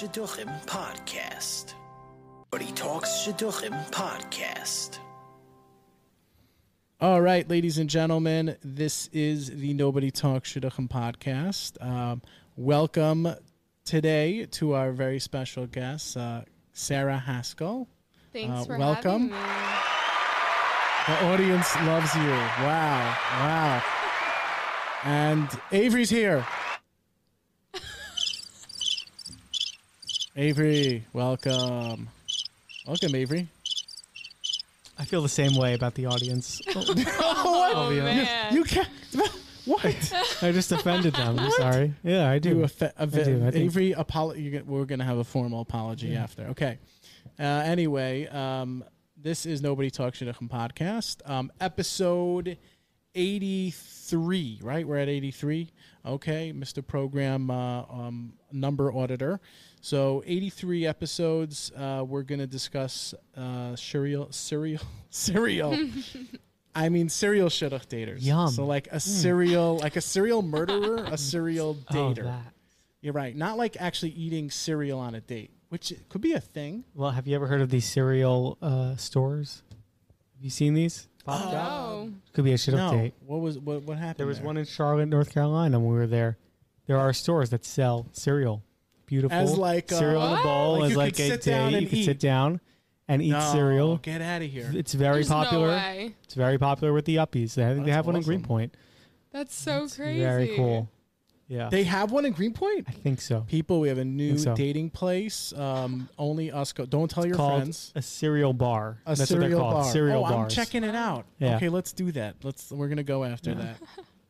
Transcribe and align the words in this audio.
Shidduchim 0.00 0.48
podcast. 0.64 1.74
Nobody 2.50 2.72
Talks 2.72 3.10
Shidduchim 3.22 3.90
podcast. 3.90 4.98
All 7.02 7.20
right, 7.20 7.46
ladies 7.50 7.76
and 7.76 7.90
gentlemen, 7.90 8.56
this 8.64 9.08
is 9.12 9.50
the 9.60 9.74
Nobody 9.74 10.10
Talks 10.10 10.54
Shidduchim 10.54 10.88
podcast. 10.88 11.76
Um, 11.86 12.22
welcome 12.56 13.28
today 13.84 14.46
to 14.52 14.72
our 14.72 14.90
very 14.92 15.18
special 15.20 15.66
guest, 15.66 16.16
uh, 16.16 16.44
Sarah 16.72 17.18
Haskell. 17.18 17.86
Thanks 18.32 18.62
Uh, 18.62 18.64
for 18.64 18.78
welcome. 18.78 19.28
having 19.28 19.34
me. 19.34 19.36
The 21.08 21.26
audience 21.26 21.76
loves 21.82 22.14
you. 22.14 22.30
Wow, 22.64 23.16
wow. 23.38 23.82
And 25.04 25.48
Avery's 25.72 26.08
here. 26.08 26.46
Avery, 30.36 31.04
welcome. 31.12 32.08
Welcome, 32.86 33.14
Avery. 33.14 33.48
I 34.98 35.04
feel 35.04 35.22
the 35.22 35.28
same 35.28 35.56
way 35.56 35.74
about 35.74 35.94
the 35.94 36.06
audience. 36.06 36.60
Oh, 37.72 37.88
be 37.90 38.00
honest. 38.00 38.16
man. 38.30 38.54
You 38.54 38.64
can't. 38.64 38.88
What? 39.66 39.84
I 40.42 40.50
just 40.52 40.72
offended 40.72 41.14
them. 41.14 41.38
I'm 41.38 41.50
sorry. 41.52 41.92
Yeah, 42.02 42.28
I 42.28 42.38
do. 42.40 42.48
You 42.48 42.54
affe- 42.64 42.92
affe- 42.98 43.24
do, 43.24 43.46
I 43.46 43.50
think- 43.52 43.66
Avery, 43.66 43.92
apolo- 43.96 44.64
we're 44.64 44.86
going 44.86 44.98
to 44.98 45.04
have 45.04 45.18
a 45.18 45.22
formal 45.24 45.60
apology 45.60 46.16
after. 46.16 46.46
Okay. 46.46 46.78
Uh, 47.38 47.42
anyway, 47.42 48.26
um, 48.28 48.82
this 49.16 49.46
is 49.46 49.60
Nobody 49.62 49.90
Talks 49.90 50.18
Shidduchim 50.18 50.48
podcast, 50.48 51.18
um, 51.30 51.52
episode 51.60 52.56
83, 53.14 54.60
right? 54.62 54.86
We're 54.86 54.96
at 54.98 55.08
83. 55.08 55.70
Okay, 56.06 56.52
Mr. 56.52 56.86
Program 56.86 57.50
uh, 57.50 57.82
um, 57.82 58.32
Number 58.52 58.92
Auditor. 58.92 59.40
So 59.80 60.22
83 60.26 60.86
episodes. 60.86 61.70
Uh, 61.76 62.04
we're 62.06 62.22
going 62.22 62.38
to 62.38 62.46
discuss 62.46 63.14
uh, 63.36 63.76
serial, 63.76 64.30
serial, 64.32 64.82
serial. 65.10 65.76
I 66.74 66.88
mean, 66.88 67.08
serial 67.08 67.48
shidduch 67.48 67.86
daters. 67.86 68.22
Yum. 68.22 68.48
So 68.50 68.64
like 68.64 68.88
a 68.92 69.00
serial, 69.00 69.78
like 69.78 69.96
a 69.96 70.00
serial 70.00 70.42
murderer, 70.56 71.04
a 71.04 71.18
serial 71.18 71.76
Oh, 71.90 71.94
dater. 71.94 72.24
that. 72.24 72.52
You're 73.00 73.12
right. 73.14 73.34
Not 73.34 73.56
like 73.58 73.76
actually 73.80 74.10
eating 74.10 74.50
cereal 74.50 74.98
on 75.00 75.14
a 75.14 75.20
date, 75.20 75.50
which 75.70 75.92
could 76.08 76.20
be 76.20 76.32
a 76.32 76.40
thing. 76.40 76.84
Well, 76.94 77.10
have 77.10 77.26
you 77.26 77.34
ever 77.34 77.46
heard 77.46 77.60
of 77.60 77.70
these 77.70 77.86
cereal 77.86 78.56
uh, 78.62 78.96
stores? 78.96 79.62
Have 80.36 80.44
you 80.44 80.50
seen 80.50 80.74
these? 80.74 81.08
Popped 81.24 81.54
up? 81.54 81.70
Oh, 81.70 82.10
Could 82.32 82.44
be 82.44 82.52
a 82.52 82.58
shit 82.58 82.74
no. 82.74 82.90
update. 82.92 83.12
What 83.26 83.40
was 83.40 83.58
what 83.58 83.82
what 83.82 83.98
happened? 83.98 84.18
There 84.18 84.26
was 84.26 84.38
there? 84.38 84.46
one 84.46 84.56
in 84.56 84.64
Charlotte, 84.64 85.06
North 85.06 85.32
Carolina 85.32 85.78
when 85.78 85.90
we 85.92 85.94
were 85.98 86.06
there. 86.06 86.38
There 86.86 86.98
are 86.98 87.12
stores 87.12 87.50
that 87.50 87.64
sell 87.64 88.06
cereal. 88.12 88.62
Beautiful. 89.06 89.36
As 89.36 89.56
like, 89.56 89.90
uh, 89.92 89.96
cereal 89.98 90.26
in 90.34 90.38
a 90.38 90.42
bowl 90.42 90.72
Like 90.78 90.84
as 90.86 90.90
you 90.92 90.96
like 90.96 91.16
could 91.16 91.24
a 91.24 91.28
sit 91.28 91.42
down 91.42 91.70
day. 91.72 91.76
and 91.78 91.82
You 91.82 91.88
could 91.88 91.98
eat. 91.98 92.04
sit 92.04 92.20
down 92.20 92.60
and 93.08 93.22
eat 93.22 93.30
no, 93.30 93.52
cereal. 93.52 93.96
Get 93.98 94.22
out 94.22 94.40
of 94.42 94.50
here. 94.50 94.70
It's 94.74 94.94
very 94.94 95.14
there's 95.14 95.28
popular. 95.28 95.66
no 95.68 95.72
way. 95.76 96.14
It's 96.24 96.34
very 96.34 96.58
popular 96.58 96.92
with 96.92 97.04
the 97.04 97.16
uppies. 97.16 97.54
They, 97.54 97.64
I 97.64 97.74
think 97.74 97.80
they 97.86 97.90
That's 97.90 97.96
have 97.96 98.06
one 98.06 98.14
in 98.16 98.20
awesome. 98.20 98.28
Greenpoint. 98.28 98.74
That's 99.32 99.54
so 99.54 99.84
It's 99.84 99.96
crazy. 99.96 100.20
Very 100.20 100.56
cool. 100.56 100.88
Yeah, 101.50 101.68
They 101.68 101.82
have 101.82 102.12
one 102.12 102.24
in 102.26 102.32
Greenpoint. 102.32 102.84
I 102.86 102.92
think 102.92 103.20
so. 103.20 103.40
People, 103.48 103.80
we 103.80 103.88
have 103.88 103.98
a 103.98 104.04
new 104.04 104.38
so. 104.38 104.54
dating 104.54 104.90
place. 104.90 105.52
Um, 105.52 106.08
only 106.16 106.52
us 106.52 106.72
go. 106.72 106.86
Don't 106.86 107.10
tell 107.10 107.26
your 107.26 107.34
called 107.34 107.62
friends. 107.62 107.92
a 107.96 108.02
cereal 108.02 108.52
bar. 108.52 108.98
A 109.04 109.16
That's 109.16 109.28
cereal 109.28 109.42
what 109.42 109.48
they're 109.50 109.58
called. 109.58 109.84
bar. 109.84 109.92
Cereal 109.92 110.24
oh, 110.24 110.28
bars. 110.30 110.42
I'm 110.44 110.48
checking 110.48 110.84
it 110.84 110.94
out. 110.94 111.26
Yeah. 111.40 111.56
Okay, 111.56 111.68
let's 111.68 111.92
do 111.92 112.12
that. 112.12 112.36
Let's. 112.44 112.70
We're 112.70 112.86
gonna 112.86 113.02
go 113.02 113.24
after 113.24 113.52
that 113.56 113.76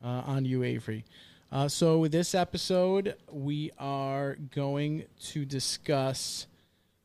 uh, 0.03 0.23
on 0.25 0.47
you, 0.47 0.63
Avery. 0.63 1.05
Uh, 1.53 1.69
so 1.69 2.07
this 2.07 2.35
episode, 2.35 3.17
we 3.31 3.71
are 3.79 4.37
going 4.55 5.05
to 5.21 5.45
discuss 5.45 6.47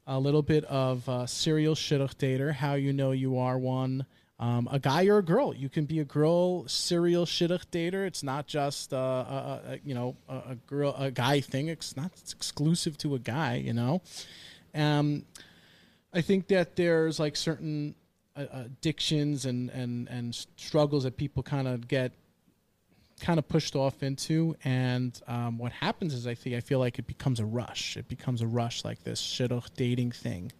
a 0.07 0.17
little 0.17 0.43
bit 0.43 0.63
of 0.65 1.09
uh, 1.09 1.25
serial 1.25 1.75
shidduch 1.75 2.15
dater, 2.15 2.53
how 2.53 2.75
you 2.75 2.93
know 2.93 3.11
you 3.11 3.37
are 3.37 3.57
one, 3.57 4.05
um, 4.39 4.67
a 4.71 4.79
guy 4.79 5.05
or 5.07 5.19
a 5.19 5.23
girl. 5.23 5.53
You 5.53 5.69
can 5.69 5.85
be 5.85 5.99
a 5.99 6.05
girl 6.05 6.67
serial 6.67 7.25
shidduch 7.25 7.65
dater. 7.71 8.05
It's 8.05 8.23
not 8.23 8.47
just 8.47 8.93
uh, 8.93 8.97
a, 8.97 8.99
a, 8.99 9.71
a, 9.73 9.79
you 9.83 9.93
know 9.93 10.17
a, 10.27 10.35
a 10.51 10.55
girl 10.67 10.95
a 10.97 11.11
guy 11.11 11.39
thing. 11.41 11.67
It's 11.67 11.95
not 11.95 12.11
it's 12.17 12.33
exclusive 12.33 12.97
to 12.99 13.15
a 13.15 13.19
guy. 13.19 13.55
You 13.55 13.73
know. 13.73 14.01
Um, 14.73 15.25
I 16.13 16.21
think 16.21 16.47
that 16.47 16.75
there's 16.75 17.19
like 17.19 17.35
certain 17.35 17.95
uh, 18.35 18.45
addictions 18.51 19.45
and 19.45 19.69
and 19.69 20.07
and 20.09 20.35
struggles 20.57 21.03
that 21.03 21.15
people 21.15 21.43
kind 21.43 21.67
of 21.67 21.87
get 21.87 22.11
kind 23.21 23.39
of 23.39 23.47
pushed 23.47 23.77
off 23.77 24.03
into 24.03 24.57
and 24.65 25.21
um, 25.27 25.57
what 25.57 25.71
happens 25.71 26.13
is 26.13 26.27
i 26.27 26.35
think 26.35 26.53
i 26.53 26.59
feel 26.59 26.79
like 26.79 26.99
it 26.99 27.07
becomes 27.07 27.39
a 27.39 27.45
rush 27.45 27.95
it 27.95 28.09
becomes 28.09 28.41
a 28.41 28.47
rush 28.47 28.83
like 28.83 29.01
this 29.05 29.21
shidduch 29.21 29.69
dating 29.77 30.11
thing 30.11 30.51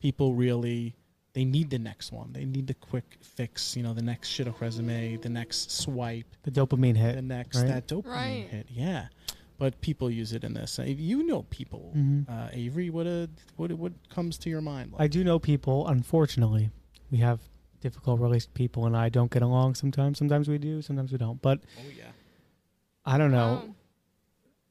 people 0.00 0.34
really 0.34 0.92
they 1.32 1.44
need 1.44 1.70
the 1.70 1.78
next 1.78 2.12
one 2.12 2.32
they 2.32 2.44
need 2.44 2.66
the 2.66 2.74
quick 2.74 3.16
fix 3.20 3.76
you 3.76 3.82
know 3.82 3.94
the 3.94 4.02
next 4.02 4.28
shidduch 4.30 4.60
resume 4.60 5.16
the 5.16 5.28
next 5.28 5.70
swipe 5.70 6.26
The 6.42 6.50
dopamine 6.50 6.96
hit. 6.96 7.14
the 7.16 7.22
next 7.22 7.58
right? 7.58 7.68
that 7.68 7.86
dopamine 7.86 8.04
Right. 8.42 8.46
hit 8.50 8.66
yeah 8.70 9.08
but 9.58 9.80
people 9.80 10.10
use 10.10 10.32
it 10.32 10.42
in 10.44 10.54
this 10.54 10.78
Uh, 10.78 10.84
you 10.84 11.22
know 11.22 11.42
people 11.50 11.92
Mhm. 11.96 12.28
uh, 12.28 12.48
avery 12.52 12.90
what 12.90 13.06
a, 13.06 13.28
what 13.56 13.70
what 13.72 13.92
comes 14.08 14.38
to 14.38 14.50
your 14.50 14.60
mind 14.62 14.92
I 14.98 15.06
do 15.06 15.22
know 15.22 15.38
people. 15.38 15.86
Unfortunately, 15.86 16.70
we 17.10 17.18
have 17.18 17.40
difficult 17.80 18.20
relationship 18.20 18.54
people, 18.54 18.84
and 18.86 18.94
I 18.96 19.08
don't 19.08 19.30
get 19.30 19.42
along 19.42 19.74
sometimes. 19.74 20.18
Sometimes 20.18 20.48
we 20.48 20.58
do, 20.58 20.82
sometimes 20.82 21.12
we 21.12 21.18
don't. 21.18 21.40
But 21.42 21.60
oh 21.78 21.90
yeah 21.96 22.12
I 23.04 23.16
don't 23.18 23.32
know. 23.32 23.52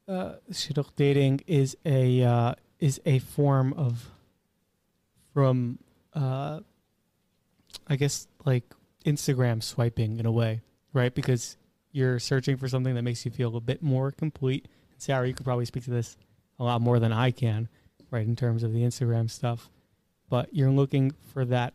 Wow. 0.08 0.14
Uh, 0.16 0.36
shidduch 0.52 0.90
dating 0.96 1.42
is 1.48 1.78
a 1.86 2.24
uh, 2.24 2.54
is 2.80 3.00
a 3.06 3.20
form 3.20 3.74
of 3.74 4.10
from 5.34 5.80
uh, 6.20 6.60
I 7.88 7.96
guess 7.96 8.28
like 8.46 8.64
Instagram 9.06 9.64
swiping 9.64 10.20
in 10.20 10.26
a 10.26 10.32
way, 10.32 10.62
right? 10.94 11.14
Because 11.14 11.58
you're 11.92 12.20
searching 12.20 12.58
for 12.58 12.68
something 12.68 12.94
that 12.96 13.04
makes 13.04 13.26
you 13.26 13.32
feel 13.32 13.56
a 13.56 13.62
bit 13.62 13.82
more 13.82 14.12
complete. 14.12 14.68
Sarah, 14.98 15.28
you 15.28 15.34
could 15.34 15.46
probably 15.46 15.66
speak 15.66 15.86
to 15.86 15.92
this 15.92 16.18
a 16.60 16.64
lot 16.64 16.82
more 16.82 17.00
than 17.00 17.14
I 17.14 17.32
can, 17.32 17.70
right, 18.12 18.28
in 18.28 18.36
terms 18.36 18.64
of 18.64 18.74
the 18.74 18.82
Instagram 18.82 19.30
stuff. 19.30 19.70
But 20.30 20.54
you're 20.54 20.72
looking 20.72 21.14
for 21.34 21.46
that 21.46 21.74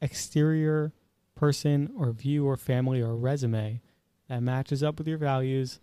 exterior 0.00 0.92
person 1.34 1.90
or 1.96 2.12
view 2.12 2.46
or 2.46 2.56
family 2.56 3.02
or 3.02 3.14
resume 3.14 3.82
that 4.28 4.42
matches 4.42 4.82
up 4.82 4.98
with 4.98 5.06
your 5.06 5.18
values, 5.18 5.80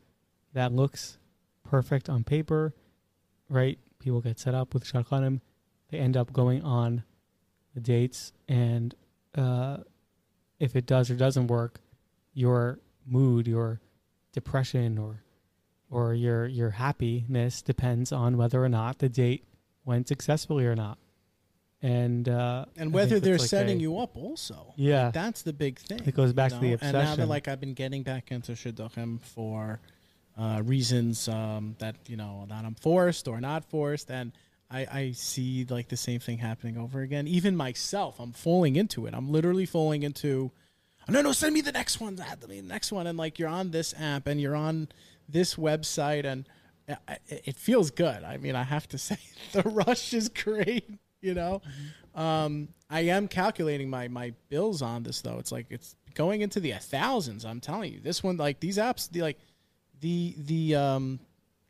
that 0.54 0.74
looks 0.74 1.18
perfect 1.64 2.10
on 2.10 2.24
paper, 2.24 2.74
right? 3.50 3.78
People 4.00 4.20
get 4.20 4.40
set 4.40 4.56
up 4.56 4.74
with 4.74 4.84
shadchanim. 4.84 5.42
They 5.90 6.00
end 6.00 6.18
up 6.18 6.34
going 6.34 6.64
on 6.64 7.04
the 7.74 7.82
dates, 7.82 8.34
and 8.48 8.94
uh, 9.36 9.78
if 10.60 10.76
it 10.76 10.86
does 10.86 11.10
or 11.10 11.16
doesn't 11.16 11.48
work, 11.48 11.80
your 12.34 12.80
mood, 13.06 13.48
your 13.48 13.80
depression, 14.32 14.98
or 14.98 15.24
or 15.90 16.14
your 16.14 16.48
your 16.48 16.72
happiness 16.72 17.62
depends 17.62 18.12
on 18.12 18.38
whether 18.38 18.64
or 18.64 18.70
not 18.70 19.00
the 19.00 19.10
date 19.10 19.44
went 19.86 20.08
successfully 20.08 20.66
or 20.66 20.76
not. 20.76 20.98
And 21.82 22.30
uh, 22.30 22.66
and 22.78 22.94
whether 22.94 23.20
they're 23.20 23.38
like 23.38 23.50
setting 23.50 23.78
a- 23.80 23.82
you 23.82 23.98
up 24.00 24.16
also 24.16 24.74
Yeah. 24.78 25.12
that's 25.12 25.42
the 25.42 25.52
big 25.52 25.80
thing 25.80 26.00
It 26.06 26.16
goes 26.16 26.32
back 26.32 26.52
you 26.52 26.58
to 26.60 26.62
the 26.62 26.70
know? 26.72 26.78
and 26.82 26.94
now 26.94 27.16
that 27.18 27.28
like 27.28 27.50
i've 27.50 27.60
been 27.60 27.74
getting 27.74 28.04
back 28.04 28.32
into 28.32 28.54
shidduchim 28.54 29.20
for 29.22 29.82
uh, 30.38 30.62
reasons 30.64 31.28
um, 31.28 31.76
that 31.80 31.98
you 32.08 32.16
know 32.16 32.46
that 32.48 32.64
i'm 32.64 32.76
forced 32.76 33.28
or 33.28 33.42
not 33.42 33.66
forced 33.70 34.10
and 34.10 34.32
I, 34.74 34.88
I 34.92 35.12
see 35.12 35.66
like 35.70 35.90
the 35.90 35.98
same 35.98 36.20
thing 36.20 36.40
happening 36.40 36.78
over 36.78 37.02
again. 37.02 37.28
Even 37.28 37.56
myself 37.56 38.20
i'm 38.20 38.32
falling 38.32 38.76
into 38.76 39.06
it. 39.06 39.14
I'm 39.14 39.32
literally 39.32 39.66
falling 39.66 40.04
into 40.04 40.52
oh, 41.08 41.12
no 41.12 41.22
no 41.22 41.32
send 41.32 41.54
me 41.54 41.62
the 41.62 41.72
next 41.72 42.00
one 42.02 42.18
send 42.18 42.48
me 42.48 42.62
the 42.62 42.68
next 42.68 42.92
one. 42.92 43.08
And 43.08 43.18
like 43.18 43.40
you're 43.40 43.50
on 43.50 43.72
this 43.72 43.94
app 44.00 44.28
and 44.28 44.42
you're 44.42 44.56
on 44.56 44.90
this 45.30 45.56
website 45.56 46.26
and 46.26 46.48
I- 47.08 47.20
it 47.28 47.56
feels 47.56 47.92
good. 47.92 48.24
I 48.24 48.38
mean 48.38 48.56
i 48.56 48.64
have 48.64 48.88
to 48.90 48.98
say 49.08 49.18
the 49.52 49.62
rush 49.64 50.14
is 50.14 50.30
great 50.30 51.00
you 51.24 51.34
know? 51.34 51.62
Um, 52.14 52.68
I 52.92 53.02
am 53.02 53.28
calculating 53.28 53.90
my 53.90 54.08
my 54.08 54.34
bills 54.50 54.84
on 54.84 55.02
this 55.02 55.22
though. 55.22 55.40
It's 55.40 55.52
like 55.52 55.66
it's 55.72 55.96
going 56.14 56.42
into 56.42 56.60
the 56.60 56.74
thousands. 56.74 57.44
I'm 57.44 57.60
telling 57.60 57.92
you, 57.92 58.00
this 58.00 58.22
one 58.22 58.38
like 58.38 58.60
these 58.60 58.78
apps, 58.78 59.10
the 59.10 59.24
like 59.24 59.40
the 60.02 60.36
the 60.38 60.76
um, 60.76 61.20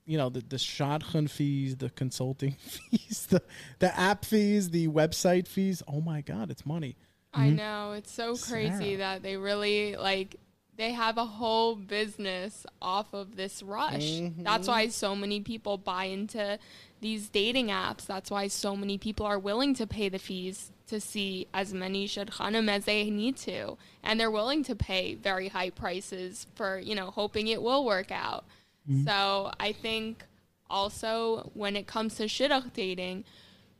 you 0.05 0.17
know 0.17 0.29
the 0.29 0.41
the 0.41 0.57
shadchan 0.57 1.29
fees, 1.29 1.77
the 1.77 1.89
consulting 1.89 2.51
fees, 2.59 3.27
the 3.29 3.41
the 3.79 3.97
app 3.97 4.25
fees, 4.25 4.69
the 4.69 4.87
website 4.87 5.47
fees. 5.47 5.81
Oh 5.87 6.01
my 6.01 6.21
god, 6.21 6.51
it's 6.51 6.65
money. 6.65 6.97
I 7.33 7.47
mm-hmm. 7.47 7.55
know 7.55 7.91
it's 7.93 8.11
so 8.11 8.35
crazy 8.35 8.95
Sarah. 8.95 8.97
that 8.97 9.23
they 9.23 9.37
really 9.37 9.95
like 9.95 10.39
they 10.75 10.91
have 10.91 11.17
a 11.17 11.25
whole 11.25 11.75
business 11.75 12.65
off 12.81 13.13
of 13.13 13.35
this 13.35 13.61
rush. 13.61 14.21
That's 14.37 14.67
why 14.67 14.85
mm-hmm. 14.85 14.91
so 14.91 15.15
many 15.15 15.39
people 15.39 15.77
buy 15.77 16.05
into 16.05 16.57
these 17.01 17.29
dating 17.29 17.67
apps. 17.67 18.05
That's 18.05 18.31
why 18.31 18.47
so 18.47 18.75
many 18.75 18.97
people 18.97 19.25
are 19.25 19.39
willing 19.39 19.75
to 19.75 19.87
pay 19.87 20.09
the 20.09 20.19
fees 20.19 20.71
to 20.87 20.99
see 20.99 21.47
as 21.53 21.73
many 21.73 22.07
shadchanim 22.07 22.69
as 22.69 22.85
they 22.85 23.09
need 23.09 23.37
to, 23.37 23.77
and 24.03 24.19
they're 24.19 24.31
willing 24.31 24.63
to 24.63 24.75
pay 24.75 25.15
very 25.15 25.47
high 25.47 25.69
prices 25.69 26.47
for 26.55 26.79
you 26.79 26.95
know 26.95 27.11
hoping 27.11 27.47
it 27.47 27.61
will 27.61 27.85
work 27.85 28.11
out. 28.11 28.45
Mm-hmm. 28.89 29.05
So 29.07 29.51
I 29.59 29.71
think 29.71 30.23
also 30.69 31.51
when 31.53 31.75
it 31.75 31.87
comes 31.87 32.15
to 32.15 32.23
shidduch 32.23 32.73
dating, 32.73 33.25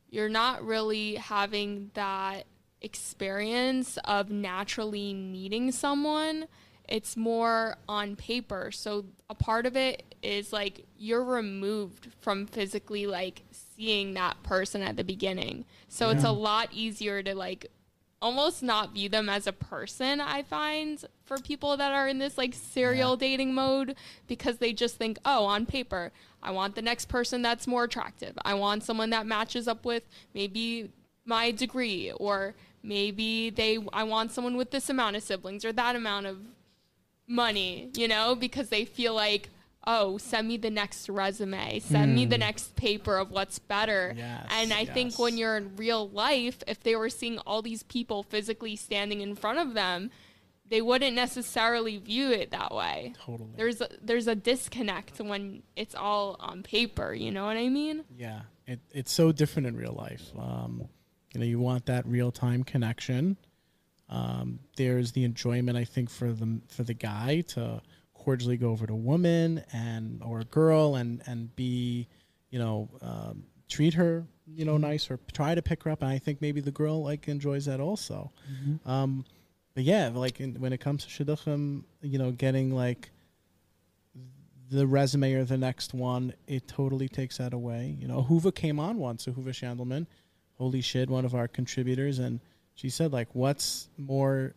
you're 0.10 0.30
not 0.30 0.64
really 0.64 1.16
having 1.16 1.92
that 1.96 2.46
experience 2.82 3.98
of 4.06 4.30
naturally 4.30 5.14
meeting 5.14 5.72
someone. 5.72 6.46
It's 6.88 7.18
more 7.18 7.78
on 7.88 8.16
paper. 8.16 8.72
So 8.72 9.06
a 9.30 9.36
part 9.36 9.66
of 9.66 9.76
it 9.76 10.16
is 10.22 10.54
like 10.54 10.86
you're 10.98 11.24
removed 11.24 12.10
from 12.22 12.46
physically 12.46 13.08
like 13.08 13.44
seeing 13.52 14.14
that 14.14 14.42
person 14.44 14.82
at 14.82 14.98
the 14.98 15.04
beginning. 15.04 15.66
So 15.88 16.10
it's 16.10 16.24
a 16.24 16.32
lot 16.32 16.70
easier 16.72 17.24
to 17.24 17.34
like 17.34 17.72
almost 18.24 18.64
not 18.64 18.94
view 18.94 19.10
them 19.10 19.28
as 19.30 19.46
a 19.46 19.52
person, 19.52 20.22
I 20.22 20.42
find, 20.44 21.04
for 21.25 21.38
people 21.38 21.75
that 21.78 21.92
are 21.92 22.08
in 22.08 22.18
this 22.20 22.38
like 22.38 22.54
serial 22.56 23.12
Yeah. 23.12 23.28
dating 23.28 23.54
mode 23.54 23.96
because 24.28 24.58
they 24.58 24.74
just 24.74 24.96
think, 24.96 25.20
oh, 25.25 25.44
on 25.46 25.66
paper, 25.66 26.12
I 26.42 26.52
want 26.52 26.75
the 26.75 26.81
next 26.81 27.06
person 27.10 27.42
that's 27.42 27.68
more 27.68 27.84
attractive. 27.84 28.34
I 28.44 28.54
want 28.56 28.84
someone 28.84 29.10
that 29.12 29.25
matches 29.28 29.68
up 29.68 29.84
with 29.86 30.04
maybe 30.34 30.90
my 31.25 31.52
degree 31.52 32.12
or 32.14 32.56
maybe 32.81 33.50
they 33.50 33.78
I 33.92 34.04
want 34.04 34.31
someone 34.31 34.58
with 34.58 34.72
this 34.72 34.90
amount 34.90 35.16
of 35.18 35.24
siblings 35.24 35.64
or 35.66 35.72
that 35.74 35.96
amount 35.96 36.26
of 36.26 36.38
money, 37.28 37.90
you 37.96 38.08
know, 38.08 38.36
because 38.36 38.69
they 38.69 38.86
feel 38.86 39.14
like, 39.14 39.50
oh, 39.85 40.18
send 40.18 40.47
me 40.47 40.57
the 40.57 40.69
next 40.69 41.09
resume, 41.09 41.80
send 41.80 42.15
me 42.15 42.25
the 42.25 42.38
next 42.38 42.75
paper 42.75 43.18
of 43.18 43.31
what's 43.31 43.59
better. 43.59 44.13
Yes, 44.15 44.47
and 44.50 44.74
I 44.74 44.85
think 44.85 45.19
when 45.19 45.38
you're 45.38 45.57
in 45.57 45.75
real 45.75 46.09
life, 46.09 46.63
if 46.68 46.81
they 46.81 46.95
were 46.95 47.09
seeing 47.09 47.39
all 47.39 47.62
these 47.62 47.83
people 47.83 48.24
physically 48.24 48.75
standing 48.75 49.21
in 49.21 49.35
front 49.35 49.59
of 49.59 49.74
them, 49.74 50.09
they 50.69 50.81
wouldn't 50.81 51.15
necessarily 51.15 51.97
view 51.97 52.31
it 52.31 52.51
that 52.51 52.74
way. 52.74 53.13
Totally. 53.24 53.50
There's 53.56 53.81
a, 53.81 53.89
there's 54.01 54.27
a 54.27 54.35
disconnect 54.35 55.19
when 55.19 55.63
it's 55.75 55.94
all 55.94 56.38
on 56.39 56.63
paper, 56.63 57.13
you 57.13 57.31
know 57.31 57.45
what 57.45 57.57
I 57.57 57.69
mean? 57.69 58.06
Yeah, 58.18 58.41
it, 58.65 58.80
it's 58.91 59.12
so 59.12 59.31
different 59.31 59.68
in 59.68 59.75
real 59.75 59.94
life. 59.94 60.31
Um, 60.39 60.88
you 61.33 61.39
know, 61.39 61.45
you 61.45 61.59
want 61.59 61.88
that 61.88 62.06
real 62.07 62.31
time 62.31 62.63
connection. 62.63 63.38
Um, 64.09 64.59
there's 64.77 65.12
the 65.12 65.24
enjoyment, 65.24 65.77
I 65.77 65.83
think, 65.83 66.09
for 66.09 66.31
the 66.31 66.62
for 66.68 66.83
the 66.83 66.94
guy 66.94 67.41
to 67.50 67.81
cordially 68.24 68.58
go 68.58 68.70
over 68.70 68.88
to 68.88 68.94
a 68.94 68.96
woman 68.96 69.64
and 69.74 70.22
or 70.24 70.40
a 70.40 70.46
girl 70.46 70.96
and 70.96 71.22
and 71.25 71.54
be, 71.56 72.08
you 72.50 72.60
know, 72.60 72.90
um, 73.02 73.44
treat 73.70 73.94
her, 73.94 74.25
you 74.48 74.66
know, 74.66 74.78
nice 74.78 75.10
or 75.12 75.20
try 75.34 75.56
to 75.56 75.62
pick 75.62 75.84
her 75.84 75.92
up. 75.92 76.02
And 76.02 76.12
I 76.12 76.20
think 76.20 76.42
maybe 76.42 76.62
the 76.62 76.72
girl 76.72 77.04
like 77.04 77.28
enjoys 77.28 77.66
that 77.66 77.80
also. 77.80 78.31
Um, 78.90 79.25
but 79.75 79.84
yeah, 79.84 80.10
like 80.14 80.40
in, 80.40 80.56
when 80.60 80.74
it 80.74 80.80
comes 80.80 81.06
to 81.06 81.10
shidduchim, 81.25 81.84
you 82.02 82.18
know, 82.20 82.31
getting 82.31 82.74
like 82.74 83.10
the 84.69 84.88
resume 84.88 85.34
or 85.34 85.44
the 85.44 85.58
next 85.58 85.94
one, 85.94 86.34
it 86.48 86.68
totally 86.68 87.10
takes 87.10 87.38
that 87.38 87.54
away. 87.54 87.96
You 88.00 88.08
know, 88.08 88.26
Huva 88.30 88.54
came 88.54 88.80
on 88.80 88.98
once, 88.98 89.26
so 89.26 89.31
Huva 89.31 89.50
Shandelman, 89.50 90.08
holy 90.58 90.81
shit, 90.81 91.10
one 91.10 91.26
of 91.26 91.36
our 91.36 91.48
contributors, 91.48 92.19
and 92.19 92.40
she 92.76 92.90
said 92.90 93.12
like, 93.12 93.28
what's 93.34 93.90
more 93.98 94.56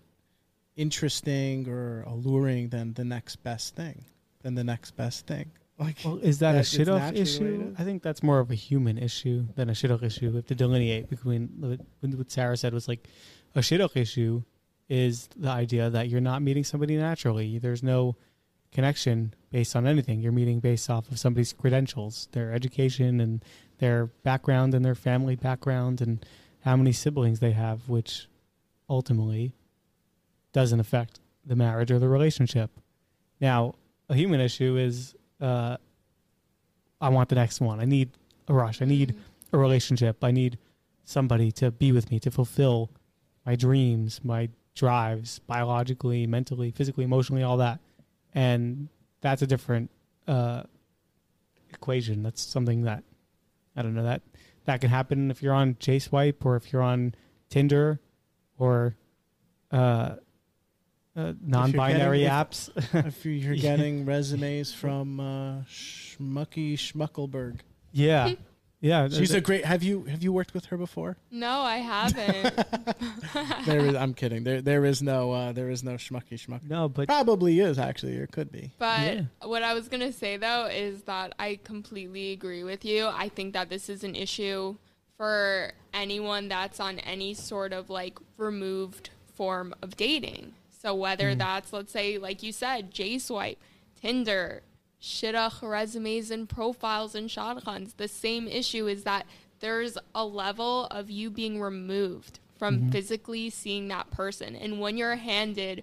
interesting 0.76 1.68
or 1.68 2.02
alluring 2.02 2.68
than 2.68 2.94
the 2.94 3.04
next 3.04 3.36
best 3.42 3.74
thing? 3.74 4.04
Than 4.42 4.54
the 4.54 4.64
next 4.64 4.92
best 4.96 5.26
thing. 5.26 5.50
Like, 5.78 5.96
Well, 6.06 6.16
is 6.16 6.38
that, 6.38 6.52
That- 6.52 6.60
a 6.60 6.62
shidduch 6.62 6.86
naturally 6.86 7.02
what 7.10 7.16
it 7.16 7.20
issue? 7.20 7.68
is. 7.72 7.74
I 7.78 7.84
think 7.84 8.02
that's 8.02 8.22
more 8.22 8.38
of 8.38 8.50
a 8.50 8.54
human 8.54 8.96
issue 8.96 9.44
than 9.56 9.68
a 9.68 9.72
shidduch 9.72 10.02
issue. 10.02 10.30
We 10.30 10.36
have 10.36 10.46
to 10.46 10.54
delineate 10.54 11.10
between 11.10 11.48
what 11.60 11.80
what 12.00 12.30
Sarah 12.30 12.56
said 12.56 12.72
was 12.72 12.88
like 12.88 13.06
a 13.54 13.58
shidduch 13.58 13.94
issue 13.94 14.42
is 14.88 15.28
the 15.36 15.50
idea 15.50 15.90
that 15.90 16.08
you're 16.08 16.22
not 16.22 16.40
meeting 16.40 16.64
somebody 16.64 16.96
naturally. 16.96 17.58
There's 17.58 17.82
no 17.82 18.16
connection 18.72 19.34
based 19.50 19.76
on 19.76 19.86
anything. 19.86 20.20
You're 20.20 20.32
meeting 20.32 20.60
based 20.60 20.88
off 20.88 21.10
of 21.10 21.18
somebody's 21.18 21.52
credentials, 21.52 22.28
their 22.32 22.54
education, 22.54 23.20
and 23.20 23.44
their 23.76 24.06
background, 24.24 24.72
and 24.72 24.82
their 24.82 24.94
family 24.94 25.36
background, 25.36 26.00
and 26.00 26.24
how 26.64 26.76
many 26.76 26.92
siblings 26.92 27.40
they 27.40 27.52
have, 27.52 27.86
which 27.86 28.28
ultimately 28.88 29.52
doesn't 30.56 30.80
affect 30.80 31.20
the 31.44 31.54
marriage 31.54 31.90
or 31.90 31.98
the 31.98 32.08
relationship. 32.08 32.70
Now, 33.42 33.74
a 34.08 34.14
human 34.14 34.40
issue 34.40 34.78
is 34.78 35.14
uh, 35.38 35.76
I 36.98 37.10
want 37.10 37.28
the 37.28 37.34
next 37.34 37.60
one. 37.60 37.78
I 37.78 37.84
need 37.84 38.12
a 38.48 38.54
rush. 38.54 38.80
I 38.80 38.86
need 38.86 39.14
a 39.52 39.58
relationship. 39.58 40.24
I 40.24 40.30
need 40.30 40.56
somebody 41.04 41.52
to 41.52 41.70
be 41.70 41.92
with 41.92 42.10
me 42.10 42.18
to 42.20 42.30
fulfill 42.30 42.90
my 43.44 43.54
dreams, 43.54 44.22
my 44.24 44.48
drives, 44.74 45.40
biologically, 45.40 46.26
mentally, 46.26 46.70
physically, 46.70 47.04
emotionally, 47.04 47.42
all 47.42 47.58
that. 47.58 47.78
And 48.34 48.88
that's 49.20 49.42
a 49.42 49.46
different 49.46 49.90
uh, 50.26 50.62
equation. 51.68 52.22
That's 52.22 52.40
something 52.40 52.80
that 52.84 53.04
I 53.76 53.82
don't 53.82 53.94
know 53.94 54.04
that 54.04 54.22
that 54.64 54.80
can 54.80 54.88
happen 54.88 55.30
if 55.30 55.42
you're 55.42 55.52
on 55.52 55.76
J 55.80 55.98
Swipe 55.98 56.46
or 56.46 56.56
if 56.56 56.72
you're 56.72 56.80
on 56.80 57.14
Tinder 57.50 58.00
or 58.56 58.96
uh, 59.70 60.16
uh, 61.16 61.32
non-binary 61.42 62.24
if- 62.24 62.30
apps. 62.32 62.70
if 63.06 63.24
you're 63.24 63.54
getting 63.70 64.04
resumes 64.04 64.72
from 64.72 65.18
uh, 65.20 65.62
Schmucky 65.68 66.74
Schmuckelberg, 66.74 67.60
yeah, 67.92 68.32
yeah. 68.80 69.08
she's 69.08 69.32
a 69.34 69.40
great. 69.40 69.64
Have 69.64 69.82
you 69.82 70.04
have 70.04 70.22
you 70.22 70.32
worked 70.32 70.52
with 70.54 70.66
her 70.66 70.76
before? 70.76 71.16
No, 71.30 71.60
I 71.60 71.78
haven't. 71.78 72.66
There 73.66 73.80
is. 73.80 73.94
I'm 73.94 74.14
kidding. 74.14 74.44
There 74.44 74.60
there 74.62 74.84
is 74.84 75.02
no 75.02 75.32
uh, 75.32 75.52
there 75.52 75.70
is 75.70 75.82
no 75.82 75.92
Schmucky 75.94 76.34
Schmuck. 76.34 76.62
no, 76.62 76.88
but 76.88 77.08
Probably 77.08 77.60
is 77.60 77.78
actually, 77.78 78.16
or 78.18 78.26
could 78.26 78.52
be. 78.52 78.70
But 78.78 79.00
Yeah. 79.00 79.20
what 79.42 79.62
I 79.62 79.74
was 79.74 79.88
going 79.88 80.00
to 80.00 80.12
say 80.12 80.36
though 80.36 80.66
is 80.66 81.02
that 81.02 81.34
I 81.38 81.58
completely 81.64 82.32
agree 82.32 82.62
with 82.64 82.84
you. 82.84 83.06
I 83.08 83.28
think 83.28 83.54
that 83.54 83.68
this 83.70 83.88
is 83.88 84.04
an 84.04 84.14
issue 84.14 84.76
for 85.16 85.72
anyone 85.94 86.48
that's 86.48 86.78
on 86.78 86.98
any 87.00 87.34
sort 87.34 87.72
of 87.72 87.88
like 87.90 88.18
removed 88.36 89.10
form 89.34 89.74
of 89.82 89.96
dating. 89.96 90.52
So 90.86 90.94
whether 90.94 91.34
mm. 91.34 91.38
that's 91.38 91.72
let's 91.72 91.90
say 91.90 92.16
like 92.16 92.44
you 92.44 92.52
said, 92.52 92.92
J 92.92 93.18
Swipe, 93.18 93.58
Tinder, 94.00 94.62
shidduch 95.02 95.68
resumes 95.68 96.30
and 96.30 96.48
profiles 96.48 97.16
and 97.16 97.28
shadchans, 97.28 97.96
the 97.96 98.06
same 98.06 98.46
issue 98.46 98.86
is 98.86 99.02
that 99.02 99.26
there's 99.58 99.98
a 100.14 100.24
level 100.24 100.86
of 100.86 101.10
you 101.10 101.28
being 101.28 101.60
removed 101.60 102.38
from 102.56 102.78
mm-hmm. 102.78 102.90
physically 102.90 103.50
seeing 103.50 103.88
that 103.88 104.12
person. 104.12 104.54
And 104.54 104.78
when 104.78 104.96
you're 104.96 105.16
handed 105.16 105.82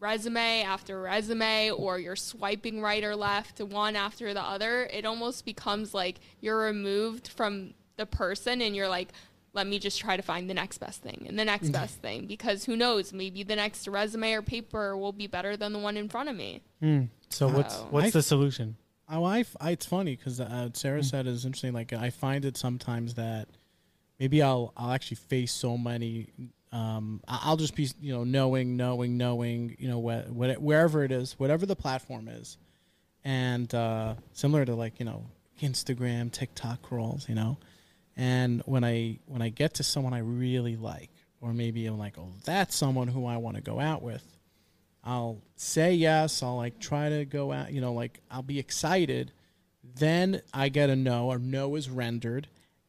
resume 0.00 0.64
after 0.64 1.00
resume 1.00 1.70
or 1.70 2.00
you're 2.00 2.16
swiping 2.16 2.82
right 2.82 3.04
or 3.04 3.14
left 3.14 3.60
one 3.60 3.94
after 3.94 4.34
the 4.34 4.42
other 4.42 4.84
it 4.92 5.06
almost 5.06 5.46
becomes 5.46 5.94
like 5.94 6.16
you're 6.38 6.58
removed 6.58 7.28
from 7.28 7.72
the 7.96 8.04
person 8.04 8.60
and 8.60 8.76
you're 8.76 8.90
like 8.90 9.08
let 9.56 9.66
me 9.66 9.78
just 9.80 9.98
try 9.98 10.16
to 10.16 10.22
find 10.22 10.48
the 10.48 10.54
next 10.54 10.78
best 10.78 11.02
thing 11.02 11.24
and 11.28 11.36
the 11.38 11.44
next 11.44 11.70
best 11.70 11.96
thing 12.00 12.26
because 12.26 12.64
who 12.64 12.76
knows 12.76 13.12
maybe 13.12 13.42
the 13.42 13.56
next 13.56 13.88
resume 13.88 14.32
or 14.32 14.42
paper 14.42 14.96
will 14.96 15.12
be 15.12 15.26
better 15.26 15.56
than 15.56 15.72
the 15.72 15.78
one 15.80 15.96
in 15.96 16.08
front 16.08 16.28
of 16.28 16.36
me 16.36 16.60
Hmm. 16.80 17.04
So 17.30 17.48
what's 17.48 17.76
what's 17.90 18.08
I- 18.08 18.10
the 18.10 18.22
solution? 18.22 18.76
Oh, 19.08 19.22
I, 19.24 19.40
f- 19.40 19.56
I- 19.60 19.70
it's 19.70 19.86
funny 19.86 20.14
because 20.16 20.40
uh, 20.40 20.68
Sarah 20.74 21.02
said 21.02 21.26
is 21.26 21.44
interesting. 21.44 21.72
Like 21.72 21.92
I 21.92 22.10
find 22.10 22.44
it 22.44 22.56
sometimes 22.56 23.14
that 23.14 23.48
maybe 24.20 24.42
I'll 24.42 24.72
I'll 24.76 24.92
actually 24.92 25.16
face 25.16 25.52
so 25.52 25.78
many. 25.78 26.28
Um, 26.72 27.20
I- 27.28 27.40
I'll 27.44 27.56
just 27.56 27.74
be 27.76 27.88
you 28.00 28.12
know 28.12 28.24
knowing, 28.24 28.76
knowing, 28.76 29.16
knowing. 29.16 29.76
You 29.78 29.88
know 29.88 29.98
what, 30.00 30.28
what 30.30 30.60
wherever 30.60 31.02
it 31.04 31.12
is, 31.12 31.34
whatever 31.38 31.66
the 31.66 31.76
platform 31.76 32.26
is, 32.28 32.58
and 33.24 33.72
uh, 33.74 34.14
similar 34.32 34.64
to 34.64 34.74
like 34.74 34.98
you 34.98 35.06
know 35.06 35.26
Instagram, 35.62 36.30
TikTok 36.32 36.90
rolls. 36.90 37.28
You 37.28 37.36
know, 37.36 37.58
and 38.16 38.62
when 38.64 38.84
I 38.84 39.18
when 39.26 39.42
I 39.42 39.50
get 39.50 39.74
to 39.74 39.82
someone 39.82 40.14
I 40.14 40.20
really 40.20 40.76
like, 40.76 41.10
or 41.40 41.52
maybe 41.52 41.86
I'm 41.86 41.98
like, 41.98 42.18
oh, 42.18 42.32
that's 42.44 42.74
someone 42.74 43.08
who 43.08 43.26
I 43.26 43.36
want 43.36 43.56
to 43.56 43.62
go 43.62 43.78
out 43.78 44.02
with. 44.02 44.24
I'll 45.04 45.40
say 45.54 45.94
yes. 45.94 46.42
I'll 46.42 46.56
like 46.56 46.80
try 46.80 47.08
to 47.08 47.24
go 47.24 47.52
out, 47.52 47.72
you 47.72 47.80
know, 47.80 47.92
like 47.92 48.20
I'll 48.30 48.42
be 48.42 48.58
excited. 48.58 49.32
Then 49.94 50.42
I 50.52 50.68
get 50.68 50.90
a 50.90 50.96
no 50.96 51.28
or 51.28 51.38
no 51.38 51.76
is 51.76 51.88
rendered. 51.88 52.48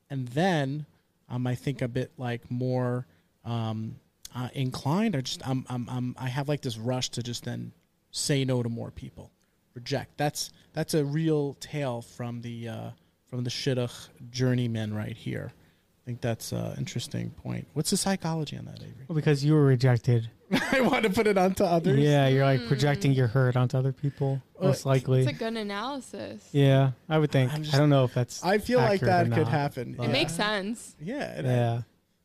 And 0.10 0.28
then 0.30 0.88
um, 1.30 1.46
I 1.46 1.54
think 1.54 1.82
a 1.82 1.88
bit 1.88 2.12
like 2.18 2.50
more 2.50 3.06
um, 3.46 3.98
uh, 4.36 4.50
inclined 4.54 5.16
or 5.16 5.22
just 5.22 5.48
I'm, 5.48 5.66
I'm, 5.70 5.88
I'm, 5.90 6.16
I 6.18 6.28
have 6.30 6.48
like 6.48 6.62
this 6.62 6.78
rush 6.78 7.10
to 7.10 7.22
just 7.22 7.44
then 7.44 7.72
say 8.10 8.44
no 8.46 8.64
to 8.64 8.70
more 8.70 8.90
people, 8.90 9.30
reject. 9.76 10.18
That's, 10.18 10.52
that's 10.74 10.96
a 10.96 11.06
real 11.06 11.54
tale 11.60 12.02
from 12.02 12.42
the, 12.42 12.70
uh, 12.70 12.90
from 13.38 13.44
the 13.44 13.52
shidduch 13.52 14.10
journeyman 14.32 14.96
right 14.96 15.16
here. 15.16 15.52
I 15.54 16.02
think 16.08 16.22
that's 16.22 16.54
an 16.54 16.74
interesting 16.80 17.30
point. 17.30 17.68
What's 17.74 17.92
the 17.92 17.98
psychology 17.98 18.58
on 18.58 18.66
that, 18.66 18.80
Avery? 18.82 19.06
Well, 19.08 19.16
because 19.16 19.46
you 19.46 19.54
were 19.54 19.64
rejected. 19.64 20.28
I 20.72 20.82
want 20.82 21.04
to 21.04 21.12
put 21.12 21.28
it 21.28 21.38
onto 21.38 21.64
others. 21.64 22.00
Yeah, 22.00 22.30
you're 22.30 22.46
like 22.46 22.66
projecting 22.68 23.12
your 23.12 23.28
hurt 23.28 23.56
onto 23.56 23.78
other 23.78 23.92
people, 23.94 24.42
Well, 24.56 24.70
most 24.70 24.88
likely. 24.88 25.20
it's 25.20 25.30
a 25.30 25.34
good 25.34 25.56
analysis 25.56 26.50
yeah, 26.52 26.92
I 27.08 27.20
would 27.20 27.30
think. 27.32 27.54
I'm 27.54 27.62
just- 27.62 27.76
I 27.76 27.78
don't 27.78 27.92
know 27.92 28.06
if 28.06 28.14
that's. 28.16 28.44
I 28.44 28.58
feel 28.58 28.80
like 28.80 29.04
accurate 29.04 29.28
or 29.28 29.30
that 29.30 29.36
could 29.36 29.44
not, 29.44 29.52
happen. 29.52 29.96
it 30.00 30.02
yeah. 30.02 30.08
makes 30.08 30.34
sense 30.34 30.96
Yeah, 31.00 31.40
it, 31.40 31.46
Yeah, 31.46 31.82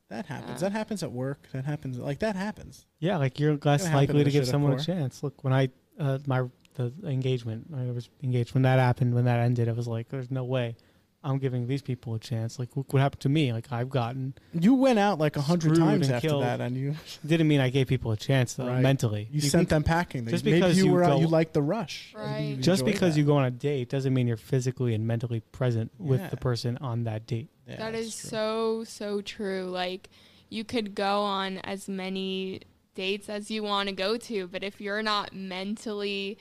that 0.09 0.25
happens. 0.25 0.63
Yeah. 0.63 0.69
That 0.71 0.73
happens 0.79 1.03
at 1.03 1.13
work. 1.13 1.47
That 1.53 1.67
happens. 1.67 1.99
Like 1.99 2.21
that 2.21 2.37
happens. 2.37 2.87
yeah, 3.01 3.19
like 3.19 3.39
you're 3.39 3.59
less 3.63 3.83
Gonna 3.85 3.97
likely 3.97 4.19
to 4.21 4.25
to 4.25 4.31
give 4.31 4.45
shit 4.45 4.51
someone 4.51 4.73
a 4.73 4.77
before. 4.77 4.95
chance. 4.95 5.23
Look, 5.23 5.45
when 5.45 5.53
I 5.53 5.69
uh, 5.99 6.21
my 6.27 6.45
the 6.75 6.93
engagement. 7.05 7.67
I 7.77 7.91
was 7.91 8.09
engaged 8.23 8.55
when 8.55 8.63
that 8.63 8.79
happened. 8.79 9.15
When 9.15 9.25
that 9.27 9.41
ended, 9.41 9.69
I 9.69 9.73
was 9.73 9.87
like, 9.89 10.09
"There's 10.09 10.31
no 10.31 10.45
way 10.45 10.77
I'm 11.25 11.39
giving 11.39 11.67
these 11.67 11.83
people 11.83 12.15
a 12.15 12.19
chance." 12.19 12.59
Like, 12.59 12.77
look 12.77 12.93
what 12.93 13.01
happened 13.01 13.21
to 13.23 13.29
me. 13.29 13.53
Like, 13.53 13.71
I've 13.73 13.91
gotten. 13.91 14.35
You 14.53 14.75
went 14.75 14.99
out 14.99 15.19
like 15.19 15.37
a 15.37 15.41
hundred 15.41 15.77
times 15.77 16.07
and 16.07 16.17
after 16.17 16.29
killed. 16.29 16.43
that, 16.43 16.61
and 16.61 16.77
you 16.77 16.95
Didn't 17.25 17.49
mean 17.49 17.61
I 17.61 17.71
gave 17.71 17.87
people 17.87 18.13
a 18.13 18.17
chance 18.17 18.55
though. 18.55 18.67
Right. 18.67 18.81
Mentally, 18.81 19.29
you 19.31 19.41
sent 19.41 19.69
them 19.69 19.83
packing. 19.83 20.27
just 20.27 20.45
Maybe 20.45 20.59
because 20.59 20.77
you, 20.77 20.87
you 20.87 20.93
were 20.93 21.05
out, 21.05 21.21
you 21.21 21.29
liked 21.29 21.55
the 21.55 21.63
rush. 21.63 22.13
Right. 22.17 22.57
Just 22.61 22.85
because 22.85 23.15
that. 23.15 23.21
you 23.21 23.27
go 23.27 23.37
on 23.37 23.45
a 23.45 23.51
date 23.51 23.89
doesn't 23.89 24.13
mean 24.13 24.27
you're 24.27 24.37
physically 24.37 24.95
and 24.95 25.07
mentally 25.07 25.41
present 25.41 25.91
with 25.99 26.31
the 26.31 26.37
person 26.37 26.79
on 26.79 27.05
that 27.05 27.27
date. 27.27 27.49
Yeah, 27.67 27.91
that's 27.91 28.21
true. 28.21 28.31
so 28.31 28.85
so 28.85 29.21
true. 29.21 29.65
Like 29.65 30.11
you 30.49 30.65
could 30.65 30.95
go 30.95 31.21
on 31.21 31.59
as 31.59 31.89
many 31.89 32.63
dates 32.95 33.29
as 33.29 33.51
you 33.51 33.63
want 33.63 33.89
to 33.89 33.95
go 33.95 34.17
to, 34.17 34.47
but 34.49 34.63
if 34.63 34.81
you're 34.81 35.03
not 35.03 35.35
mentally 35.35 36.39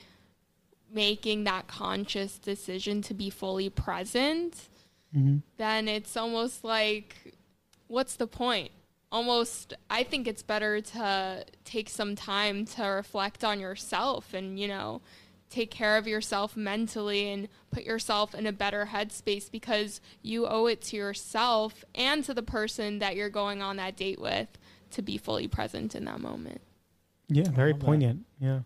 making 0.92 1.44
that 1.44 1.66
conscious 1.66 2.38
decision 2.38 3.00
to 3.02 3.14
be 3.14 3.30
fully 3.30 3.70
present, 3.70 4.68
Mm-hmm. 5.16 5.38
then 5.58 5.88
it's 5.88 6.16
almost 6.16 6.64
like 6.64 7.34
what's 7.86 8.16
the 8.16 8.26
point? 8.26 8.70
Almost 9.10 9.74
I 9.90 10.02
think 10.04 10.26
it's 10.26 10.42
better 10.42 10.80
to 10.80 11.44
take 11.64 11.90
some 11.90 12.16
time 12.16 12.64
to 12.76 12.84
reflect 12.84 13.44
on 13.44 13.60
yourself 13.60 14.32
and, 14.32 14.58
you 14.58 14.68
know, 14.68 15.02
take 15.50 15.70
care 15.70 15.98
of 15.98 16.08
yourself 16.08 16.56
mentally 16.56 17.28
and 17.30 17.46
put 17.70 17.84
yourself 17.84 18.34
in 18.34 18.46
a 18.46 18.52
better 18.52 18.88
headspace 18.90 19.50
because 19.50 20.00
you 20.22 20.46
owe 20.46 20.64
it 20.66 20.80
to 20.80 20.96
yourself 20.96 21.84
and 21.94 22.24
to 22.24 22.32
the 22.32 22.42
person 22.42 23.00
that 23.00 23.14
you're 23.14 23.28
going 23.28 23.60
on 23.60 23.76
that 23.76 23.94
date 23.94 24.18
with 24.18 24.48
to 24.92 25.02
be 25.02 25.18
fully 25.18 25.46
present 25.46 25.94
in 25.94 26.06
that 26.06 26.20
moment. 26.20 26.62
Yeah, 27.28 27.50
very 27.50 27.72
love 27.72 27.80
that. 27.80 27.86
poignant. 27.86 28.24
Yeah, 28.40 28.60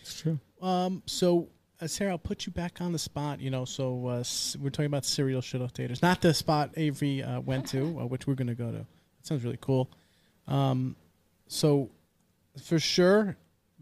it's 0.00 0.20
true. 0.20 0.40
Um, 0.60 1.02
so 1.06 1.48
uh, 1.82 1.86
Sarah, 1.86 2.12
I'll 2.12 2.18
put 2.18 2.46
you 2.46 2.52
back 2.52 2.80
on 2.80 2.92
the 2.92 2.98
spot. 2.98 3.40
You 3.40 3.50
know, 3.50 3.64
so 3.64 4.06
uh, 4.08 4.20
s- 4.20 4.56
we're 4.60 4.70
talking 4.70 4.86
about 4.86 5.04
serial 5.04 5.40
shit 5.40 5.60
daters, 5.60 6.00
not 6.02 6.20
the 6.20 6.32
spot 6.32 6.70
Avery 6.76 7.22
uh, 7.22 7.40
went 7.40 7.66
to, 7.68 8.00
uh, 8.00 8.06
which 8.06 8.26
we're 8.26 8.34
gonna 8.34 8.54
go 8.54 8.70
to. 8.70 8.78
That 8.78 8.86
sounds 9.26 9.44
really 9.44 9.58
cool. 9.60 9.90
Um, 10.48 10.96
so 11.48 11.90
for 12.62 12.78
sure, 12.78 13.36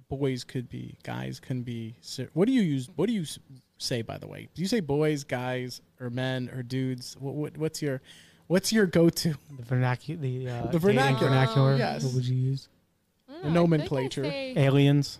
boys 0.08 0.44
could 0.44 0.68
be, 0.68 0.96
guys 1.02 1.40
can 1.40 1.62
be. 1.62 1.94
ser- 2.00 2.30
What 2.34 2.46
do 2.46 2.52
you 2.52 2.62
use? 2.62 2.88
What 2.96 3.06
do 3.06 3.12
you 3.12 3.22
s- 3.22 3.38
say? 3.78 4.02
By 4.02 4.18
the 4.18 4.26
way, 4.26 4.48
do 4.54 4.62
you 4.62 4.68
say 4.68 4.80
boys, 4.80 5.24
guys, 5.24 5.80
or 6.00 6.10
men, 6.10 6.50
or 6.54 6.62
dudes? 6.62 7.16
What, 7.18 7.34
what 7.34 7.56
what's 7.58 7.80
your 7.82 8.00
what's 8.48 8.72
your 8.72 8.86
go-to? 8.86 9.34
The 9.56 9.62
vernacular, 9.64 10.20
the, 10.20 10.48
uh, 10.48 10.52
The 10.62 10.66
dating 10.66 10.80
vernacular. 10.80 11.28
vernacular. 11.30 11.76
Yes. 11.76 12.04
What 12.04 12.14
would 12.14 12.24
you 12.26 12.36
use? 12.36 12.68
I 13.28 13.32
don't 13.32 13.32
The 13.32 13.38
I 13.38 13.42
think 13.42 13.52
I 13.52 13.60
nomenclature. 13.60 14.24
say- 14.24 14.54
Aliens. 14.56 15.18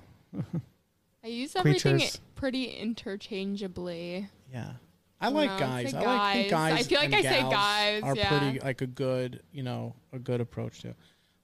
I 1.23 1.27
use 1.29 1.55
everything 1.57 1.99
Creatures. 1.99 2.21
Pretty 2.41 2.65
interchangeably. 2.65 4.27
Yeah. 4.51 4.73
I 5.21 5.29
like 5.29 5.59
guys. 5.59 5.93
I 5.93 6.01
like 6.01 6.35
think 6.35 6.51
guys. 6.51 6.73
I 6.73 6.83
feel 6.85 6.99
like 6.99 7.13
and 7.13 7.15
I 7.17 7.23
say 7.23 7.41
gals 7.41 7.53
guys, 7.53 8.03
Are 8.03 8.17
yeah. 8.17 8.29
pretty 8.29 8.61
like 8.61 8.81
a 8.81 8.87
good, 8.87 9.43
you 9.53 9.63
know, 9.63 9.95
a 10.15 10.19
good 10.19 10.41
approach 10.41 10.81
to. 10.81 10.95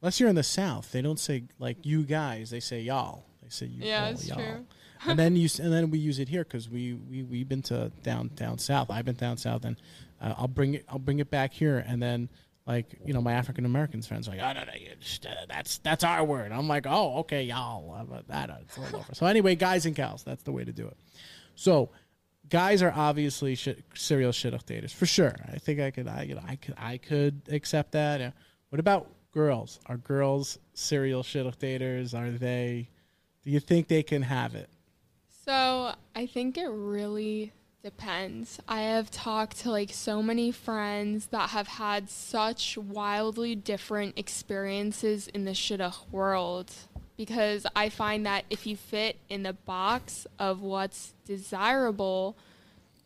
Unless 0.00 0.18
you're 0.18 0.30
in 0.30 0.34
the 0.34 0.42
South, 0.42 0.90
they 0.92 1.02
don't 1.02 1.20
say 1.20 1.44
like 1.58 1.84
you 1.84 2.02
guys. 2.02 2.48
They 2.48 2.60
say 2.60 2.80
y'all. 2.80 3.26
They 3.42 3.50
say 3.50 3.66
you. 3.66 3.84
Yeah, 3.84 4.06
all, 4.06 4.10
it's 4.12 4.26
y'all. 4.26 4.38
true. 4.38 4.66
and 5.06 5.18
then 5.18 5.36
you 5.36 5.50
and 5.60 5.70
then 5.70 5.90
we 5.90 5.98
use 5.98 6.18
it 6.18 6.30
here 6.30 6.44
because 6.44 6.70
we 6.70 6.94
we 6.94 7.22
we've 7.22 7.48
been 7.48 7.62
to 7.62 7.92
down 8.02 8.30
down 8.34 8.56
south. 8.56 8.90
I've 8.90 9.04
been 9.04 9.16
down 9.16 9.36
south, 9.36 9.66
and 9.66 9.76
uh, 10.22 10.34
I'll 10.38 10.48
bring 10.48 10.74
it. 10.74 10.86
I'll 10.88 10.98
bring 10.98 11.18
it 11.18 11.30
back 11.30 11.52
here, 11.52 11.84
and 11.86 12.02
then 12.02 12.30
like 12.66 12.99
you 13.04 13.14
know 13.14 13.20
my 13.20 13.32
African 13.32 13.64
Americans 13.64 14.06
friends 14.06 14.28
are 14.28 14.32
like, 14.32 14.40
oh 14.40 14.52
no 14.52 14.64
no, 14.64 14.73
just, 15.00 15.26
uh, 15.26 15.30
that's 15.49 15.78
that's 15.78 16.04
our 16.04 16.25
word. 16.25 16.52
I'm 16.52 16.68
like, 16.68 16.87
oh 16.87 17.18
okay, 17.18 17.44
y'all. 17.44 17.94
About 18.00 18.28
that? 18.28 18.50
Uh, 18.50 18.56
It's 18.62 18.78
all 18.78 19.00
over. 19.00 19.14
So 19.14 19.26
anyway, 19.26 19.54
guys 19.54 19.87
and 19.87 19.94
gals, 19.94 20.23
that's 20.23 20.42
the 20.42 20.52
way 20.52 20.64
to 20.64 20.73
do 20.73 20.87
it. 20.87 20.96
So 21.54 21.90
guys 22.49 22.82
are 22.82 22.92
obviously 22.94 23.56
serial 23.94 24.32
shit 24.32 24.54
daters 24.66 24.94
for 24.94 25.06
sure. 25.06 25.35
I 25.52 25.58
think 25.58 25.80
I 25.80 25.90
could, 25.90 26.08
I, 26.08 26.23
you 26.23 26.35
know, 26.35 26.42
I 26.46 26.56
could, 26.56 26.75
I 26.78 26.96
could 26.99 27.42
accept 27.50 27.92
that. 27.92 28.20
Yeah. 28.20 28.30
What 28.70 28.80
about 28.80 29.08
girls? 29.32 29.80
Are 29.87 29.96
girls 29.96 30.58
serial 30.75 31.23
shit 31.23 31.46
daters? 31.58 32.18
Are 32.18 32.30
they? 32.30 32.88
Do 33.44 33.50
you 33.50 33.61
think 33.61 33.88
they 33.88 34.02
can 34.02 34.23
have 34.23 34.54
it? 34.54 34.68
So 35.44 35.92
I 36.16 36.26
think 36.26 36.58
it 36.58 36.68
really 36.68 37.52
depends. 37.87 38.59
I 38.66 38.81
have 38.81 39.12
talked 39.12 39.61
to 39.61 39.71
like 39.71 39.93
so 39.93 40.21
many 40.21 40.50
friends 40.50 41.28
that 41.28 41.50
have 41.50 41.69
had 41.69 42.11
such 42.11 42.76
wildly 42.76 43.55
different 43.55 44.19
experiences 44.19 45.28
in 45.28 45.45
the 45.45 45.52
shidduch 45.52 46.11
world 46.11 46.73
because 47.16 47.64
I 47.76 47.88
find 47.90 48.26
that 48.26 48.45
if 48.50 48.66
you 48.66 48.76
fit 48.76 49.19
in 49.28 49.45
the 49.45 49.52
box 49.52 50.26
of 50.37 50.62
what's 50.62 51.14
desirable, 51.26 52.37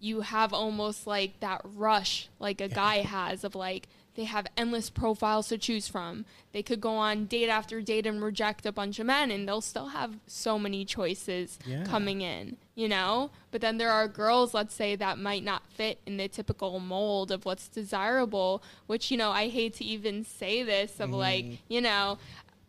you 0.00 0.22
have 0.22 0.54
almost 0.54 1.06
like 1.06 1.38
that 1.40 1.60
rush 1.62 2.30
like 2.38 2.62
a 2.62 2.68
guy 2.68 3.00
has 3.00 3.44
of 3.44 3.54
like 3.54 3.86
they 4.20 4.26
have 4.26 4.46
endless 4.54 4.90
profiles 4.90 5.48
to 5.48 5.56
choose 5.56 5.88
from. 5.88 6.26
They 6.52 6.62
could 6.62 6.78
go 6.78 6.90
on 6.90 7.24
date 7.24 7.48
after 7.48 7.80
date 7.80 8.06
and 8.06 8.22
reject 8.22 8.66
a 8.66 8.72
bunch 8.72 8.98
of 8.98 9.06
men 9.06 9.30
and 9.30 9.48
they'll 9.48 9.62
still 9.62 9.88
have 9.88 10.18
so 10.26 10.58
many 10.58 10.84
choices 10.84 11.58
Yeah. 11.64 11.84
coming 11.84 12.20
in, 12.20 12.58
you 12.74 12.86
know? 12.86 13.30
But 13.50 13.62
then 13.62 13.78
there 13.78 13.90
are 13.90 14.06
girls, 14.06 14.52
let's 14.52 14.74
say, 14.74 14.94
that 14.94 15.18
might 15.18 15.42
not 15.42 15.66
fit 15.68 16.00
in 16.04 16.18
the 16.18 16.28
typical 16.28 16.80
mold 16.80 17.30
of 17.30 17.46
what's 17.46 17.66
desirable, 17.66 18.62
which, 18.86 19.10
you 19.10 19.16
know, 19.16 19.30
I 19.30 19.48
hate 19.48 19.72
to 19.76 19.84
even 19.86 20.22
say 20.22 20.62
this 20.62 21.00
of 21.00 21.08
mm-hmm. 21.08 21.18
like, 21.18 21.46
you 21.68 21.80
know, 21.80 22.18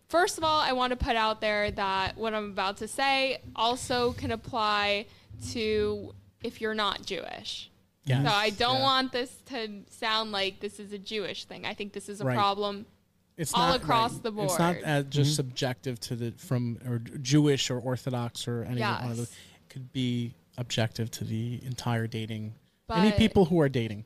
First 0.08 0.38
of 0.38 0.44
all, 0.44 0.60
I 0.60 0.74
want 0.74 0.92
to 0.92 0.98
put 0.98 1.16
out 1.16 1.40
there 1.40 1.72
that 1.72 2.18
what 2.18 2.34
I'm 2.34 2.52
about 2.52 2.76
to 2.78 2.88
say 2.90 3.38
also 3.56 4.12
can 4.12 4.32
apply 4.32 5.06
to 5.52 6.14
if 6.44 6.60
you're 6.60 6.74
not 6.74 7.06
Jewish. 7.06 7.71
Yes. 8.06 8.26
So 8.26 8.34
I 8.34 8.50
don't 8.50 8.78
Yeah. 8.78 8.84
want 8.84 9.12
this 9.12 9.32
to 9.48 9.84
sound 9.90 10.32
like 10.32 10.60
this 10.60 10.80
is 10.80 10.92
a 10.92 10.98
Jewish 10.98 11.46
thing. 11.46 11.66
I 11.66 11.74
think 11.74 11.94
this 11.94 12.10
is 12.10 12.22
a 12.22 12.26
Right. 12.26 12.36
problem. 12.36 12.86
It's 13.38 13.54
all 13.54 13.70
not, 13.70 13.82
across 13.82 14.14
right. 14.14 14.24
the 14.24 14.32
board. 14.32 14.50
It's 14.50 14.60
not 14.60 14.76
uh, 14.84 15.04
just 15.04 15.36
subjective 15.36 16.00
to 16.02 16.16
the 16.16 16.32
from 16.34 16.80
or 16.86 17.00
Jewish 17.00 17.70
or 17.70 17.80
Orthodox 17.80 18.48
or 18.48 18.64
any 18.64 18.82
one 18.82 19.04
of 19.04 19.08
Yes. 19.10 19.18
those. 19.18 19.30
It 19.30 19.70
could 19.70 19.92
be 19.94 20.34
objective 20.58 21.10
to 21.12 21.24
the 21.24 21.60
entire 21.64 22.08
dating. 22.08 22.56
Any 22.90 23.12
people 23.14 23.46
who 23.46 23.60
are 23.62 23.70
dating. 23.70 24.04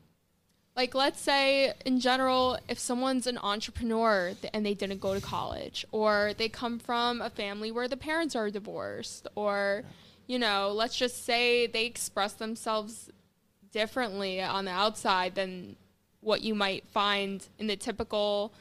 Like, 0.76 0.94
let's 0.94 1.20
say 1.20 1.72
in 1.84 1.98
general, 2.00 2.58
if 2.68 2.78
someone's 2.78 3.26
an 3.26 3.38
entrepreneur 3.38 4.34
and 4.52 4.64
they 4.64 4.74
didn't 4.74 5.00
go 5.00 5.14
to 5.14 5.20
college, 5.20 5.84
or 5.90 6.34
they 6.36 6.48
come 6.50 6.78
from 6.78 7.20
a 7.22 7.30
family 7.30 7.72
where 7.72 7.88
the 7.88 7.96
parents 7.96 8.36
are 8.36 8.50
divorced, 8.50 9.26
or, 9.34 9.84
you 10.26 10.38
know, 10.38 10.70
let's 10.72 10.96
just 10.96 11.24
say 11.24 11.66
they 11.66 11.86
express 11.86 12.34
themselves 12.34 13.10
differently 13.76 14.40
on 14.40 14.64
the 14.64 14.70
outside 14.70 15.34
than 15.34 15.76
what 16.20 16.40
you 16.40 16.54
might 16.54 16.86
find 16.88 17.46
in 17.58 17.66
the 17.66 17.76
typical 17.76 18.54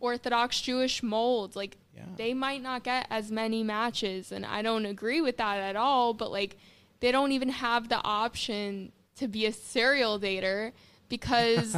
Orthodox 0.00 0.60
Jewish 0.60 1.00
mold. 1.00 1.54
Like, 1.54 1.76
Yeah. 1.96 2.02
they 2.16 2.34
might 2.34 2.60
not 2.60 2.82
get 2.82 3.06
as 3.08 3.30
many 3.30 3.62
matches, 3.62 4.32
and 4.32 4.44
I 4.44 4.62
don't 4.62 4.84
agree 4.84 5.20
with 5.20 5.36
that 5.36 5.58
at 5.60 5.76
all, 5.76 6.12
but 6.12 6.32
like, 6.32 6.56
they 6.98 7.12
don't 7.12 7.30
even 7.30 7.50
have 7.50 7.88
the 7.88 8.02
option 8.02 8.90
to 9.16 9.28
be 9.28 9.46
a 9.46 9.52
serial 9.52 10.18
dater 10.18 10.72
because 11.08 11.76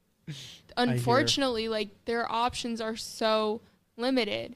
unfortunately 0.76 1.66
like 1.68 1.88
their 2.04 2.30
options 2.30 2.80
are 2.80 2.96
so 2.96 3.62
limited 3.96 4.54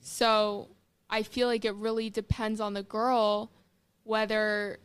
so 0.00 0.68
i 1.08 1.22
feel 1.22 1.46
like 1.46 1.64
it 1.64 1.74
really 1.74 2.10
depends 2.10 2.60
on 2.60 2.74
the 2.74 2.82
girl 2.82 3.50
whether 4.02 4.78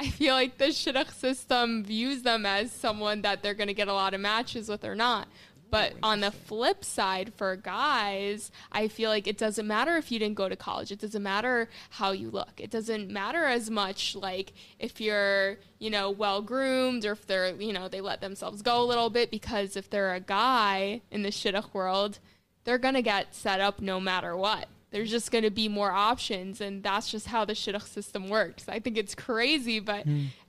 i 0.00 0.08
feel 0.08 0.34
like 0.34 0.58
the 0.58 0.66
shidduch 0.66 1.12
system 1.12 1.84
views 1.84 2.22
them 2.22 2.44
as 2.46 2.72
someone 2.72 3.22
that 3.22 3.42
they're 3.42 3.54
going 3.54 3.68
to 3.68 3.74
get 3.74 3.88
a 3.88 3.92
lot 3.92 4.14
of 4.14 4.20
matches 4.20 4.68
with 4.68 4.84
or 4.84 4.94
not. 4.94 5.28
But 5.68 5.94
on 6.00 6.20
the 6.20 6.30
flip 6.30 6.84
side 6.84 7.32
for 7.34 7.56
guys 7.56 8.52
i 8.70 8.86
feel 8.86 9.10
like 9.10 9.26
it 9.26 9.36
doesn't 9.36 9.66
matter 9.66 9.96
if 9.96 10.12
you 10.12 10.18
didn't 10.20 10.36
go 10.36 10.48
to 10.48 10.56
college. 10.56 10.92
It 10.92 11.00
doesn't 11.00 11.22
matter 11.22 11.68
how 11.90 12.12
you 12.12 12.30
look. 12.30 12.60
It 12.60 12.70
doesn't 12.70 13.10
matter 13.10 13.44
as 13.44 13.68
much 13.68 14.14
like 14.14 14.52
if 14.78 15.00
you're 15.00 15.58
you 15.80 15.90
know 15.90 16.10
well 16.10 16.40
groomed 16.40 17.04
or 17.04 17.12
if 17.12 17.26
they're 17.26 17.54
you 17.60 17.72
know 17.72 17.88
they 17.88 18.00
let 18.00 18.20
themselves 18.20 18.62
go 18.62 18.80
a 18.80 18.86
little 18.86 19.10
bit 19.10 19.30
because 19.30 19.76
if 19.76 19.90
they're 19.90 20.14
a 20.14 20.20
guy 20.20 21.00
in 21.10 21.22
the 21.22 21.30
shidduch 21.30 21.74
world 21.74 22.20
they're 22.64 22.78
gonna 22.78 23.02
get 23.02 23.34
set 23.34 23.60
up 23.60 23.80
no 23.80 24.00
matter 24.00 24.36
what 24.36 24.68
there's 24.96 25.10
just 25.10 25.30
gonna 25.30 25.50
be 25.50 25.68
more 25.68 25.92
options 25.92 26.62
and 26.62 26.82
that's 26.82 27.10
just 27.10 27.26
how 27.26 27.44
the 27.44 27.52
shidduch 27.52 27.86
system 27.86 28.30
works 28.30 28.66
i 28.66 28.78
think 28.78 28.96
it's 28.96 29.14
crazy 29.14 29.78
but 29.78 30.06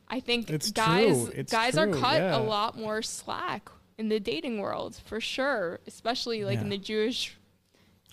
i 0.08 0.22
think 0.22 0.50
It's 0.50 0.72
guys 0.72 1.26
true. 1.26 1.34
It's 1.36 1.52
guys 1.52 1.78
are 1.78 1.88
cut 1.88 2.22
yeah. 2.22 2.38
a 2.38 2.40
lot 2.40 2.78
more 2.78 3.02
slack 3.02 3.70
in 3.98 4.08
the 4.08 4.22
dating 4.22 4.60
world 4.60 4.98
for 5.04 5.20
sure 5.20 5.80
especially 5.86 6.46
like 6.46 6.60
in 6.60 6.70
the 6.70 6.78
jewish 6.78 7.38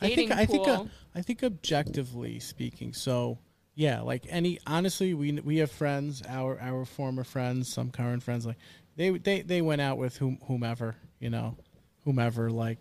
I 0.00 0.08
dating 0.08 0.28
think 0.28 0.40
I 0.40 0.46
think 0.46 0.66
uh, 0.66 0.76
pool. 0.78 0.90
I 1.14 1.22
think 1.22 1.44
objectively 1.44 2.40
speaking, 2.40 2.92
so 2.92 3.38
yeah, 3.76 4.00
like 4.00 4.26
any 4.28 4.58
honestly, 4.66 5.14
we 5.14 5.32
we 5.32 5.58
have 5.58 5.70
friends, 5.70 6.20
our 6.28 6.60
our 6.60 6.84
former 6.84 7.22
friends, 7.22 7.72
some 7.72 7.90
current 7.90 8.24
friends, 8.24 8.44
like 8.44 8.56
they 8.96 9.10
they 9.10 9.42
they 9.42 9.62
went 9.62 9.80
out 9.80 9.98
with 9.98 10.16
whom, 10.16 10.38
whomever, 10.46 10.96
you 11.20 11.30
know, 11.30 11.56
whomever, 12.04 12.50
like, 12.50 12.78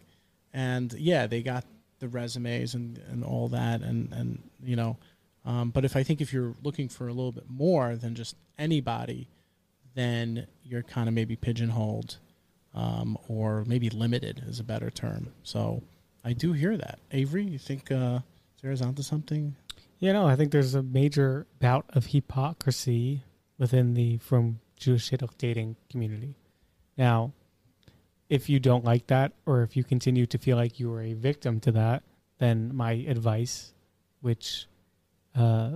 and 0.54 0.92
yeah, 0.94 1.28
they 1.28 1.44
got 1.44 1.66
the 2.04 2.10
resumes 2.10 2.76
and 2.76 3.00
and 3.12 3.24
all 3.24 3.48
that, 3.50 3.82
and 3.82 4.12
and 4.14 4.28
you 4.62 4.76
know, 4.76 4.98
Um, 5.46 5.72
but 5.72 5.84
if 5.86 5.96
I 5.96 6.04
think 6.04 6.22
if 6.22 6.32
you're 6.34 6.56
looking 6.64 6.90
for 6.90 7.08
a 7.08 7.14
little 7.14 7.32
bit 7.32 7.50
more 7.50 7.96
than 7.96 8.16
just 8.16 8.36
anybody, 8.58 9.28
then 9.94 10.48
you're 10.64 10.84
kind 10.84 11.08
of 11.08 11.14
maybe 11.14 11.36
pigeonholed, 11.36 12.18
um, 12.74 13.18
or 13.28 13.64
maybe 13.66 13.90
limited 13.90 14.44
is 14.48 14.60
a 14.60 14.64
better 14.64 14.90
term. 14.90 15.34
So 15.44 15.84
I 16.24 16.34
do 16.34 16.54
hear 16.54 16.78
that. 16.78 17.00
Avery, 17.12 17.44
you 17.44 17.60
think 17.60 17.92
uh, 17.92 18.20
Sarah's 18.60 18.82
onto 18.82 19.04
something? 19.04 19.56
Yeah, 20.00 20.14
no, 20.14 20.26
I 20.26 20.36
think 20.36 20.52
there's 20.52 20.76
a 20.76 20.84
major 20.84 21.46
bout 21.60 21.86
of 21.90 22.08
hypocrisy 22.08 23.24
within 23.58 23.94
the 23.94 24.18
from 24.18 24.60
Jewish 24.78 25.10
shidduch 25.10 25.38
dating 25.38 25.76
community. 25.90 26.36
Now, 26.98 27.34
if 28.30 28.50
you 28.50 28.60
don't 28.60 28.84
like 28.84 29.08
that, 29.08 29.34
or 29.46 29.64
if 29.64 29.76
you 29.76 29.84
continue 29.84 30.26
to 30.28 30.38
feel 30.38 30.58
like 30.58 30.80
you 30.80 30.92
are 30.94 31.02
a 31.02 31.14
victim 31.14 31.60
to 31.62 31.72
that, 31.74 32.04
then 32.40 32.76
my 32.76 32.92
advice, 33.08 33.74
which 34.22 34.68
uh, 35.36 35.72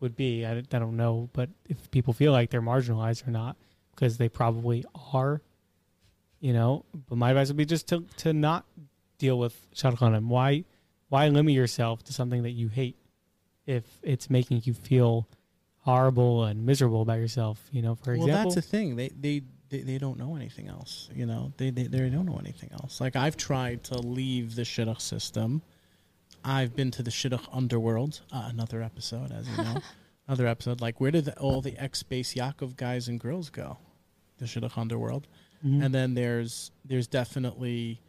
would 0.00 0.16
be 0.16 0.44
I, 0.44 0.58
I 0.58 0.60
don't 0.60 0.96
know, 0.96 1.28
but 1.32 1.50
if 1.68 1.90
people 1.90 2.12
feel 2.12 2.32
like 2.32 2.50
they're 2.50 2.62
marginalized 2.62 3.26
or 3.26 3.30
not, 3.30 3.56
because 3.94 4.16
they 4.16 4.28
probably 4.28 4.84
are, 5.12 5.42
you 6.40 6.52
know. 6.52 6.84
But 7.08 7.16
my 7.16 7.30
advice 7.30 7.48
would 7.48 7.56
be 7.56 7.66
just 7.66 7.88
to 7.88 8.04
to 8.18 8.32
not 8.32 8.64
deal 9.18 9.38
with 9.38 9.54
shadchanim. 9.74 10.26
Why 10.28 10.64
why 11.08 11.28
limit 11.28 11.54
yourself 11.54 12.02
to 12.04 12.12
something 12.12 12.42
that 12.44 12.52
you 12.52 12.68
hate 12.68 12.96
if 13.66 13.84
it's 14.02 14.30
making 14.30 14.62
you 14.64 14.74
feel 14.74 15.28
horrible 15.80 16.44
and 16.44 16.64
miserable 16.64 17.02
about 17.02 17.18
yourself? 17.18 17.62
You 17.70 17.82
know, 17.82 17.94
for 17.94 18.12
well, 18.12 18.22
example. 18.22 18.34
Well, 18.34 18.44
that's 18.44 18.54
the 18.54 18.62
thing. 18.62 18.96
They 18.96 19.08
they. 19.08 19.42
They, 19.70 19.80
they 19.82 19.98
don't 19.98 20.18
know 20.18 20.36
anything 20.36 20.68
else, 20.68 21.08
you 21.14 21.26
know. 21.26 21.52
They, 21.56 21.70
they 21.70 21.84
they 21.84 22.08
don't 22.10 22.26
know 22.26 22.38
anything 22.38 22.70
else. 22.72 23.00
Like 23.00 23.16
I've 23.16 23.36
tried 23.36 23.84
to 23.84 23.98
leave 23.98 24.54
the 24.56 24.62
shidduch 24.62 25.00
system. 25.00 25.62
I've 26.44 26.74
been 26.74 26.90
to 26.92 27.02
the 27.02 27.10
shidduch 27.10 27.46
underworld. 27.52 28.20
Uh, 28.32 28.46
another 28.50 28.82
episode, 28.82 29.30
as 29.32 29.48
you 29.48 29.56
know, 29.58 29.76
another 30.28 30.46
episode. 30.46 30.80
Like 30.80 31.00
where 31.00 31.10
did 31.10 31.26
the, 31.26 31.38
all 31.38 31.60
the 31.60 31.76
ex 31.78 32.02
Bais 32.02 32.34
Yaakov 32.34 32.76
guys 32.76 33.08
and 33.08 33.18
girls 33.20 33.48
go? 33.50 33.78
The 34.38 34.46
shidduch 34.46 34.76
underworld. 34.76 35.26
Mhm. 35.64 35.84
and 35.84 35.94
then 35.94 36.14
there's 36.14 36.70
there's 36.86 37.06
definitely 37.06 38.00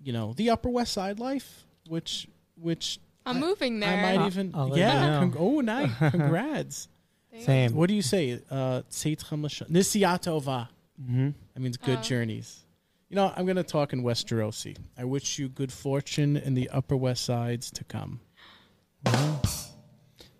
you 0.00 0.12
know 0.12 0.32
the 0.36 0.48
upper 0.50 0.68
west 0.70 0.92
side 0.92 1.18
life 1.18 1.64
which 1.88 2.28
which 2.56 3.00
I'm 3.26 3.38
I- 3.38 3.40
moving 3.40 3.80
there. 3.80 3.90
i 3.98 4.00
might 4.00 4.18
I'll- 4.20 4.26
even 4.28 4.52
I'll 4.54 4.68
let 4.68 4.76
you 4.76 4.82
yeah 4.84 5.10
know. 5.10 5.18
con- 5.30 5.34
oh 5.40 5.60
nice 5.60 5.90
congrats 6.12 6.86
Thanks. 7.32 7.46
Same. 7.46 7.74
what 7.74 7.88
do 7.88 7.94
you 7.96 8.02
say 8.02 8.38
uh 8.48 8.82
Tzeitzchem 8.92 9.42
Lash- 9.42 9.62
Nisiatova 9.68 10.68
hmm 10.98 11.30
that 11.54 11.60
means 11.60 11.76
good 11.76 11.98
Oh. 11.98 12.02
journeys 12.02 12.64
you 13.08 13.16
know 13.16 13.32
i'm 13.36 13.44
going 13.46 13.56
to 13.56 13.62
talk 13.64 13.92
in 13.92 14.02
west 14.02 14.28
Jerosi. 14.28 14.76
i 14.98 15.04
wish 15.04 15.38
you 15.38 15.48
good 15.48 15.72
fortune 15.72 16.36
in 16.36 16.54
the 16.54 16.68
upper 16.70 16.96
west 16.96 17.24
sides 17.24 17.70
to 17.72 17.84
come 17.84 18.20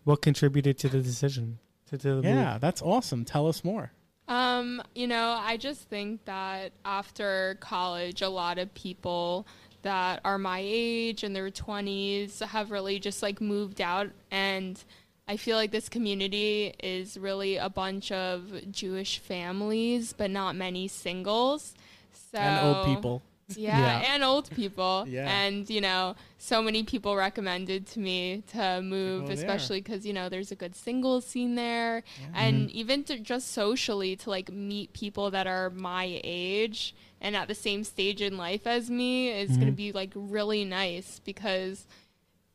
What 0.05 0.21
contributed 0.21 0.79
to 0.79 0.89
the 0.89 1.01
decision? 1.01 1.59
To, 1.87 1.99
to 1.99 2.09
the 2.09 2.15
move? 2.17 2.25
yeah 2.25 2.59
that's 2.59 2.83
awesome 2.83 3.25
tell 3.25 3.47
us 3.49 3.65
more 3.65 3.93
Um, 4.27 4.83
you 4.95 5.07
know, 5.07 5.37
I 5.39 5.59
just 5.59 5.83
think 5.91 6.25
that 6.25 6.73
after 6.85 7.59
college, 7.61 8.23
a 8.23 8.29
lot 8.31 8.59
of 8.59 8.73
people 8.73 9.47
that 9.83 10.23
are 10.25 10.39
my 10.39 10.61
age 10.65 11.23
in 11.25 11.35
their 11.35 11.51
20s 11.51 12.41
have 12.41 12.71
really 12.71 12.99
just 12.99 13.23
like 13.23 13.43
moved 13.43 13.83
out 13.83 14.09
and 14.31 14.83
I 15.27 15.37
feel 15.37 15.57
like 15.57 15.71
this 15.71 15.89
community 15.89 16.75
is 16.83 17.17
really 17.17 17.57
a 17.57 17.71
bunch 17.71 18.13
of 18.13 18.71
Jewish 18.71 19.19
families, 19.19 20.13
but 20.13 20.31
not 20.31 20.55
many 20.55 20.87
singles. 20.89 21.75
So 22.13 22.39
and 22.39 22.67
old 22.67 22.87
people 22.87 23.23
yeah, 23.57 23.79
Yeah. 24.03 24.15
and 24.15 24.25
old 24.25 24.51
people. 24.51 25.07
Yeah. 25.15 25.29
And, 25.29 25.69
you 25.69 25.81
know, 25.81 26.17
so 26.39 26.63
many 26.63 26.83
people 26.83 27.15
recommended 27.15 27.87
to 27.89 28.01
me 28.01 28.43
to 28.53 28.81
move, 28.83 29.27
go 29.27 29.33
especially 29.33 29.81
because, 29.81 30.07
you 30.07 30.13
know, 30.13 30.29
there's 30.29 30.51
a 30.51 30.55
good 30.55 30.75
singles 30.75 31.27
scene 31.27 31.55
there. 31.55 32.03
And 32.35 32.69
mm-hmm. 32.69 32.79
even 32.79 33.05
to 33.05 33.19
just 33.19 33.53
socially 33.53 34.17
to 34.17 34.31
like 34.31 34.51
meet 34.51 34.93
people 34.93 35.31
that 35.31 35.47
are 35.47 35.71
my 35.71 36.21
age 36.25 36.95
and 37.21 37.37
at 37.37 37.49
the 37.49 37.55
same 37.55 37.85
stage 37.85 38.21
in 38.21 38.37
life 38.37 38.67
as 38.67 38.91
me 38.91 39.29
is 39.29 39.51
going 39.51 39.61
to 39.61 39.67
mm-hmm. 39.67 39.77
be 39.77 39.93
like 39.93 40.13
really 40.15 40.65
nice 40.65 41.21
because 41.25 41.87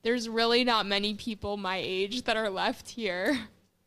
there's 0.02 0.30
really 0.30 0.64
not 0.64 0.86
many 0.86 1.14
people 1.14 1.58
my 1.58 1.78
age 1.84 2.24
that 2.24 2.38
are 2.38 2.50
left 2.50 2.90
here. 2.90 3.38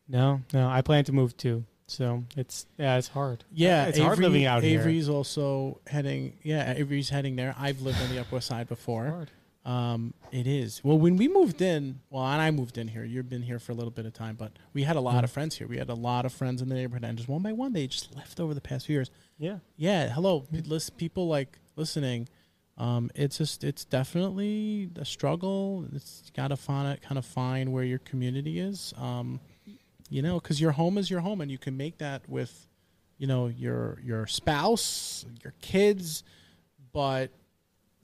No, 0.07 0.41
no. 0.53 0.67
I 0.67 0.81
plan 0.81 1.05
to 1.05 1.11
move 1.11 1.35
too. 1.37 1.63
So 1.87 2.23
it's 2.35 2.65
yeah, 2.77 2.97
it's 2.97 3.07
hard. 3.07 3.43
Yeah, 3.51 3.85
it's 3.85 3.99
hard 3.99 4.19
living 4.19 4.45
out 4.45 4.63
here. 4.63 4.79
Avery's 4.79 5.09
also 5.09 5.79
heading. 5.87 6.37
Yeah, 6.43 6.73
Avery's 6.73 7.09
heading 7.09 7.35
there. 7.35 7.55
I've 7.57 7.81
lived 7.81 8.01
on 8.01 8.09
the 8.09 8.19
Upper 8.19 8.35
West 8.35 8.47
Side 8.47 8.67
before. 8.67 9.05
Hard. 9.05 9.31
Um, 9.65 10.13
it 10.31 10.45
is. 10.45 10.81
Well, 10.83 10.97
when 10.97 11.15
we 11.15 11.27
moved 11.29 11.61
in, 11.61 12.01
well, 12.09 12.25
and 12.25 12.41
I 12.41 12.51
moved 12.51 12.77
in 12.77 12.89
here. 12.89 13.05
You've 13.05 13.29
been 13.29 13.43
here 13.43 13.59
for 13.59 13.71
a 13.71 13.75
little 13.75 13.91
bit 13.91 14.05
of 14.05 14.13
time, 14.13 14.35
but 14.35 14.51
we 14.73 14.83
had 14.83 14.97
a 14.97 15.01
lot 15.01 15.23
of 15.23 15.31
friends 15.31 15.55
here. 15.55 15.67
We 15.67 15.77
had 15.77 15.89
a 15.89 15.93
lot 15.93 16.25
of 16.25 16.33
friends 16.33 16.61
in 16.61 16.67
the 16.67 16.75
neighborhood, 16.75 17.05
and 17.05 17.17
just 17.17 17.29
one 17.29 17.41
by 17.41 17.53
one, 17.53 17.71
they 17.71 17.87
just 17.87 18.13
left 18.15 18.39
over 18.41 18.53
the 18.53 18.59
past 18.61 18.87
few 18.87 18.95
years. 18.95 19.09
Yeah. 19.37 19.59
Yeah, 19.77 20.09
hello, 20.09 20.41
p- 20.41 20.61
list, 20.61 20.97
people 20.97 21.27
like 21.29 21.59
listening. 21.77 22.27
Um, 22.77 23.11
it's 23.13 23.37
just, 23.37 23.63
it's 23.63 23.85
definitely 23.85 24.89
a 24.95 25.05
struggle. 25.05 25.85
It's 25.93 26.31
got 26.35 26.47
to 26.47 26.57
find 26.57 26.91
it, 26.93 27.01
kind 27.01 27.17
of 27.19 27.25
find 27.25 27.71
where 27.71 27.83
your 27.83 27.99
community 27.99 28.59
is. 28.59 28.93
Um, 28.97 29.39
you 30.09 30.21
know, 30.21 30.39
because 30.39 30.59
your 30.59 30.71
home 30.71 30.97
is 30.97 31.09
your 31.09 31.19
home, 31.21 31.41
and 31.41 31.51
you 31.51 31.57
can 31.57 31.77
make 31.77 31.99
that 31.99 32.27
with, 32.27 32.67
you 33.17 33.27
know, 33.27 33.47
your 33.47 33.99
your 34.03 34.27
spouse, 34.27 35.25
your 35.43 35.53
kids, 35.61 36.23
but 36.91 37.29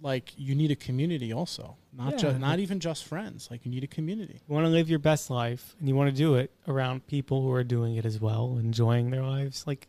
like 0.01 0.31
you 0.37 0.55
need 0.55 0.71
a 0.71 0.75
community 0.75 1.33
also, 1.33 1.75
not 1.91 2.13
Yeah. 2.13 2.17
just 2.19 2.39
not 2.39 2.59
even 2.59 2.79
just 2.79 3.03
friends. 3.03 3.49
Like 3.51 3.65
you 3.65 3.71
need 3.71 3.83
a 3.83 3.87
community. 3.87 4.39
You 4.47 4.53
want 4.55 4.65
to 4.65 4.69
live 4.71 4.89
your 4.89 4.99
best 4.99 5.29
life, 5.29 5.75
and 5.79 5.87
you 5.89 5.95
want 5.95 6.09
to 6.09 6.15
do 6.15 6.35
it 6.35 6.51
around 6.67 7.05
people 7.07 7.41
who 7.41 7.51
are 7.51 7.63
doing 7.63 7.95
it 7.95 8.05
as 8.05 8.19
well, 8.19 8.57
enjoying 8.59 9.09
their 9.09 9.23
lives, 9.23 9.65
like, 9.67 9.87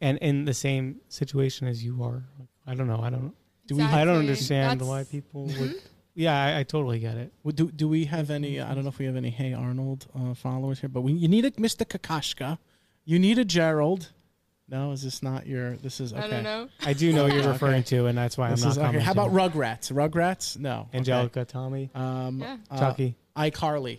and 0.00 0.16
in 0.18 0.46
the 0.46 0.54
same 0.54 1.00
situation 1.08 1.68
as 1.68 1.84
you 1.84 2.02
are. 2.02 2.24
I 2.66 2.74
don't 2.74 2.86
know. 2.86 3.00
I 3.02 3.10
don't. 3.10 3.34
Do 3.70 3.76
we- 3.76 3.82
I 3.84 4.04
don't 4.04 4.16
understand 4.18 4.80
That's- 4.80 4.88
why 4.88 5.04
people 5.04 5.44
would. 5.46 5.80
Yeah, 6.16 6.34
I, 6.42 6.58
I 6.58 6.62
totally 6.64 6.98
get 6.98 7.16
it. 7.16 7.32
Well, 7.44 7.52
Do 7.52 7.70
do 7.70 7.88
we 7.88 8.04
have 8.06 8.30
any? 8.30 8.60
I 8.60 8.74
don't 8.74 8.82
know 8.82 8.88
if 8.90 8.98
we 8.98 9.06
have 9.06 9.14
any 9.16 9.30
Hey 9.30 9.52
Arnold 9.54 10.06
uh, 10.14 10.34
followers 10.34 10.80
here, 10.80 10.88
but 10.88 11.02
we 11.02 11.12
you 11.12 11.28
need 11.28 11.44
a 11.44 11.52
Mr. 11.52 11.86
Kokoshka, 11.86 12.58
you 13.04 13.18
need 13.20 13.38
a 13.38 13.44
Gerald. 13.44 14.10
No, 14.68 14.90
is 14.92 15.02
this 15.02 15.22
not 15.22 15.46
your? 15.46 15.76
This 15.76 16.00
is 16.00 16.12
okay. 16.12 16.22
I 16.22 16.28
don't 16.28 16.42
know. 16.44 16.68
I 16.84 16.92
do 16.94 17.12
know 17.12 17.26
you're 17.26 17.38
Okay. 17.40 17.48
referring 17.48 17.82
to, 17.84 18.06
and 18.06 18.18
that's 18.18 18.36
why 18.36 18.50
This 18.50 18.64
I'm 18.64 18.70
is 18.72 18.78
not. 18.78 18.94
okay. 18.94 19.04
How 19.04 19.12
about. 19.12 19.30
Rugrats? 19.30 19.92
Rugrats? 19.92 20.58
No. 20.58 20.86
Okay. 20.88 20.98
Angelica, 20.98 21.44
Tommy, 21.44 21.90
Um, 21.94 22.40
Yeah. 22.40 22.56
uh, 22.70 22.78
Chucky? 22.78 23.14
iCarly. 23.36 23.98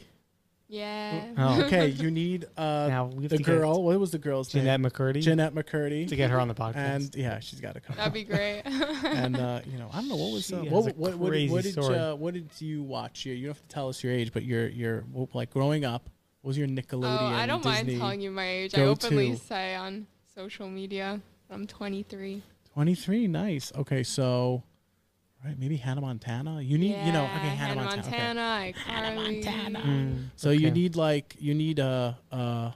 Yeah. 0.72 1.26
Oh. 1.38 1.64
Okay, 1.64 1.88
you 1.90 2.10
need 2.10 2.46
uh, 2.56 2.88
now 2.88 3.06
we 3.08 3.24
have 3.24 3.32
the 3.32 3.38
to 3.38 3.44
girl. 3.44 3.84
What 3.84 4.00
was 4.00 4.12
the 4.12 4.18
girl's 4.18 4.48
get 4.48 4.60
Jennette 4.60 4.80
name? 4.80 4.90
McCurdy 4.90 5.22
Jennette 5.22 5.54
McCurdy. 5.54 6.08
to 6.08 6.16
get 6.16 6.30
her 6.30 6.40
on 6.40 6.48
the 6.48 6.56
podcast. 6.56 6.76
and 6.76 7.16
yeah, 7.16 7.42
she's 7.42 7.60
got 7.60 7.74
to 7.74 7.82
come. 7.82 7.98
That'd 7.98 8.14
be 8.14 8.24
great. 8.24 8.62
and 8.66 9.36
uh, 9.36 9.60
you 9.66 9.78
know, 9.78 9.90
I 9.92 9.98
don't 9.98 10.08
know 10.08 10.16
what 10.16 10.32
was 10.32 10.46
She 10.46 10.56
uh, 10.56 10.64
has 10.64 10.72
what, 10.72 10.88
a 10.88 10.96
what, 10.96 11.16
what, 11.16 11.30
crazy 11.32 11.52
what 11.52 11.64
did 11.64 11.74
story. 11.74 11.98
uh, 11.98 12.16
what 12.16 12.34
did 12.34 12.50
you 12.60 12.84
watch? 12.84 13.26
You, 13.26 13.34
you 13.34 13.48
don't 13.48 13.58
have 13.58 13.68
to 13.68 13.68
tell 13.68 13.90
us 13.90 14.02
your 14.02 14.14
age, 14.14 14.32
but 14.32 14.44
your 14.44 14.70
your 14.70 15.04
well, 15.12 15.30
like 15.34 15.50
growing 15.50 15.84
up. 15.84 16.10
What 16.42 16.50
was 16.50 16.58
your 16.58 16.70
Nickelodeon? 16.70 17.22
oh, 17.22 17.26
I 17.26 17.46
don't 17.46 17.66
mind 17.66 17.88
Disney 17.88 18.00
telling 18.00 18.22
you 18.22 18.32
my 18.32 18.48
age. 18.48 18.74
I 18.74 18.78
go 18.78 18.92
openly 18.92 19.36
say 19.36 19.76
on 19.76 20.08
social 20.34 20.70
media 20.70 21.20
I'm 21.50 21.68
23. 21.68 22.42
Twenty 22.74 22.96
three. 22.96 23.28
Nice. 23.28 23.74
Okay, 23.76 24.04
so 24.04 24.64
right, 25.46 25.58
maybe 25.60 25.78
Hannah 25.78 26.02
Montana. 26.02 26.62
You 26.62 26.78
need 26.78 26.96
you 27.06 27.12
know 27.12 27.24
okay 27.26 27.34
Yeah, 27.48 27.56
Hannah, 27.56 27.76
Montana. 27.84 28.08
okay. 28.08 28.74
Hannah. 28.86 29.16
Montana. 29.16 29.80
Mm, 29.80 30.26
So 30.36 30.50
you 30.52 30.72
need 30.72 30.96
like 30.96 31.36
you 31.40 31.54
need 31.54 31.80
uh 31.80 32.14
uh 32.32 32.72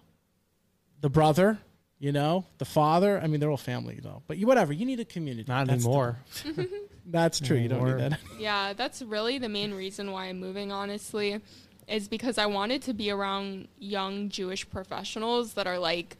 the 1.01 1.09
brother, 1.09 1.59
you 1.99 2.11
know, 2.11 2.45
the 2.57 2.65
father. 2.65 3.19
I 3.21 3.27
mean, 3.27 3.39
they're 3.39 3.51
all 3.51 3.57
family 3.57 3.99
though. 4.01 4.23
But 4.27 4.37
you 4.37 4.47
whatever. 4.47 4.73
You 4.73 4.85
need 4.85 4.99
a 4.99 5.05
community. 5.05 5.45
not 5.47 5.67
That's 5.67 5.83
the- 5.83 5.89
anymore. 5.89 6.17
that's 7.05 7.39
true. 7.39 7.57
You 7.57 7.69
don't 7.69 7.85
need 7.85 8.11
that. 8.11 8.19
Yeah, 8.39 8.73
that's 8.73 9.01
really 9.01 9.37
the 9.37 9.49
main 9.49 9.73
reason 9.73 10.11
why 10.11 10.25
I'm 10.25 10.39
moving, 10.39 10.71
honestly, 10.71 11.39
is 11.87 12.07
because 12.07 12.37
I 12.39 12.47
wanted 12.47 12.81
to 12.83 12.93
be 12.93 13.11
around 13.11 13.67
young 13.77 14.29
Jewish 14.29 14.67
professionals 14.69 15.53
that 15.53 15.67
are 15.67 15.77
like 15.77 16.17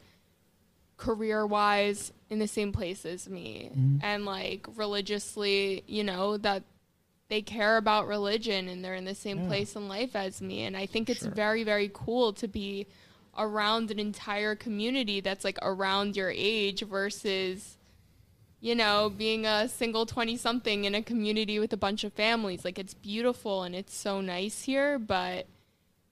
career 0.96 1.46
wise 1.46 2.12
in 2.30 2.38
the 2.38 2.48
same 2.48 2.72
place 2.72 3.04
as 3.04 3.28
me 3.28 3.70
Mm-hmm. 3.72 3.98
and 4.02 4.24
like 4.24 4.66
religiously, 4.76 5.84
you 5.86 6.02
know, 6.04 6.36
that 6.38 6.62
they 7.28 7.42
care 7.42 7.76
about 7.76 8.06
religion 8.06 8.68
and 8.68 8.84
they're 8.84 8.94
in 8.94 9.04
the 9.04 9.14
same 9.14 9.38
Yeah. 9.40 9.46
place 9.48 9.76
in 9.76 9.88
life 9.88 10.14
as 10.16 10.40
me. 10.40 10.62
And 10.62 10.76
I 10.76 10.86
think 10.86 11.10
it's 11.10 11.22
Sure. 11.24 11.32
very, 11.32 11.64
very 11.64 11.90
cool 11.92 12.32
to 12.34 12.48
be 12.48 12.86
around 13.36 13.90
an 13.90 13.98
entire 13.98 14.54
community 14.54 15.20
that's 15.20 15.44
like 15.44 15.58
around 15.60 16.16
your 16.16 16.30
age 16.34 16.82
versus 16.82 17.76
you 18.58 18.74
know, 18.74 19.10
being 19.10 19.44
a 19.44 19.68
single 19.68 20.06
20 20.06 20.36
something 20.38 20.84
in 20.86 20.94
a 20.94 21.02
community 21.02 21.58
with 21.58 21.72
a 21.74 21.76
bunch 21.76 22.04
of 22.04 22.12
families. 22.14 22.64
Like, 22.64 22.78
it's 22.78 22.94
beautiful 22.94 23.62
and 23.62 23.74
it's 23.76 23.94
so 23.94 24.22
nice 24.22 24.62
here, 24.62 24.98
but 24.98 25.46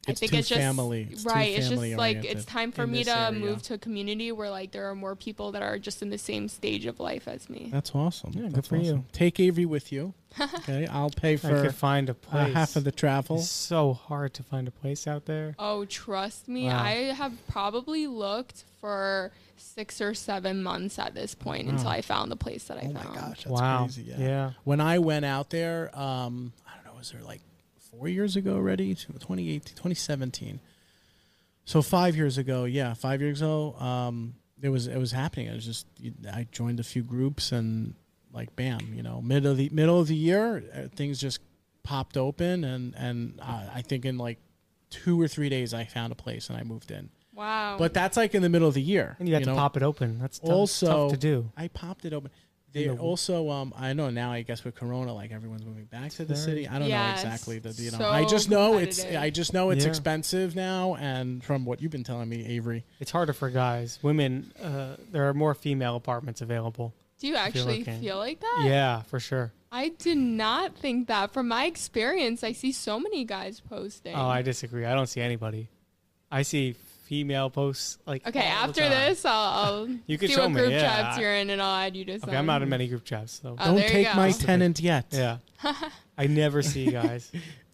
It's 0.08 0.18
I 0.18 0.20
think 0.20 0.32
too 0.32 0.38
it's 0.38 0.48
just 0.48 0.60
family. 0.60 1.08
It's 1.10 1.24
too 1.24 1.30
right. 1.30 1.56
It's 1.56 1.68
just 1.68 1.80
like 1.96 2.24
it's 2.24 2.44
time 2.44 2.72
for 2.72 2.86
me 2.86 3.04
to 3.04 3.16
area. 3.16 3.32
move 3.32 3.62
to 3.62 3.74
a 3.74 3.78
community 3.78 4.32
where 4.32 4.50
like 4.50 4.72
there 4.72 4.88
are 4.90 4.94
more 4.94 5.16
people 5.16 5.52
that 5.52 5.62
are 5.62 5.78
just 5.78 6.02
in 6.02 6.10
the 6.10 6.18
same 6.18 6.48
stage 6.48 6.86
of 6.86 7.00
life 7.00 7.26
as 7.28 7.48
me. 7.48 7.68
That's 7.72 7.94
awesome. 7.94 8.32
Yeah, 8.34 8.42
good 8.42 8.54
That's 8.54 8.68
for 8.68 8.76
you. 8.76 9.04
Take 9.12 9.40
Avery 9.40 9.66
with 9.66 9.92
you. 9.92 10.14
Okay, 10.40 10.86
I'll 10.88 11.10
pay 11.10 11.34
I 11.34 11.36
for 11.36 11.62
could 11.62 11.74
find 11.76 12.08
a 12.08 12.12
uh, 12.12 12.14
place. 12.14 12.54
half 12.54 12.74
of 12.76 12.82
the 12.82 12.90
travel. 12.90 13.36
It's 13.36 13.48
so 13.48 13.92
hard 13.92 14.34
to 14.34 14.42
find 14.42 14.66
a 14.66 14.72
place 14.72 15.06
out 15.06 15.26
there. 15.26 15.54
Oh, 15.60 15.84
trust 15.84 16.48
me, 16.48 16.66
Wow. 16.66 16.82
I 16.82 16.90
have 17.14 17.32
probably 17.46 18.08
looked 18.08 18.64
for 18.80 19.30
six 19.56 20.00
or 20.00 20.12
seven 20.12 20.60
months 20.60 20.98
at 20.98 21.14
this 21.14 21.36
point 21.36 21.68
until 21.68 21.86
I 21.86 22.00
found 22.00 22.32
the 22.32 22.36
place 22.36 22.64
that 22.64 22.78
I 22.78 22.86
Oh 22.88 22.92
my 22.92 23.02
found. 23.02 23.14
gosh, 23.14 23.44
that's 23.44 23.46
wow. 23.46 23.84
crazy. 23.84 24.02
Yeah. 24.08 24.18
yeah. 24.18 24.50
When 24.64 24.80
I 24.80 24.98
went 24.98 25.24
out 25.24 25.50
there, 25.50 25.96
um, 25.96 26.52
I 26.66 26.74
don't 26.74 26.84
know, 26.92 26.98
was 26.98 27.12
there 27.12 27.22
like 27.22 27.40
four 27.98 28.08
years 28.08 28.36
ago 28.36 28.54
already? 28.54 28.94
2018, 28.94 29.60
2017. 29.60 30.60
So 31.64 31.82
five 31.82 32.16
years 32.16 32.38
ago, 32.38 32.64
yeah, 32.64 32.94
five 32.94 33.20
years 33.22 33.40
ago, 33.40 33.74
um, 33.78 34.34
it 34.60 34.68
was 34.68 34.86
it 34.86 34.98
was 34.98 35.12
happening. 35.12 35.46
It 35.46 35.54
was 35.54 35.64
just 35.64 35.86
I 36.32 36.46
joined 36.52 36.80
a 36.80 36.84
few 36.84 37.02
groups 37.02 37.52
and 37.52 37.94
like 38.32 38.54
bam, 38.56 38.92
you 38.94 39.02
know, 39.02 39.20
middle 39.22 39.52
of 39.52 39.56
the 39.56 39.68
middle 39.70 40.00
of 40.00 40.08
the 40.08 40.16
year, 40.16 40.62
uh, 40.74 40.88
things 40.94 41.20
just 41.20 41.40
popped 41.82 42.16
open 42.16 42.64
and 42.64 42.94
and 42.96 43.38
uh, 43.40 43.62
I 43.74 43.82
think 43.82 44.04
in 44.04 44.18
like 44.18 44.38
two 44.90 45.20
or 45.20 45.28
three 45.28 45.48
days 45.48 45.74
I 45.74 45.84
found 45.84 46.12
a 46.12 46.16
place 46.16 46.48
and 46.48 46.58
I 46.58 46.62
moved 46.62 46.90
in. 46.90 47.10
Wow. 47.34 47.76
But 47.78 47.94
that's 47.94 48.16
like 48.16 48.34
in 48.34 48.42
the 48.42 48.48
middle 48.48 48.68
of 48.68 48.74
the 48.74 48.82
year. 48.82 49.16
And 49.18 49.28
you 49.28 49.34
have 49.34 49.42
to 49.42 49.50
know? 49.50 49.56
pop 49.56 49.76
it 49.76 49.82
open. 49.82 50.18
That's 50.18 50.38
tough, 50.38 50.50
Also- 50.50 50.86
tough 50.86 51.10
to 51.12 51.16
do. 51.16 51.50
I 51.56 51.68
popped 51.68 52.04
it 52.04 52.12
open. 52.12 52.30
They 52.74 52.86
No. 52.88 52.96
also, 52.96 53.50
um, 53.50 53.72
I 53.76 53.92
know 53.92 54.10
now. 54.10 54.32
I 54.32 54.42
guess 54.42 54.64
with 54.64 54.74
Corona, 54.74 55.14
like 55.14 55.30
everyone's 55.30 55.64
moving 55.64 55.84
back 55.84 56.10
to 56.14 56.24
the 56.24 56.34
city. 56.34 56.66
I 56.66 56.80
don't 56.80 56.88
Yeah, 56.88 57.06
know 57.06 57.12
exactly 57.12 57.60
the. 57.60 57.70
You 57.80 57.92
know, 57.92 57.98
so 57.98 58.08
I 58.08 58.24
just 58.24 58.50
know 58.50 58.78
it's. 58.78 59.04
I 59.04 59.30
just 59.30 59.54
know 59.54 59.70
it's 59.70 59.84
Yeah. 59.84 59.90
expensive 59.90 60.56
now, 60.56 60.96
and 60.96 61.42
from 61.42 61.64
what 61.64 61.80
you've 61.80 61.92
been 61.92 62.02
telling 62.02 62.28
me, 62.28 62.44
Avery. 62.46 62.84
It's 62.98 63.12
harder 63.12 63.32
for 63.32 63.48
guys. 63.48 64.00
Women, 64.02 64.52
uh, 64.60 64.96
there 65.12 65.28
are 65.28 65.34
more 65.34 65.54
female 65.54 65.94
apartments 65.94 66.40
available. 66.40 66.92
Do 67.20 67.28
you 67.28 67.36
actually 67.36 67.78
looking. 67.78 68.00
feel 68.00 68.18
like 68.18 68.40
that? 68.40 68.64
Yeah, 68.66 69.02
for 69.02 69.20
sure. 69.20 69.52
I 69.70 69.90
did 69.90 70.18
not 70.18 70.76
think 70.76 71.06
that. 71.06 71.32
From 71.32 71.46
my 71.46 71.66
experience, 71.66 72.42
I 72.42 72.50
see 72.52 72.72
so 72.72 72.98
many 72.98 73.24
guys 73.24 73.60
posting. 73.60 74.16
Oh, 74.16 74.26
I 74.26 74.42
disagree. 74.42 74.84
I 74.84 74.94
don't 74.94 75.06
see 75.08 75.20
anybody. 75.20 75.68
I 76.30 76.42
see 76.42 76.74
female 77.04 77.50
posts 77.50 77.98
like 78.06 78.26
okay, 78.26 78.40
all 78.40 78.44
the 78.44 78.68
after 78.70 78.80
time. 78.82 78.90
this, 78.90 79.24
I'll, 79.24 79.34
I'll 79.34 79.88
You 80.06 80.18
could 80.18 80.28
see 80.30 80.34
show 80.34 80.42
what 80.42 80.52
me, 80.52 80.60
group 80.60 80.72
yeah. 80.72 80.80
chats 80.80 81.18
you're 81.18 81.34
in, 81.34 81.50
and 81.50 81.60
I'll 81.62 81.76
add 81.76 81.96
you 81.96 82.04
to 82.06 82.18
some. 82.18 82.28
Okay, 82.30 82.38
I'm 82.38 82.46
not 82.46 82.62
in 82.62 82.68
many 82.68 82.88
group 82.88 83.04
chats, 83.04 83.40
so 83.42 83.56
Oh, 83.58 83.64
don't 83.76 83.86
take 83.88 84.14
my 84.14 84.30
tenant 84.48 84.80
yet. 84.80 85.06
yeah. 85.12 85.38
I 86.18 86.26
never 86.26 86.62
see 86.62 86.84
you 86.84 86.92
guys. 86.92 87.30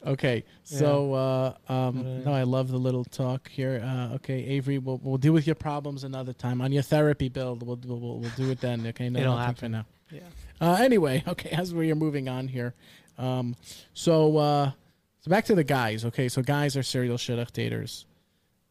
Okay, 0.07 0.45
so 0.65 1.13
uh, 1.13 1.55
um, 1.69 2.03
But, 2.03 2.09
uh, 2.09 2.31
no, 2.31 2.33
I 2.33 2.45
love 2.45 2.71
the 2.71 2.79
little 2.79 3.05
talk 3.05 3.49
here. 3.51 3.83
Uh, 3.85 4.15
okay, 4.15 4.43
Avery, 4.47 4.79
we'll 4.79 4.99
we'll 5.03 5.19
deal 5.19 5.33
with 5.35 5.47
your 5.47 5.57
problems 5.57 6.05
another 6.05 6.33
time 6.33 6.61
on 6.63 6.73
your 6.73 6.83
therapy 6.83 7.29
bill. 7.29 7.57
We'll 7.61 7.77
we'll, 7.85 7.99
we'll, 8.01 8.19
we'll 8.21 8.31
do 8.37 8.51
it 8.51 8.61
then. 8.61 8.87
Okay, 8.87 9.11
no, 9.11 9.21
It'll 9.21 9.37
nothing 9.37 9.55
for 9.57 9.67
happen. 9.67 9.73
now. 9.73 9.87
Yeah. 10.11 10.21
Uh, 10.67 10.75
anyway, 10.81 11.23
okay, 11.29 11.51
as 11.51 11.75
we 11.75 11.91
are 11.93 11.95
moving 11.95 12.29
on 12.29 12.49
here, 12.49 12.75
um, 13.19 13.55
so 13.93 14.39
uh, 14.39 14.71
so 15.21 15.29
back 15.31 15.45
to 15.47 15.55
the 15.55 15.65
guys. 15.65 16.05
Okay, 16.07 16.29
so 16.31 16.41
guys 16.41 16.77
are 16.79 16.83
serial 16.83 17.19
shidduch 17.19 17.51
daters. 17.53 18.05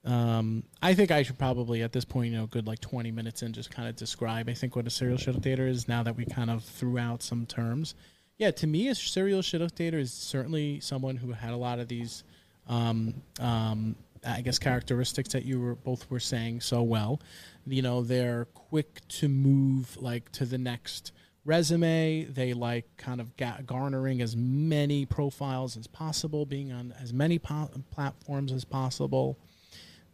Um, 0.05 0.63
I 0.81 0.93
think 0.93 1.11
I 1.11 1.23
should 1.23 1.37
probably 1.37 1.83
at 1.83 1.91
this 1.91 2.05
point, 2.05 2.31
you 2.31 2.37
know, 2.37 2.47
good 2.47 2.67
like 2.67 2.79
twenty 2.79 3.11
minutes 3.11 3.43
in, 3.43 3.51
just 3.51 3.69
kind 3.69 3.89
of 3.89 3.95
describe. 3.95 4.47
I 4.49 4.53
think 4.53 4.75
what 4.75 4.87
a 4.87 4.89
serial 4.89 5.17
shidduch 5.17 5.41
dater 5.41 5.67
is 5.67 5.87
now 5.87 6.03
that 6.03 6.15
we 6.15 6.25
kind 6.25 6.49
of 6.49 6.63
threw 6.63 6.97
out 6.97 7.21
some 7.21 7.45
terms. 7.45 7.95
Yeah, 8.37 8.51
to 8.51 8.67
me, 8.67 8.87
a 8.87 8.95
serial 8.95 9.41
shidduch 9.41 9.73
dater 9.73 9.99
is 9.99 10.13
certainly 10.13 10.79
someone 10.79 11.17
who 11.17 11.33
had 11.33 11.51
a 11.51 11.57
lot 11.57 11.79
of 11.79 11.89
these, 11.89 12.23
um, 12.69 13.13
um, 13.41 13.97
I 14.25 14.39
guess, 14.39 14.57
characteristics 14.57 15.33
that 15.33 15.43
you 15.43 15.59
were 15.59 15.75
both 15.75 16.09
were 16.09 16.21
saying 16.21 16.61
so 16.61 16.81
well. 16.81 17.19
You 17.67 17.81
know, 17.81 18.01
they're 18.01 18.45
quick 18.53 19.01
to 19.09 19.27
move 19.27 19.97
like 19.97 20.31
to 20.33 20.45
the 20.45 20.57
next 20.57 21.11
resume. 21.43 22.23
They 22.23 22.53
like 22.53 22.85
kind 22.95 23.19
of 23.19 23.35
ga- 23.35 23.61
garnering 23.65 24.21
as 24.21 24.37
many 24.37 25.05
profiles 25.05 25.75
as 25.75 25.87
possible, 25.87 26.45
being 26.45 26.71
on 26.71 26.93
as 27.01 27.11
many 27.11 27.37
po- 27.37 27.69
platforms 27.91 28.53
as 28.53 28.63
possible. 28.63 29.37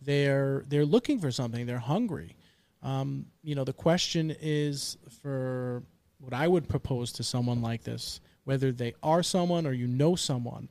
They're 0.06 0.63
they're 0.68 0.86
looking 0.86 1.20
for 1.20 1.32
something. 1.32 1.65
They're 1.65 1.80
hungry. 1.80 2.36
Um, 2.84 3.26
you 3.44 3.56
know, 3.56 3.63
the 3.63 3.74
question 3.74 4.36
is 4.39 4.98
for 5.22 5.84
what 6.20 6.34
I 6.34 6.48
would 6.48 6.70
propose 6.70 7.12
to 7.13 7.24
someone 7.24 7.62
like 7.62 7.84
this, 7.84 8.20
whether 8.44 8.72
they 8.72 8.94
are 9.02 9.24
someone 9.24 9.65
or 9.65 9.74
you 9.74 9.88
know 9.88 10.15
someone, 10.15 10.70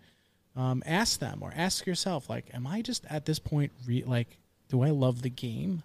um, 0.56 0.82
ask 0.86 1.18
them 1.18 1.40
or 1.42 1.52
ask 1.54 1.86
yourself, 1.86 2.30
like, 2.30 2.50
am 2.54 2.66
I 2.66 2.82
just 2.82 3.04
at 3.10 3.24
this 3.24 3.40
point, 3.40 3.72
re- 3.86 4.04
like, 4.04 4.38
do 4.68 4.82
I 4.82 4.90
love 4.90 5.22
the 5.22 5.30
game, 5.30 5.82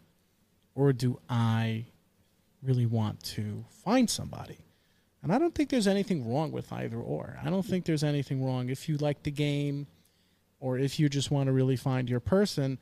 or 0.76 0.94
do 0.94 1.20
I 1.28 1.86
really 2.62 2.86
want 2.86 3.24
to 3.24 3.66
find 3.84 4.10
somebody? 4.10 4.58
And 5.22 5.34
I 5.34 5.40
don't 5.40 5.54
think 5.54 5.70
there's 5.70 5.88
anything 5.88 6.32
wrong 6.32 6.52
with 6.52 6.72
either 6.72 6.98
or. 6.98 7.40
I 7.44 7.50
don't 7.50 7.66
think 7.66 7.86
there's 7.86 8.04
anything 8.04 8.46
wrong 8.46 8.70
if 8.70 8.88
you 8.88 8.98
like 8.98 9.24
the 9.24 9.32
game, 9.32 9.88
or 10.60 10.78
if 10.78 11.00
you 11.00 11.10
just 11.10 11.32
want 11.32 11.48
to 11.48 11.54
really 11.54 11.76
find 11.76 12.10
your 12.10 12.20
person 12.20 12.78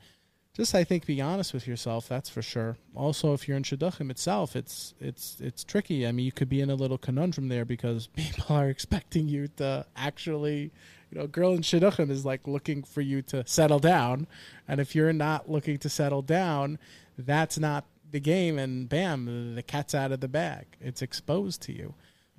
just 0.58 0.74
I 0.74 0.82
think 0.82 1.06
be 1.06 1.20
honest 1.20 1.54
with 1.54 1.68
yourself. 1.68 2.08
That's 2.08 2.28
for 2.28 2.42
sure. 2.42 2.76
Also, 2.96 3.32
if 3.32 3.46
you're 3.46 3.56
in 3.56 3.62
shidduchim 3.62 4.10
itself, 4.10 4.56
it's 4.56 4.92
it's 5.00 5.36
it's 5.40 5.62
tricky. 5.62 6.04
I 6.04 6.10
mean, 6.10 6.26
you 6.26 6.32
could 6.32 6.48
be 6.48 6.60
in 6.60 6.68
a 6.68 6.74
little 6.74 6.98
conundrum 6.98 7.48
there 7.48 7.64
because 7.64 8.06
people 8.16 8.44
are 8.54 8.68
expecting 8.68 9.28
you 9.28 9.46
to 9.56 9.86
actually, 9.96 10.72
you 11.10 11.18
know, 11.18 11.22
a 11.22 11.28
girl 11.28 11.54
in 11.54 11.60
shidduchim 11.60 12.10
is 12.10 12.24
like 12.24 12.48
looking 12.48 12.82
for 12.82 13.00
you 13.00 13.22
to 13.22 13.46
settle 13.46 13.78
down, 13.78 14.26
and 14.66 14.80
if 14.80 14.96
you're 14.96 15.12
not 15.12 15.48
looking 15.48 15.78
to 15.78 15.88
settle 15.88 16.22
down, 16.22 16.80
that's 17.16 17.56
not 17.56 17.84
the 18.10 18.20
game. 18.20 18.58
And 18.58 18.88
bam, 18.88 19.54
the 19.54 19.62
cat's 19.62 19.94
out 19.94 20.10
of 20.10 20.18
the 20.18 20.28
bag. 20.28 20.66
It's 20.80 21.02
exposed 21.02 21.62
to 21.62 21.72
you. 21.72 21.94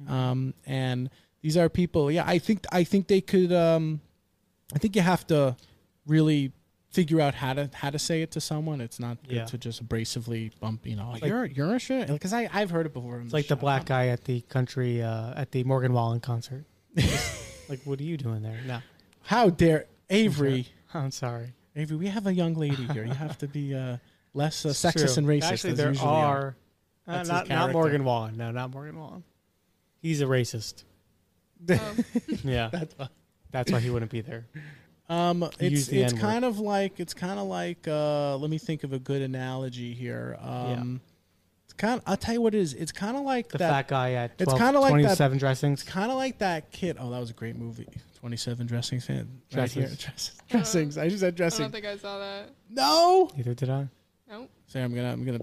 Um, 0.07 0.53
and 0.65 1.09
these 1.41 1.55
are 1.55 1.69
people. 1.69 2.11
Yeah, 2.11 2.25
I 2.27 2.37
think 2.37 2.65
I 2.69 2.83
think 2.83 3.07
they 3.07 3.21
could. 3.21 3.53
Um, 3.53 4.01
I 4.75 4.77
think 4.77 4.97
you 4.97 5.01
have 5.01 5.25
to 5.27 5.55
really 6.05 6.51
figure 6.91 7.21
out 7.21 7.35
how 7.35 7.53
to 7.53 7.69
how 7.73 7.89
to 7.89 7.99
say 7.99 8.21
it 8.21 8.31
to 8.31 8.41
someone. 8.41 8.81
It's 8.81 8.99
not 8.99 9.21
good 9.23 9.35
Yeah. 9.35 9.45
to 9.45 9.57
just 9.57 9.85
abrasively 9.87 10.51
bump. 10.59 10.85
You 10.85 10.95
know, 10.95 11.11
Like- 11.11 11.23
you're 11.25 11.45
you're 11.45 11.75
a 11.75 11.79
shit 11.79 12.07
because 12.07 12.33
I 12.33 12.49
I've 12.51 12.69
heard 12.71 12.85
it 12.85 12.93
before. 12.93 13.19
It's 13.21 13.33
like 13.33 13.47
the 13.47 13.55
black 13.55 13.85
guy 13.85 14.07
at 14.07 14.23
the 14.25 14.41
country 14.41 15.01
uh, 15.03 15.33
at 15.35 15.51
the 15.51 15.63
Morgan 15.63 15.93
Wallen 15.93 16.19
concert. 16.19 16.65
like, 17.69 17.81
what 17.85 17.99
are 17.99 18.03
you 18.03 18.17
doing 18.17 18.41
there? 18.41 18.59
No, 18.65 18.79
How 19.23 19.49
dare 19.49 19.85
Avery? 20.09 20.67
I'm 20.93 21.11
sorry. 21.11 21.53
Avery, 21.75 21.97
we 21.97 22.07
have 22.07 22.25
a 22.25 22.33
young 22.33 22.55
lady 22.55 22.85
here. 22.87 23.05
You 23.05 23.13
have 23.13 23.37
to 23.37 23.47
be 23.47 23.75
uh, 23.75 23.97
less 24.33 24.65
uh, 24.65 24.69
sexist 24.69 25.13
true. 25.15 25.23
and 25.23 25.27
racist. 25.27 25.51
Actually, 25.51 25.71
as 25.73 25.77
there 25.77 25.89
usually 25.89 26.09
are. 26.09 26.55
Uh, 27.07 27.23
not 27.23 27.47
not. 27.49 27.71
Morgan 27.71 28.03
Wallen. 28.03 28.37
No, 28.37 28.51
not 28.51 28.71
Morgan 28.71 28.97
Wallen. 28.99 29.23
He's 30.01 30.21
a 30.21 30.25
racist. 30.25 30.83
Oh. 31.69 31.95
Yeah, 32.43 32.69
That's 32.71 32.97
why. 32.97 33.07
that's 33.51 33.71
why 33.71 33.79
he 33.79 33.89
wouldn't 33.89 34.11
be 34.11 34.21
there. 34.21 34.47
Um, 35.09 35.41
Use 35.59 35.81
it's 35.81 35.87
the 35.87 36.01
it's 36.03 36.13
N-word. 36.13 36.21
kind 36.21 36.45
of 36.45 36.59
like 36.59 36.99
it's 36.99 37.13
kind 37.13 37.39
of 37.39 37.47
like 37.47 37.87
uh, 37.87 38.37
let 38.37 38.49
me 38.49 38.57
think 38.59 38.83
of 38.83 38.93
a 38.93 38.99
good 38.99 39.21
analogy 39.23 39.93
here. 39.93 40.37
Um, 40.39 41.01
it's 41.65 41.73
kind 41.73 41.95
of 41.97 42.03
I'll 42.05 42.15
tell 42.17 42.35
you 42.35 42.41
what 42.41 42.53
it 42.53 42.59
is. 42.59 42.73
It's 42.75 42.91
kind 42.91 43.17
of 43.17 43.23
like 43.23 43.49
The 43.49 43.57
that. 43.57 43.69
fat 43.71 43.87
guy 43.87 44.13
at 44.13 44.31
it's 44.37 44.53
kinda 44.53 44.79
like 44.79 44.91
that- 44.93 45.17
27 45.17 45.37
dressings. 45.39 45.81
It's 45.81 45.89
kind 45.89 46.11
of 46.11 46.17
like 46.17 46.37
that 46.39 46.71
kid. 46.71 46.97
Oh, 46.99 47.09
that 47.09 47.19
was 47.19 47.31
a 47.31 47.33
great 47.33 47.55
movie. 47.55 47.87
Twenty 48.19 48.35
seven 48.37 48.67
dressings 48.67 49.05
fan. 49.05 49.17
Right 49.17 49.71
Dresses. 49.71 49.73
here. 49.75 49.87
Dresses. 49.97 50.31
Dressings. 50.49 50.97
I 50.97 51.07
just 51.07 51.21
said 51.21 51.35
dressings. 51.35 51.61
I 51.61 51.63
don't 51.63 51.71
think 51.71 51.85
I 51.85 51.97
saw 51.97 52.19
that. 52.19 52.49
No. 52.69 53.29
Neither 53.35 53.53
did 53.53 53.69
I. 53.69 53.87
Nope. 54.29 54.49
Say 54.67 54.83
I'm 54.83 54.93
gonna 54.93 55.11
I'm 55.13 55.23
gonna 55.25 55.39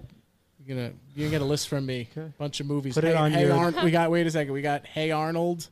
you're 0.63 0.77
gonna 0.77 0.93
you're 1.15 1.25
gonna 1.27 1.31
get 1.31 1.41
a 1.41 1.45
list 1.45 1.67
from 1.69 1.85
me. 1.87 2.07
Okay. 2.15 2.31
Bunch 2.37 2.59
of 2.59 2.67
movies. 2.67 2.93
Put 2.93 3.03
hey, 3.03 3.09
it 3.11 3.15
on 3.17 3.31
hey 3.31 3.47
your- 3.47 3.53
Arn- 3.57 3.75
we 3.83 3.89
got 3.91 4.11
wait 4.11 4.27
a 4.27 4.31
second. 4.31 4.53
We 4.53 4.61
got 4.61 4.85
Hey 4.85 5.09
Arnold. 5.11 5.67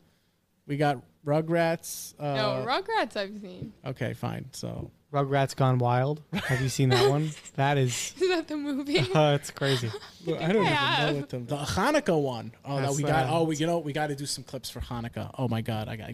We 0.68 0.78
got 0.78 1.02
Rugrats. 1.26 2.14
Uh, 2.20 2.36
no, 2.36 2.66
Rugrats 2.68 3.18
I've 3.18 3.42
seen. 3.42 3.74
okay, 3.86 4.14
fine. 4.14 4.46
So 4.52 4.92
Rugrats 5.12 5.56
Gone 5.56 5.78
Wild. 5.80 6.22
Have 6.34 6.62
you 6.62 6.70
seen 6.70 6.90
that 6.90 7.10
one? 7.10 7.32
That 7.56 7.78
is. 7.78 8.14
Is 8.22 8.30
that 8.30 8.48
the 8.48 8.58
movie? 8.58 9.00
Uh, 9.16 9.38
it's 9.40 9.50
crazy. 9.52 9.90
Well, 10.26 10.36
I 10.38 10.48
don't 10.48 10.56
even 10.58 10.66
have. 10.68 11.14
know 11.14 11.20
what 11.22 11.30
the, 11.30 11.40
the 11.40 11.56
Hanukkah 11.58 12.22
one. 12.22 12.52
Oh, 12.64 12.80
that 12.82 12.94
we 12.94 13.04
got. 13.04 13.28
uh, 13.30 13.40
oh, 13.40 13.44
we 13.44 13.56
you 13.56 13.66
know 13.66 13.80
we 13.80 13.94
got 13.94 14.08
to 14.08 14.16
do 14.16 14.26
some 14.26 14.44
clips 14.44 14.70
for 14.70 14.82
Hanukkah. 14.82 15.32
Oh 15.38 15.48
my 15.48 15.62
God, 15.62 15.88
I 15.88 15.96
got. 15.96 16.12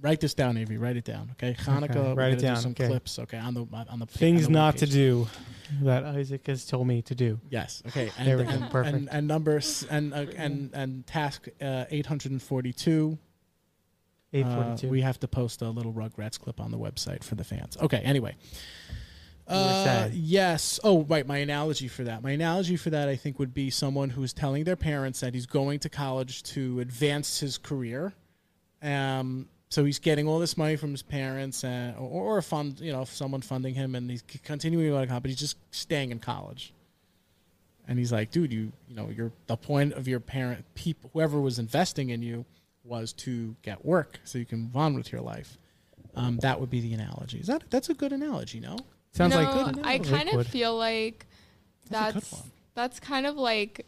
Write 0.00 0.20
this 0.20 0.34
down, 0.34 0.58
Avery. 0.58 0.76
Write 0.76 0.96
it 0.96 1.04
down. 1.04 1.30
Okay, 1.32 1.54
Hanukkah. 1.54 1.94
we're 1.94 2.14
write 2.14 2.32
it 2.32 2.36
gonna 2.36 2.42
down, 2.42 2.54
Do 2.56 2.60
some 2.60 2.70
okay. 2.72 2.88
clips. 2.88 3.18
Okay, 3.20 3.38
on 3.38 3.54
the 3.54 3.66
on 3.88 3.98
the 4.00 4.06
Things 4.06 4.46
on 4.46 4.52
the 4.52 4.58
not 4.58 4.76
to 4.78 4.86
do 4.86 5.26
that 5.82 6.04
Isaac 6.04 6.46
has 6.46 6.66
told 6.66 6.86
me 6.86 7.00
to 7.02 7.14
do. 7.14 7.40
Yes. 7.48 7.82
Okay. 7.86 8.10
And, 8.18 8.28
There 8.28 8.36
we 8.36 8.44
go. 8.44 8.50
and, 8.50 8.70
Perfect. 8.70 8.96
And, 8.96 9.08
and 9.10 9.26
numbers 9.26 9.86
and 9.88 10.12
uh, 10.12 10.26
and 10.36 10.70
and 10.74 11.06
task 11.06 11.46
uh, 11.62 11.84
eight 11.90 12.04
hundred 12.06 12.32
and 12.32 12.42
forty 12.42 12.72
two. 12.72 13.16
Uh, 14.34 14.76
we 14.84 15.00
have 15.02 15.20
to 15.20 15.28
post 15.28 15.62
a 15.62 15.70
little 15.70 15.92
Rugrats 15.92 16.38
clip 16.40 16.60
on 16.60 16.70
the 16.70 16.78
website 16.78 17.22
for 17.22 17.34
the 17.34 17.44
fans. 17.44 17.76
Okay. 17.76 17.98
Anyway. 17.98 18.34
Uh, 19.46 20.08
yes. 20.12 20.80
Oh, 20.82 21.02
right. 21.04 21.26
My 21.26 21.38
analogy 21.38 21.86
for 21.86 22.04
that. 22.04 22.22
My 22.22 22.30
analogy 22.30 22.76
for 22.76 22.90
that, 22.90 23.08
I 23.08 23.16
think, 23.16 23.38
would 23.38 23.52
be 23.52 23.68
someone 23.70 24.10
who's 24.10 24.32
telling 24.32 24.64
their 24.64 24.76
parents 24.76 25.20
that 25.20 25.34
he's 25.34 25.46
going 25.46 25.80
to 25.80 25.88
college 25.88 26.42
to 26.44 26.80
advance 26.80 27.40
his 27.40 27.58
career, 27.58 28.14
um, 28.82 29.48
so 29.70 29.84
he's 29.84 29.98
getting 29.98 30.28
all 30.28 30.38
this 30.38 30.56
money 30.56 30.76
from 30.76 30.92
his 30.92 31.02
parents 31.02 31.64
and 31.64 31.96
or, 31.96 32.36
or 32.36 32.38
a 32.38 32.42
fund, 32.42 32.78
you 32.80 32.92
know, 32.92 33.04
someone 33.04 33.42
funding 33.42 33.74
him, 33.74 33.94
and 33.94 34.08
he's 34.08 34.22
continuing 34.44 34.86
to 34.86 34.90
go 34.90 35.00
to 35.00 35.06
college, 35.06 35.22
but 35.22 35.30
he's 35.30 35.40
just 35.40 35.56
staying 35.72 36.10
in 36.10 36.20
college. 36.20 36.72
And 37.88 37.98
he's 37.98 38.12
like, 38.12 38.30
dude, 38.30 38.52
you 38.52 38.72
you 38.88 38.94
know, 38.94 39.10
you're 39.14 39.32
the 39.46 39.56
point 39.56 39.92
of 39.94 40.06
your 40.06 40.20
parent 40.20 40.64
people 40.74 41.10
whoever 41.12 41.40
was 41.40 41.58
investing 41.58 42.10
in 42.10 42.22
you 42.22 42.44
was 42.84 43.12
to 43.14 43.56
get 43.62 43.84
work 43.84 44.20
so 44.24 44.38
you 44.38 44.44
can 44.44 44.60
move 44.60 44.76
on 44.76 44.94
with 44.94 45.10
your 45.10 45.20
life. 45.22 45.58
Um, 46.14 46.36
that 46.38 46.60
would 46.60 46.70
be 46.70 46.80
the 46.80 46.92
analogy. 46.94 47.38
Is 47.38 47.46
that 47.48 47.64
that's 47.70 47.88
a 47.88 47.94
good 47.94 48.12
analogy? 48.12 48.60
No, 48.60 48.76
Sounds 49.12 49.34
no, 49.34 49.42
like 49.42 49.74
good 49.74 49.84
I 49.86 49.98
kind 49.98 50.28
of 50.28 50.46
feel 50.46 50.76
like 50.76 51.26
That's 51.90 52.10
a 52.10 52.12
good 52.12 52.22
that's 52.22 52.32
one. 52.32 52.50
that's 52.74 53.00
kind 53.00 53.26
of 53.26 53.36
like 53.36 53.86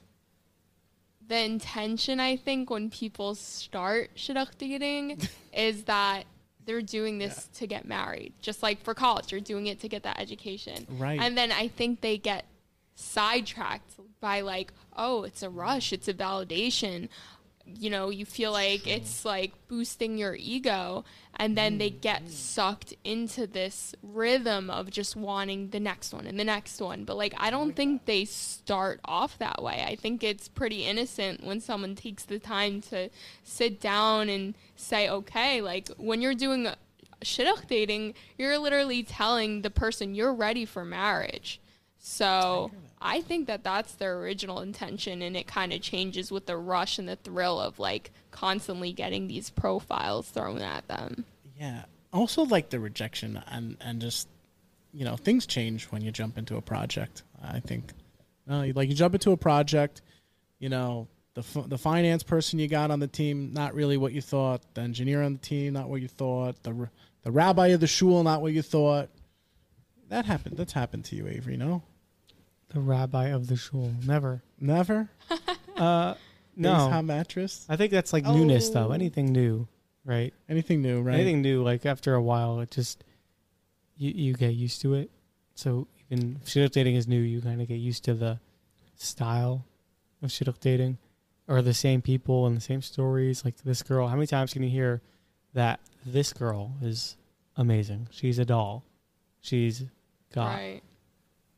the 1.29 1.39
intention. 1.39 2.19
I 2.21 2.37
think 2.37 2.71
when 2.71 2.91
people 2.91 3.35
start 3.35 4.11
shidduch 4.17 4.59
dating 4.59 5.21
is 5.53 5.85
that 5.85 6.25
they're 6.65 6.83
doing 6.83 7.19
this 7.19 7.49
to 7.55 7.67
get 7.69 7.85
married, 7.87 8.33
just 8.41 8.61
like 8.63 8.83
for 8.83 8.93
college, 8.95 9.31
you're 9.31 9.41
doing 9.41 9.69
it 9.69 9.81
to 9.81 9.89
get 9.89 10.03
that 10.03 10.19
education, 10.19 10.85
Right. 10.99 11.21
And 11.21 11.39
then 11.39 11.53
I 11.53 11.69
think 11.69 12.01
they 12.01 12.19
get 12.19 12.45
sidetracked 12.97 13.93
by 14.21 14.41
like, 14.41 14.73
oh, 14.97 15.23
it's 15.23 15.43
a 15.43 15.51
rush, 15.51 15.93
it's 15.93 16.09
a 16.09 16.15
validation. 16.15 17.09
You 17.74 17.90
know, 17.90 18.11
you 18.11 18.24
feel 18.24 18.52
like 18.52 18.87
it's 18.87 19.24
like 19.24 19.52
boosting 19.68 20.16
your 20.16 20.37
ego, 20.37 21.05
and 21.37 21.59
then 21.59 21.79
they 21.79 21.90
get 21.90 22.31
sucked 22.31 22.94
into 23.05 23.46
this 23.46 23.94
rhythm 24.02 24.70
of 24.70 24.90
just 24.90 25.16
wanting 25.16 25.70
the 25.70 25.81
next 25.81 26.14
one 26.14 26.26
and 26.26 26.38
the 26.38 26.44
next 26.44 26.81
one. 26.81 27.05
But 27.05 27.16
like, 27.16 27.35
I 27.37 27.50
don't 27.50 27.74
think 27.74 28.05
they 28.05 28.24
start 28.24 29.00
off 29.05 29.37
that 29.38 29.62
way. 29.62 29.85
I 29.87 29.96
think 29.96 30.22
it's 30.22 30.48
pretty 30.48 30.85
innocent 30.85 31.44
when 31.44 31.61
someone 31.61 31.96
takes 31.96 32.24
the 32.24 32.38
time 32.38 32.81
to 32.83 33.11
sit 33.42 33.81
down 33.81 34.29
and 34.29 34.55
say, 34.76 35.09
okay, 35.09 35.61
like 35.61 35.88
when 35.96 36.22
you're 36.22 36.35
doing 36.35 36.68
shidduch 37.22 37.66
dating, 37.66 38.14
you're 38.38 38.59
literally 38.59 39.02
telling 39.02 39.62
the 39.62 39.70
person 39.70 40.14
you're 40.14 40.35
ready 40.35 40.64
for 40.64 40.85
marriage. 40.85 41.61
So 41.98 42.70
I 43.07 43.21
think 43.21 43.47
that 43.47 43.62
that's 43.62 43.95
their 43.95 44.19
original 44.19 44.61
intention, 44.61 45.23
and 45.23 45.37
it 45.37 45.47
kind 45.47 45.73
of 45.73 45.81
changes 45.81 46.33
with 46.33 46.47
the 46.47 46.57
rush 46.57 46.99
and 46.99 47.09
the 47.09 47.14
thrill 47.14 47.61
of 47.61 47.79
like 47.79 48.11
constantly 48.33 48.92
getting 48.92 49.29
these 49.29 49.49
profiles 49.49 50.29
thrown 50.29 50.61
at 50.61 50.88
them. 50.88 51.25
Yeah. 51.57 51.85
Also, 52.12 52.42
like 52.42 52.71
the 52.71 52.81
rejection 52.81 53.40
and 53.47 53.77
and 53.81 54.01
just 54.01 54.29
you 54.92 55.05
know 55.05 55.14
things 55.14 55.47
change 55.47 55.85
when 55.85 56.03
you 56.03 56.11
jump 56.11 56.37
into 56.37 56.57
a 56.57 56.61
project. 56.61 57.23
I 57.40 57.61
think, 57.61 57.92
uh, 58.51 58.66
like 58.75 58.88
you 58.88 58.95
jump 58.97 59.14
into 59.14 59.31
a 59.31 59.37
project, 59.37 60.03
you 60.59 60.69
know 60.69 61.07
the 61.35 61.42
f- 61.42 61.69
the 61.69 61.79
finance 61.79 62.25
person 62.25 62.59
you 62.59 62.66
got 62.66 62.90
on 62.90 62.99
the 62.99 63.07
team 63.07 63.53
not 63.53 63.75
really 63.75 63.97
what 63.97 64.14
you 64.14 64.21
thought. 64.21 64.62
The 64.75 64.81
engineer 64.81 65.23
on 65.23 65.35
the 65.35 65.38
team 65.38 65.75
not 65.75 65.88
what 65.88 66.03
you 66.03 66.09
thought. 66.09 66.61
The 66.64 66.75
r- 66.75 66.90
the 67.23 67.31
rabbi 67.31 67.69
of 67.69 67.81
the 67.81 67.87
shul 67.87 68.25
not 68.25 68.42
what 68.42 68.53
you 68.53 68.62
thought. 68.62 69.11
That 70.09 70.25
happened. 70.25 70.57
That's 70.57 70.73
happened 70.73 71.05
to 71.07 71.16
you, 71.16 71.29
Avery. 71.29 71.57
No, 71.57 71.83
the 72.70 72.81
rabbi 72.81 73.29
of 73.29 73.46
the 73.46 73.57
shul. 73.57 73.92
Never. 74.07 74.42
never. 74.61 75.09
Uh, 75.76 76.14
Base 76.59 76.72
hot 76.72 76.90
no. 76.90 77.02
mattress. 77.02 77.66
I 77.68 77.76
think 77.76 77.92
that's 77.92 78.14
like 78.14 78.24
newness, 78.24 78.70
though. 78.70 78.88
Oh. 78.88 78.92
Anything 78.92 79.26
new, 79.31 79.68
right? 80.07 80.33
Anything 80.48 80.81
new, 80.81 81.02
right? 81.02 81.16
Anything 81.16 81.42
new, 81.42 81.62
like 81.62 81.85
after 81.85 82.14
a 82.14 82.22
while, 82.22 82.61
it 82.61 82.70
just 82.70 83.05
you 83.98 84.11
you 84.11 84.33
get 84.33 84.55
used 84.55 84.81
to 84.81 84.94
it. 84.94 85.11
So 85.55 85.87
even 86.11 86.38
if 86.40 86.48
shidduch 86.48 86.70
dating 86.70 86.94
is 86.94 87.07
new, 87.07 87.20
you 87.20 87.42
kind 87.42 87.61
of 87.61 87.68
get 87.68 87.74
used 87.74 88.05
to 88.05 88.14
the 88.14 88.40
style 88.94 89.66
of 90.22 90.31
shidduch 90.31 90.61
dating, 90.61 90.96
or 91.46 91.61
the 91.61 91.74
same 91.74 92.00
people 92.00 92.46
and 92.46 92.57
the 92.57 92.62
same 92.62 92.81
stories. 92.81 93.44
Like 93.44 93.57
this 93.62 93.83
girl, 93.83 94.09
how 94.09 94.14
many 94.16 94.26
times 94.26 94.55
can 94.55 94.62
you 94.62 94.70
hear 94.70 95.02
that 95.52 95.81
this 96.07 96.33
girl 96.33 96.72
is 96.81 97.18
amazing? 97.55 98.09
She's 98.12 98.38
a 98.38 98.46
doll. 98.46 98.83
She's 99.42 99.85
got 100.33 100.55
Right. 100.55 100.81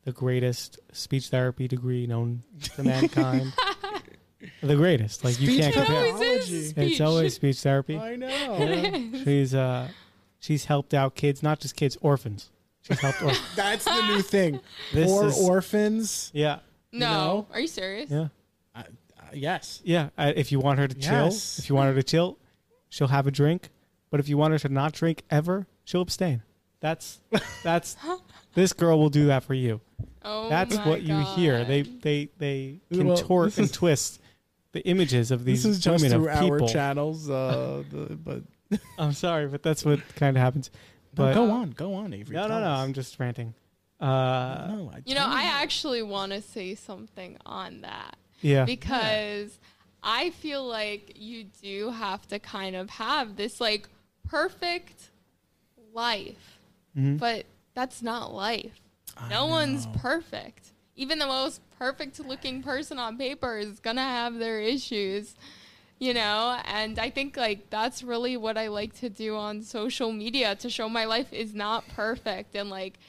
The 0.05 0.11
greatest 0.11 0.79
speech 0.91 1.27
therapy 1.29 1.67
degree 1.67 2.07
known 2.07 2.43
to 2.75 2.83
mankind. 2.83 3.53
the 4.63 4.75
greatest, 4.75 5.23
like 5.23 5.39
you 5.39 5.57
can't 5.59 5.75
It 5.75 5.85
compare. 5.85 6.13
always 6.13 6.51
is 6.51 6.51
It's 6.61 6.69
speech. 6.71 7.01
always 7.01 7.33
speech 7.35 7.59
therapy. 7.61 7.97
I 7.97 8.15
know. 8.15 8.27
Yeah. 8.59 9.23
she's 9.23 9.53
uh 9.55 9.89
she's 10.39 10.65
helped 10.65 10.93
out 10.93 11.15
kids, 11.15 11.43
not 11.43 11.59
just 11.59 11.75
kids, 11.75 11.97
orphans. 12.01 12.49
She's 12.81 12.99
helped 12.99 13.21
orphans. 13.21 13.41
That's 13.55 13.85
the 13.85 14.01
new 14.07 14.21
thing. 14.21 14.59
This 14.93 15.07
Poor 15.09 15.27
is- 15.27 15.37
orphans. 15.39 16.31
yeah, 16.33 16.59
No, 16.93 17.07
know? 17.09 17.47
are 17.53 17.59
you 17.59 17.67
serious? 17.67 18.09
yeah, 18.09 18.27
Uh, 18.73 18.83
yes. 19.33 19.81
yeah. 19.83 20.09
I, 20.17 20.29
if 20.29 20.51
you 20.51 20.59
want 20.59 20.79
her 20.79 20.87
to 20.87 20.95
chill, 20.95 21.27
if 21.27 21.67
you 21.69 21.75
want 21.75 21.89
her 21.89 21.95
to 21.95 22.03
chill, 22.03 22.37
she'll 22.87 23.07
have 23.07 23.27
a 23.27 23.31
drink. 23.31 23.69
But 24.11 24.19
if 24.21 24.29
you 24.29 24.37
want 24.37 24.53
her 24.53 24.59
to 24.59 24.69
not 24.69 24.93
drink 24.93 25.23
ever, 25.29 25.67
she'll 25.83 26.01
abstain. 26.01 26.41
That's 26.79 27.19
that's 27.63 27.95
this 28.59 28.73
girl 28.73 28.99
will 28.99 29.09
do 29.09 29.27
that 29.27 29.43
for 29.43 29.53
you. 29.53 29.81
Oh, 30.23 30.49
That's 30.49 30.75
my 30.75 30.87
what 30.87 31.01
you 31.01 31.17
hear. 31.35 31.63
They 31.65 31.83
God. 31.83 32.01
they 32.01 32.29
they 32.37 32.79
Well, 32.91 33.15
contort 33.17 33.45
this 33.47 33.57
and 33.57 33.65
is- 33.65 33.71
twist 33.71 34.21
the 34.71 34.81
images 34.85 35.31
of 35.31 35.45
these 35.45 35.63
this 35.63 35.77
is 35.77 35.83
just 35.83 36.03
women 36.03 36.15
through 36.21 36.29
of 36.29 36.35
our 36.37 36.57
people. 36.59 36.67
channels, 36.69 37.29
uh, 37.29 37.83
the, 37.89 38.15
but 38.15 38.43
I'm 38.99 39.13
sorry, 39.13 39.47
but 39.47 39.63
that's 39.63 39.83
what 39.83 39.99
kind 40.15 40.37
of 40.37 40.41
happens. 40.43 40.69
no, 41.17 41.23
But 41.25 41.33
go 41.33 41.49
on, 41.49 41.71
go 41.71 41.93
on, 41.95 42.13
Avery. 42.13 42.35
no, 42.35 42.43
no, 42.43 42.47
tell 42.49 42.59
no. 42.61 42.67
us. 42.67 42.79
I'm 42.79 42.93
just 42.93 43.19
ranting. 43.19 43.53
Uh, 43.99 44.05
no, 44.69 44.91
I 44.93 45.01
You 45.05 45.15
know, 45.15 45.21
tell 45.21 45.29
I 45.31 45.43
actually 45.45 46.03
want 46.03 46.31
to 46.33 46.41
say 46.41 46.75
something 46.75 47.37
on 47.45 47.81
that. 47.81 48.15
yeah. 48.41 48.63
because 48.65 49.57
I 50.03 50.29
feel 50.29 50.63
like 50.65 51.13
you 51.15 51.45
do 51.61 51.89
have 51.89 52.27
to 52.27 52.37
kind 52.39 52.75
of 52.75 52.89
have 52.91 53.35
this 53.37 53.59
like 53.59 53.89
perfect 54.27 55.09
life, 55.93 56.59
Mhm. 56.97 57.17
but 57.19 57.45
that's 57.79 58.01
not 58.01 58.33
life. 58.33 58.81
I 59.17 59.29
No 59.29 59.45
one's 59.45 59.87
perfect. 60.01 60.73
Even 60.97 61.17
the 61.17 61.25
most 61.25 61.61
perfect 61.77 62.19
looking 62.19 62.61
person 62.61 62.99
on 62.99 63.17
paper 63.17 63.57
is 63.57 63.79
gonna 63.79 64.01
have 64.01 64.37
their 64.37 64.59
issues, 64.59 65.33
you 65.97 66.13
know? 66.13 66.59
And 66.65 66.99
I 66.99 67.09
think 67.09 67.37
like 67.37 67.69
that's 67.69 68.03
really 68.03 68.35
what 68.35 68.57
I 68.57 68.67
like 68.67 68.95
to 68.95 69.09
do 69.09 69.37
on 69.37 69.61
social 69.61 70.11
media 70.11 70.55
to 70.57 70.69
show 70.69 70.89
my 70.89 71.05
life 71.05 71.31
is 71.31 71.55
not 71.55 71.87
perfect. 71.87 72.53
And 72.53 72.69
like 72.69 72.99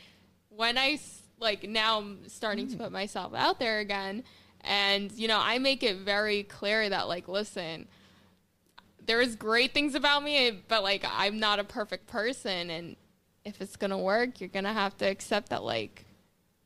when 0.51 0.79
I 0.79 1.01
like 1.41 1.69
now 1.69 1.99
I'm 1.99 2.29
starting 2.29 2.69
to 2.69 2.77
hmm. 2.77 2.83
put 2.83 2.93
myself 2.93 3.35
out 3.35 3.59
there 3.59 3.81
again, 3.81 4.23
and 4.61 5.11
you 5.11 5.27
know 5.27 5.41
I 5.43 5.59
make 5.59 5.83
it 5.83 5.97
very 5.97 6.45
clear 6.45 6.89
that 6.89 7.09
like 7.09 7.27
listen, 7.27 7.89
there's 9.05 9.35
great 9.35 9.75
things 9.75 9.97
about 9.97 10.23
me, 10.23 10.63
but 10.69 10.85
like 10.85 11.05
I'm 11.11 11.41
not 11.41 11.59
a 11.59 11.65
perfect 11.65 12.07
person, 12.07 12.71
and 12.71 12.95
if 13.45 13.61
it's 13.61 13.77
gonna 13.77 13.99
work, 13.99 14.41
you're 14.41 14.49
gonna 14.49 14.73
have 14.73 14.97
to 14.99 15.07
accept 15.07 15.51
that 15.51 15.63
like 15.63 16.05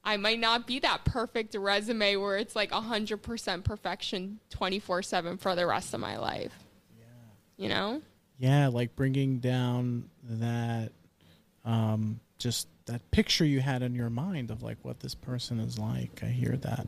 I 0.04 0.16
might 0.18 0.38
not 0.38 0.66
be 0.66 0.80
that 0.80 1.04
perfect 1.04 1.54
resume 1.54 2.16
where 2.16 2.36
it's 2.36 2.54
like 2.54 2.70
100% 2.70 3.64
perfection 3.64 4.38
24 4.50 5.02
7 5.02 5.38
for 5.38 5.54
the 5.54 5.66
rest 5.66 5.94
of 5.94 6.00
my 6.00 6.18
life. 6.18 6.52
Yeah. 6.98 7.04
You 7.56 7.68
know? 7.70 8.02
Yeah, 8.38 8.68
like 8.68 8.94
bringing 8.96 9.38
down 9.38 10.10
that, 10.24 10.92
um, 11.64 12.20
just 12.38 12.68
that 12.86 13.10
picture 13.10 13.46
you 13.46 13.60
had 13.60 13.82
in 13.82 13.94
your 13.94 14.10
mind 14.10 14.50
of 14.50 14.62
like 14.62 14.76
what 14.82 15.00
this 15.00 15.14
person 15.14 15.58
is 15.60 15.78
like. 15.78 16.20
I 16.22 16.26
hear 16.26 16.56
that. 16.58 16.86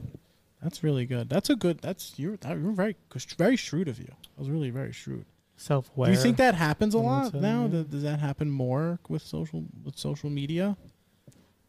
That's 0.63 0.83
really 0.83 1.07
good. 1.07 1.31
That's 1.31 1.49
a 1.49 1.57
good. 1.57 1.79
That's 1.81 2.19
you're 2.19 2.37
that, 2.39 2.59
you're 2.59 2.73
very 2.73 2.97
very 3.39 3.57
shrewd 3.57 3.89
of 3.89 3.99
you. 3.99 4.07
That 4.07 4.39
was 4.39 4.51
really 4.51 4.71
very 4.71 4.93
shrewd. 4.93 5.25
Self 5.57 5.91
aware. 5.97 6.11
Do 6.11 6.17
you 6.17 6.23
think 6.23 6.37
that 6.37 6.55
happens 6.55 6.95
a 6.95 6.99
lot 6.99 7.33
think 7.33 7.35
so, 7.35 7.41
now? 7.41 7.63
yeah. 7.63 7.69
Does, 7.69 7.85
does 7.87 8.03
that 8.03 8.21
happen 8.21 8.51
more 8.51 8.99
with 9.09 9.23
social 9.23 9.65
with 9.85 9.99
social 9.99 10.31
media? 10.31 10.77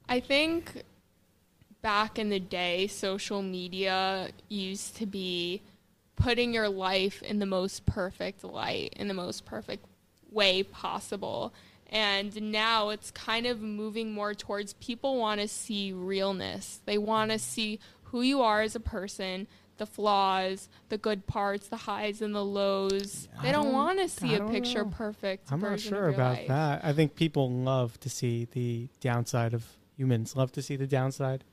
I 0.09 0.19
think 0.19 0.83
back 1.81 2.19
in 2.19 2.29
the 2.29 2.39
day, 2.39 2.87
social 2.87 3.41
media 3.41 4.29
used 4.49 4.95
to 4.97 5.05
be 5.05 5.61
putting 6.15 6.53
your 6.53 6.67
life 6.67 7.21
in 7.21 7.39
the 7.39 7.45
most 7.45 7.85
perfect 7.85 8.43
light, 8.43 8.93
in 8.97 9.07
the 9.07 9.13
most 9.13 9.45
perfect 9.45 9.85
way 10.31 10.63
possible. 10.63 11.53
And 11.89 12.51
now 12.51 12.89
it's 12.89 13.11
kind 13.11 13.45
of 13.45 13.61
moving 13.61 14.11
more 14.11 14.33
towards 14.33 14.73
people 14.73 15.17
want 15.17 15.39
to 15.39 15.47
see 15.47 15.93
realness. 15.93 16.81
They 16.85 16.97
want 16.97 17.31
to 17.31 17.39
see 17.39 17.79
who 18.03 18.21
you 18.21 18.41
are 18.41 18.61
as 18.61 18.75
a 18.75 18.79
person, 18.79 19.47
the 19.77 19.85
flaws, 19.85 20.69
the 20.89 20.97
good 20.97 21.27
parts, 21.27 21.67
the 21.67 21.77
highs 21.77 22.21
and 22.21 22.33
the 22.33 22.43
lows. 22.43 23.27
They 23.41 23.51
don't 23.51 23.65
don't- 23.65 23.73
want 23.73 23.99
to 23.99 24.09
see 24.09 24.35
I 24.35 24.39
a 24.39 24.49
picture 24.49 24.83
know. 24.83 24.91
perfect. 24.91 25.51
I'm 25.51 25.59
not 25.61 25.79
sure 25.79 26.07
about 26.09 26.37
life. 26.37 26.47
that. 26.47 26.83
I 26.83 26.93
think 26.93 27.15
people 27.15 27.51
love 27.51 27.99
to 28.01 28.09
see 28.09 28.47
the 28.51 28.89
downside 29.01 29.53
of 29.53 29.65
humans. 29.95 30.35
Love 30.35 30.51
to 30.53 30.61
see 30.61 30.75
the 30.75 30.87
downside. 30.87 31.43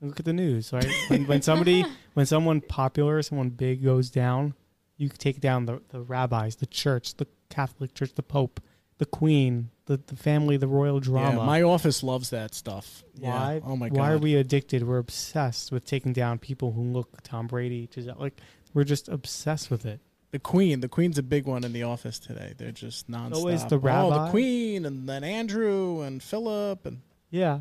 Look 0.00 0.18
at 0.20 0.26
the 0.26 0.32
news, 0.32 0.72
right? 0.72 0.86
when, 1.08 1.26
when 1.26 1.42
somebody, 1.42 1.84
when 2.14 2.26
someone 2.26 2.60
popular, 2.60 3.22
someone 3.22 3.48
big 3.50 3.82
goes 3.82 4.10
down, 4.10 4.54
you 4.98 5.08
take 5.08 5.40
down 5.40 5.66
the, 5.66 5.80
the 5.88 6.00
rabbis, 6.02 6.56
the 6.56 6.66
church, 6.66 7.14
the 7.16 7.26
Catholic 7.50 7.94
Church, 7.94 8.14
the 8.14 8.22
Pope, 8.22 8.60
the 8.98 9.06
Queen, 9.06 9.70
the, 9.86 10.00
the 10.06 10.16
family, 10.16 10.56
the 10.56 10.66
royal 10.68 11.00
drama. 11.00 11.38
Yeah, 11.40 11.46
my 11.46 11.62
office 11.62 12.02
loves 12.02 12.30
that 12.30 12.54
stuff. 12.54 13.02
Yeah. 13.14 13.30
Why? 13.30 13.62
Oh 13.64 13.76
my 13.76 13.88
god. 13.88 13.98
Why 13.98 14.12
are 14.12 14.18
we 14.18 14.34
addicted? 14.34 14.82
We're 14.86 14.98
obsessed 14.98 15.72
with 15.72 15.84
taking 15.84 16.12
down 16.12 16.38
people 16.38 16.72
who 16.72 16.82
look 16.82 17.22
Tom 17.22 17.46
Brady. 17.46 17.88
Gisele. 17.92 18.16
Like 18.18 18.40
we're 18.74 18.84
just 18.84 19.08
obsessed 19.08 19.70
with 19.70 19.86
it. 19.86 20.00
the 20.32 20.38
queen. 20.38 20.80
The 20.80 20.88
queen's 20.88 21.18
a 21.18 21.22
big 21.22 21.46
one 21.46 21.64
in 21.64 21.72
the 21.72 21.84
office 21.84 22.18
today. 22.18 22.52
They're 22.58 22.72
just 22.72 23.10
nonstop. 23.10 23.34
Always 23.34 23.64
the 23.64 23.78
rabbi. 23.78 24.16
Oh, 24.16 24.24
the 24.24 24.30
queen, 24.30 24.84
and 24.84 25.08
then 25.08 25.24
Andrew 25.24 26.02
and 26.02 26.22
Philip, 26.22 26.84
and 26.84 27.00
Yeah. 27.30 27.60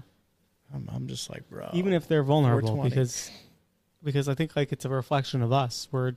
I'm, 0.73 0.89
I'm 0.91 1.07
just 1.07 1.29
like, 1.29 1.47
bro. 1.49 1.69
Even 1.73 1.93
if 1.93 2.07
they're 2.07 2.23
vulnerable, 2.23 2.83
because 2.83 3.29
because 4.03 4.27
I 4.27 4.33
think 4.33 4.55
like 4.55 4.71
it's 4.71 4.83
a 4.83 4.89
reflection 4.89 5.41
of 5.41 5.53
us. 5.53 5.87
We're 5.91 6.13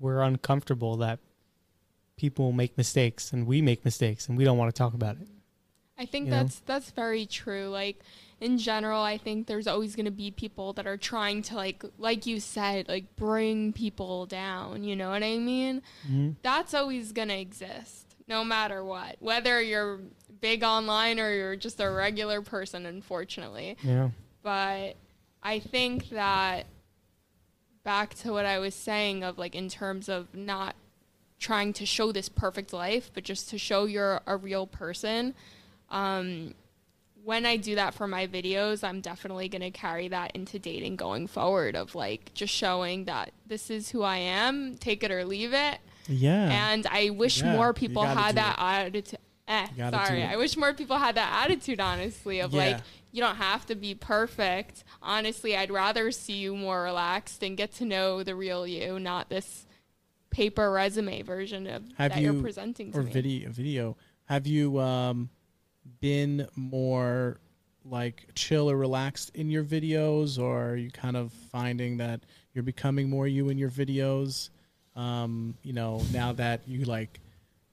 we're 0.00 0.22
uncomfortable 0.22 0.96
that 0.96 1.18
people 2.18 2.52
make 2.52 2.76
mistakes 2.76 3.32
and 3.32 3.46
we 3.46 3.62
make 3.62 3.84
mistakes 3.84 4.28
and 4.28 4.36
we 4.36 4.44
don't 4.44 4.58
want 4.58 4.74
to 4.74 4.78
talk 4.78 4.94
about 4.94 5.16
it. 5.16 5.28
I 5.98 6.06
think 6.06 6.26
you 6.26 6.30
know? 6.30 6.38
that's 6.38 6.60
that's 6.60 6.90
very 6.90 7.26
true. 7.26 7.68
Like 7.68 8.00
in 8.40 8.58
general, 8.58 9.02
I 9.02 9.18
think 9.18 9.46
there's 9.46 9.66
always 9.66 9.96
going 9.96 10.06
to 10.06 10.12
be 10.12 10.30
people 10.30 10.72
that 10.74 10.86
are 10.86 10.96
trying 10.96 11.42
to 11.42 11.56
like 11.56 11.84
like 11.98 12.26
you 12.26 12.40
said, 12.40 12.88
like 12.88 13.16
bring 13.16 13.72
people 13.72 14.26
down, 14.26 14.84
you 14.84 14.94
know 14.94 15.10
what 15.10 15.22
I 15.22 15.38
mean? 15.38 15.82
Mm-hmm. 16.06 16.30
That's 16.42 16.74
always 16.74 17.12
going 17.12 17.28
to 17.28 17.38
exist 17.38 18.16
no 18.28 18.44
matter 18.44 18.84
what. 18.84 19.16
Whether 19.18 19.60
you're 19.60 20.00
big 20.40 20.62
online 20.62 21.18
or 21.18 21.32
you're 21.32 21.56
just 21.56 21.80
a 21.80 21.90
regular 21.90 22.42
person 22.42 22.86
unfortunately. 22.86 23.76
Yeah. 23.82 24.10
But 24.42 24.94
I 25.42 25.58
think 25.58 26.10
that 26.10 26.66
back 27.82 28.14
to 28.14 28.32
what 28.32 28.44
I 28.44 28.58
was 28.58 28.74
saying 28.74 29.24
of 29.24 29.38
like 29.38 29.54
in 29.54 29.68
terms 29.68 30.08
of 30.08 30.32
not 30.34 30.76
trying 31.38 31.72
to 31.74 31.86
show 31.86 32.12
this 32.12 32.28
perfect 32.28 32.72
life, 32.72 33.10
but 33.14 33.24
just 33.24 33.48
to 33.50 33.58
show 33.58 33.84
you're 33.84 34.20
a 34.26 34.36
real 34.36 34.66
person. 34.66 35.34
Um, 35.90 36.54
when 37.24 37.44
I 37.46 37.56
do 37.56 37.74
that 37.74 37.94
for 37.94 38.08
my 38.08 38.26
videos, 38.26 38.82
I'm 38.82 39.00
definitely 39.00 39.48
going 39.48 39.62
to 39.62 39.70
carry 39.70 40.08
that 40.08 40.32
into 40.34 40.58
dating 40.58 40.96
going 40.96 41.26
forward 41.26 41.76
of 41.76 41.94
like 41.94 42.32
just 42.34 42.54
showing 42.54 43.04
that 43.04 43.32
this 43.46 43.70
is 43.70 43.90
who 43.90 44.02
I 44.02 44.16
am, 44.16 44.76
take 44.78 45.02
it 45.04 45.10
or 45.10 45.24
leave 45.24 45.52
it. 45.52 45.78
yeah, 46.06 46.70
And 46.70 46.86
I 46.86 47.10
wish 47.10 47.42
Yeah, 47.42 47.52
more 47.52 47.74
people 47.74 48.02
had 48.04 48.36
that 48.36 48.56
attitude. 48.58 49.18
Eh, 49.46 49.66
sorry. 49.90 50.22
I 50.24 50.36
wish 50.36 50.56
more 50.56 50.74
people 50.74 50.98
had 50.98 51.14
that 51.16 51.44
attitude, 51.44 51.80
honestly, 51.80 52.40
of 52.40 52.52
like, 52.52 52.78
you 53.12 53.22
don't 53.22 53.36
have 53.36 53.64
to 53.66 53.74
be 53.74 53.94
perfect. 53.94 54.84
Honestly, 55.02 55.56
I'd 55.56 55.70
rather 55.70 56.10
see 56.12 56.34
you 56.34 56.54
more 56.54 56.82
relaxed 56.82 57.42
and 57.42 57.56
get 57.56 57.72
to 57.76 57.84
know 57.84 58.22
the 58.22 58.34
real 58.34 58.66
you, 58.66 58.98
not 58.98 59.28
this 59.30 59.66
paper 60.30 60.70
resume 60.70 61.22
version 61.22 61.66
of 61.66 61.84
Have 61.96 62.12
that 62.12 62.20
you 62.20 62.32
you're 62.32 62.42
presenting 62.42 62.92
to 62.92 62.98
or 62.98 63.02
me. 63.02 63.10
video 63.12 63.50
video. 63.50 63.96
Have 64.26 64.46
you 64.46 64.78
um, 64.78 65.30
been 66.00 66.46
more 66.54 67.40
like 67.84 68.28
chill 68.34 68.70
or 68.70 68.76
relaxed 68.76 69.30
in 69.34 69.50
your 69.50 69.64
videos, 69.64 70.38
or 70.38 70.70
are 70.70 70.76
you 70.76 70.90
kind 70.90 71.16
of 71.16 71.32
finding 71.50 71.96
that 71.98 72.20
you're 72.52 72.62
becoming 72.64 73.08
more 73.08 73.26
you 73.26 73.48
in 73.48 73.58
your 73.58 73.70
videos? 73.70 74.50
Um, 74.96 75.54
you 75.62 75.72
know, 75.72 76.02
now 76.12 76.32
that 76.34 76.66
you 76.66 76.84
like 76.84 77.20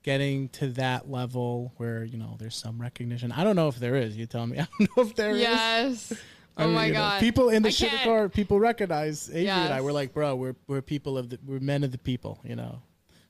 getting 0.04 0.50
to 0.50 0.68
that 0.68 1.10
level 1.10 1.74
where 1.78 2.04
you 2.04 2.18
know 2.18 2.36
there's 2.40 2.56
some 2.56 2.80
recognition. 2.80 3.32
I 3.32 3.44
don't 3.44 3.56
know 3.56 3.68
if 3.68 3.78
there 3.78 3.96
is. 3.96 4.16
You 4.16 4.28
tell 4.28 4.46
me. 4.46 4.60
I 4.60 4.68
don't 4.80 4.98
know 4.98 5.04
if 5.04 5.16
there 5.16 5.32
is. 5.32 5.42
Yes. 5.42 6.14
Oh 6.58 6.70
my 6.70 6.90
god. 6.90 7.20
people 7.20 7.50
in 7.50 7.64
the 7.64 7.70
I 7.70 7.72
can't- 7.72 8.04
car, 8.04 8.30
people 8.30 8.60
recognize 8.60 9.30
Avery 9.30 9.50
and 9.50 9.74
I. 9.74 9.82
We're 9.82 9.92
like, 9.92 10.14
bro, 10.14 10.36
we're 10.36 10.56
we're 10.68 10.82
people 10.82 11.18
of 11.18 11.30
the, 11.30 11.40
we're 11.46 11.60
men 11.60 11.84
of 11.84 11.92
the 11.92 11.98
people. 11.98 12.40
You 12.44 12.56
know, 12.56 12.82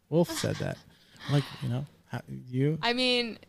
Wolf 0.10 0.30
said 0.32 0.56
that. 0.58 0.78
like, 1.32 1.44
you 1.62 1.70
know, 1.70 1.86
how, 2.08 2.22
you. 2.50 2.78
I 2.82 2.94
mean, 2.94 3.40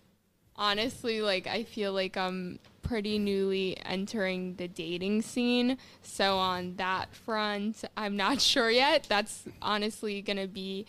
honestly, 0.57 1.21
like 1.21 1.47
I 1.47 1.65
feel 1.65 1.93
like 1.93 2.17
I'm 2.17 2.59
pretty 2.83 3.19
newly 3.19 3.77
entering 3.85 4.55
the 4.55 4.69
dating 4.69 5.23
scene. 5.23 5.77
So 6.03 6.39
on 6.39 6.77
that 6.77 7.15
front, 7.15 7.85
I'm 7.97 8.17
not 8.17 8.41
sure 8.53 8.71
yet. 8.71 9.07
That's 9.09 9.45
honestly 9.61 10.23
going 10.23 10.39
to 10.39 10.47
be 10.49 10.87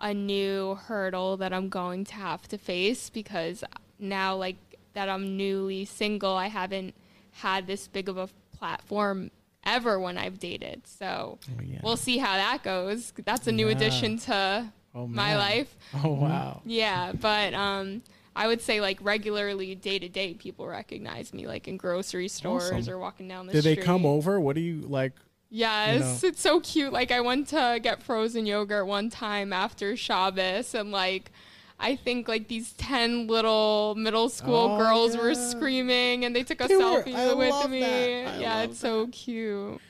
a 0.00 0.12
new 0.12 0.74
hurdle 0.74 1.36
that 1.36 1.52
I'm 1.52 1.68
going 1.68 2.04
to 2.06 2.14
have 2.14 2.48
to 2.48 2.58
face 2.58 3.10
because 3.10 3.62
now 3.98 4.34
like 4.36 4.56
that 4.94 5.08
I'm 5.08 5.36
newly 5.36 5.84
single, 5.84 6.34
I 6.34 6.48
haven't 6.48 6.94
had 7.34 7.66
this 7.66 7.86
big 7.88 8.08
of 8.08 8.16
a 8.16 8.28
platform 8.56 9.30
ever 9.64 9.98
when 9.98 10.16
I've 10.18 10.38
dated. 10.38 10.86
So 10.86 11.38
Oh, 11.48 11.62
yeah. 11.62 11.80
we'll 11.82 11.96
see 11.96 12.18
how 12.18 12.34
that 12.36 12.62
goes. 12.62 13.12
That's 13.24 13.46
a 13.46 13.52
new 13.52 13.66
Yeah. 13.68 13.72
addition 13.76 14.18
to 14.20 14.72
Oh, 14.94 15.06
my 15.08 15.36
life. 15.36 15.74
Oh 16.04 16.12
wow. 16.12 16.62
Yeah, 16.64 17.12
but 17.12 17.52
um, 17.54 18.02
I 18.36 18.46
would 18.46 18.60
say 18.62 18.80
like 18.80 18.98
regularly 19.00 19.74
day 19.74 19.98
to 19.98 20.08
day, 20.08 20.34
people 20.34 20.66
recognize 20.68 21.34
me 21.34 21.46
like 21.48 21.66
in 21.66 21.76
grocery 21.76 22.28
stores 22.28 22.70
Awesome. 22.70 22.92
or 22.94 22.98
walking 22.98 23.26
down 23.26 23.46
the 23.46 23.52
Did 23.54 23.62
street. 23.62 23.74
Did 23.76 23.82
they 23.82 23.86
come 23.86 24.06
over? 24.06 24.38
What 24.38 24.54
do 24.54 24.60
you 24.60 24.82
like? 24.82 25.12
Yes, 25.50 26.22
you 26.22 26.28
it's 26.30 26.40
so 26.40 26.60
cute. 26.60 26.92
Like 26.92 27.10
I 27.12 27.20
went 27.20 27.48
to 27.48 27.78
get 27.82 28.02
frozen 28.02 28.44
yogurt 28.46 28.86
one 28.86 29.08
time 29.10 29.52
after 29.52 29.96
Shabbos, 29.96 30.74
and 30.74 30.90
like 30.92 31.30
I 31.78 31.96
think 31.96 32.28
like 32.28 32.48
these 32.48 32.72
ten 32.74 33.26
little 33.26 33.94
middle 33.96 34.28
school 34.28 34.70
Oh, 34.72 34.78
girls 34.78 35.16
were 35.16 35.34
screaming, 35.34 36.24
and 36.24 36.34
they 36.34 36.42
took 36.44 36.60
a 36.60 36.68
They 36.68 36.74
selfie 36.74 37.14
I 37.14 37.34
with 37.34 37.70
me. 37.70 37.80
that. 37.80 38.40
Yeah, 38.40 38.54
love 38.56 38.70
it's 38.70 38.78
so 38.78 39.06
cute. 39.08 39.80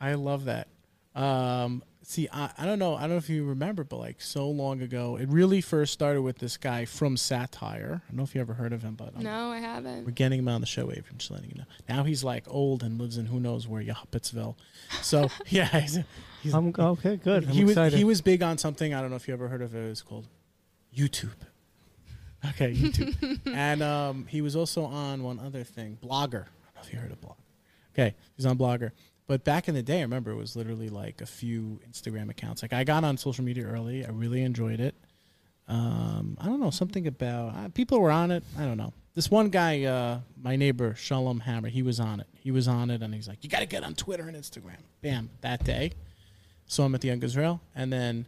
I 0.00 0.14
love 0.14 0.44
that. 0.46 0.68
Um, 1.14 1.82
see, 2.02 2.28
I, 2.32 2.50
I 2.58 2.66
don't 2.66 2.78
know. 2.78 2.94
I 2.94 3.02
don't 3.02 3.10
know 3.10 3.16
if 3.16 3.28
you 3.30 3.44
remember, 3.44 3.82
but 3.84 3.96
like 3.98 4.20
so 4.20 4.48
long 4.48 4.82
ago, 4.82 5.16
it 5.16 5.28
really 5.28 5.60
first 5.60 5.92
started 5.92 6.22
with 6.22 6.38
this 6.38 6.56
guy 6.56 6.84
from 6.84 7.16
Satire. 7.16 8.02
I 8.04 8.10
don't 8.10 8.16
know 8.18 8.22
if 8.24 8.34
you 8.34 8.40
ever 8.40 8.54
heard 8.54 8.72
of 8.72 8.82
him, 8.82 8.94
but 8.94 9.16
um, 9.16 9.22
No, 9.22 9.50
I 9.50 9.58
haven't. 9.58 10.04
We're 10.04 10.12
getting 10.12 10.40
him 10.40 10.48
on 10.48 10.60
the 10.60 10.66
show, 10.66 10.90
Avery. 10.90 11.04
Just 11.16 11.30
letting 11.30 11.50
you 11.50 11.56
know. 11.58 11.64
Now 11.88 12.04
he's 12.04 12.22
like 12.22 12.44
old 12.48 12.82
and 12.82 13.00
lives 13.00 13.16
in 13.16 13.26
who 13.26 13.40
knows 13.40 13.66
where, 13.66 13.82
Yahuppetsville. 13.82 14.56
So 15.02 15.28
yeah, 15.48 15.66
he's, 15.80 15.98
he's, 16.42 16.54
I'm 16.54 16.72
okay, 16.78 17.16
good. 17.16 17.44
I'm 17.44 17.50
he 17.50 17.64
was 17.64 17.94
he 17.94 18.04
was 18.04 18.20
big 18.20 18.42
on 18.42 18.58
something. 18.58 18.92
I 18.94 19.00
don't 19.00 19.10
know 19.10 19.16
if 19.16 19.26
you 19.28 19.34
ever 19.34 19.48
heard 19.48 19.62
of 19.62 19.74
it. 19.74 19.84
It 19.84 19.88
was 19.88 20.02
called 20.02 20.26
YouTube. 20.96 21.30
Okay, 22.50 22.72
YouTube. 22.72 23.40
and 23.52 23.82
um, 23.82 24.26
he 24.26 24.40
was 24.40 24.54
also 24.56 24.84
on 24.84 25.22
one 25.22 25.38
other 25.38 25.64
thing, 25.64 25.98
Blogger. 26.02 26.44
I 26.44 26.64
don't 26.64 26.74
know 26.76 26.82
if 26.82 26.92
you 26.92 26.98
heard 26.98 27.12
of 27.12 27.20
Blogger. 27.20 27.34
Okay, 27.94 28.14
he's 28.36 28.46
on 28.46 28.56
Blogger. 28.56 28.92
But 29.26 29.44
back 29.44 29.68
in 29.68 29.74
the 29.74 29.82
day, 29.82 29.98
I 29.98 30.02
remember 30.02 30.30
it 30.30 30.36
was 30.36 30.56
literally 30.56 30.88
like 30.88 31.20
a 31.20 31.26
few 31.26 31.80
Instagram 31.88 32.30
accounts. 32.30 32.62
Like 32.62 32.72
I 32.72 32.84
got 32.84 33.04
on 33.04 33.18
social 33.18 33.44
media 33.44 33.66
early. 33.66 34.04
I 34.04 34.10
really 34.10 34.42
enjoyed 34.42 34.80
it. 34.80 34.94
Um, 35.68 36.38
I 36.40 36.46
don't 36.46 36.60
know 36.60 36.70
something 36.70 37.06
about 37.06 37.54
uh, 37.54 37.68
people 37.68 38.00
were 38.00 38.10
on 38.10 38.30
it. 38.30 38.42
I 38.58 38.64
don't 38.64 38.78
know. 38.78 38.94
This 39.14 39.30
one 39.30 39.50
guy, 39.50 39.82
uh, 39.82 40.20
my 40.40 40.56
neighbor 40.56 40.94
Shalom 40.94 41.40
Hammer, 41.40 41.68
he 41.68 41.82
was 41.82 42.00
on 42.00 42.20
it. 42.20 42.26
He 42.40 42.50
was 42.50 42.68
on 42.68 42.88
it, 42.88 43.02
and 43.02 43.12
he's 43.12 43.28
like, 43.28 43.42
"You 43.42 43.50
got 43.50 43.60
to 43.60 43.66
get 43.66 43.84
on 43.84 43.94
Twitter 43.94 44.28
and 44.28 44.36
Instagram." 44.36 44.78
Bam! 45.02 45.28
That 45.42 45.64
day, 45.64 45.92
saw 46.66 46.86
him 46.86 46.94
at 46.94 47.02
the 47.02 47.08
Young 47.08 47.22
Israel, 47.22 47.60
and 47.74 47.92
then 47.92 48.26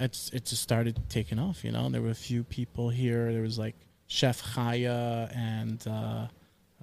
it's 0.00 0.30
it 0.30 0.44
just 0.46 0.62
started 0.62 0.98
taking 1.08 1.38
off. 1.38 1.64
You 1.64 1.72
know, 1.72 1.84
and 1.86 1.94
there 1.94 2.02
were 2.02 2.10
a 2.10 2.14
few 2.14 2.42
people 2.44 2.88
here. 2.88 3.32
There 3.32 3.42
was 3.42 3.58
like 3.58 3.76
Chef 4.06 4.42
Chaya 4.42 5.34
and 5.36 5.82
uh, 5.86 5.90
I 5.90 6.28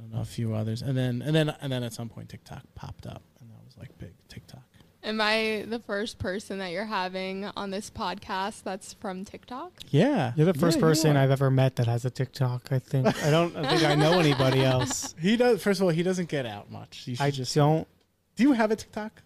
don't 0.02 0.12
know 0.14 0.22
a 0.22 0.26
few 0.26 0.54
others, 0.56 0.82
and 0.82 0.96
then 0.98 1.22
and 1.22 1.36
then 1.36 1.54
and 1.62 1.72
then 1.72 1.84
at 1.84 1.94
some 1.94 2.10
point 2.10 2.30
TikTok 2.30 2.62
popped 2.76 3.06
up, 3.08 3.22
and 3.42 3.50
that 3.50 3.58
was 3.66 3.78
like 3.78 3.98
big 3.98 4.14
TikTok. 4.30 4.62
Am 5.04 5.22
I 5.22 5.64
the 5.68 5.80
first 5.80 6.18
person 6.20 6.58
that 6.60 6.72
you're 6.72 6.84
having 6.86 7.46
on 7.56 7.70
this 7.70 7.90
podcast 7.90 8.64
that's 8.64 8.94
from 8.94 9.24
TikTok? 9.24 9.72
Yeah, 9.90 10.34
You're 10.36 10.52
the 10.52 10.54
first 10.60 10.78
Yeah, 10.78 10.82
person. 10.82 11.16
I've 11.16 11.32
ever 11.32 11.50
met 11.50 11.78
that 11.78 11.86
has 11.86 12.04
a 12.04 12.10
TikTok. 12.10 12.72
I 12.72 12.80
think 12.80 13.08
I 13.24 13.30
don't. 13.30 13.56
I 13.56 13.70
think 13.70 13.84
I 13.90 13.96
know 13.96 14.20
anybody 14.20 14.64
else. 14.66 15.16
He 15.22 15.38
does. 15.38 15.62
First 15.64 15.80
of 15.80 15.84
all, 15.86 15.90
he 15.92 16.04
doesn't 16.04 16.28
get 16.30 16.46
out 16.46 16.70
much. 16.72 17.04
You 17.08 17.16
I 17.20 17.32
just. 17.32 17.56
don't. 17.56 17.88
Do 18.36 18.44
you 18.44 18.52
have 18.54 18.72
a 18.72 18.76
TikTok? 18.76 19.22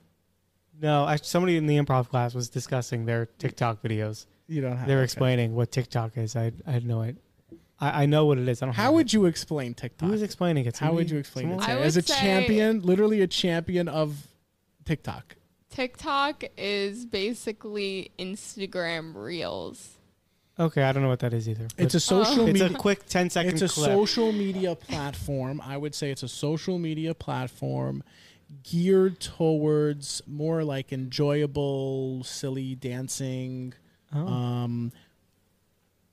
No, 0.81 1.03
I, 1.03 1.17
somebody 1.17 1.57
in 1.57 1.67
the 1.67 1.77
improv 1.77 2.09
class 2.09 2.33
was 2.33 2.49
discussing 2.49 3.05
their 3.05 3.27
TikTok 3.37 3.83
videos. 3.83 4.25
You 4.47 4.61
don't 4.61 4.77
have. 4.77 4.87
They 4.87 4.95
were 4.95 5.01
okay. 5.01 5.05
explaining 5.05 5.55
what 5.55 5.71
TikTok 5.71 6.17
is. 6.17 6.35
I 6.35 6.51
I 6.65 6.71
had 6.71 6.85
no 6.85 7.01
idea. 7.01 7.21
I, 7.79 8.03
I 8.03 8.05
know 8.07 8.25
what 8.25 8.37
it 8.37 8.47
is. 8.47 8.61
I 8.61 8.65
don't. 8.65 8.75
How 8.75 8.91
would 8.93 9.07
it. 9.07 9.13
you 9.13 9.25
explain 9.25 9.73
TikTok? 9.73 10.07
Who 10.07 10.11
was 10.11 10.23
explaining 10.23 10.65
it? 10.65 10.77
How 10.77 10.93
would 10.93 11.09
you 11.09 11.19
explain 11.19 11.47
it? 11.47 11.49
someone? 11.49 11.63
I 11.63 11.67
Sarah? 11.67 11.81
As 11.81 11.95
a 11.95 11.99
would 11.99 12.07
say- 12.07 12.19
champion, 12.19 12.81
literally 12.81 13.21
a 13.21 13.27
champion 13.27 13.87
of 13.87 14.27
TikTok. 14.85 15.35
TikTok 15.69 16.43
is 16.57 17.05
basically 17.05 18.11
Instagram 18.19 19.15
Reels. 19.15 19.97
Okay, 20.59 20.83
I 20.83 20.91
don't 20.91 21.01
know 21.01 21.09
what 21.09 21.21
that 21.21 21.33
is 21.33 21.47
either. 21.47 21.67
It's 21.77 21.95
a 21.95 21.99
social 21.99 22.45
it's 22.45 22.59
media. 22.59 22.75
a 22.75 22.79
quick 22.79 23.05
10 23.07 23.29
second 23.29 23.53
it's 23.53 23.61
a 23.61 23.69
clip. 23.69 23.89
social 23.89 24.31
media 24.33 24.75
platform. 24.75 25.61
I 25.63 25.77
would 25.77 25.95
say 25.95 26.11
it's 26.11 26.23
a 26.23 26.27
social 26.27 26.77
media 26.77 27.15
platform 27.15 28.03
geared 28.63 29.19
towards 29.19 30.21
more 30.27 30.63
like 30.63 30.91
enjoyable, 30.91 32.23
silly 32.23 32.75
dancing. 32.75 33.73
Oh. 34.13 34.27
Um, 34.27 34.91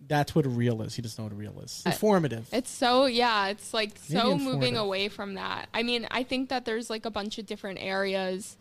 that's 0.06 0.34
what 0.34 0.46
a 0.46 0.48
reel 0.48 0.82
is. 0.82 0.94
He 0.94 1.02
doesn't 1.02 1.18
know 1.18 1.24
what 1.24 1.32
a 1.32 1.36
reel 1.36 1.60
is. 1.60 1.82
Informative. 1.84 2.48
It's 2.52 2.70
so 2.70 3.06
yeah, 3.06 3.48
it's 3.48 3.74
like 3.74 3.92
Maybe 4.08 4.20
so 4.20 4.38
moving 4.38 4.76
away 4.76 5.08
from 5.08 5.34
that. 5.34 5.68
I 5.74 5.82
mean, 5.82 6.06
I 6.10 6.22
think 6.22 6.48
that 6.48 6.64
there's 6.64 6.88
like 6.88 7.04
a 7.04 7.10
bunch 7.10 7.38
of 7.38 7.46
different 7.46 7.80
areas 7.80 8.56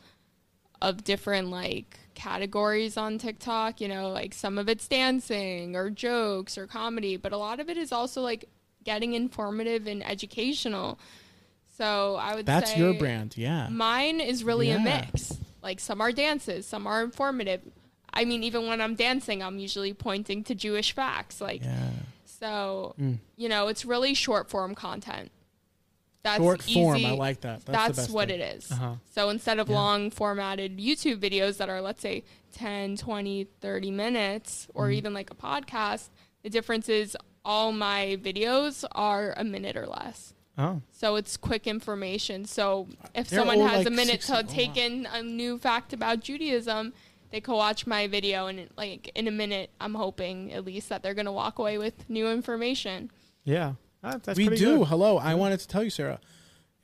of 0.81 1.03
different 1.03 1.49
like 1.49 1.99
categories 2.15 2.97
on 2.97 3.17
TikTok, 3.17 3.79
you 3.79 3.87
know, 3.87 4.09
like 4.09 4.33
some 4.33 4.57
of 4.57 4.67
it's 4.67 4.87
dancing 4.87 5.75
or 5.75 5.89
jokes 5.89 6.57
or 6.57 6.67
comedy, 6.67 7.15
but 7.17 7.31
a 7.31 7.37
lot 7.37 7.59
of 7.59 7.69
it 7.69 7.77
is 7.77 7.91
also 7.91 8.21
like 8.21 8.45
getting 8.83 9.13
informative 9.13 9.87
and 9.87 10.05
educational. 10.05 10.99
So, 11.77 12.15
I 12.15 12.29
would 12.35 12.45
say 12.47 12.51
That's 12.53 12.75
your 12.77 12.93
brand. 12.95 13.37
Yeah. 13.37 13.69
Mine 13.69 14.19
is 14.19 14.43
really 14.43 14.69
Yeah. 14.69 14.77
a 14.77 14.79
mix. 14.79 15.37
Like 15.61 15.79
some 15.79 16.01
are 16.01 16.11
dances, 16.11 16.65
some 16.65 16.87
are 16.87 17.03
informative. 17.03 17.61
I 18.13 18.25
mean, 18.25 18.41
even 18.43 18.67
when 18.67 18.81
I'm 18.81 18.95
dancing, 18.95 19.43
I'm 19.43 19.59
usually 19.59 19.93
pointing 19.93 20.43
to 20.45 20.55
Jewish 20.55 20.93
facts. 20.93 21.39
Like, 21.39 21.61
Yeah. 21.63 21.89
so, 22.25 22.95
Mm. 22.99 23.19
you 23.35 23.47
know, 23.49 23.67
it's 23.67 23.85
really 23.85 24.13
short 24.15 24.49
form 24.49 24.73
content. 24.75 25.31
That's 26.23 26.39
Short 26.43 26.61
form. 26.63 27.05
I 27.05 27.11
like 27.11 27.41
that. 27.41 27.63
That's, 27.65 27.77
That's, 27.77 27.87
the 27.95 28.01
best 28.03 28.09
what 28.11 28.27
thing. 28.29 28.39
it 28.39 28.55
is. 28.57 28.71
Uh-huh. 28.71 28.95
So 29.13 29.29
instead 29.29 29.59
of 29.59 29.69
Yeah. 29.69 29.75
long 29.75 30.09
formatted 30.09 30.77
YouTube 30.77 31.19
videos 31.19 31.57
that 31.57 31.69
are, 31.69 31.79
let's 31.81 32.01
say, 32.01 32.23
10, 32.53 32.97
20, 32.97 33.45
30 33.61 33.91
minutes, 33.91 34.67
or 34.73 34.85
Mm-hmm. 34.85 34.93
even 34.93 35.13
like 35.13 35.29
a 35.31 35.35
podcast, 35.35 36.09
the 36.43 36.49
difference 36.49 36.89
is 36.89 37.15
all 37.45 37.71
my 37.71 38.17
videos 38.21 38.83
are 38.93 39.33
a 39.37 39.43
minute 39.45 39.77
or 39.77 39.85
less. 39.87 40.33
Oh, 40.57 40.81
So 40.91 41.15
it's 41.17 41.37
quick 41.37 41.67
information. 41.67 42.45
So 42.45 42.87
if 43.13 43.29
They're 43.29 43.39
someone 43.39 43.61
all 43.61 43.67
has 43.67 43.79
like 43.79 43.87
a 43.87 43.91
minute 43.91 44.23
60 44.23 44.33
to 44.33 44.39
oh, 44.39 44.41
take 44.43 44.75
wow. 44.75 44.81
in 44.83 45.07
a 45.11 45.21
new 45.21 45.57
fact 45.57 45.93
about 45.93 46.21
Judaism, 46.21 46.93
they 47.29 47.41
can 47.41 47.53
watch 47.53 47.85
my 47.85 48.07
video 48.07 48.47
and 48.47 48.67
like 48.77 49.11
in 49.15 49.27
a 49.27 49.31
minute, 49.31 49.69
I'm 49.79 49.93
hoping 49.93 50.51
at 50.53 50.65
least 50.65 50.89
that 50.89 51.03
they're 51.03 51.13
gonna 51.13 51.31
walk 51.31 51.59
away 51.59 51.77
with 51.77 52.09
new 52.09 52.29
information. 52.29 53.11
yeah. 53.43 53.73
Ah, 54.03 54.19
that's 54.23 54.37
we 54.37 54.47
pretty 54.47 54.63
do. 54.63 54.77
good. 54.79 54.87
Hello. 54.89 55.17
I 55.17 55.33
wanted 55.33 55.59
to 55.59 55.67
tell 55.67 55.83
you, 55.83 55.89
Sarah. 55.89 56.19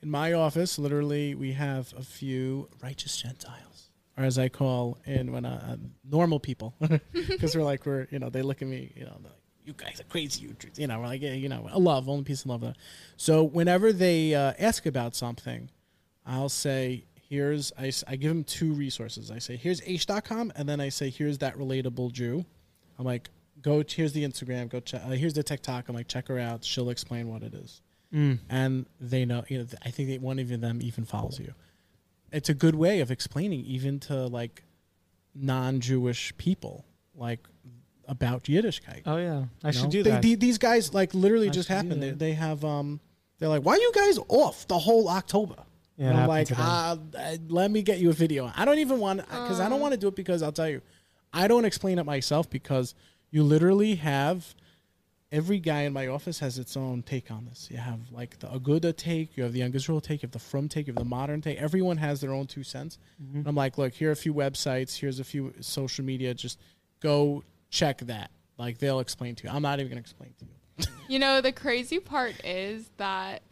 In 0.02 0.10
my 0.10 0.32
office, 0.32 0.78
literally, 0.80 1.34
we 1.36 1.52
have 1.52 1.94
a 1.96 2.02
few 2.02 2.68
righteous 2.82 3.16
Gentiles, 3.16 3.90
or 4.18 4.24
as 4.24 4.36
I 4.36 4.48
call 4.48 4.98
in 5.06 5.30
when 5.30 5.44
uh, 5.46 5.64
uh, 5.64 5.76
normal 6.04 6.40
people, 6.40 6.74
because 7.12 7.56
we're 7.56 7.62
like 7.62 7.86
we're 7.86 8.08
you 8.10 8.18
know 8.18 8.30
they 8.30 8.42
look 8.42 8.62
at 8.62 8.68
me 8.68 8.92
you 8.96 9.04
know 9.04 9.16
they're 9.22 9.30
like 9.30 9.43
you 9.64 9.72
guys 9.76 10.00
are 10.00 10.04
crazy 10.04 10.42
you 10.42 10.56
you 10.76 10.86
know 10.86 10.98
we're 11.00 11.06
like 11.06 11.22
yeah, 11.22 11.32
you 11.32 11.48
know 11.48 11.66
a 11.72 11.78
love 11.78 12.08
only 12.08 12.24
piece 12.24 12.42
of 12.44 12.50
love. 12.50 12.74
So 13.16 13.42
whenever 13.44 13.92
they 13.92 14.34
uh, 14.34 14.52
ask 14.58 14.86
about 14.86 15.14
something, 15.14 15.70
I'll 16.26 16.48
say 16.48 17.04
here's 17.28 17.72
I, 17.78 17.90
I 18.06 18.16
give 18.16 18.28
them 18.28 18.44
two 18.44 18.72
resources. 18.72 19.30
I 19.30 19.38
say 19.38 19.56
here's 19.56 19.80
h.com 19.86 20.52
and 20.56 20.68
then 20.68 20.80
I 20.80 20.88
say 20.90 21.10
here's 21.10 21.38
that 21.38 21.56
relatable 21.56 22.12
Jew. 22.12 22.44
I'm 22.98 23.04
like 23.04 23.30
go 23.62 23.82
here's 23.88 24.12
the 24.12 24.24
Instagram 24.24 24.68
go 24.68 24.80
check 24.80 25.02
uh, 25.04 25.10
here's 25.10 25.34
the 25.34 25.42
TikTok. 25.42 25.88
I'm 25.88 25.94
like 25.94 26.08
check 26.08 26.28
her 26.28 26.38
out. 26.38 26.64
She'll 26.64 26.90
explain 26.90 27.28
what 27.28 27.42
it 27.42 27.54
is 27.54 27.80
Mm. 28.12 28.38
and 28.48 28.86
they 29.00 29.24
know 29.24 29.42
you 29.48 29.58
know 29.58 29.66
i 29.82 29.90
think 29.90 30.08
that 30.10 30.20
one 30.20 30.38
of 30.38 30.48
them 30.60 30.78
even 30.80 31.04
follows 31.04 31.40
you 31.40 31.52
it's 32.30 32.48
a 32.48 32.54
good 32.54 32.76
way 32.76 33.00
of 33.00 33.10
explaining 33.10 33.64
even 33.64 33.98
to 34.00 34.26
like 34.28 34.62
non-jewish 35.34 36.36
people 36.36 36.84
like 37.16 37.40
about 38.08 38.44
yiddishkeit 38.44 39.02
Oh 39.06 39.16
yeah, 39.16 39.44
I 39.62 39.68
you 39.68 39.72
should 39.72 39.84
know? 39.84 39.90
do 39.90 40.02
They- 40.02 40.10
that. 40.10 40.22
the- 40.22 40.34
these 40.34 40.58
guys 40.58 40.92
like 40.94 41.14
literally 41.14 41.48
I 41.48 41.52
just 41.52 41.68
happened 41.68 42.02
they, 42.02 42.10
they 42.10 42.32
have 42.34 42.64
um 42.64 43.00
they're 43.38 43.48
like 43.48 43.62
why 43.62 43.74
are 43.74 43.78
you 43.78 43.92
guys 43.94 44.18
off 44.28 44.66
the 44.68 44.78
whole 44.78 45.08
october 45.08 45.56
yeah, 45.96 46.10
and 46.10 46.18
I'm 46.18 46.28
like, 46.28 46.48
to 46.48 46.54
them. 46.54 46.64
ah, 46.66 46.98
uh, 47.16 47.36
let 47.48 47.70
me 47.70 47.82
get 47.82 48.00
you 48.00 48.10
a 48.10 48.12
video. 48.12 48.50
I 48.56 48.64
don't 48.64 48.78
even 48.78 48.98
want 48.98 49.20
because 49.20 49.60
I 49.60 49.68
don't 49.68 49.78
want 49.78 49.92
to 49.92 49.96
do 49.96 50.08
it 50.08 50.16
because 50.16 50.42
I'll 50.42 50.50
tell 50.50 50.68
you, 50.68 50.82
I 51.32 51.46
don't 51.46 51.64
explain 51.64 52.00
it 52.00 52.04
myself 52.04 52.50
because 52.50 52.96
you 53.30 53.44
literally 53.44 53.94
have 53.94 54.56
every 55.30 55.60
guy 55.60 55.82
in 55.82 55.92
my 55.92 56.08
office 56.08 56.40
has 56.40 56.58
its 56.58 56.76
own 56.76 57.02
take 57.02 57.30
on 57.30 57.44
this. 57.44 57.68
You 57.70 57.76
have 57.76 58.00
like 58.10 58.40
the 58.40 58.48
Aguda 58.48 58.96
take, 58.96 59.36
you 59.36 59.44
have 59.44 59.52
the 59.52 59.60
Young 59.60 59.72
Israel 59.72 60.00
take, 60.00 60.22
you 60.22 60.26
have 60.26 60.32
the 60.32 60.38
Frum 60.40 60.68
take, 60.68 60.88
you 60.88 60.92
have 60.92 60.98
the 60.98 61.08
Modern 61.08 61.40
take. 61.40 61.58
Everyone 61.58 61.96
has 61.98 62.20
their 62.20 62.32
own 62.32 62.48
two 62.48 62.64
cents. 62.64 62.98
Mm-hmm. 63.22 63.38
And 63.38 63.46
I'm 63.48 63.54
like, 63.54 63.78
look, 63.78 63.92
here 63.94 64.08
are 64.08 64.12
a 64.12 64.16
few 64.16 64.34
websites, 64.34 64.96
here's 64.98 65.20
a 65.20 65.24
few 65.24 65.54
social 65.60 66.04
media. 66.04 66.34
Just 66.34 66.58
go 67.00 67.44
check 67.74 67.98
that. 67.98 68.30
Like 68.56 68.78
they'll 68.78 69.00
explain 69.00 69.34
to 69.36 69.44
you. 69.44 69.50
I'm 69.52 69.62
not 69.62 69.80
even 69.80 69.90
gonna 69.90 70.00
explain 70.00 70.32
to 70.38 70.44
you. 70.44 70.50
You 71.08 71.18
know, 71.18 71.40
the 71.40 71.52
crazy 71.52 71.98
part 71.98 72.34
is 72.44 72.88
that 72.96 73.42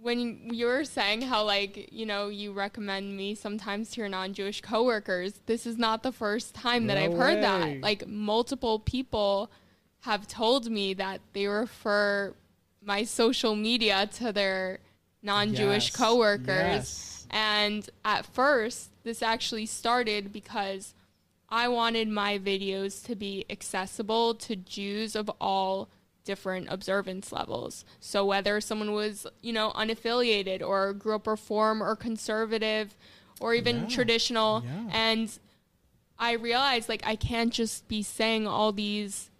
when 0.00 0.50
you 0.52 0.66
were 0.66 0.84
saying 0.84 1.22
how 1.22 1.44
like, 1.44 1.92
you 1.92 2.06
know, 2.06 2.28
you 2.28 2.52
recommend 2.52 3.16
me 3.16 3.34
sometimes 3.34 3.90
to 3.90 4.00
your 4.00 4.08
non-Jewish 4.08 4.60
coworkers, 4.60 5.40
this 5.46 5.66
is 5.66 5.76
not 5.76 6.02
the 6.02 6.12
first 6.12 6.54
time 6.54 6.86
that 6.86 6.94
No 6.94 7.04
I've 7.04 7.14
heard 7.18 7.42
that. 7.42 7.80
Like 7.80 8.06
multiple 8.08 8.78
people 8.78 9.50
have 10.00 10.26
told 10.28 10.70
me 10.70 10.94
that 10.94 11.20
they 11.32 11.46
refer 11.46 12.34
my 12.82 13.04
social 13.04 13.54
media 13.56 14.08
to 14.14 14.32
their 14.32 14.78
non-Jewish 15.22 15.88
Yes. 15.88 15.96
coworkers. 15.96 16.46
Yes. 16.48 17.26
And 17.30 17.88
at 18.04 18.24
first, 18.24 18.90
this 19.02 19.22
actually 19.22 19.66
started 19.66 20.32
because 20.32 20.94
I 21.48 21.68
wanted 21.68 22.08
my 22.08 22.38
videos 22.38 23.04
to 23.06 23.14
be 23.16 23.44
accessible 23.48 24.34
to 24.34 24.56
Jews 24.56 25.16
of 25.16 25.30
all 25.40 25.88
different 26.24 26.66
observance 26.70 27.32
levels. 27.32 27.84
So 28.00 28.24
whether 28.26 28.60
someone 28.60 28.92
was, 28.92 29.26
you 29.40 29.52
know, 29.52 29.72
unaffiliated 29.74 30.60
or 30.62 30.92
grew 30.92 31.14
up 31.14 31.26
reform 31.26 31.82
or 31.82 31.96
conservative 31.96 32.96
or 33.40 33.54
even 33.54 33.80
Yeah. 33.82 33.86
traditional 33.86 34.62
Yeah. 34.64 34.90
and 34.90 35.38
I 36.18 36.32
realized 36.32 36.88
like 36.88 37.06
I 37.06 37.16
can't 37.16 37.52
just 37.52 37.88
be 37.88 38.02
saying 38.02 38.46
all 38.46 38.72
these 38.72 39.30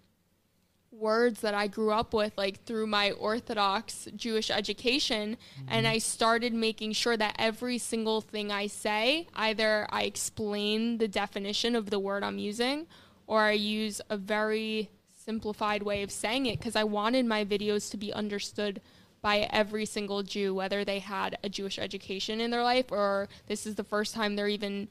words 0.99 1.41
that 1.41 1.53
I 1.53 1.67
grew 1.67 1.91
up 1.91 2.13
with 2.13 2.37
like 2.37 2.63
through 2.65 2.87
my 2.87 3.11
orthodox 3.11 4.07
Jewish 4.15 4.51
education 4.51 5.37
and 5.67 5.85
mm-hmm. 5.85 5.95
I 5.95 5.97
started 5.99 6.53
making 6.53 6.91
sure 6.91 7.15
that 7.15 7.35
every 7.39 7.77
single 7.77 8.21
thing 8.21 8.51
I 8.51 8.67
say 8.67 9.27
either 9.33 9.87
I 9.89 10.03
explain 10.03 10.97
the 10.97 11.07
definition 11.07 11.75
of 11.75 11.89
the 11.89 11.99
word 11.99 12.23
I'm 12.23 12.37
using 12.37 12.85
or 13.27 13.41
I 13.41 13.51
use 13.51 14.01
a 14.09 14.17
very 14.17 14.89
simplified 15.15 15.83
way 15.83 16.03
of 16.03 16.11
saying 16.11 16.47
it 16.47 16.59
because 16.59 16.75
I 16.75 16.83
wanted 16.83 17.25
my 17.25 17.45
videos 17.45 17.89
to 17.91 17.97
be 17.97 18.11
understood 18.11 18.81
by 19.21 19.47
every 19.51 19.85
single 19.85 20.23
Jew 20.23 20.53
whether 20.53 20.83
they 20.83 20.99
had 20.99 21.37
a 21.43 21.49
Jewish 21.49 21.79
education 21.79 22.41
in 22.41 22.51
their 22.51 22.63
life 22.63 22.91
or 22.91 23.29
this 23.47 23.65
is 23.65 23.75
the 23.75 23.83
first 23.83 24.13
time 24.13 24.35
they're 24.35 24.47
even 24.47 24.89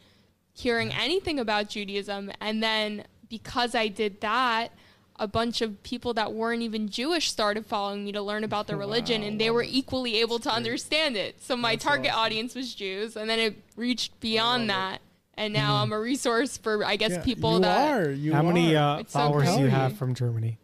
hearing 0.53 0.89
mm-hmm. 0.89 1.01
anything 1.01 1.39
about 1.39 1.69
Judaism. 1.69 2.31
And 2.41 2.63
then 2.63 3.05
because 3.29 3.75
I 3.75 3.89
did 3.89 4.21
that, 4.23 4.73
a 5.19 5.27
bunch 5.29 5.61
of 5.63 5.83
people 5.83 6.15
that 6.15 6.33
weren't 6.33 6.63
even 6.63 6.89
Jewish 6.89 7.31
started 7.31 7.67
following 7.67 8.05
me 8.05 8.13
to 8.13 8.23
learn 8.23 8.45
about 8.45 8.67
the 8.67 8.77
religion, 8.85 9.23
and 9.23 9.41
they 9.41 9.51
were 9.51 9.63
equally 9.65 10.17
able 10.21 10.39
to 10.41 10.51
understand 10.51 11.17
it. 11.17 11.43
So 11.43 11.57
my 11.57 11.73
That's 11.73 11.85
target 11.85 12.11
awesome. 12.11 12.21
audience 12.21 12.55
was 12.55 12.75
Jews, 12.75 13.17
and 13.17 13.29
then 13.29 13.39
it 13.39 13.57
reached 13.77 14.19
beyond 14.21 14.71
that. 14.71 15.01
And 15.37 15.53
now 15.55 15.77
I'm 15.77 15.93
a 15.93 15.99
resource 16.01 16.59
for, 16.59 16.85
I 16.85 16.97
guess, 16.97 17.13
Yeah, 17.13 17.23
people 17.23 17.55
you 17.55 17.61
that. 17.61 17.93
are. 18.07 18.11
You 18.11 18.33
How 18.33 18.43
many 18.43 18.75
are. 18.75 18.97
uh, 18.97 19.01
It's 19.01 19.13
so 19.13 19.21
followers 19.21 19.55
do 19.55 19.61
you 19.63 19.69
have 19.69 19.97
from 19.97 20.15
Germany? 20.15 20.59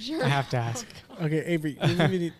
Sure. 0.00 0.24
I 0.24 0.28
have 0.28 0.48
to 0.50 0.56
ask. 0.56 0.86
Okay, 1.20 1.44
Avery. 1.44 1.72
you 1.82 1.96
don't 1.96 2.32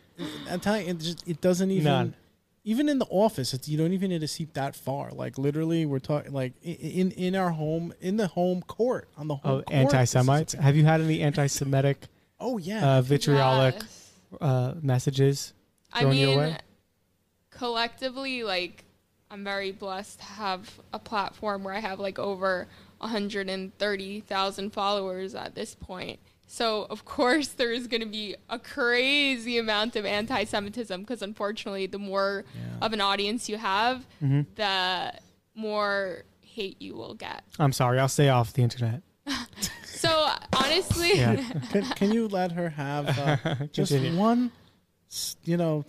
I'm 0.50 0.58
telling 0.60 0.84
you, 0.86 0.92
it, 0.92 0.98
just, 0.98 1.28
it 1.28 1.40
doesn't 1.42 1.70
even. 1.70 1.84
None. 1.84 2.14
Even 2.62 2.88
in 2.90 2.98
the 2.98 3.06
office, 3.06 3.54
it's, 3.54 3.68
you 3.68 3.78
don't 3.78 3.92
even 3.94 4.10
need 4.10 4.20
to 4.20 4.28
see 4.28 4.44
that 4.52 4.76
far. 4.76 5.10
Like 5.12 5.38
literally, 5.38 5.86
we're 5.86 5.98
talking 5.98 6.32
like 6.32 6.52
in 6.62 7.10
in 7.12 7.34
our 7.34 7.50
home, 7.50 7.94
in 8.00 8.16
the 8.18 8.26
home 8.26 8.60
court, 8.62 9.08
on 9.16 9.28
the 9.28 9.36
home 9.36 9.50
Oh, 9.50 9.62
court. 9.62 9.70
anti-Semites. 9.70 10.52
Have 10.54 10.76
you 10.76 10.84
had 10.84 11.00
any 11.00 11.22
anti-Semitic 11.22 12.06
Oh 12.40 12.58
yeah. 12.58 12.96
uh, 12.98 13.02
vitriolic 13.02 13.76
Yes. 13.76 14.12
uh, 14.40 14.74
messages? 14.82 15.54
I 15.92 16.00
thrown 16.02 16.16
your 16.16 16.28
mean, 16.28 16.38
way? 16.38 16.58
collectively, 17.50 18.42
like, 18.44 18.84
I'm 19.30 19.42
very 19.44 19.72
blessed 19.72 20.18
to 20.18 20.24
have 20.24 20.80
a 20.92 20.98
platform 20.98 21.64
where 21.64 21.74
I 21.74 21.80
have 21.80 21.98
like 21.98 22.18
over 22.18 22.68
130,000 22.98 24.70
followers 24.72 25.34
at 25.34 25.54
this 25.54 25.74
point. 25.74 26.18
So, 26.52 26.88
of 26.90 27.04
course, 27.04 27.46
there 27.48 27.70
is 27.70 27.86
going 27.86 28.00
to 28.00 28.08
be 28.08 28.34
a 28.48 28.58
crazy 28.58 29.56
amount 29.56 29.94
of 29.94 30.04
anti 30.04 30.42
Semitism 30.44 31.00
because, 31.02 31.22
unfortunately, 31.22 31.86
the 31.86 32.00
more 32.00 32.44
Yeah. 32.52 32.84
of 32.86 32.92
an 32.92 33.00
audience 33.00 33.48
you 33.48 33.56
have, 33.56 34.04
Mm-hmm. 34.20 34.40
the 34.56 35.14
more 35.54 36.24
hate 36.40 36.82
you 36.82 36.96
will 36.96 37.14
get. 37.14 37.44
I'm 37.60 37.72
sorry, 37.72 38.00
I'll 38.00 38.08
stay 38.08 38.28
off 38.28 38.52
the 38.52 38.62
internet. 38.62 39.02
So, 39.84 40.30
honestly, 40.56 41.10
can, 41.72 41.84
can 41.94 42.10
you 42.10 42.26
let 42.26 42.52
her 42.52 42.70
have 42.70 43.06
uh, 43.18 43.36
just 43.72 43.92
Continue. 43.92 44.18
one, 44.18 44.50
you 45.44 45.58
know, 45.58 45.84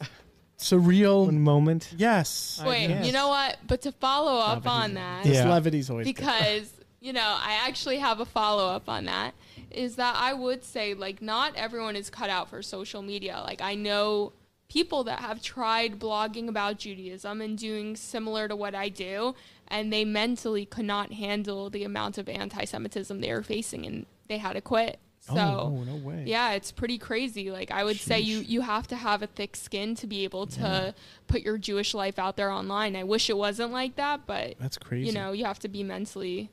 surreal? 0.59 1.25
One 1.27 1.39
moment. 1.39 1.93
yes. 1.95 2.61
wait, 2.65 2.87
guess. 2.89 3.05
you 3.05 3.13
know 3.13 3.29
what? 3.29 3.57
But 3.65 3.81
to 3.83 3.93
follow 3.93 4.37
up 4.37 4.67
on 4.67 4.95
that, 4.95 5.25
Yeah. 5.25 5.49
levity's 5.49 5.89
always 5.89 6.05
good. 6.07 6.15
because 6.17 6.71
you 7.03 7.13
know 7.13 7.35
i 7.51 7.53
actually 7.67 7.97
have 7.97 8.19
a 8.19 8.25
follow-up 8.25 8.87
on 8.87 9.05
that 9.05 9.33
is 9.73 9.95
that 9.95 10.15
i 10.17 10.33
would 10.33 10.63
say 10.63 10.93
like 10.93 11.21
not 11.21 11.55
everyone 11.55 11.95
is 11.95 12.09
cut 12.09 12.29
out 12.29 12.49
for 12.49 12.61
social 12.61 13.01
media 13.01 13.41
like 13.45 13.61
i 13.61 13.75
know 13.75 14.33
people 14.69 15.03
that 15.03 15.19
have 15.19 15.41
tried 15.41 15.99
blogging 15.99 16.47
about 16.47 16.77
judaism 16.77 17.41
and 17.41 17.57
doing 17.57 17.95
similar 17.95 18.47
to 18.47 18.55
what 18.55 18.73
i 18.75 18.89
do 18.89 19.35
and 19.67 19.91
they 19.91 20.05
mentally 20.05 20.65
could 20.65 20.85
not 20.85 21.13
handle 21.13 21.69
the 21.69 21.83
amount 21.83 22.17
of 22.17 22.27
anti-semitism 22.27 23.21
they 23.21 23.31
were 23.31 23.43
facing 23.43 23.85
and 23.85 24.05
they 24.27 24.37
had 24.37 24.53
to 24.53 24.61
quit 24.61 24.99
oh, 25.29 25.35
so 25.35 25.41
oh 25.41 25.83
no, 25.83 25.97
no 25.97 26.01
yeah, 26.25 26.51
it's 26.51 26.71
pretty 26.71 26.97
crazy. 26.97 27.51
Like 27.51 27.71
I 27.71 27.83
would 27.83 27.99
say 27.99 28.19
you 28.19 28.39
you 28.39 28.61
have 28.61 28.87
to 28.87 28.95
have 28.95 29.21
a 29.21 29.27
thick 29.27 29.55
skin 29.55 29.95
to 29.95 30.07
be 30.07 30.23
able 30.23 30.47
to 30.47 30.93
put 31.27 31.41
your 31.41 31.57
Jewish 31.57 31.93
life 31.93 32.19
out 32.19 32.37
there 32.37 32.51
online. 32.51 32.95
I 32.95 33.03
wish 33.03 33.29
it 33.29 33.37
wasn't 33.37 33.71
like 33.71 33.95
that, 33.95 34.25
but 34.25 34.55
That's 34.59 34.77
crazy. 34.77 35.07
you 35.07 35.13
know, 35.13 35.31
you 35.31 35.45
have 35.45 35.59
to 35.59 35.67
be 35.67 35.83
mentally 35.83 36.51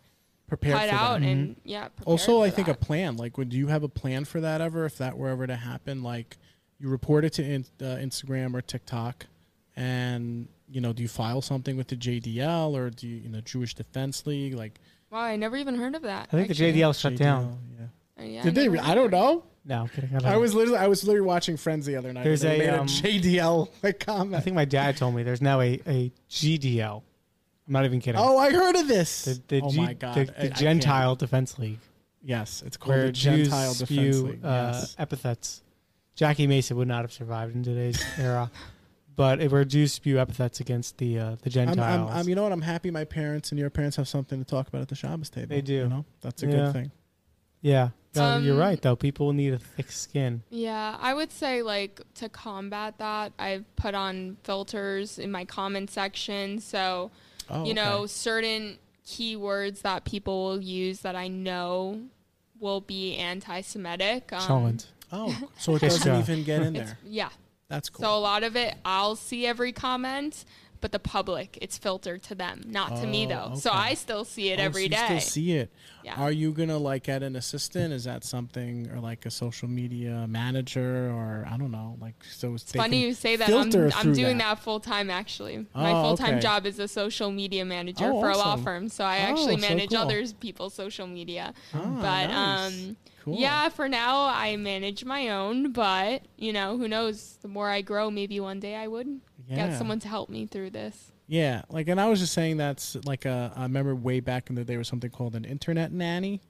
prepared 0.49 0.77
cut 0.77 0.89
for 0.89 0.95
out 0.95 1.21
that. 1.21 1.27
and 1.27 1.57
yeah. 1.65 1.89
prepared 1.89 2.07
Also, 2.07 2.43
I 2.43 2.51
for 2.51 2.57
think 2.57 2.69
a 2.69 2.75
plan. 2.75 3.17
Like, 3.17 3.39
would 3.39 3.53
you 3.53 3.69
have 3.69 3.83
a 3.83 3.89
plan 3.89 4.25
for 4.25 4.41
that 4.41 4.61
ever? 4.61 4.85
If 4.85 4.99
that 4.99 5.17
were 5.17 5.29
ever 5.29 5.47
to 5.47 5.57
happen, 5.57 6.03
like 6.03 6.37
you 6.81 6.89
report 6.89 7.25
it 7.25 7.35
to 7.35 7.45
in, 7.45 7.65
uh, 7.81 7.85
Instagram 7.97 8.55
or 8.55 8.63
TikTok, 8.63 9.27
and 9.77 10.49
you 10.71 10.81
know, 10.81 10.93
do 10.93 11.03
you 11.03 11.09
file 11.09 11.41
something 11.41 11.77
with 11.77 11.89
the 11.89 11.97
JDL 11.97 12.75
or 12.75 12.91
do 12.91 13.07
you, 13.07 13.17
you 13.17 13.29
know, 13.29 13.41
Jewish 13.41 13.75
Defense 13.75 14.27
League? 14.27 14.55
Like, 14.55 14.81
Wow, 15.11 15.21
I 15.21 15.37
never 15.37 15.57
even 15.57 15.75
heard 15.77 15.95
of 15.95 16.03
that. 16.03 16.29
I 16.33 16.37
think 16.37 16.51
actually. 16.51 16.73
the 16.73 16.81
JDL 16.81 17.01
shut 17.01 17.17
down. 17.17 17.45
JDL, 17.47 17.59
yeah. 17.79 18.23
Uh, 18.23 18.27
yeah, 18.27 18.43
Did 18.43 18.55
they? 18.55 18.69
re- 18.69 18.79
I 18.79 18.95
don't 18.95 19.11
know. 19.11 19.45
No, 19.65 19.83
I'm 19.83 19.89
kidding. 19.89 20.11
I, 20.25 20.35
I 20.35 20.37
was 20.37 20.55
literally 20.55 20.79
I 20.79 20.87
was 20.87 21.05
literally 21.05 21.27
watching 21.27 21.57
Friends 21.57 21.85
the 21.87 21.97
other 21.97 22.13
night. 22.13 22.25
There's 22.25 22.43
and 22.43 22.61
they 22.61 22.67
a, 22.67 22.73
made 22.73 22.79
um, 22.79 22.87
JDL 22.87 23.69
like 23.83 24.01
comment. 24.05 24.35
I 24.35 24.41
think 24.41 24.57
my 24.57 24.65
dad 24.65 24.97
told 24.97 25.15
me 25.15 25.23
there's 25.23 25.43
now 25.43 25.61
a, 25.61 25.81
a 25.87 26.13
GDL. 26.31 27.03
I'm 27.69 27.73
not 27.75 27.85
even 27.85 28.01
kidding. 28.01 28.19
oh, 28.21 28.39
I 28.39 28.51
heard 28.51 28.77
of 28.77 28.89
this. 28.89 29.25
the, 29.27 29.43
the, 29.49 29.61
oh 29.63 29.71
G- 29.71 29.77
my 29.77 29.93
god, 29.93 30.15
the, 30.15 30.25
the 30.25 30.33
I 30.39 30.43
can't. 30.49 30.57
Gentile 30.57 31.15
Defense 31.17 31.59
League, 31.59 31.79
Yes, 32.23 32.63
it's 32.67 32.77
called 32.77 32.97
where 32.97 33.07
the 33.07 33.13
Jews 33.13 33.49
Gentile 33.49 33.73
Defense 33.75 33.89
spew 33.91 34.13
League. 34.27 34.45
uh, 34.45 34.71
yes. 34.75 34.97
epithets. 34.99 35.63
Jackie 36.17 36.47
Mason 36.49 36.77
would 36.79 36.89
not 36.89 37.03
have 37.03 37.13
survived 37.13 37.55
in 37.55 37.63
today's 37.63 38.03
era, 38.19 38.51
but 39.15 39.41
if 39.41 39.53
we're 39.53 39.65
Jews 39.65 39.93
spew 39.93 40.19
epithets 40.19 40.59
against 40.61 40.97
the 40.99 41.19
uh, 41.19 41.31
the 41.43 41.47
I'm, 41.47 41.51
Gentiles. 41.51 42.11
I'm, 42.11 42.17
I'm, 42.21 42.29
you 42.29 42.35
know 42.35 42.43
what? 42.43 42.53
I'm 42.53 42.63
happy 42.63 42.91
my 42.91 43.05
parents 43.05 43.53
and 43.53 43.59
your 43.59 43.71
parents 43.71 43.97
have 43.99 44.09
something 44.09 44.39
to 44.39 44.45
talk 44.45 44.67
about 44.69 44.81
at 44.81 44.89
the 44.89 44.95
Shabbos 44.97 45.31
table. 45.31 45.49
They 45.49 45.61
do. 45.61 45.75
You 45.75 45.89
know, 45.89 46.05
that's 46.21 46.43
a 46.43 46.47
Yeah. 46.47 46.53
good 46.53 46.73
thing. 46.73 46.91
yeah, 47.61 47.91
No, 48.17 48.39
you're 48.39 48.55
Um, 48.55 48.61
right 48.61 48.81
though. 48.83 48.97
People 48.97 49.33
need 49.33 49.53
a 49.53 49.59
thick 49.59 49.93
skin. 49.93 50.43
Yeah, 50.51 50.97
I 51.01 51.13
would 51.15 51.31
say 51.31 51.63
like 51.63 52.01
to 52.15 52.29
combat 52.29 52.99
that, 52.99 53.33
I've 53.39 53.65
put 53.77 53.95
on 53.95 54.39
filters 54.43 55.19
in 55.19 55.31
my 55.31 55.45
comment 55.45 55.91
section. 55.91 56.59
So, 56.59 57.11
Oh, 57.51 57.65
you 57.65 57.75
know, 57.75 57.99
okay. 58.01 58.07
certain 58.09 58.79
keywords 59.07 59.83
that 59.83 60.05
people 60.05 60.45
will 60.45 60.61
use 60.61 61.01
that 61.01 61.17
I 61.17 61.29
know 61.29 62.01
will 62.61 62.81
be 62.81 63.17
anti-Semitic. 63.17 64.33
Um, 64.33 64.41
Cholent. 64.41 64.87
Oh, 65.13 65.51
so 65.59 65.77
it 65.77 65.81
doesn't 65.81 66.21
even 66.21 66.45
get 66.45 66.63
in 66.63 66.73
there. 66.75 66.99
yeah. 67.05 67.31
That's 67.69 67.91
cool. 67.91 68.03
So 68.03 68.17
a 68.17 68.19
lot 68.19 68.45
of 68.45 68.57
it, 68.57 68.75
I'll 68.85 69.15
see 69.15 69.47
every 69.47 69.73
comment, 69.73 70.47
but 70.81 70.93
the 70.93 70.99
public, 70.99 71.59
it's 71.61 71.77
filtered 71.79 72.23
to 72.25 72.35
them, 72.35 72.63
not 72.67 72.97
to 73.01 73.07
me 73.07 73.27
Oh, 73.27 73.29
though. 73.29 73.55
So 73.57 73.71
okay. 73.71 73.79
I 73.79 73.95
still 73.95 74.25
see 74.25 74.51
it 74.51 74.59
Oh, 74.59 74.63
every 74.63 74.85
so 74.85 74.89
day. 74.91 75.15
you 75.15 75.21
Still 75.21 75.33
see 75.33 75.53
it. 75.53 75.71
Yeah. 76.05 76.15
Are 76.21 76.31
you 76.33 76.53
gonna 76.53 76.79
like 76.79 77.03
get 77.05 77.23
an 77.23 77.37
assistant? 77.37 77.93
Is 77.93 78.05
that 78.05 78.25
something, 78.25 78.89
or 78.91 79.01
like 79.01 79.27
a 79.27 79.31
social 79.31 79.69
media 79.69 80.27
manager, 80.29 81.11
or 81.11 81.47
I 81.51 81.57
don't 81.57 81.71
know, 81.71 81.97
like 82.01 82.15
so? 82.25 82.55
It's 82.55 82.73
funny 82.73 83.03
you 83.03 83.15
say 83.15 83.37
that. 83.37 83.51
I'm, 83.51 83.73
I'm 83.95 84.13
doing 84.15 84.39
that. 84.39 84.59
full 84.61 84.81
time 84.81 85.11
actually. 85.11 85.67
My 85.75 85.93
Oh, 85.93 86.03
full 86.03 86.17
time 86.17 86.35
okay. 86.35 86.41
job 86.41 86.65
is 86.67 86.79
a 86.79 86.89
social 86.89 87.31
media 87.31 87.65
manager 87.65 88.11
Oh, 88.13 88.21
for 88.21 88.31
a 88.31 88.37
law 88.37 88.53
awesome. 88.53 88.65
firm. 88.65 88.89
So 88.89 89.05
I 89.05 89.19
Oh, 89.19 89.31
actually 89.31 89.57
so 89.61 89.69
manage 89.69 89.91
cool. 89.91 89.99
others 89.99 90.33
people's 90.33 90.75
social 90.75 91.07
media. 91.07 91.53
Ah, 91.75 91.79
but 92.01 92.27
nice. 92.29 92.67
um 92.89 92.97
Cool. 93.25 93.37
yeah, 93.39 93.69
for 93.69 93.89
now 93.89 94.27
I 94.27 94.57
manage 94.57 95.05
my 95.05 95.29
own, 95.29 95.73
but 95.73 96.23
you 96.39 96.53
know, 96.53 96.79
who 96.79 96.89
knows, 96.89 97.37
the 97.43 97.49
more 97.49 97.69
I 97.69 97.83
grow, 97.83 98.11
maybe 98.11 98.41
one 98.41 98.61
day 98.61 98.75
I 98.77 98.87
would 98.87 99.21
Yeah. 99.49 99.69
get 99.69 99.79
someone 99.79 99.99
to 100.01 100.09
help 100.09 100.29
me 100.29 100.47
through 100.47 100.71
this. 100.71 101.13
Yeah, 101.27 101.63
like, 101.69 101.89
and 101.89 102.01
I 102.01 102.09
was 102.09 102.21
just 102.21 102.33
saying 102.33 102.57
that's 102.57 102.97
like 103.05 103.25
a. 103.25 103.53
I 103.57 103.63
remember 103.63 103.95
way 103.95 104.21
back 104.21 104.49
in 104.51 104.57
the 104.57 104.63
day 104.63 104.69
there 104.75 104.79
was 104.79 104.89
something 104.89 105.11
called 105.11 105.35
an 105.35 105.45
internet 105.45 105.93
nanny. 105.93 106.41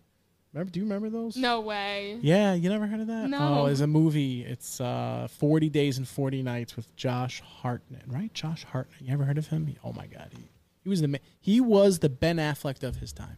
Remember? 0.53 0.71
Do 0.71 0.81
you 0.81 0.85
remember 0.87 1.11
those? 1.11 1.37
No 1.37 1.61
way. 1.61 2.19
Yeah, 2.23 2.55
you 2.55 2.69
never 2.71 2.87
heard 2.87 3.01
of 3.01 3.07
that? 3.09 3.29
No. 3.29 3.39
Oh, 3.39 3.67
it's 3.67 3.81
a 3.81 3.87
movie. 3.87 4.43
It's 4.45 4.81
uh, 4.81 5.29
40 5.39 5.69
Days 5.69 5.99
and 5.99 6.09
40 6.09 6.43
Nights 6.43 6.75
with 6.75 6.95
Josh 6.97 7.41
Hartnett, 7.41 8.03
right? 8.07 8.33
Josh 8.33 8.65
Hartnett. 8.65 9.01
You 9.03 9.13
ever 9.13 9.25
heard 9.25 9.39
of 9.39 9.49
him? 9.49 9.75
Oh 9.85 9.93
my 9.93 10.07
God, 10.07 10.31
he, 10.33 10.45
he 10.83 10.89
was 10.89 11.01
the 11.01 11.21
he 11.41 11.61
was 11.61 11.99
the 11.99 12.09
Ben 12.09 12.37
Affleck 12.37 12.83
of 12.83 12.97
his 12.97 13.13
time. 13.13 13.37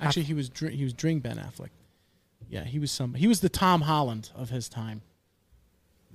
Actually, 0.00 0.24
he 0.24 0.34
was 0.34 0.50
he 0.56 0.84
was 0.84 0.92
Dring 0.92 1.20
Ben 1.20 1.36
Affleck. 1.36 1.70
Yeah, 2.48 2.64
he 2.64 2.78
was 2.78 2.90
some. 2.90 3.14
He 3.14 3.26
was 3.26 3.40
the 3.40 3.48
Tom 3.48 3.82
Holland 3.82 4.30
of 4.34 4.50
his 4.50 4.68
time. 4.68 5.02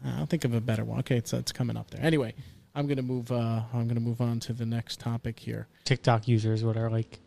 I'll 0.03 0.25
think 0.25 0.45
of 0.45 0.53
a 0.53 0.61
better 0.61 0.83
one. 0.83 0.99
Okay, 0.99 1.17
it's 1.17 1.33
it's 1.33 1.51
coming 1.51 1.77
up 1.77 1.91
there. 1.91 2.03
Anyway, 2.03 2.33
I'm 2.75 2.87
gonna 2.87 3.01
move. 3.01 3.31
Uh, 3.31 3.61
I'm 3.73 3.87
gonna 3.87 3.99
move 3.99 4.21
on 4.21 4.39
to 4.41 4.53
the 4.53 4.65
next 4.65 4.99
topic 4.99 5.39
here. 5.39 5.67
TikTok 5.83 6.27
users, 6.27 6.63
what 6.63 6.77
are 6.77 6.89
like 6.89 7.19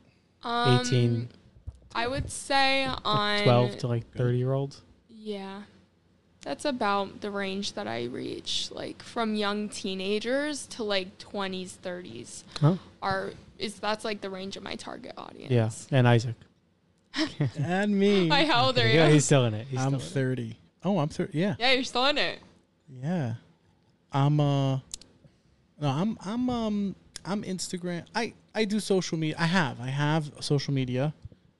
Um, 0.42 0.80
18, 0.80 1.28
I 1.94 2.06
would 2.06 2.30
say 2.30 2.86
on 3.04 3.42
12 3.42 3.78
to 3.78 3.86
like 3.88 4.10
30 4.14 4.38
year 4.38 4.52
olds? 4.52 4.82
Yeah. 5.08 5.62
That's 6.42 6.66
about 6.66 7.22
the 7.22 7.30
range 7.30 7.72
that 7.72 7.86
I 7.86 8.04
reach. 8.04 8.68
Like 8.70 9.02
from 9.02 9.34
young 9.34 9.68
teenagers 9.70 10.66
to 10.68 10.82
like 10.84 11.16
20s, 11.18 11.70
30s 11.82 12.44
Oh, 12.62 12.78
are 13.02 13.32
is 13.58 13.76
that's 13.80 14.04
like 14.04 14.20
the 14.20 14.28
range 14.30 14.56
of 14.56 14.62
my 14.62 14.74
target 14.76 15.12
audience. 15.16 15.50
yeah. 15.90 15.96
And 15.98 16.06
Isaac. 16.08 16.34
And 17.58 17.98
me. 17.98 18.28
Hi, 18.32 18.44
how 18.44 18.66
old 18.66 18.78
are 18.78 18.86
you? 18.86 18.94
Yeah, 18.94 19.08
he's 19.08 19.24
still 19.24 19.44
in 19.46 19.54
it. 19.54 19.66
He's 19.68 19.78
I'm 19.80 19.98
still 20.00 20.22
in 20.24 20.32
it. 20.32 20.36
30. 20.36 20.58
Oh, 20.84 20.98
I'm 20.98 21.08
30. 21.08 21.38
Yeah. 21.38 21.54
yeah, 21.58 21.72
you're 21.72 21.84
still 21.84 22.04
in 22.06 22.18
it. 22.18 22.40
Yeah. 23.02 23.34
I'm 24.12 24.38
uh 24.40 24.78
no, 25.84 25.90
I'm 25.90 26.16
I'm 26.24 26.48
um 26.48 26.96
I'm 27.26 27.42
Instagram. 27.42 28.04
I 28.14 28.32
I 28.54 28.64
do 28.64 28.80
social 28.80 29.18
media. 29.18 29.36
I 29.38 29.44
have. 29.44 29.80
I 29.80 29.88
have 29.88 30.32
social 30.40 30.72
media 30.72 31.12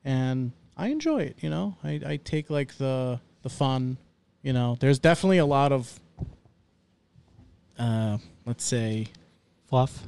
and 0.02 0.50
I 0.78 0.88
enjoy 0.88 1.20
it, 1.20 1.36
you 1.42 1.50
know. 1.50 1.76
I 1.84 2.00
I 2.06 2.16
take 2.16 2.48
like 2.48 2.78
the 2.78 3.20
the 3.42 3.50
fun, 3.50 3.98
you 4.42 4.54
know. 4.54 4.78
There's 4.80 4.98
definitely 4.98 5.38
a 5.38 5.46
lot 5.46 5.72
of 5.72 6.00
uh 7.78 8.16
let's 8.46 8.64
say 8.64 9.08
Fluff. 9.68 10.04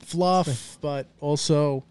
fluff, 0.00 0.78
but 0.80 1.06
also 1.20 1.84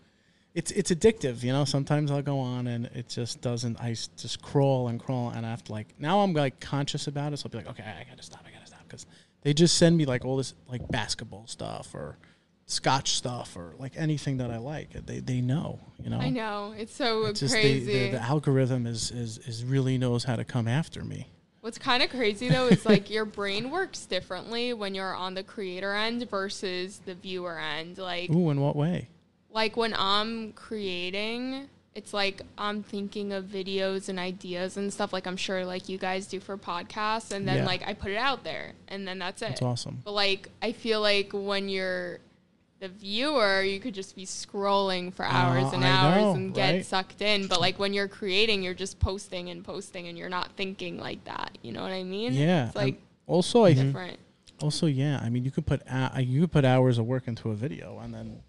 it's 0.53 0.71
it's 0.71 0.91
addictive, 0.91 1.41
you 1.41 1.53
know. 1.53 1.63
Sometimes 1.63 2.11
I'll 2.11 2.21
go 2.21 2.39
on 2.39 2.67
and 2.67 2.87
it 2.87 3.07
just 3.07 3.39
doesn't. 3.39 3.79
I 3.79 3.91
just 3.93 4.41
crawl 4.41 4.89
and 4.89 4.99
crawl, 4.99 5.29
and 5.29 5.45
I 5.45 5.51
have 5.51 5.63
to 5.65 5.71
like 5.71 5.93
now 5.99 6.19
I'm 6.19 6.33
like 6.33 6.59
conscious 6.59 7.07
about 7.07 7.31
it. 7.31 7.37
So 7.37 7.43
I'll 7.45 7.51
be 7.51 7.59
like, 7.59 7.69
okay, 7.69 7.83
I 7.83 8.03
gotta 8.09 8.23
stop. 8.23 8.41
I 8.45 8.51
gotta 8.51 8.67
stop 8.67 8.81
because 8.87 9.05
they 9.41 9.53
just 9.53 9.77
send 9.77 9.97
me 9.97 10.05
like 10.05 10.25
all 10.25 10.37
this 10.37 10.53
like 10.67 10.87
basketball 10.89 11.47
stuff 11.47 11.93
or 11.93 12.17
Scotch 12.65 13.13
stuff 13.13 13.55
or 13.55 13.73
like 13.79 13.93
anything 13.95 14.37
that 14.37 14.51
I 14.51 14.57
like. 14.57 14.91
They 15.05 15.19
they 15.19 15.41
know, 15.41 15.79
you 16.03 16.09
know. 16.11 16.19
I 16.19 16.29
know. 16.29 16.75
It's 16.77 16.93
so 16.93 17.25
It's 17.25 17.39
just 17.39 17.53
the, 17.55 17.61
crazy. 17.61 17.93
the, 17.93 18.11
the 18.11 18.21
algorithm 18.21 18.85
is, 18.85 19.09
is 19.11 19.39
is 19.39 19.63
really 19.63 19.97
knows 19.97 20.23
how 20.23 20.35
to 20.35 20.43
come 20.43 20.67
after 20.67 21.03
me. 21.03 21.27
What's 21.61 21.77
kind 21.79 22.03
of 22.03 22.09
crazy 22.09 22.47
though 22.47 22.67
is 22.67 22.85
like 22.85 23.09
your 23.09 23.25
brain 23.25 23.71
works 23.71 24.05
differently 24.05 24.73
when 24.73 24.93
you're 24.93 25.15
on 25.15 25.33
the 25.33 25.43
creator 25.43 25.93
end 25.95 26.29
versus 26.29 27.01
the 27.05 27.15
viewer 27.15 27.59
end. 27.59 27.97
Like 27.97 28.29
Ooh, 28.29 28.49
in 28.51 28.61
what 28.61 28.75
way? 28.75 29.09
like 29.51 29.75
when 29.75 29.95
I'm 29.97 30.53
creating, 30.53 31.69
it's 31.95 32.13
like 32.13 32.41
I'm 32.57 32.83
thinking 32.83 33.33
of 33.33 33.45
videos 33.45 34.09
and 34.09 34.19
ideas 34.19 34.77
and 34.77 34.93
stuff 34.93 35.11
like 35.11 35.25
I'm 35.27 35.35
sure 35.37 35.65
like 35.65 35.89
you 35.89 35.97
guys 35.97 36.27
do 36.27 36.39
for 36.39 36.57
podcasts 36.57 37.31
and 37.31 37.47
then 37.47 37.57
Yeah. 37.57 37.65
like 37.65 37.85
I 37.87 37.93
put 37.93 38.11
it 38.11 38.17
out 38.17 38.43
there 38.43 38.73
and 38.87 39.07
then 39.07 39.19
that's 39.19 39.41
it. 39.41 39.49
That's 39.49 39.61
awesome. 39.61 39.99
But 40.05 40.11
like 40.13 40.49
I 40.61 40.71
feel 40.71 41.01
like 41.01 41.31
when 41.33 41.67
you're 41.67 42.19
the 42.79 42.87
viewer, 42.87 43.61
you 43.61 43.79
could 43.81 43.93
just 43.93 44.15
be 44.15 44.25
scrolling 44.25 45.13
for 45.13 45.25
hours 45.25 45.65
Uh, 45.65 45.71
and 45.75 45.83
I 45.83 45.89
hours 45.89 46.21
know, 46.23 46.33
and 46.35 46.53
get 46.53 46.71
right? 46.75 46.85
sucked 46.85 47.21
in. 47.21 47.47
But 47.47 47.59
like 47.59 47.77
when 47.79 47.91
you're 47.91 48.07
creating, 48.07 48.63
you're 48.63 48.73
just 48.73 48.99
posting 48.99 49.49
and 49.49 49.65
posting 49.65 50.07
and 50.07 50.17
you're 50.17 50.29
not 50.29 50.51
thinking 50.53 50.97
like 50.97 51.21
that. 51.25 51.57
You 51.61 51.73
know 51.73 51.81
what 51.81 51.91
I 51.91 52.03
mean? 52.03 52.33
Yeah. 52.33 52.67
It's 52.67 52.75
like 52.75 52.93
and 52.93 53.03
also, 53.27 53.65
I 53.65 53.73
different. 53.73 54.17
Also, 54.61 54.85
yeah. 54.85 55.19
I 55.21 55.29
mean, 55.29 55.43
you 55.43 55.51
could 55.51 55.65
put 55.65 55.81
uh, 55.91 56.11
you 56.19 56.41
could 56.41 56.51
put 56.53 56.63
hours 56.65 56.97
of 56.99 57.05
work 57.05 57.27
into 57.27 57.49
a 57.51 57.55
video, 57.55 57.99
and 57.99 58.13
then, 58.13 58.39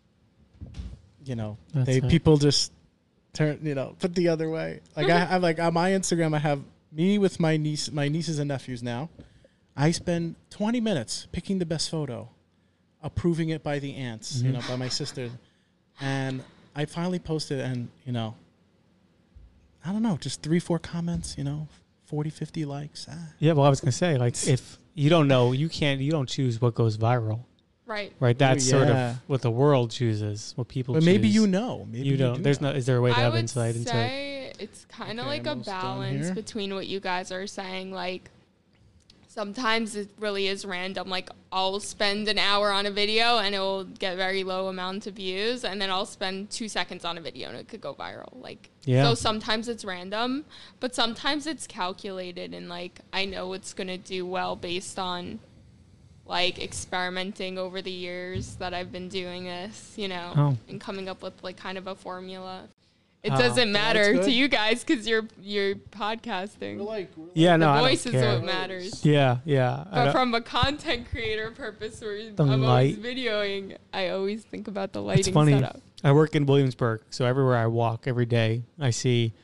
you 1.25 1.35
know, 1.37 1.57
That's 1.73 1.87
they 1.87 1.97
it. 1.99 2.09
people 2.09 2.37
just 2.37 2.73
turn, 3.33 3.61
you 3.63 3.75
know, 3.75 3.97
put 3.99 4.15
the 4.15 4.29
other 4.29 4.51
way. 4.51 4.81
Like 4.97 5.09
I, 5.09 5.35
I'm 5.35 5.43
like 5.43 5.59
on 5.59 5.75
my 5.75 5.91
Instagram, 5.91 6.35
I 6.35 6.39
have 6.39 6.61
me 6.93 7.19
with 7.19 7.39
my 7.41 7.57
niece, 7.57 7.91
my 7.91 8.09
nieces 8.09 8.39
and 8.39 8.49
nephews. 8.49 8.83
Now, 8.83 9.09
I 9.77 9.91
spend 9.93 10.37
20 10.51 10.81
minutes 10.81 11.27
picking 11.33 11.59
the 11.59 11.67
best 11.67 11.91
photo, 11.91 12.29
approving 13.03 13.51
it 13.51 13.63
by 13.63 13.79
the 13.79 13.95
aunts, 13.95 14.43
you 14.43 14.53
know, 14.53 14.61
by 14.69 14.77
my 14.77 14.89
sister, 14.89 15.31
and 16.01 16.43
I 16.75 16.85
finally 16.85 17.19
posted, 17.19 17.61
and 17.61 17.89
you 18.05 18.13
know, 18.13 18.35
I 19.85 19.93
don't 19.93 20.03
know, 20.03 20.17
just 20.17 20.43
three, 20.43 20.61
four 20.61 20.79
comments, 20.79 21.37
you 21.39 21.45
know, 21.45 21.69
40, 22.07 22.31
50 22.31 22.65
likes. 22.65 23.07
Ah. 23.11 23.15
Yeah, 23.39 23.53
well, 23.53 23.67
I 23.67 23.71
was 23.71 23.81
gonna 23.81 23.93
say 23.93 24.19
like 24.19 24.35
if 24.47 24.79
you 24.95 25.09
don't 25.09 25.29
know, 25.29 25.53
you 25.53 25.69
can't, 25.69 26.01
you 26.01 26.11
don't 26.11 26.29
choose 26.29 26.61
what 26.61 26.75
goes 26.75 26.99
viral, 26.99 27.45
Right. 27.91 28.13
right? 28.21 28.39
That's 28.39 28.69
sort 28.69 28.87
yeah. 28.89 29.11
of 29.11 29.17
what 29.27 29.43
the 29.43 29.51
world 29.51 29.91
chooses, 29.91 30.53
what 30.57 30.69
people. 30.69 30.95
But 30.95 31.03
maybe 31.03 31.27
choose. 31.29 31.35
you 31.35 31.47
know. 31.49 31.87
Maybe 31.91 32.07
you 32.09 32.17
don't. 32.17 32.37
do 32.37 32.43
There's 32.43 32.61
know. 32.61 32.71
no. 32.71 32.77
Is 32.77 32.87
there 32.87 32.97
a 32.97 33.01
way 33.01 33.11
to 33.13 33.17
I 33.19 33.21
have 33.23 33.33
would 33.33 33.41
insight 33.41 33.75
into? 33.75 33.89
it? 33.89 33.93
say 33.93 34.53
it's 34.61 34.85
kind 34.87 35.19
of 35.19 35.27
Okay, 35.27 35.37
like 35.39 35.47
a 35.47 35.51
almost 35.51 35.67
done 35.67 35.81
balance 35.83 36.27
here. 36.27 36.35
between 36.35 36.73
what 36.75 36.87
you 36.87 37.01
guys 37.01 37.33
are 37.33 37.47
saying. 37.49 37.91
Like 37.93 38.31
sometimes 39.27 39.97
it 39.97 40.09
really 40.19 40.47
is 40.49 40.65
random. 40.65 41.09
Like 41.09 41.31
I'll 41.53 41.81
spend 41.81 42.29
an 42.29 42.39
hour 42.39 42.71
on 42.71 42.87
a 42.87 42.91
video 42.91 43.39
and 43.39 43.55
it 43.55 43.59
will 43.59 43.85
get 43.85 44.17
very 44.17 44.45
low 44.45 44.69
amount 44.69 45.07
of 45.07 45.15
views, 45.15 45.65
and 45.65 45.81
then 45.81 45.91
I'll 45.91 46.07
spend 46.07 46.51
two 46.51 46.69
seconds 46.69 47.05
on 47.05 47.19
a 47.19 47.21
video 47.21 47.49
and 47.49 47.59
it 47.59 47.69
could 47.69 47.81
go 47.81 47.95
viral. 47.95 48.41
Like 48.41 48.71
Yeah. 48.85 49.05
so 49.05 49.15
sometimes 49.15 49.69
it's 49.69 49.85
random, 49.85 50.45
but 50.81 50.95
sometimes 50.95 51.47
it's 51.47 51.67
calculated 51.67 52.55
and 52.55 52.69
like 52.69 53.01
I 53.13 53.25
know 53.25 53.53
it's 53.53 53.73
gonna 53.73 53.99
do 53.99 54.25
well 54.27 54.57
based 54.57 54.99
on 54.99 55.41
like 56.31 56.59
experimenting 56.63 57.59
over 57.59 57.83
the 57.83 57.91
years 57.91 58.55
that 58.57 58.73
I've 58.73 58.93
been 58.93 59.09
doing 59.09 59.45
this, 59.45 59.95
you 59.97 60.07
know, 60.09 60.33
Oh. 60.37 60.57
and 60.69 60.81
coming 60.81 61.09
up 61.09 61.23
with 61.23 61.35
like 61.43 61.57
kind 61.57 61.77
of 61.77 61.87
a 61.89 61.95
formula. 61.97 62.69
It 63.23 63.33
Oh. 63.33 63.37
doesn't 63.39 63.71
matter 63.71 64.15
That's 64.15 64.27
to 64.27 64.33
you 64.33 64.47
guys 64.49 64.83
because 64.85 65.07
you're 65.07 65.27
you're 65.43 65.75
podcasting. 65.75 66.79
We're 66.79 66.85
like, 66.85 67.11
we're 67.17 67.27
Yeah, 67.35 67.53
the 67.55 67.59
no, 67.59 67.71
I 67.71 67.81
voice 67.81 68.05
don't 68.05 68.15
is 68.15 68.23
what 68.25 68.45
matters. 68.45 69.05
Yeah, 69.05 69.39
yeah. 69.45 69.85
But 69.93 70.13
from 70.13 70.33
a 70.35 70.41
content 70.41 71.11
creator 71.11 71.51
purpose, 71.51 72.01
where 72.01 72.31
The 72.33 72.45
I'm 72.45 72.65
always 72.65 72.97
videoing, 72.97 73.77
I 73.93 74.09
always 74.11 74.43
think 74.45 74.69
about 74.69 74.93
the 74.93 75.03
lighting 75.03 75.21
it's 75.21 75.29
funny. 75.29 75.53
setup. 75.53 75.81
I 76.03 76.13
work 76.13 76.35
in 76.35 76.47
Williamsburg, 76.47 77.03
so 77.11 77.27
everywhere 77.27 77.57
I 77.59 77.67
walk 77.67 78.07
every 78.07 78.25
day, 78.25 78.63
I 78.79 78.89
see 78.91 79.35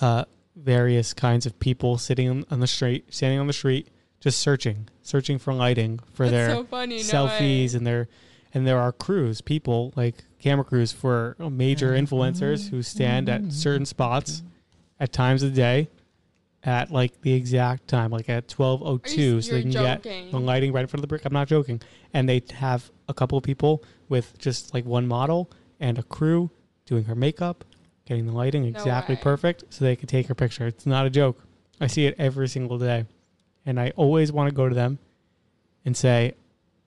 uh, 0.00 0.24
various 0.56 1.12
kinds 1.14 1.46
of 1.46 1.60
people 1.60 1.98
sitting 1.98 2.28
on, 2.28 2.44
on 2.50 2.58
the 2.58 2.66
street, 2.66 3.04
standing 3.14 3.38
on 3.38 3.46
the 3.46 3.52
street, 3.52 3.86
just 4.22 4.38
searching, 4.40 4.88
searching 5.02 5.38
for 5.38 5.52
lighting 5.52 5.98
for 6.14 6.28
That's 6.28 6.32
their 6.32 6.50
so 6.56 6.64
funny. 6.64 6.96
no 6.96 7.02
selfies 7.02 7.72
way. 7.72 7.76
and 7.76 7.86
their 7.86 8.08
and 8.54 8.66
there 8.66 8.78
are 8.78 8.92
crews, 8.92 9.40
people 9.40 9.92
like 9.96 10.24
camera 10.38 10.64
crews 10.64 10.92
for 10.92 11.36
major 11.38 11.92
Mm-hmm. 11.92 12.04
influencers 12.14 12.70
who 12.70 12.82
stand 12.82 13.28
at 13.28 13.52
certain 13.52 13.84
spots 13.86 14.42
at 15.00 15.12
times 15.12 15.42
of 15.42 15.50
the 15.50 15.56
day 15.56 15.88
at 16.64 16.90
like 16.92 17.20
the 17.22 17.32
exact 17.32 17.88
time, 17.88 18.10
like 18.12 18.28
at 18.28 18.46
twelve 18.48 18.82
oh 18.84 18.94
Are 18.94 18.98
two, 18.98 19.40
so 19.42 19.50
they 19.52 19.60
you're 19.62 19.72
can 19.72 20.02
get 20.02 20.30
the 20.30 20.38
lighting 20.38 20.72
right 20.72 20.82
in 20.82 20.86
front 20.86 20.98
of 21.00 21.02
the 21.02 21.08
brick. 21.08 21.24
I'm 21.24 21.32
not 21.32 21.48
joking. 21.48 21.80
And 22.14 22.28
they 22.28 22.42
have 22.54 22.88
a 23.08 23.14
couple 23.14 23.36
of 23.36 23.42
people 23.44 23.82
with 24.08 24.38
just 24.38 24.72
like 24.72 24.84
one 24.84 25.08
model 25.08 25.50
and 25.80 25.98
a 25.98 26.02
crew 26.04 26.50
doing 26.86 27.04
her 27.04 27.14
makeup, 27.16 27.64
getting 28.04 28.26
the 28.26 28.32
lighting 28.32 28.64
exactly 28.66 29.16
way. 29.16 29.20
perfect 29.22 29.64
so 29.70 29.84
they 29.84 29.96
can 29.96 30.06
take 30.06 30.28
her 30.28 30.34
picture. 30.36 30.66
It's 30.68 30.86
not 30.86 31.04
a 31.06 31.10
joke. 31.10 31.42
I 31.80 31.88
see 31.88 32.06
it 32.06 32.14
every 32.18 32.46
single 32.48 32.78
day. 32.78 33.06
And 33.64 33.78
I 33.80 33.92
always 33.96 34.32
want 34.32 34.48
to 34.48 34.54
go 34.54 34.68
to 34.68 34.74
them 34.74 34.98
and 35.84 35.96
say, 35.96 36.34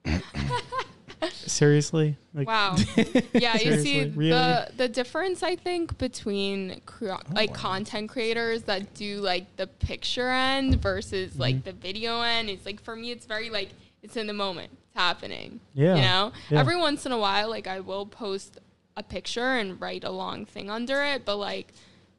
seriously? 1.30 2.16
Like, 2.34 2.46
Wow. 2.48 2.76
Yeah, 3.32 3.56
you 3.56 3.78
see 3.78 4.04
really? 4.14 4.30
the 4.30 4.68
the 4.76 4.88
difference 4.88 5.42
I 5.42 5.56
think 5.56 5.96
between 5.98 6.80
cre- 6.86 7.10
Oh, 7.12 7.18
like 7.32 7.54
content 7.54 8.10
creators 8.10 8.64
that 8.64 8.94
do 8.94 9.20
like 9.20 9.56
the 9.56 9.66
picture 9.66 10.28
end 10.30 10.80
versus 10.82 11.32
Mm-hmm. 11.32 11.40
like 11.40 11.64
the 11.64 11.72
video 11.72 12.20
end. 12.20 12.50
It's 12.50 12.66
like 12.66 12.82
for 12.82 12.94
me 12.96 13.10
it's 13.10 13.26
very 13.26 13.50
like 13.50 13.70
it's 14.02 14.16
in 14.16 14.26
the 14.26 14.32
moment. 14.34 14.70
It's 14.72 14.94
happening. 14.94 15.60
Yeah, 15.74 15.96
You 15.96 16.02
know? 16.02 16.32
yeah. 16.50 16.60
Every 16.60 16.76
once 16.76 17.06
in 17.06 17.12
a 17.12 17.18
while 17.18 17.48
like 17.48 17.66
I 17.66 17.80
will 17.80 18.06
post 18.06 18.58
a 18.96 19.02
picture 19.02 19.56
and 19.56 19.80
write 19.80 20.04
a 20.04 20.10
long 20.10 20.44
thing 20.46 20.70
under 20.70 21.02
it, 21.02 21.24
but 21.24 21.36
like 21.36 21.72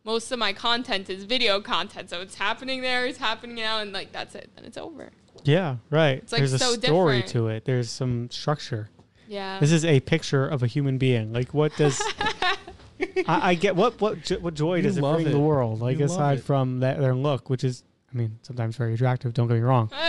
most 0.08 0.32
of 0.32 0.40
my 0.40 0.54
content 0.54 1.10
is 1.12 1.26
video 1.26 1.62
content. 1.62 2.10
So 2.10 2.22
it's 2.22 2.34
happening 2.36 2.82
there, 2.82 3.06
it's 3.06 3.20
happening 3.20 3.58
now 3.58 3.80
and 3.82 3.92
like 3.94 4.12
that's 4.12 4.34
it. 4.34 4.50
Then 4.56 4.66
it's 4.66 4.78
over. 4.78 5.12
yeah, 5.44 5.76
right. 5.92 6.18
It's, 6.18 6.32
like, 6.32 6.40
There's 6.40 6.54
a 6.54 6.58
story 6.60 7.18
different. 7.22 7.28
to 7.34 7.48
it. 7.50 7.66
There's 7.66 7.90
some 7.92 8.32
structure. 8.32 8.90
Yeah. 9.28 9.60
This 9.60 9.72
is 9.72 9.84
a 9.86 10.00
picture 10.00 10.48
of 10.48 10.64
a 10.64 10.68
human 10.68 10.98
being. 10.98 11.34
Like, 11.34 11.54
what 11.54 11.76
does 11.76 12.02
I, 13.28 13.52
I 13.52 13.54
get? 13.56 13.76
What 13.76 14.00
what 14.02 14.24
jo- 14.24 14.40
what 14.40 14.54
joy 14.54 14.78
You 14.78 14.84
does 14.84 14.98
it 14.98 15.02
bring 15.02 15.28
it. 15.28 15.32
the 15.32 15.40
world? 15.40 15.82
Like, 15.82 16.00
You 16.00 16.06
aside 16.06 16.42
from 16.42 16.80
that, 16.80 17.00
their 17.00 17.14
look, 17.14 17.50
which 17.50 17.64
is, 17.64 17.84
I 18.14 18.18
mean, 18.18 18.40
sometimes 18.42 18.76
very 18.78 18.94
attractive. 18.94 19.34
Don't 19.34 19.48
get 19.48 19.56
me 19.56 19.60
wrong. 19.62 19.92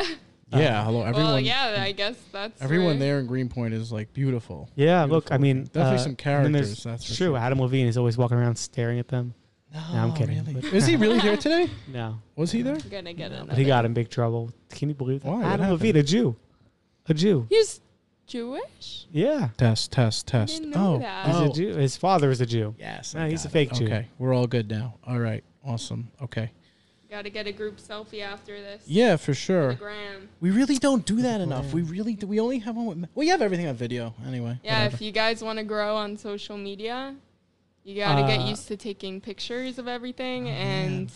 Yeah, 0.50 0.82
hello 0.82 1.02
everyone. 1.02 1.24
well, 1.32 1.40
yeah, 1.40 1.76
I 1.78 1.92
guess 1.92 2.16
that's 2.32 2.62
Everyone 2.62 2.86
where- 2.86 2.98
there 2.98 3.18
in 3.20 3.26
Greenpoint 3.26 3.74
is 3.74 3.92
like 3.92 4.14
beautiful. 4.14 4.70
Yeah, 4.76 5.04
look, 5.04 5.30
I 5.30 5.36
mean, 5.36 5.64
Definitely 5.64 5.96
uh, 5.96 5.98
some 5.98 6.10
and 6.12 6.44
then 6.46 6.52
there's- 6.52 6.66
characters, 6.82 6.84
that's 6.84 7.04
true. 7.04 7.16
sure. 7.16 7.36
Adam 7.36 7.60
Levine 7.60 7.86
is 7.86 7.98
always 7.98 8.16
walking 8.16 8.38
around 8.38 8.56
staring 8.56 8.98
at 8.98 9.08
them. 9.08 9.34
No, 9.72 9.80
I'm 9.92 10.14
kidding, 10.14 10.38
Really? 10.44 10.54
but- 10.54 10.64
Is 10.72 10.86
he 10.86 10.96
really 10.96 11.18
here 11.20 11.36
today? 11.36 11.68
No, 11.92 12.18
Was 12.36 12.52
he 12.52 12.62
there? 12.62 12.74
I'm 12.76 12.88
gonna 12.88 13.12
get 13.12 13.32
it. 13.32 13.46
but 13.46 13.58
he 13.58 13.64
got 13.64 13.84
in 13.84 13.92
big 13.92 14.08
trouble. 14.10 14.50
Can 14.70 14.88
you 14.88 14.94
believe 14.94 15.22
that? 15.22 15.28
Why? 15.28 15.36
What 15.36 15.44
Adam 15.44 15.60
happened? 15.60 15.72
Levine, 15.80 15.96
a 15.96 16.02
Jew, 16.02 16.36
a 17.08 17.14
Jew. 17.14 17.46
He's 17.50 17.80
Jewish. 18.26 19.06
Yeah, 19.12 19.48
Test, 19.56 19.90
test, 19.92 20.26
test. 20.26 20.54
didn't 20.58 20.70
know 20.70 20.96
oh, 20.96 20.98
that. 20.98 21.26
he's 21.26 21.36
oh. 21.36 21.50
a 21.50 21.52
Jew. 21.52 21.74
His 21.76 21.96
father 21.96 22.30
is 22.30 22.40
a 22.40 22.46
Jew. 22.46 22.74
Yes. 22.78 23.14
No, 23.14 23.24
I 23.24 23.30
he's 23.30 23.42
got 23.42 23.48
a 23.48 23.52
fake 23.52 23.72
it. 23.72 23.74
Jew. 23.76 23.84
Okay, 23.86 24.06
we're 24.18 24.34
all 24.34 24.46
good 24.46 24.70
now. 24.70 24.94
All 25.06 25.18
right, 25.18 25.44
awesome. 25.64 26.10
Okay. 26.22 26.50
Got 27.10 27.22
to 27.22 27.30
get 27.30 27.46
a 27.46 27.52
group 27.52 27.78
selfie 27.78 28.20
after 28.22 28.60
this. 28.60 28.82
Yeah, 28.84 29.16
for 29.16 29.32
For 29.32 29.34
sure. 29.34 29.68
the 29.70 29.76
gram. 29.76 30.28
We 30.40 30.50
really 30.50 30.76
don't 30.76 31.06
do 31.06 31.22
that 31.22 31.40
enough. 31.40 31.72
We 31.72 31.80
really 31.80 32.14
do. 32.14 32.26
We 32.26 32.38
only 32.38 32.58
have 32.58 32.76
one. 32.76 32.86
With, 32.86 33.08
we 33.14 33.28
have 33.28 33.40
everything 33.40 33.66
on 33.66 33.76
video 33.76 34.14
anyway. 34.26 34.60
Yeah, 34.62 34.74
whatever. 34.84 34.94
if 34.96 35.00
you 35.00 35.10
guys 35.10 35.42
want 35.42 35.58
to 35.58 35.64
grow 35.64 35.96
on 35.96 36.18
social 36.18 36.58
media, 36.58 37.14
you 37.88 37.96
got 37.96 38.20
to 38.20 38.26
get 38.26 38.40
Uh, 38.40 38.48
used 38.50 38.68
to 38.68 38.76
taking 38.76 39.20
pictures 39.20 39.78
of 39.78 39.88
everything 39.88 40.46
Oh, 40.46 40.50
and 40.50 40.96
man. 41.06 41.10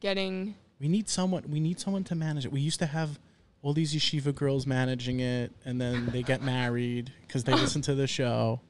getting. 0.00 0.54
we 0.78 0.88
need 0.88 1.08
someone. 1.08 1.44
We 1.48 1.60
need 1.60 1.80
someone 1.80 2.04
to 2.04 2.14
manage 2.14 2.44
it. 2.44 2.52
We 2.52 2.60
used 2.60 2.78
to 2.78 2.86
have 2.86 3.18
all 3.62 3.72
these 3.72 3.94
yeshiva 3.94 4.34
girls 4.34 4.66
managing 4.66 5.20
it, 5.20 5.52
and 5.64 5.80
then 5.80 6.06
they 6.06 6.22
get 6.22 6.42
married 6.42 7.12
because 7.26 7.44
they 7.44 7.52
listen 7.54 7.82
to 7.82 7.94
the 7.94 8.06
show. 8.06 8.60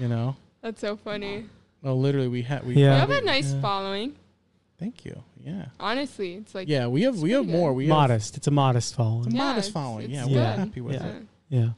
You 0.00 0.08
know. 0.08 0.36
That's 0.62 0.80
so 0.80 0.96
funny. 0.96 1.46
Well, 1.82 1.98
literally, 2.00 2.28
we 2.28 2.42
had. 2.42 2.66
We 2.66 2.74
Yeah. 2.74 2.94
You 2.94 3.00
have 3.00 3.10
a 3.10 3.20
nice 3.22 3.52
yeah. 3.52 3.60
following. 3.60 4.16
Thank 4.78 5.04
you. 5.06 5.22
Yeah. 5.42 5.66
Honestly, 5.80 6.34
it's 6.34 6.54
like 6.54 6.68
Yeah, 6.68 6.86
we 6.88 7.02
have. 7.02 7.18
We 7.20 7.30
have 7.32 7.46
more. 7.46 7.70
good. 7.70 7.76
We 7.76 7.84
have 7.86 7.96
modest. 7.96 8.36
It's 8.36 8.46
a 8.46 8.50
modest 8.50 8.88
It's 8.88 8.92
a 8.94 8.96
following. 8.96 9.30
Yeah, 9.30 9.38
modest 9.38 9.68
it's- 9.68 9.72
following. 9.72 10.04
it's 10.06 10.12
Yeah, 10.14 10.24
good. 10.24 10.34
we're 10.34 10.56
happy 10.56 10.80
with 10.82 10.94
Yeah. 10.96 11.06
it. 11.06 11.26
Yeah, 11.48 11.68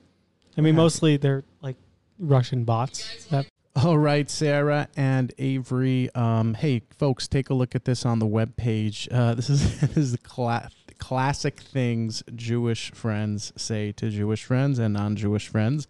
I 0.57 0.61
mean, 0.63 0.75
mostly 0.75 1.17
they're 1.19 1.45
like 1.63 1.77
Russian 2.19 2.65
bots. 2.65 3.27
That 3.27 3.47
All 3.85 3.99
right, 3.99 4.29
Sarah 4.29 4.89
and 4.97 5.33
Avery. 5.39 6.13
Um, 6.13 6.55
hey, 6.55 6.83
folks, 6.99 7.29
take 7.29 7.49
a 7.49 7.55
look 7.55 7.77
at 7.77 7.85
this 7.85 8.05
on 8.05 8.19
the 8.19 8.27
webpage. 8.27 9.07
Uh, 9.13 9.35
this 9.37 9.49
is 9.49 9.81
this 9.81 9.97
is 9.97 10.13
the 10.13 10.19
cla- 10.19 10.71
classic 10.99 11.61
things 11.61 12.25
Jewish 12.35 12.91
friends 12.91 13.53
say 13.57 13.93
to 13.93 14.11
Jewish 14.11 14.45
friends 14.45 14.81
and 14.81 14.95
non-Jewish 14.95 15.47
friends. 15.47 15.87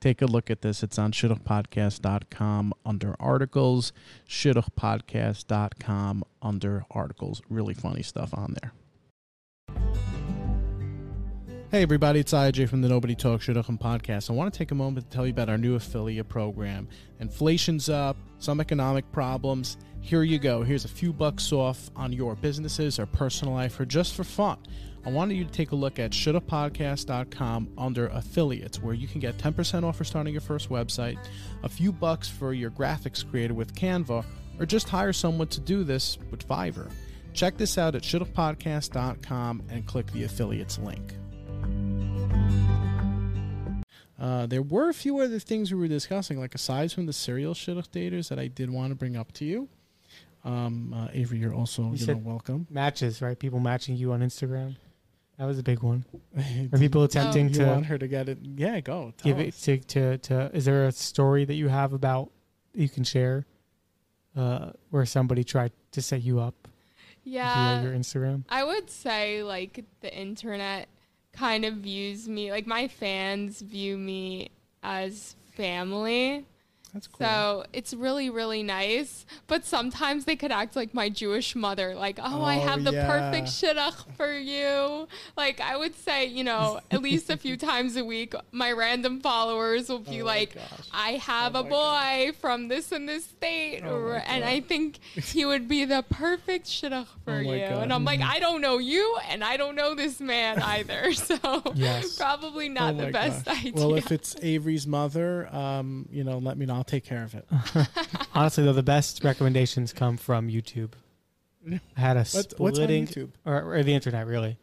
Take 0.00 0.20
a 0.20 0.26
look 0.26 0.50
at 0.50 0.62
this. 0.62 0.82
It's 0.82 0.98
on 0.98 1.12
shidduchpodcast.com 1.12 2.74
under 2.84 3.14
articles, 3.20 3.92
shidduchpodcast.com 4.28 6.24
under 6.42 6.84
articles. 6.90 7.42
Really 7.48 7.74
funny 7.74 8.02
stuff 8.02 8.34
on 8.34 8.56
there. 8.60 8.72
Hey 11.70 11.82
everybody, 11.82 12.20
it's 12.20 12.32
IJ 12.32 12.66
from 12.70 12.80
the 12.80 12.88
Nobody 12.88 13.14
Talks 13.14 13.44
Shidduchim 13.44 13.78
podcast. 13.78 14.30
I 14.30 14.32
want 14.32 14.50
to 14.50 14.56
take 14.56 14.70
a 14.70 14.74
moment 14.74 15.10
to 15.10 15.14
tell 15.14 15.26
you 15.26 15.32
about 15.32 15.50
our 15.50 15.58
new 15.58 15.74
affiliate 15.74 16.26
program. 16.26 16.88
Inflation's 17.20 17.90
up, 17.90 18.16
some 18.38 18.58
economic 18.58 19.12
problems. 19.12 19.76
Here 20.00 20.22
you 20.22 20.38
go. 20.38 20.62
Here's 20.62 20.86
a 20.86 20.88
few 20.88 21.12
bucks 21.12 21.52
off 21.52 21.90
on 21.94 22.10
your 22.10 22.36
businesses 22.36 22.98
or 22.98 23.04
personal 23.04 23.52
life 23.52 23.78
or 23.78 23.84
just 23.84 24.14
for 24.14 24.24
fun. 24.24 24.56
I 25.04 25.10
wanted 25.10 25.34
you 25.34 25.44
to 25.44 25.50
take 25.50 25.72
a 25.72 25.76
look 25.76 25.98
at 25.98 26.12
shidduchpodcast.com 26.12 27.74
under 27.76 28.06
affiliates 28.06 28.82
where 28.82 28.94
you 28.94 29.06
can 29.06 29.20
get 29.20 29.36
10% 29.36 29.84
off 29.84 29.96
for 29.96 30.04
starting 30.04 30.32
your 30.32 30.40
first 30.40 30.70
website, 30.70 31.18
a 31.64 31.68
few 31.68 31.92
bucks 31.92 32.30
for 32.30 32.54
your 32.54 32.70
graphics 32.70 33.28
created 33.28 33.54
with 33.54 33.74
Canva, 33.74 34.24
or 34.58 34.64
just 34.64 34.88
hire 34.88 35.12
someone 35.12 35.48
to 35.48 35.60
do 35.60 35.84
this 35.84 36.16
with 36.30 36.48
Fiverr. 36.48 36.90
Check 37.34 37.58
this 37.58 37.76
out 37.76 37.94
at 37.94 38.04
shidduchpodcast.com 38.04 39.64
and 39.68 39.86
click 39.86 40.10
the 40.12 40.24
affiliates 40.24 40.78
link. 40.78 41.12
Uh, 44.18 44.46
there 44.46 44.62
were 44.62 44.88
a 44.88 44.94
few 44.94 45.18
other 45.20 45.38
things 45.38 45.72
we 45.72 45.78
were 45.78 45.88
discussing, 45.88 46.40
like 46.40 46.54
aside 46.54 46.90
from 46.90 47.06
the 47.06 47.12
serial 47.12 47.54
shidduch 47.54 47.88
daters 47.90 48.28
that 48.28 48.38
I 48.38 48.48
did 48.48 48.70
want 48.70 48.90
to 48.90 48.96
bring 48.96 49.16
up 49.16 49.32
to 49.32 49.44
you. 49.44 49.68
Um, 50.44 50.92
uh, 50.94 51.08
Avery, 51.12 51.38
you're 51.38 51.54
also 51.54 51.82
you, 51.82 51.90
know 51.90 51.96
said- 51.96 52.24
welcome. 52.24 52.66
matches, 52.70 53.22
right? 53.22 53.38
People 53.38 53.60
matching 53.60 53.96
you 53.96 54.12
on 54.12 54.20
Instagram. 54.20 54.76
That 55.38 55.44
was 55.44 55.58
a 55.58 55.62
big 55.62 55.82
one. 55.84 56.04
Are 56.72 56.78
people 56.78 57.04
attempting 57.04 57.50
you 57.50 57.64
want 57.64 57.84
to 57.84 57.88
her 57.90 57.98
to 57.98 58.08
get 58.08 58.28
it? 58.28 58.38
Yeah, 58.42 58.80
go. 58.80 59.12
Tell 59.16 59.32
give 59.32 59.38
it 59.38 59.54
to, 59.54 59.78
to 59.78 60.18
to? 60.18 60.50
Is 60.52 60.64
there 60.64 60.86
a 60.86 60.92
story 60.92 61.44
that 61.44 61.54
you 61.54 61.68
have 61.68 61.92
about 61.92 62.32
you 62.74 62.88
can 62.88 63.04
share, 63.04 63.46
uh, 64.36 64.70
where 64.90 65.06
somebody 65.06 65.44
tried 65.44 65.70
to 65.92 66.02
set 66.02 66.22
you 66.22 66.40
up 66.40 66.66
yeah. 67.22 67.80
via 67.80 67.88
your 67.88 67.96
Instagram? 67.96 68.44
I 68.48 68.64
would 68.64 68.90
say 68.90 69.44
like 69.44 69.84
the 70.00 70.12
internet 70.12 70.88
kind 71.38 71.64
of 71.64 71.74
views 71.74 72.28
me 72.28 72.50
like 72.50 72.66
my 72.66 72.88
fans 72.88 73.60
view 73.60 73.96
me 73.96 74.50
as 74.82 75.36
family. 75.54 76.44
That's 76.98 77.06
cool. 77.06 77.26
So 77.26 77.64
it's 77.72 77.94
really, 77.94 78.28
really 78.28 78.62
nice. 78.62 79.24
But 79.46 79.64
sometimes 79.64 80.24
they 80.24 80.36
could 80.36 80.50
act 80.52 80.74
like 80.76 80.94
my 80.94 81.08
Jewish 81.08 81.54
mother, 81.54 81.94
like, 81.94 82.18
oh, 82.20 82.42
I 82.42 82.56
Oh, 82.56 82.60
have 82.60 82.82
the 82.84 82.92
yeah. 82.92 83.06
perfect 83.06 83.46
shidduch 83.48 84.04
for 84.16 84.32
you. 84.32 85.06
Like, 85.36 85.60
I 85.60 85.76
would 85.76 85.94
say, 85.94 86.26
you 86.26 86.42
know, 86.44 86.80
at 86.90 87.02
least 87.02 87.30
a 87.30 87.36
few 87.36 87.56
times 87.70 87.96
a 87.96 88.04
week, 88.04 88.34
my 88.52 88.72
random 88.72 89.20
followers 89.20 89.88
will 89.88 90.00
be 90.00 90.22
Oh 90.22 90.26
like. 90.26 90.56
I 90.92 91.12
have 91.12 91.54
Oh 91.54 91.60
a 91.60 91.64
boy 91.64 92.32
from 92.40 92.68
this 92.68 92.90
and 92.92 93.08
this 93.08 93.24
state. 93.24 93.82
Oh 93.84 93.90
or, 93.94 94.14
and 94.26 94.44
I 94.44 94.60
think 94.60 94.98
he 95.14 95.44
would 95.44 95.68
be 95.68 95.84
the 95.84 96.04
perfect 96.10 96.66
shidduch 96.66 97.06
for 97.24 97.34
Oh 97.34 97.38
you. 97.38 97.58
God. 97.60 97.68
Mm-hmm. 97.70 97.82
And 97.84 97.92
I'm 97.92 98.04
like, 98.04 98.20
I 98.20 98.38
don't 98.40 98.60
know 98.60 98.78
you, 98.78 99.16
and 99.30 99.44
I 99.44 99.56
don't 99.56 99.76
know 99.76 99.94
this 99.94 100.20
man 100.20 100.60
either. 100.62 101.12
So 101.12 101.36
Yes. 101.74 102.16
probably 102.16 102.68
not 102.68 102.94
Oh 102.94 102.98
the 103.06 103.12
best 103.12 103.44
gosh. 103.44 103.58
idea. 103.58 103.72
Well, 103.74 103.94
if 103.94 104.10
it's 104.10 104.34
Avery's 104.42 104.86
mother, 104.86 105.48
um, 105.54 106.08
you 106.10 106.24
know, 106.24 106.38
let 106.38 106.56
me 106.58 106.66
know. 106.66 106.74
I'll 106.88 106.90
take 106.90 107.04
care 107.04 107.22
of 107.22 107.34
it. 107.34 107.46
Honestly, 108.34 108.64
though, 108.64 108.72
the 108.72 108.82
best 108.82 109.22
recommendations 109.22 109.92
come 109.92 110.16
from 110.16 110.48
YouTube. 110.48 110.92
I 111.70 111.80
had 112.00 112.16
a 112.16 112.20
What, 112.20 112.54
what's 112.56 112.78
on 112.78 112.84
splitting 112.86 113.06
YouTube? 113.06 113.30
or, 113.44 113.74
or 113.74 113.82
the 113.82 113.92
internet, 113.92 114.26
really. 114.26 114.56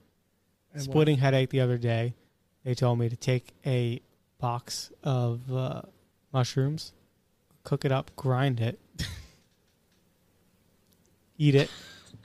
And 0.74 0.82
what? 0.82 0.84
splitting 0.86 1.18
headache 1.20 1.52
the 1.52 1.62
other 1.62 1.78
day. 1.78 2.16
They 2.64 2.74
told 2.74 2.98
me 2.98 3.10
to 3.10 3.16
take 3.16 3.50
a 3.64 4.02
box 4.40 4.92
of 5.04 5.54
uh, 5.54 5.84
mushrooms, 6.34 6.94
cook 7.64 7.86
it 7.86 7.92
up, 7.92 8.10
grind 8.16 8.60
it, 8.60 8.80
eat 11.38 11.54
it, 11.54 11.70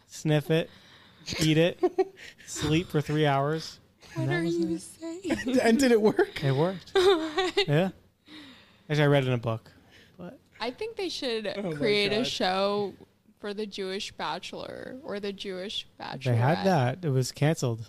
sniff 0.07 0.51
it, 0.51 0.71
eat 1.41 1.59
it, 1.59 1.79
sleep 2.47 2.89
for 2.89 3.03
three 3.03 3.27
hours. 3.27 3.81
and 4.17 4.29
what 4.29 4.35
are 4.35 4.43
you 4.43 4.77
it. 4.77 4.81
saying? 4.81 5.59
and 5.63 5.79
did 5.79 5.93
it 5.93 6.01
work? 6.01 6.43
It 6.43 6.53
worked. 6.53 6.93
yeah. 7.69 7.91
Actually, 8.89 9.05
I 9.05 9.07
read 9.09 9.25
it 9.25 9.29
in 9.29 9.35
a 9.35 9.39
book, 9.39 9.71
but 9.71 9.71
I 10.61 10.71
think 10.71 10.97
they 10.97 11.09
should 11.09 11.47
Oh 11.57 11.63
my 11.71 11.73
create 11.75 12.13
a 12.13 12.17
God. 12.19 12.27
show 12.27 12.93
for 13.41 13.55
the 13.55 13.67
Jewish 13.67 14.13
Bachelor 14.13 14.97
or 15.03 15.19
the 15.19 15.33
Jewish 15.33 15.87
Bachelor. 15.99 16.33
They 16.33 16.39
had 16.39 16.65
that. 16.67 17.05
It 17.05 17.09
was 17.11 17.33
canceled. 17.33 17.89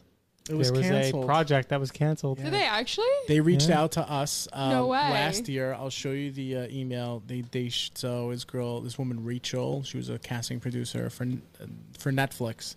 It 0.50 0.56
was 0.56 0.72
there 0.72 0.80
was 0.82 0.88
canceled. 0.90 1.24
a 1.24 1.28
project 1.28 1.70
that 1.70 1.80
was 1.80 1.92
canceled. 1.92 2.40
Yeah. 2.40 2.46
Did 2.46 2.54
they 2.54 2.64
actually? 2.64 3.06
They 3.28 3.40
reached 3.42 3.70
Yeah. 3.70 3.82
out 3.82 3.92
to 3.94 4.02
us 4.10 4.48
uh, 4.52 4.72
No 4.72 4.88
way. 4.88 4.98
last 4.98 5.48
year. 5.48 5.74
I'll 5.74 5.90
show 5.92 6.12
you 6.12 6.32
the 6.32 6.58
uh, 6.58 6.68
email. 6.70 7.22
They 7.28 7.42
they 7.42 7.70
sh- 7.70 7.92
so 7.94 8.32
this 8.32 8.44
girl, 8.44 8.82
this 8.82 8.98
woman 8.98 9.24
Rachel, 9.24 9.84
she 9.84 9.98
was 9.98 10.10
a 10.10 10.18
casting 10.18 10.60
producer 10.60 11.10
for 11.12 11.26
uh, 11.26 11.66
for 12.00 12.12
Netflix, 12.12 12.76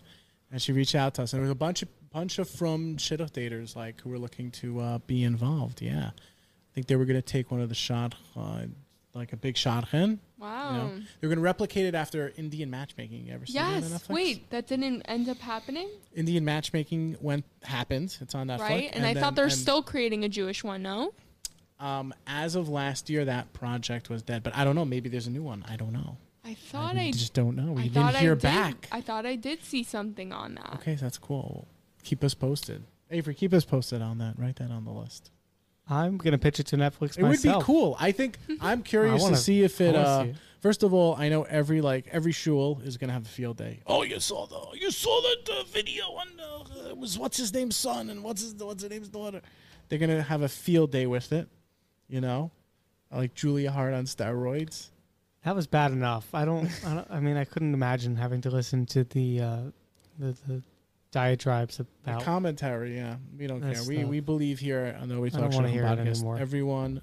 and 0.52 0.60
she 0.60 0.72
reached 0.72 0.94
out 0.94 1.14
to 1.14 1.22
us. 1.22 1.32
And 1.32 1.38
there 1.40 1.44
was 1.44 1.52
a 1.52 1.54
bunch 1.54 1.82
of 1.82 1.88
bunch 2.12 2.38
of 2.38 2.50
from 2.50 2.96
shidduch 2.96 3.30
daters 3.30 3.74
like 3.74 4.00
who 4.02 4.10
were 4.10 4.18
looking 4.18 4.50
to 4.50 4.80
uh, 4.80 4.98
be 5.06 5.24
involved. 5.24 5.80
Yeah, 5.80 6.10
I 6.12 6.70
think 6.74 6.86
they 6.86 6.96
were 6.96 7.06
going 7.06 7.16
to 7.20 7.22
take 7.22 7.50
one 7.50 7.60
of 7.62 7.70
the 7.70 7.74
shot, 7.74 8.14
uh, 8.36 8.66
like 9.14 9.32
a 9.32 9.36
big 9.36 9.56
shotgun. 9.56 10.18
Wow. 10.38 10.72
You 10.72 10.78
know, 10.78 11.02
They're 11.20 11.28
going 11.28 11.38
to 11.38 11.42
replicate 11.44 11.86
it 11.86 11.94
after 11.94 12.32
Indian 12.36 12.70
matchmaking. 12.70 13.26
You 13.26 13.34
ever 13.34 13.46
seen 13.46 13.56
that 13.56 13.84
on 13.84 13.90
Yes. 13.90 14.08
Wait, 14.08 14.50
that 14.50 14.66
didn't 14.66 15.02
end 15.02 15.28
up 15.28 15.38
happening, 15.38 15.88
Indian 16.14 16.44
matchmaking 16.44 17.16
went 17.20 17.44
happened. 17.62 18.16
It's 18.20 18.34
on 18.34 18.48
Netflix, 18.48 18.58
right? 18.60 18.90
And, 18.92 19.06
I 19.06 19.14
then- 19.14 19.22
thought 19.22 19.34
they're 19.36 19.50
still 19.50 19.82
creating 19.82 20.24
a 20.24 20.28
Jewish 20.28 20.64
one. 20.64 20.82
No. 20.82 21.14
Um, 21.80 22.14
as 22.26 22.54
of 22.54 22.68
last 22.68 23.10
year, 23.10 23.24
that 23.24 23.52
project 23.52 24.08
was 24.08 24.22
dead, 24.22 24.42
but 24.42 24.54
I 24.56 24.64
don't 24.64 24.74
know. 24.74 24.84
Maybe 24.84 25.08
there's 25.08 25.26
a 25.26 25.30
new 25.30 25.42
one. 25.42 25.64
I 25.68 25.76
don't 25.76 25.92
know. 25.92 26.16
I 26.44 26.54
thought 26.54 26.96
I 26.96 27.04
I. 27.06 27.10
just 27.10 27.32
don't 27.34 27.56
know. 27.56 27.72
We 27.72 27.84
I 27.84 27.88
didn't 27.88 28.16
hear 28.16 28.32
I 28.32 28.34
did, 28.34 28.42
back. 28.42 28.88
I 28.92 29.00
thought 29.00 29.24
I 29.26 29.34
did 29.36 29.64
see 29.64 29.82
something 29.82 30.32
on 30.32 30.54
that. 30.56 30.74
okay, 30.74 30.94
that's 30.94 31.18
cool. 31.18 31.66
Keep 32.02 32.22
us 32.22 32.34
posted. 32.34 32.84
Avery, 33.10 33.34
keep 33.34 33.52
us 33.54 33.64
posted 33.64 34.02
on 34.02 34.18
that. 34.18 34.34
Write 34.38 34.56
that 34.56 34.70
on 34.70 34.84
the 34.84 34.90
list. 34.90 35.30
I'm 35.88 36.16
gonna 36.16 36.38
pitch 36.38 36.60
it 36.60 36.66
to 36.68 36.76
Netflix 36.76 37.18
It 37.18 37.22
would 37.22 37.42
be 37.42 37.54
cool. 37.60 37.96
I 38.00 38.12
think 38.12 38.38
I'm 38.60 38.82
curious 38.82 39.22
wanna- 39.22 39.36
to 39.36 39.42
see 39.42 39.62
if 39.62 39.80
it. 39.80 39.94
Uh, 39.94 40.24
see 40.24 40.28
it. 40.30 40.36
First 40.60 40.82
of 40.82 40.94
all, 40.94 41.14
I 41.16 41.28
know 41.28 41.42
every 41.42 41.82
like 41.82 42.06
every 42.10 42.32
shul 42.32 42.80
is 42.84 42.96
gonna 42.96 43.12
have 43.12 43.26
a 43.26 43.28
field 43.28 43.58
day. 43.58 43.80
Oh, 43.86 44.02
you 44.02 44.18
saw 44.18 44.46
the 44.46 44.78
you 44.78 44.90
saw 44.90 45.20
that 45.20 45.52
uh, 45.52 45.64
video 45.64 46.04
on 46.04 46.28
uh, 46.40 46.88
it 46.88 46.96
was 46.96 47.18
what's 47.18 47.36
his 47.36 47.52
name's 47.52 47.76
son 47.76 48.08
and 48.08 48.22
what's 48.24 48.40
his 48.40 48.54
what's 48.54 48.82
his 48.82 48.90
name's 48.90 49.08
daughter. 49.10 49.42
They're 49.88 49.98
gonna 49.98 50.22
have 50.22 50.40
a 50.40 50.48
field 50.48 50.90
day 50.90 51.06
with 51.06 51.32
it. 51.32 51.48
You 52.08 52.22
know, 52.22 52.50
like 53.12 53.34
Julia 53.34 53.70
Haart 53.70 53.94
on 53.94 54.04
steroids. 54.06 54.88
That 55.44 55.54
was 55.54 55.66
bad 55.66 55.92
enough. 55.92 56.34
I 56.34 56.46
don't. 56.46 56.70
I, 56.86 56.94
don't, 56.94 57.10
I 57.10 57.20
mean, 57.20 57.36
I 57.36 57.44
couldn't 57.44 57.74
imagine 57.74 58.16
having 58.16 58.40
to 58.42 58.50
listen 58.50 58.86
to 58.86 59.04
the 59.04 59.40
uh, 59.42 59.58
the, 60.18 60.34
the 60.48 60.62
diatribes 61.14 61.78
The 61.78 61.86
about. 62.04 62.22
commentary, 62.22 62.96
yeah, 62.96 63.16
we 63.38 63.46
don't 63.46 63.60
care. 63.62 63.72
That 63.74 63.86
We 63.86 64.04
we 64.04 64.20
believe 64.20 64.58
here 64.58 64.96
on 65.00 65.08
the 65.08 65.18
We 65.20 65.28
I 65.28 65.30
don't 65.30 65.50
Talk 65.50 65.52
Show 65.52 65.68
hear 65.68 65.84
it 65.84 65.98
podcast. 65.98 66.06
anymore. 66.18 66.38
Everyone 66.38 67.00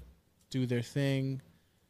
do 0.50 0.66
their 0.66 0.82
thing. 0.82 1.40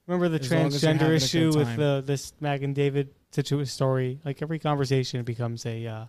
Remember 0.07 0.29
the 0.29 0.39
As 0.41 0.51
long 0.51 0.67
as 0.67 0.83
you're 0.83 0.93
having 0.93 1.07
transgender 1.09 1.15
issue 1.17 1.53
with 1.59 1.77
the 1.77 2.03
this 2.07 2.33
Mag 2.41 2.63
and 2.63 2.75
David 2.75 3.11
situ 3.33 3.65
story? 3.67 4.21
Like 4.25 4.41
every 4.41 4.59
conversation 4.59 5.23
becomes 5.25 5.67
a. 5.67 5.87
Uh, 5.87 6.05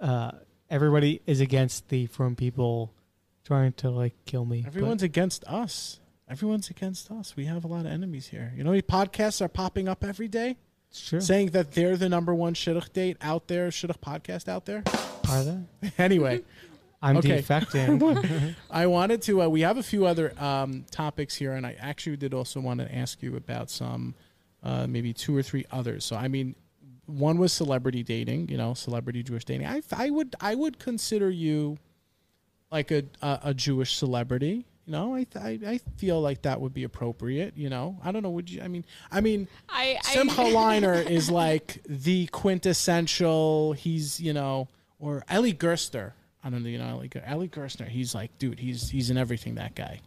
uh, 0.00 0.30
everybody 0.70 1.20
is 1.26 1.40
against 1.40 1.88
the 1.88 2.06
from 2.06 2.34
people 2.36 2.92
trying 3.44 3.72
to 3.74 3.90
like 3.90 4.14
kill 4.24 4.44
me. 4.44 4.62
but- 4.62 4.68
Everyone's 4.68 5.02
against 5.02 5.44
us. 5.44 6.00
Everyone's 6.28 6.70
against 6.70 7.10
us. 7.10 7.36
We 7.36 7.44
have 7.44 7.64
a 7.64 7.68
lot 7.68 7.86
of 7.86 7.92
enemies 7.92 8.26
here. 8.26 8.52
You 8.56 8.64
know, 8.64 8.72
podcasts 8.82 9.40
are 9.40 9.48
popping 9.48 9.86
up 9.88 10.02
every 10.02 10.26
day. 10.28 10.56
Saying 10.96 11.50
that 11.50 11.72
they're 11.72 11.96
the 11.96 12.08
number 12.08 12.34
one 12.34 12.54
shidduch 12.54 12.92
date 12.92 13.16
out 13.20 13.48
there, 13.48 13.68
shidduch 13.68 13.98
podcast 14.00 14.48
out 14.48 14.64
there. 14.66 14.82
Are 15.28 15.44
they? 15.44 15.92
anyway, 15.98 16.42
I'm 17.02 17.18
Okay. 17.18 17.42
defecting. 17.42 18.54
I 18.70 18.86
wanted 18.86 19.22
to. 19.22 19.42
Uh, 19.42 19.48
we 19.48 19.60
have 19.60 19.76
a 19.78 19.82
few 19.82 20.06
other 20.06 20.32
um, 20.42 20.84
topics 20.90 21.34
here, 21.34 21.52
and 21.52 21.66
I 21.66 21.76
actually 21.78 22.16
did 22.16 22.32
also 22.34 22.60
want 22.60 22.80
to 22.80 22.92
ask 22.94 23.22
you 23.22 23.36
about 23.36 23.70
some, 23.70 24.14
uh, 24.62 24.86
maybe 24.86 25.12
two 25.12 25.36
or 25.36 25.42
three 25.42 25.64
others. 25.70 26.04
So, 26.04 26.16
I 26.16 26.28
mean, 26.28 26.54
one 27.06 27.38
was 27.38 27.52
celebrity 27.52 28.02
dating. 28.02 28.48
You 28.48 28.56
know, 28.56 28.74
celebrity 28.74 29.22
Jewish 29.22 29.44
dating. 29.44 29.66
I, 29.66 29.82
I 29.92 30.10
would, 30.10 30.34
I 30.40 30.54
would 30.54 30.78
consider 30.78 31.30
you 31.30 31.78
like 32.72 32.90
a 32.90 33.04
a, 33.22 33.40
a 33.44 33.54
Jewish 33.54 33.94
celebrity. 33.96 34.66
You 34.86 34.92
know, 34.92 35.14
I, 35.16 35.24
th- 35.24 35.44
I 35.44 35.70
I 35.72 35.78
feel 35.96 36.20
like 36.20 36.42
that 36.42 36.60
would 36.60 36.72
be 36.72 36.84
appropriate. 36.84 37.56
You 37.56 37.68
know, 37.68 37.98
I 38.04 38.12
don't 38.12 38.22
know. 38.22 38.30
Would 38.30 38.48
you? 38.48 38.62
I 38.62 38.68
mean, 38.68 38.84
I 39.10 39.20
mean, 39.20 39.48
I. 39.68 39.98
I 40.04 40.22
Liner 40.52 40.94
is 40.94 41.28
like 41.28 41.82
the 41.88 42.26
quintessential. 42.28 43.72
He's 43.72 44.20
you 44.20 44.32
know, 44.32 44.68
or 45.00 45.24
Ellie 45.28 45.54
Gerster. 45.54 46.12
I 46.44 46.50
don't 46.50 46.62
know. 46.62 46.68
You 46.68 46.78
know, 46.78 46.88
Ellie, 46.88 47.08
Ger- 47.08 47.24
Ellie 47.26 47.48
Gerstner. 47.48 47.88
He's 47.88 48.14
like, 48.14 48.36
dude. 48.38 48.60
He's 48.60 48.88
he's 48.88 49.10
in 49.10 49.16
everything. 49.18 49.56
That 49.56 49.74
guy. 49.74 50.00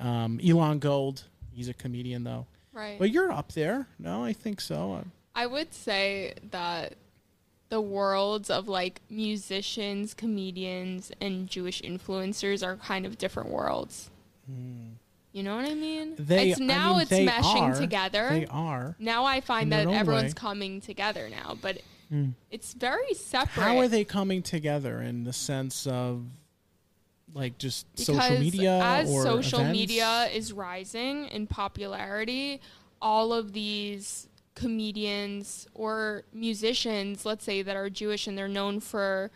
Um, 0.00 0.40
Elon 0.44 0.78
Gold. 0.80 1.24
He's 1.52 1.68
a 1.68 1.74
comedian 1.74 2.24
though. 2.24 2.46
right. 2.72 2.98
But 2.98 3.10
you're 3.10 3.30
up 3.30 3.52
there. 3.52 3.86
No, 3.98 4.24
I 4.24 4.32
think 4.32 4.60
so. 4.60 5.04
I 5.34 5.46
would 5.46 5.72
say 5.72 6.34
that 6.50 6.94
the 7.70 7.80
worlds 7.80 8.50
of 8.50 8.68
like 8.68 9.00
musicians, 9.08 10.12
comedians, 10.12 11.10
and 11.20 11.48
Jewish 11.48 11.80
influencers 11.82 12.64
are 12.66 12.76
kind 12.76 13.06
of 13.06 13.16
different 13.16 13.48
worlds. 13.48 14.10
You 15.32 15.44
know 15.44 15.54
what 15.54 15.64
I 15.70 15.74
mean? 15.74 16.14
They. 16.18 16.50
it's 16.50 16.60
I 16.60 16.64
now 16.64 16.92
mean, 16.94 17.02
it's 17.02 17.10
meshing 17.12 17.74
are. 17.74 17.80
together. 17.80 18.28
They 18.30 18.46
are. 18.46 18.96
now 18.98 19.24
I 19.24 19.40
find 19.40 19.70
that 19.72 19.86
everyone's 19.86 20.34
way. 20.34 20.38
coming 20.38 20.80
together 20.80 21.28
now, 21.30 21.56
but 21.60 21.78
Mm. 22.12 22.32
it's 22.50 22.72
very 22.74 23.14
separate. 23.14 23.62
How 23.62 23.78
are 23.78 23.86
they 23.86 24.02
coming 24.02 24.42
together 24.42 25.00
in 25.00 25.22
the 25.22 25.32
sense 25.32 25.86
of 25.86 26.24
like 27.32 27.56
just 27.58 27.86
social 27.96 28.14
because 28.16 28.40
media 28.40 28.80
as 28.82 29.08
or 29.08 29.22
social 29.22 29.60
events? 29.60 29.78
media 29.78 30.24
is 30.34 30.52
rising 30.52 31.26
in 31.26 31.46
popularity 31.46 32.60
all 33.00 33.32
of 33.32 33.52
these 33.52 34.26
comedians 34.60 35.66
or 35.74 36.22
musicians 36.32 37.24
let's 37.24 37.44
say 37.44 37.62
that 37.62 37.76
are 37.76 37.88
jewish 37.90 38.26
and 38.26 38.36
they're 38.36 38.48
known 38.48 38.78
for 38.80 39.30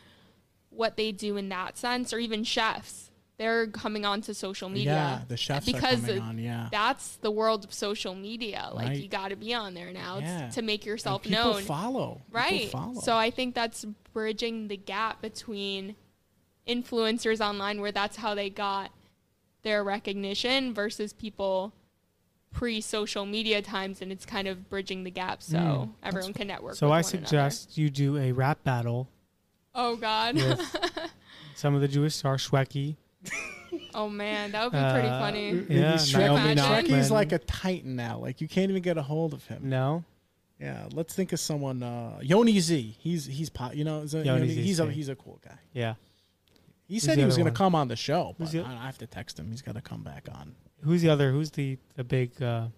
what 0.71 0.97
they 0.97 1.11
do 1.13 1.37
in 1.37 1.49
that 1.49 1.79
sense 1.79 2.13
or 2.13 2.19
even 2.19 2.45
chefs 2.45 3.11
they're 3.37 3.67
coming 3.67 4.05
onto 4.05 4.33
social 4.33 4.69
media 4.69 4.93
Yeah, 4.93 5.21
the 5.27 5.37
chefs 5.37 5.67
because 5.67 6.05
are 6.05 6.07
coming 6.07 6.23
on. 6.23 6.39
Yeah. 6.39 6.69
that's 6.71 7.17
the 7.17 7.31
world 7.33 7.65
of 7.65 7.73
social 7.73 8.15
media 8.15 8.71
like 8.73 8.89
Right. 8.89 9.01
you 9.01 9.09
got 9.09 9.29
to 9.31 9.37
be 9.37 9.53
on 9.55 9.75
there 9.75 9.93
now 9.93 10.19
Yeah. 10.19 10.51
to 10.51 10.63
make 10.63 10.85
yourself 10.85 11.23
people 11.25 11.43
known 11.55 11.63
follow. 11.63 12.21
Right 12.31 12.71
follow. 12.71 13.01
so 13.01 13.17
i 13.17 13.31
think 13.31 13.55
that's 13.55 13.85
bridging 14.13 14.69
the 14.69 14.77
gap 14.77 15.21
between 15.23 15.97
influencers 16.69 17.41
online 17.41 17.81
where 17.81 17.93
that's 17.93 18.17
how 18.17 18.35
they 18.35 18.51
got 18.51 18.91
their 19.63 19.83
recognition 19.83 20.73
versus 20.75 21.13
people 21.13 21.73
pre 22.55 22.81
social 22.81 23.27
media 23.27 23.61
times 23.61 24.01
and 24.01 24.11
it's 24.11 24.25
kind 24.25 24.49
of 24.49 24.71
bridging 24.71 25.05
the 25.05 25.11
gap 25.11 25.43
so 25.43 25.59
Mm, 25.59 25.91
everyone 26.03 26.33
can 26.33 26.47
network 26.47 26.77
so 26.77 26.87
with 26.87 26.93
I 26.93 26.97
one 26.97 27.03
suggest 27.05 27.77
you 27.77 27.91
do 27.91 28.17
a 28.17 28.33
rap 28.33 28.63
battle 28.65 29.09
oh 29.75 29.97
god 29.97 30.39
some 31.55 31.75
of 31.75 31.81
the 31.83 31.89
Jewish 31.89 32.15
stars, 32.15 32.49
Shwekey. 32.49 32.97
oh 33.95 34.09
man 34.09 34.53
that 34.53 34.65
would 34.65 34.73
be 34.73 34.93
pretty 34.93 35.09
Uh, 35.09 35.21
funny 35.21 35.51
Yeah, 35.69 35.93
He's 35.93 36.15
Naomi 36.17 36.55
Shrek, 36.55 36.85
Nachman. 36.87 37.11
Like 37.11 37.33
a 37.33 37.39
titan 37.39 37.97
now. 37.97 38.19
Like 38.19 38.41
you 38.41 38.49
can't 38.49 38.71
even 38.71 38.83
get 38.83 38.97
a 38.99 39.03
hold 39.03 39.33
of 39.35 39.45
him. 39.47 39.63
No, 39.69 40.05
Yeah, 40.61 40.89
let's 40.93 41.15
think 41.15 41.33
of 41.33 41.41
someone. 41.41 41.83
Uh, 41.83 42.19
Yoni 42.23 42.59
Z. 42.61 42.97
He's 43.01 43.27
he's 43.27 43.51
po- 43.51 43.73
you 43.73 43.85
know 43.85 44.01
is 44.03 44.15
a, 44.15 44.19
Yoni 44.25 44.47
Yoni- 44.47 44.55
he's 44.63 44.79
a 44.81 44.91
he's 44.91 45.09
a 45.09 45.17
cool 45.17 45.41
guy. 45.45 45.59
yeah. 45.73 45.95
He 46.87 46.99
said 46.99 47.17
the 47.17 47.23
he 47.23 47.27
was 47.27 47.37
going 47.37 47.47
to 47.47 47.53
come 47.53 47.75
on 47.75 47.89
the 47.89 47.97
show, 47.97 48.35
but 48.39 48.51
the- 48.51 48.61
I 48.63 48.73
I 48.83 48.87
have 48.87 48.99
to 48.99 49.07
text 49.07 49.39
him. 49.39 49.51
He's 49.51 49.63
got 49.63 49.75
to 49.75 49.81
come 49.81 50.03
back 50.03 50.29
on. 50.33 50.55
Who's 50.85 51.03
the 51.03 51.09
other? 51.11 51.31
Who's 51.33 51.51
the 51.51 51.79
the 51.97 52.05
big? 52.05 52.41
Uh, 52.43 52.69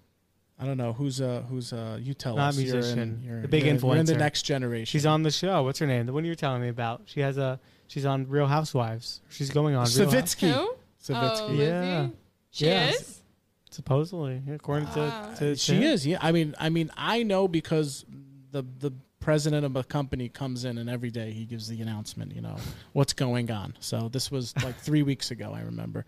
I 0.59 0.65
don't 0.65 0.79
know 0.79 0.93
who's 0.95 1.21
uh 1.21 1.43
who's 1.49 1.73
uh 1.73 1.99
you 2.01 2.15
tell 2.15 2.37
Not 2.37 2.49
us. 2.51 2.59
You're 2.59 2.69
in- 2.77 2.81
musician, 2.81 3.21
you're- 3.23 3.43
the 3.43 3.49
big 3.49 3.65
you're 3.65 3.75
in- 3.75 3.81
You're 3.81 3.97
in 3.97 4.07
the 4.07 4.17
next 4.17 4.43
generation. 4.43 4.87
she's 4.87 5.05
on 5.07 5.23
the 5.23 5.31
show. 5.31 5.63
What's 5.65 5.79
her 5.81 5.87
name? 5.87 6.07
The 6.07 6.13
one 6.13 6.25
you 6.25 6.31
were 6.31 6.35
telling 6.37 6.63
me 6.63 6.69
about. 6.69 7.03
She 7.07 7.21
has 7.21 7.37
a. 7.39 7.61
She's 7.89 8.07
on 8.07 8.27
Real 8.29 8.47
Housewives. 8.47 9.21
She's 9.29 9.51
going 9.51 9.75
on. 9.77 9.87
Real 9.87 10.11
Savitsky. 10.11 10.53
who 10.53 10.75
Savitsky. 11.03 11.51
oh 11.51 11.53
Yeah. 11.53 12.09
she 12.51 12.67
Yeah. 12.67 12.89
is 12.91 13.23
Supposedly, 13.71 14.43
according 14.51 14.89
Wow. 14.89 15.35
to, 15.35 15.39
to 15.39 15.57
she 15.57 15.75
to- 15.79 15.83
is. 15.83 16.07
Yeah. 16.07 16.19
I 16.23 16.33
mean, 16.33 16.55
I 16.59 16.71
mean, 16.71 16.91
I 16.97 17.23
know 17.23 17.47
because 17.49 18.05
the 18.53 18.65
the 18.81 18.93
president 19.21 19.67
of 19.67 19.75
a 19.77 19.83
company 19.85 20.29
comes 20.29 20.65
in 20.65 20.79
and 20.79 20.89
every 20.89 21.11
day 21.11 21.33
he 21.33 21.45
gives 21.45 21.69
the 21.69 21.83
announcement. 21.83 22.35
You 22.35 22.41
know 22.41 22.57
what's 22.93 23.13
going 23.13 23.51
on. 23.51 23.75
So 23.81 24.09
this 24.09 24.31
was 24.31 24.55
like 24.63 24.77
three 24.79 25.03
weeks 25.03 25.31
ago. 25.31 25.53
I 25.55 25.61
remember. 25.63 26.07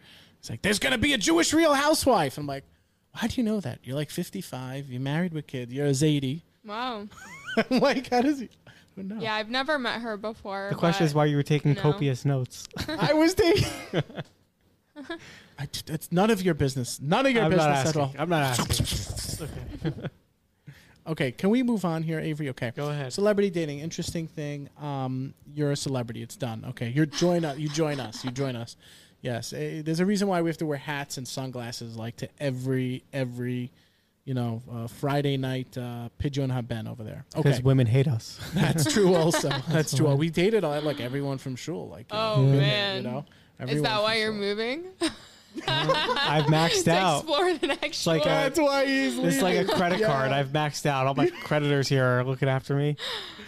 It's 0.49 0.51
like 0.51 0.63
there's 0.63 0.79
going 0.79 0.93
to 0.93 0.99
be 0.99 1.13
a 1.13 1.19
Jewish 1.19 1.53
Real 1.53 1.75
Housewife. 1.75 2.39
I'm 2.39 2.47
like, 2.47 2.65
why 3.13 3.29
do 3.29 3.35
you 3.39 3.43
know 3.43 3.61
that? 3.61 3.81
You're 3.85 3.97
like 3.97 4.09
55. 4.09 4.89
You're 4.89 4.99
married 4.99 5.35
with 5.35 5.47
kids. 5.47 5.75
You're 5.75 5.89
a 5.89 5.91
Zadie. 5.91 6.41
wow 6.65 7.07
I'm 7.71 7.81
like, 7.81 8.09
how 8.09 8.23
does 8.23 8.41
he? 8.41 8.49
Who 8.97 9.03
knows? 9.03 9.23
yeah 9.23 9.35
i've 9.35 9.51
never 9.51 9.79
met 9.79 10.01
her 10.01 10.17
before 10.17 10.69
The 10.71 10.75
question 10.77 11.05
is 11.07 11.15
why 11.15 11.27
you 11.27 11.37
were 11.37 11.43
taking 11.43 11.75
No. 11.75 11.83
copious 11.83 12.25
notes. 12.25 12.67
I 12.89 13.13
was 13.13 13.35
taking. 13.35 13.67
I, 15.59 15.69
it's 15.87 16.11
none 16.11 16.31
of 16.31 16.41
your 16.41 16.55
business. 16.55 16.99
None 17.01 17.27
of 17.27 17.33
your 17.33 17.45
I'm 17.45 17.51
business 17.51 17.91
at 17.91 17.97
all. 17.97 18.15
I'm 18.19 18.31
not 18.31 18.59
asking. 18.59 19.47
okay. 19.87 20.09
Okay, 21.07 21.33
can 21.33 21.51
we 21.51 21.63
move 21.63 21.85
on 21.85 22.03
here, 22.03 22.21
Avery? 22.21 22.49
Okay. 22.51 22.73
Go 22.75 22.91
ahead. 22.91 23.13
Celebrity 23.13 23.51
dating, 23.51 23.79
interesting 23.81 24.27
thing. 24.29 24.69
Um, 24.81 25.33
you're 25.55 25.73
a 25.73 25.77
celebrity. 25.77 26.23
It's 26.23 26.37
done. 26.37 26.65
Okay, 26.71 26.89
you're 26.89 27.07
join 27.07 27.45
us. 27.45 27.59
You 27.59 27.69
join 27.69 27.99
us. 28.01 28.25
You 28.25 28.31
join 28.31 28.57
us. 28.57 28.77
Yes, 29.21 29.53
eh, 29.53 29.83
there's 29.85 30.01
a 30.01 30.07
reason 30.07 30.29
why 30.29 30.43
we 30.43 30.49
have 30.51 30.59
to 30.59 30.67
wear 30.67 30.79
hats 30.79 31.17
and 31.19 31.27
sunglasses, 31.27 31.97
like 31.97 32.17
to 32.19 32.29
every 32.39 33.03
every, 33.13 33.71
you 34.25 34.35
know, 34.35 34.63
uh, 34.73 34.87
Friday 34.87 35.37
night 35.37 35.77
uh, 35.77 36.09
pigeon 36.19 36.51
haben 36.51 36.87
over 36.87 37.03
there. 37.03 37.25
Because 37.35 37.55
Okay, 37.57 37.63
women 37.63 37.87
hate 37.87 38.07
us. 38.07 38.39
that's 38.55 38.93
true. 38.93 39.15
Also, 39.15 39.49
that's 39.69 39.97
true. 39.97 40.07
why. 40.07 40.15
We 40.15 40.31
dated 40.31 40.63
uh, 40.65 40.81
like 40.83 41.01
everyone 41.01 41.39
from 41.39 41.57
shul. 41.57 41.89
Like, 41.89 42.13
you 42.13 42.19
Oh 42.19 42.43
know, 42.43 42.53
Yeah. 42.53 42.59
man. 42.61 42.97
you 42.97 43.03
know, 43.11 43.19
Is 43.19 43.25
everyone 43.61 43.83
that 43.83 44.03
why 44.03 44.13
from 44.13 44.21
you're 44.21 44.33
shul. 44.33 44.41
moving? 44.41 44.85
I've 45.67 46.45
maxed 46.45 46.85
to 46.85 46.93
out. 46.93 47.17
explore 47.25 47.55
the 47.55 47.67
next 47.69 48.07
like 48.07 48.23
a- 48.23 48.25
That's 48.25 48.61
why 48.61 48.87
he's. 48.87 49.19
It's 49.19 49.43
like 49.43 49.57
a 49.59 49.65
credit 49.65 49.99
Yeah. 49.99 50.07
card. 50.07 50.31
I've 50.31 50.49
maxed 50.51 50.87
out. 50.87 51.07
All 51.09 51.15
my 51.15 51.29
creditors 51.43 51.89
here 51.89 52.05
are 52.05 52.23
looking 52.25 52.49
after 52.49 52.77
me, 52.77 52.97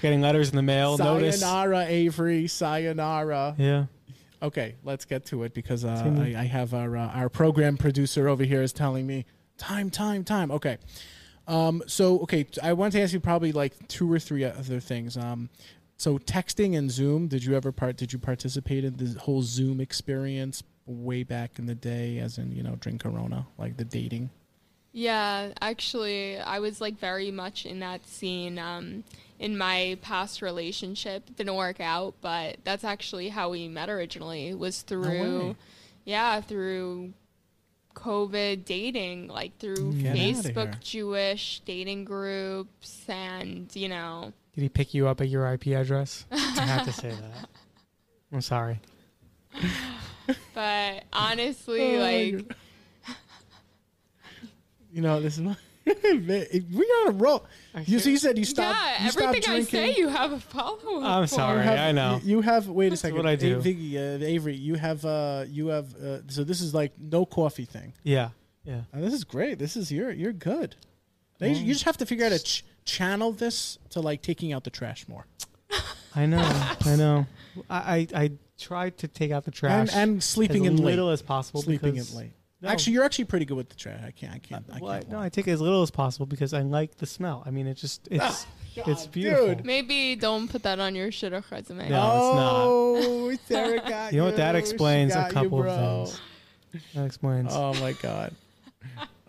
getting 0.02 0.20
letters 0.20 0.50
in 0.50 0.56
the 0.56 0.62
mail. 0.62 0.98
Notice. 0.98 1.40
Sayonara, 1.40 1.84
Avery. 1.86 2.48
Sayonara. 2.48 3.54
Yeah. 3.58 3.84
Okay, 4.42 4.76
let's 4.84 5.04
get 5.04 5.26
to 5.26 5.42
it 5.42 5.52
because 5.52 5.84
uh, 5.84 6.14
I, 6.18 6.34
I 6.40 6.44
have 6.44 6.72
our 6.72 6.96
uh, 6.96 7.08
our 7.08 7.28
program 7.28 7.76
producer 7.76 8.28
over 8.28 8.44
here 8.44 8.62
is 8.62 8.72
telling 8.72 9.06
me 9.06 9.26
time, 9.58 9.90
time, 9.90 10.24
time. 10.24 10.50
Okay, 10.50 10.78
um, 11.46 11.82
so 11.86 12.20
okay, 12.20 12.46
I 12.62 12.72
want 12.72 12.92
to 12.94 13.02
ask 13.02 13.12
you 13.12 13.20
probably 13.20 13.52
like 13.52 13.88
two 13.88 14.10
or 14.10 14.18
three 14.18 14.44
other 14.44 14.80
things. 14.80 15.16
Um, 15.16 15.50
so 15.98 16.18
texting 16.18 16.76
and 16.78 16.90
Zoom. 16.90 17.28
Did 17.28 17.44
you 17.44 17.54
ever 17.54 17.72
part? 17.72 17.96
Did 17.96 18.12
you 18.12 18.18
participate 18.18 18.84
in 18.84 18.96
the 18.96 19.18
whole 19.20 19.42
Zoom 19.42 19.80
experience 19.80 20.62
way 20.86 21.22
back 21.22 21.58
in 21.58 21.66
the 21.66 21.74
day, 21.74 22.18
as 22.18 22.38
in 22.38 22.52
you 22.52 22.62
know 22.62 22.76
drink 22.76 23.02
Corona, 23.02 23.46
like 23.58 23.76
the 23.76 23.84
dating? 23.84 24.30
Yeah, 24.92 25.52
actually, 25.60 26.38
I 26.38 26.58
was 26.58 26.80
like 26.80 26.98
very 26.98 27.30
much 27.30 27.64
in 27.64 27.80
that 27.80 28.06
scene. 28.06 28.58
Um, 28.58 29.04
in 29.38 29.56
my 29.56 29.96
past 30.02 30.42
relationship, 30.42 31.24
it 31.28 31.36
didn't 31.36 31.54
work 31.54 31.80
out, 31.80 32.14
but 32.20 32.58
that's 32.62 32.84
actually 32.84 33.30
how 33.30 33.50
we 33.50 33.68
met 33.68 33.88
originally. 33.88 34.54
Was 34.54 34.82
through, 34.82 35.38
way. 35.40 35.56
yeah, 36.04 36.40
through 36.42 37.14
COVID 37.94 38.64
dating, 38.66 39.28
like 39.28 39.56
through 39.58 39.94
Get 39.94 40.16
Facebook. 40.16 40.80
Jewish 40.80 41.62
dating 41.64 42.04
groups, 42.04 43.04
and 43.08 43.74
you 43.74 43.88
know, 43.88 44.32
Did 44.54 44.62
he 44.62 44.68
pick 44.68 44.92
you 44.92 45.08
up 45.08 45.20
at 45.20 45.28
your 45.28 45.50
IP 45.52 45.68
address? 45.68 46.26
I 46.32 46.36
have 46.36 46.84
to 46.84 46.92
say 46.92 47.10
that. 47.10 47.48
I'm 48.32 48.42
sorry. 48.42 48.80
but 50.54 51.04
honestly, 51.12 51.96
Oh 51.96 52.00
like. 52.00 52.56
God. 54.90 54.96
You 54.96 55.02
know 55.02 55.20
this 55.20 55.34
is. 55.36 55.42
my- 55.42 55.56
we 55.86 56.84
on 57.02 57.08
a 57.08 57.12
roll. 57.12 57.46
You, 57.86 57.98
so 57.98 58.10
you 58.10 58.18
said 58.18 58.36
you 58.38 58.44
stopped. 58.44 58.78
yeah, 58.78 59.04
you 59.04 59.10
stopped 59.10 59.28
everything 59.28 59.50
I 59.54 59.62
say, 59.62 59.94
you 59.96 60.08
have 60.08 60.32
a 60.32 60.38
follow 60.38 61.00
up. 61.00 61.04
I'm 61.04 61.26
sorry. 61.26 61.56
You 61.56 61.62
have, 61.62 61.78
I 61.78 61.92
know. 61.92 62.20
You, 62.22 62.36
you 62.36 62.40
have. 62.42 62.68
Wait 62.68 62.92
a 62.92 62.96
second. 62.96 63.16
what 63.16 63.26
I 63.26 63.34
do. 63.34 63.58
A- 63.58 63.62
Viggy, 63.62 63.94
uh, 63.96 64.24
Avery, 64.24 64.54
you 64.54 64.74
have. 64.74 65.04
Uh, 65.04 65.44
you 65.48 65.68
have. 65.68 65.94
Uh, 65.96 66.18
so 66.28 66.44
this 66.44 66.60
is 66.60 66.74
like 66.74 66.92
no 66.98 67.24
coffee 67.24 67.64
thing. 67.64 67.94
Yeah. 68.02 68.30
Yeah. 68.64 68.82
Uh, 68.94 69.00
this 69.00 69.14
is 69.14 69.24
great. 69.24 69.58
This 69.58 69.74
is 69.76 69.90
you're 69.90 70.10
you're 70.12 70.34
good. 70.34 70.76
Now 71.40 71.46
you, 71.46 71.54
you 71.54 71.72
just 71.72 71.84
have 71.84 71.96
to 71.96 72.06
figure 72.06 72.26
out 72.26 72.32
a 72.32 72.38
ch- 72.38 72.62
channel 72.84 73.32
this 73.32 73.78
to 73.90 74.00
like 74.00 74.20
taking 74.20 74.52
out 74.52 74.64
the 74.64 74.70
trash 74.70 75.08
more 75.08 75.24
I 76.14 76.26
know. 76.26 76.42
I 76.84 76.96
know. 76.96 77.26
I, 77.70 78.06
I 78.14 78.22
I 78.22 78.30
tried 78.58 78.98
to 78.98 79.08
take 79.08 79.30
out 79.30 79.44
the 79.46 79.50
trash 79.50 79.88
and 79.94 80.10
and 80.12 80.22
sleeping 80.22 80.66
as 80.66 80.72
in 80.72 80.76
late. 80.76 80.84
little 80.84 81.08
as 81.08 81.22
possible. 81.22 81.62
Sleeping 81.62 81.92
because, 81.92 82.12
in 82.12 82.18
late. 82.18 82.32
No. 82.62 82.68
Actually, 82.68 82.92
you're 82.92 83.04
actually 83.04 83.24
pretty 83.24 83.46
good 83.46 83.56
with 83.56 83.70
the 83.70 83.74
trash. 83.76 84.00
I 84.06 84.10
can't. 84.10 84.34
I 84.34 84.38
can't. 84.38 84.64
I 84.70 84.78
Well, 84.80 84.90
I- 84.92 84.98
can't. 85.00 85.10
no. 85.12 85.18
I 85.18 85.28
take 85.30 85.48
it 85.48 85.52
as 85.52 85.60
little 85.62 85.82
as 85.82 85.90
possible 85.90 86.26
because 86.26 86.52
I 86.52 86.60
like 86.60 86.96
the 86.98 87.06
smell. 87.06 87.42
I 87.46 87.50
mean, 87.50 87.66
it 87.66 87.74
just 87.74 88.06
it's 88.10 88.22
ah, 88.22 88.82
it's 88.86 89.06
beautiful. 89.06 89.54
dude. 89.54 89.64
Maybe 89.64 90.14
don't 90.14 90.46
put 90.48 90.62
that 90.64 90.78
on 90.78 90.94
your 90.94 91.08
shidduch 91.08 91.50
resume. 91.50 91.88
No. 91.88 91.96
it's 91.96 92.36
not. 92.36 92.64
oh, 92.66 93.36
Sarah 93.48 93.78
got 93.88 94.12
You 94.12 94.18
know 94.18 94.26
what? 94.26 94.36
That 94.36 94.56
explains 94.56 95.12
a 95.12 95.16
got 95.16 95.26
you, 95.28 95.32
couple 95.32 95.66
of 95.68 96.08
things. 96.08 96.20
That 96.94 97.04
explains. 97.06 97.48
Oh 97.52 97.72
my 97.74 97.92
god. 97.92 98.34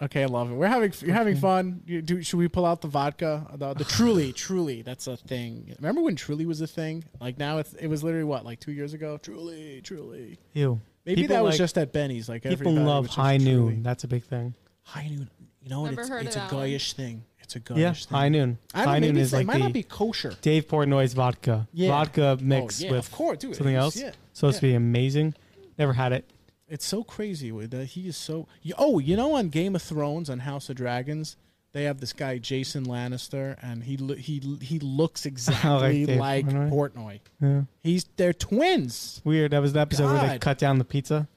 Okay, 0.01 0.23
I 0.23 0.25
love 0.25 0.51
it. 0.51 0.55
We're 0.55 0.67
having 0.67 0.91
you're 1.01 1.13
having 1.13 1.35
fun. 1.37 1.83
You, 1.85 2.01
do, 2.01 2.23
should 2.23 2.37
we 2.39 2.47
pull 2.47 2.65
out 2.65 2.81
the 2.81 2.87
vodka? 2.87 3.45
The, 3.53 3.75
the 3.75 3.83
Truly, 3.83 4.33
Truly, 4.45 4.81
that's 4.81 5.05
a 5.07 5.15
thing. 5.15 5.73
Remember 5.79 6.01
when 6.01 6.15
Truly 6.15 6.45
was 6.45 6.59
a 6.59 6.67
thing? 6.67 7.03
Like 7.19 7.37
now 7.37 7.59
it's 7.59 7.73
it 7.75 7.87
was 7.87 8.03
literally 8.03 8.23
what 8.25 8.43
like 8.43 8.59
two 8.59 8.71
years 8.71 8.93
ago. 8.93 9.17
Truly, 9.21 9.79
Truly. 9.83 10.39
Ew. 10.53 10.81
Maybe 11.05 11.21
People 11.23 11.35
that 11.37 11.43
was 11.43 11.53
like- 11.53 11.57
just 11.57 11.77
at 11.77 11.91
Benny's. 11.91 12.29
Like 12.29 12.43
People 12.43 12.53
everybody 12.53 12.85
love 12.85 13.03
was 13.03 13.09
just 13.09 13.17
high 13.17 13.37
Truly. 13.37 13.51
noon. 13.73 13.83
That's 13.83 14.03
a 14.03 14.07
big 14.07 14.23
thing. 14.23 14.53
High 14.83 15.07
noon. 15.07 15.29
You 15.61 15.69
know 15.69 15.81
what? 15.81 15.89
Never 15.91 16.01
It's, 16.01 16.09
heard 16.09 16.25
it's 16.25 16.35
of 16.35 16.43
a 16.43 16.45
that 16.47 16.55
one. 16.55 16.67
guyish 16.69 16.93
thing. 16.93 17.23
It's 17.39 17.55
a 17.55 17.59
guyish 17.59 17.77
Yeah, 17.77 17.93
thing. 17.93 18.07
high 18.17 18.29
noon. 18.29 18.57
I 18.73 18.79
don't 18.79 18.87
High 18.87 18.99
noon 18.99 19.09
maybe 19.09 19.21
is 19.21 19.27
it's- 19.27 19.33
like 19.33 19.43
it 19.43 19.47
might 19.47 19.53
the 19.53 19.59
not 19.59 19.73
be 19.73 19.83
kosher. 19.83 20.33
Dave 20.41 20.67
Portnoy's 20.67 21.13
vodka. 21.13 21.67
Yeah. 21.73 21.89
Vodka 21.89 22.37
oh, 22.39 22.43
mixed 22.43 22.81
oh, 22.81 22.85
yeah, 22.85 22.91
with 22.91 22.99
of 23.07 23.11
course, 23.11 23.37
dude. 23.39 23.55
something 23.55 23.73
it's- 23.75 23.83
else. 23.83 23.97
Yeah. 23.97 24.11
supposed 24.33 24.55
yeah. 24.55 24.59
to 24.59 24.67
be 24.67 24.73
amazing. 24.75 25.33
Never 25.77 25.93
had 25.93 26.13
it. 26.13 26.29
It's 26.67 26.85
so 26.85 27.03
crazy 27.03 27.51
with 27.51 27.71
that. 27.71 27.85
He 27.87 28.07
is 28.07 28.15
so. 28.17 28.47
you- 28.61 28.75
Oh, 28.77 28.99
you 28.99 29.15
know, 29.17 29.33
on 29.33 29.49
Game 29.49 29.75
of 29.75 29.81
Thrones, 29.81 30.29
on 30.29 30.39
House 30.39 30.69
of 30.69 30.77
Dragons, 30.77 31.35
they 31.73 31.83
have 31.85 31.99
this 31.99 32.13
guy 32.13 32.37
Jason 32.37 32.85
Lannister, 32.85 33.55
and 33.61 33.83
he 33.83 33.97
lo- 33.97 34.15
he 34.15 34.39
he 34.61 34.79
looks 34.79 35.25
exactly 35.25 36.05
Dave 36.05 36.19
like 36.19 36.45
Portnoy? 36.47 36.69
Portnoy. 36.69 37.19
Yeah. 37.41 37.61
He's 37.83 38.05
they're 38.17 38.33
twins. 38.33 39.21
Weird. 39.23 39.51
That 39.51 39.61
was 39.61 39.73
the 39.73 39.79
episode 39.79 40.11
where 40.11 40.21
they 40.21 40.27
God. 40.27 40.41
cut 40.41 40.57
down 40.57 40.77
the 40.79 40.85
pizza. 40.85 41.27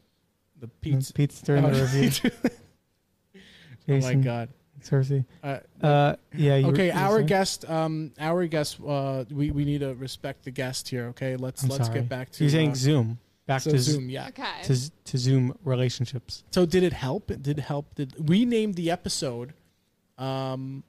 The 0.61 0.69
Pizza, 0.69 1.13
pizza. 1.13 1.13
pizza 1.13 1.45
during 1.45 1.63
the 1.63 1.83
review. 1.83 2.31
oh 3.35 3.41
my 3.89 3.95
Jason, 4.01 4.23
god. 4.23 4.49
Cersei. 4.83 5.25
Uh, 5.43 5.59
Uh, 5.83 6.17
yeah. 6.35 6.57
You, 6.57 6.67
okay, 6.69 6.87
you 6.89 6.93
were 6.93 6.99
our 6.99 7.15
saying? 7.17 7.27
guest. 7.27 7.71
Um, 7.71 8.13
our 8.19 8.47
guest. 8.47 8.79
Uh, 8.87 9.25
we 9.31 9.51
we 9.51 9.65
need 9.65 9.81
to 9.81 9.95
respect 9.95 10.45
the 10.45 10.51
guest 10.51 10.89
here. 10.89 11.07
Okay, 11.09 11.37
let's 11.37 11.63
I'm 11.63 11.69
let's 11.71 11.87
sorry. 11.87 12.01
get 12.01 12.09
back 12.09 12.31
to. 12.33 12.45
You're 12.45 12.51
saying 12.51 12.73
uh, 12.73 12.75
Zoom. 12.75 13.19
Back 13.47 13.61
so 13.63 13.73
to 13.73 13.79
Zoom. 13.79 13.95
Zoom. 14.03 14.11
Yeah. 14.11 14.29
Okay. 14.29 14.63
To, 14.65 14.91
to 15.05 15.19
Zoom 15.19 15.57
relationships. 15.65 16.45
So 16.51 16.65
did 16.65 16.83
it 16.83 16.95
help? 16.95 17.31
It 17.31 17.43
did 17.43 17.59
help. 17.59 17.95
Did 17.95 18.29
we 18.29 18.45
named 18.47 18.75
the 18.75 18.91
episode? 18.91 19.53
Um, 20.19 20.85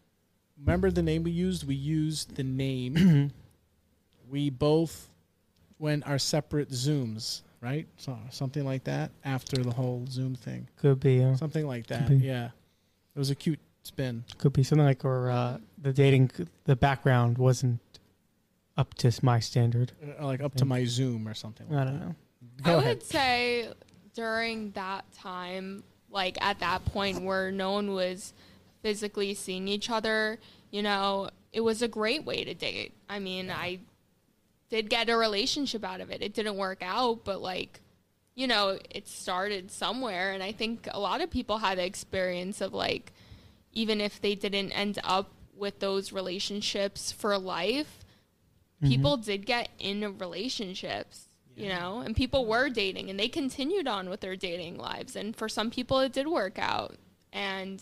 remember 0.59 0.91
the 0.91 1.01
name 1.03 1.23
we 1.23 1.31
used? 1.31 1.67
We 1.67 1.75
used 1.75 2.35
the 2.35 2.43
name. 2.43 3.31
we 4.29 4.49
both 4.49 5.09
went 5.79 6.07
our 6.07 6.17
separate 6.19 6.69
Zooms, 6.71 7.41
right? 7.61 7.87
So 7.97 8.17
something 8.29 8.63
like 8.65 8.83
that 8.85 9.11
after 9.23 9.57
the 9.57 9.71
whole 9.71 10.05
Zoom 10.09 10.35
thing. 10.35 10.67
Could 10.77 10.99
be. 10.99 11.23
Uh, 11.23 11.35
Something 11.35 11.67
like 11.67 11.87
that. 11.87 12.09
Yeah, 12.11 12.45
it 13.15 13.19
was 13.19 13.29
a 13.29 13.35
cute 13.35 13.59
spin. 13.83 14.23
could 14.37 14.53
be 14.53 14.63
something 14.63 14.85
like, 14.85 15.03
or 15.05 15.29
uh, 15.29 15.57
the 15.81 15.93
dating, 15.93 16.31
the 16.65 16.75
background 16.75 17.37
wasn't 17.37 17.79
up 18.77 18.93
to 18.95 19.11
my 19.21 19.39
standard. 19.39 19.91
Uh, 20.19 20.25
Like 20.25 20.41
up 20.41 20.55
to 20.55 20.65
my 20.65 20.85
Zoom 20.85 21.27
or 21.27 21.33
something. 21.33 21.67
Like 21.69 21.79
I 21.81 21.83
don't 21.85 21.99
know. 21.99 22.15
Go 22.63 22.71
I 22.71 22.79
ahead. 22.79 22.97
would 22.97 23.03
say 23.03 23.69
during 24.13 24.71
that 24.71 25.03
time, 25.13 25.83
like 26.09 26.37
at 26.41 26.59
that 26.59 26.85
point 26.85 27.21
where 27.23 27.51
no 27.51 27.73
one 27.73 27.91
was 27.93 28.33
physically 28.85 29.33
seeing 29.33 29.67
each 29.67 29.89
other, 29.89 30.37
you 30.69 30.83
know, 30.83 31.27
it 31.51 31.61
was 31.61 31.81
a 31.81 31.87
great 31.87 32.23
way 32.23 32.43
to 32.43 32.53
date. 32.53 32.93
I 33.09 33.17
mean, 33.17 33.49
I 33.49 33.79
did 34.69 34.91
get 34.91 35.09
a 35.09 35.17
relationship 35.17 35.83
out 35.83 36.01
of 36.01 36.11
it. 36.11 36.21
It 36.21 36.35
didn't 36.35 36.55
work 36.55 36.83
out, 36.83 37.21
but 37.23 37.41
like, 37.41 37.81
you 38.35 38.45
know, 38.45 38.77
it 38.91 39.07
started 39.07 39.71
somewhere. 39.71 40.33
And 40.33 40.43
I 40.43 40.51
think 40.51 40.87
a 40.91 40.99
lot 40.99 41.21
of 41.21 41.31
people 41.31 41.57
had 41.57 41.79
the 41.79 41.83
experience 41.83 42.61
of 42.61 42.75
like, 42.75 43.11
even 43.73 43.99
if 43.99 44.21
they 44.21 44.35
didn't 44.35 44.71
end 44.71 44.99
up 45.03 45.31
with 45.57 45.79
those 45.79 46.13
relationships 46.13 47.11
for 47.11 47.35
life, 47.39 48.05
mm-hmm. 48.77 48.87
people 48.87 49.17
did 49.17 49.47
get 49.47 49.69
in 49.79 50.15
relationships, 50.19 51.27
you 51.55 51.69
know, 51.69 52.03
and 52.05 52.15
people 52.15 52.45
were 52.45 52.69
dating 52.69 53.09
and 53.09 53.19
they 53.19 53.29
continued 53.29 53.87
on 53.87 54.11
with 54.11 54.19
their 54.19 54.35
dating 54.35 54.77
lives. 54.77 55.15
And 55.15 55.35
for 55.35 55.49
some 55.49 55.71
people, 55.71 56.01
it 56.01 56.13
did 56.13 56.27
work 56.27 56.59
out. 56.59 56.97
And 57.33 57.81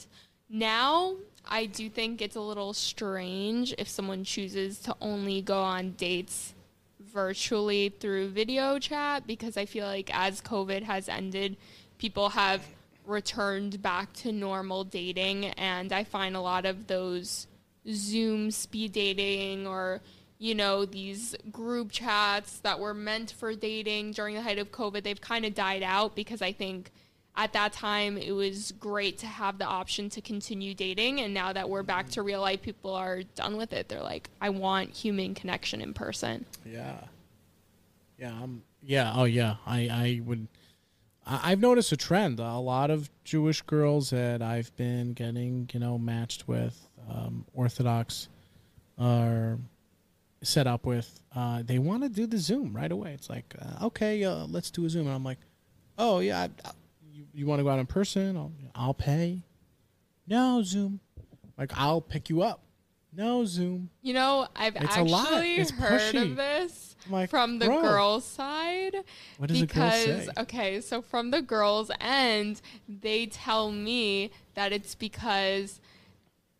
now 0.49 1.15
I 1.45 1.65
do 1.65 1.89
think 1.89 2.21
it's 2.21 2.35
a 2.35 2.41
little 2.41 2.73
strange 2.73 3.73
if 3.77 3.87
someone 3.89 4.23
chooses 4.23 4.79
to 4.79 4.95
only 5.01 5.41
go 5.41 5.61
on 5.61 5.91
dates 5.91 6.53
virtually 6.99 7.89
through 7.89 8.29
video 8.29 8.79
chat 8.79 9.27
because 9.27 9.57
I 9.57 9.65
feel 9.65 9.85
like 9.85 10.09
as 10.13 10.41
COVID 10.41 10.83
has 10.83 11.09
ended, 11.09 11.57
people 11.97 12.29
have 12.29 12.65
returned 13.05 13.81
back 13.81 14.13
to 14.13 14.31
normal 14.31 14.83
dating. 14.83 15.45
And 15.45 15.91
I 15.91 16.03
find 16.03 16.35
a 16.35 16.41
lot 16.41 16.65
of 16.65 16.87
those 16.87 17.47
Zoom 17.89 18.49
speed 18.49 18.93
dating 18.93 19.67
or, 19.67 20.01
you 20.39 20.55
know, 20.55 20.85
these 20.85 21.35
group 21.51 21.91
chats 21.91 22.59
that 22.59 22.79
were 22.79 22.93
meant 22.93 23.31
for 23.31 23.53
dating 23.53 24.11
during 24.11 24.35
the 24.35 24.41
height 24.41 24.57
of 24.57 24.71
COVID, 24.71 25.03
they've 25.03 25.19
kind 25.21 25.45
of 25.45 25.53
died 25.53 25.83
out 25.83 26.15
because 26.15 26.41
I 26.41 26.53
think 26.53 26.91
at 27.35 27.53
that 27.53 27.73
time 27.73 28.17
it 28.17 28.31
was 28.31 28.71
great 28.73 29.17
to 29.19 29.25
have 29.25 29.57
the 29.57 29.65
option 29.65 30.09
to 30.11 30.21
continue 30.21 30.73
dating. 30.73 31.19
And 31.21 31.33
now 31.33 31.53
that 31.53 31.69
we're 31.69 31.83
back 31.83 32.09
to 32.09 32.21
real 32.21 32.41
life, 32.41 32.61
people 32.61 32.93
are 32.93 33.23
done 33.23 33.57
with 33.57 33.73
it. 33.73 33.89
They're 33.89 34.03
like, 34.03 34.29
I 34.39 34.49
want 34.49 34.91
human 34.91 35.33
connection 35.33 35.81
in 35.81 35.93
person. 35.93 36.45
Yeah. 36.65 36.99
Yeah. 38.17 38.31
Um, 38.31 38.63
yeah. 38.81 39.13
Oh, 39.15 39.23
yeah. 39.23 39.55
I, 39.65 39.79
I 39.89 40.21
would. 40.23 40.47
I, 41.25 41.51
I've 41.51 41.59
noticed 41.59 41.91
a 41.91 41.97
trend. 41.97 42.39
A 42.39 42.57
lot 42.57 42.91
of 42.91 43.09
Jewish 43.23 43.61
girls 43.63 44.11
that 44.11 44.41
I've 44.41 44.75
been 44.75 45.13
getting, 45.13 45.69
you 45.73 45.79
know, 45.79 45.97
matched 45.97 46.47
with, 46.47 46.87
um, 47.09 47.45
Orthodox, 47.53 48.27
are 48.99 49.57
set 50.43 50.67
up 50.67 50.85
with. 50.85 51.19
Uh, 51.35 51.63
they 51.65 51.79
want 51.79 52.03
to 52.03 52.09
do 52.09 52.27
the 52.27 52.37
Zoom 52.37 52.75
right 52.75 52.91
away. 52.91 53.13
It's 53.13 53.29
like, 53.29 53.55
uh, 53.59 53.85
okay, 53.87 54.23
uh, 54.23 54.45
let's 54.45 54.69
do 54.69 54.85
a 54.85 54.89
Zoom, 54.89 55.07
and 55.07 55.15
I'm 55.15 55.23
like, 55.23 55.39
oh 55.97 56.19
yeah, 56.19 56.47
I, 56.63 56.71
you, 57.33 57.41
you 57.41 57.45
want 57.45 57.59
to 57.59 57.63
go 57.63 57.69
out 57.69 57.79
in 57.79 57.85
person? 57.85 58.35
I'll, 58.37 58.51
I'll 58.75 58.93
pay. 58.93 59.43
No 60.27 60.61
Zoom. 60.63 60.99
Like 61.57 61.71
I'll 61.77 62.01
pick 62.01 62.29
you 62.29 62.41
up. 62.41 62.61
No 63.15 63.45
Zoom. 63.45 63.89
You 64.01 64.13
know, 64.13 64.47
I've 64.55 64.75
It's 64.75 64.97
a 64.97 65.03
lot. 65.03 65.31
actually 65.31 65.57
heard 65.77 66.01
pushy. 66.01 66.31
of 66.31 66.35
this 66.35 66.95
like, 67.09 67.29
from 67.29 67.59
the 67.59 67.65
bro, 67.67 67.81
girls' 67.81 68.25
side. 68.25 68.95
What 69.37 69.49
does 69.49 69.61
a 69.61 69.67
girl 69.67 69.85
because 69.85 70.25
say? 70.25 70.27
okay, 70.39 70.81
so 70.81 71.01
from 71.01 71.29
the 71.31 71.41
girls' 71.41 71.91
end, 72.01 72.61
they 72.87 73.27
tell 73.27 73.71
me 73.71 74.31
that 74.55 74.73
it's 74.73 74.95
because 74.95 75.79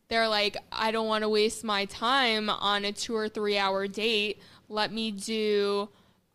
they're 0.09 0.27
like, 0.27 0.57
I 0.71 0.91
don't 0.91 1.07
want 1.07 1.23
to 1.23 1.29
waste 1.29 1.63
my 1.63 1.85
time 1.85 2.49
on 2.49 2.85
a 2.85 2.91
two 2.91 3.15
or 3.15 3.29
three 3.29 3.57
hour 3.57 3.87
date. 3.87 4.39
Let 4.69 4.93
me 4.93 5.09
do 5.09 5.89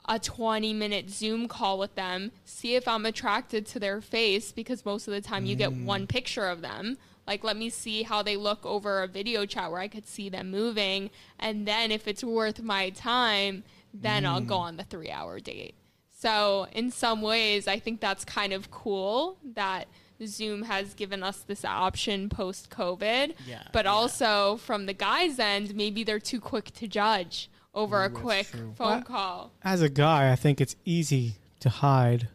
a 0.08 0.18
20 0.18 0.72
minute 0.72 1.10
Zoom 1.10 1.46
call 1.48 1.78
with 1.78 1.94
them, 1.94 2.32
see 2.44 2.74
if 2.74 2.88
I'm 2.88 3.04
attracted 3.06 3.66
to 3.66 3.78
their 3.78 4.00
face 4.00 4.50
because 4.52 4.84
most 4.84 5.06
of 5.06 5.12
the 5.14 5.20
time 5.20 5.44
you 5.46 5.54
get 5.54 5.72
one 5.72 6.06
Mm. 6.06 6.08
picture 6.08 6.46
of 6.48 6.62
them. 6.62 6.96
Like, 7.26 7.44
let 7.44 7.56
me 7.58 7.68
see 7.68 8.04
how 8.04 8.22
they 8.22 8.36
look 8.36 8.64
over 8.64 9.02
a 9.02 9.06
video 9.06 9.44
chat 9.44 9.70
where 9.70 9.80
I 9.80 9.88
could 9.88 10.06
see 10.06 10.30
them 10.30 10.50
moving. 10.50 11.10
And 11.38 11.68
then 11.68 11.92
if 11.92 12.08
it's 12.08 12.24
worth 12.24 12.62
my 12.62 12.88
time, 12.90 13.64
then 13.92 14.24
I'll 14.24 14.40
Mm. 14.40 14.46
go 14.46 14.56
on 14.56 14.76
the 14.78 14.84
three 14.84 15.10
hour 15.10 15.38
date. 15.38 15.74
So, 16.10 16.66
in 16.72 16.90
some 16.90 17.20
ways, 17.22 17.68
I 17.68 17.78
think 17.78 18.00
that's 18.00 18.24
kind 18.24 18.52
of 18.52 18.70
cool 18.70 19.36
that 19.44 19.88
Zoom 20.26 20.62
has 20.62 20.94
given 20.94 21.22
us 21.22 21.40
this 21.46 21.64
option 21.64 22.28
post 22.28 22.70
COVID. 22.70 23.34
Yeah, 23.46 23.62
But 23.72 23.84
yeah. 23.84 23.90
also, 23.92 24.56
from 24.56 24.86
the 24.86 24.94
guy's 24.94 25.38
end, 25.38 25.76
maybe 25.76 26.02
they're 26.02 26.18
too 26.18 26.40
quick 26.40 26.72
to 26.74 26.88
judge 26.88 27.48
over 27.78 28.02
a 28.02 28.06
Ooh, 28.06 28.08
that's 28.10 28.20
quick 28.20 28.46
phone 28.46 28.74
Well, 28.78 29.02
call. 29.02 29.52
As 29.62 29.80
a 29.82 29.88
guy, 29.88 30.32
I 30.32 30.36
think 30.36 30.60
it's 30.60 30.76
easy 30.84 31.34
to 31.60 31.68
hide 31.68 32.28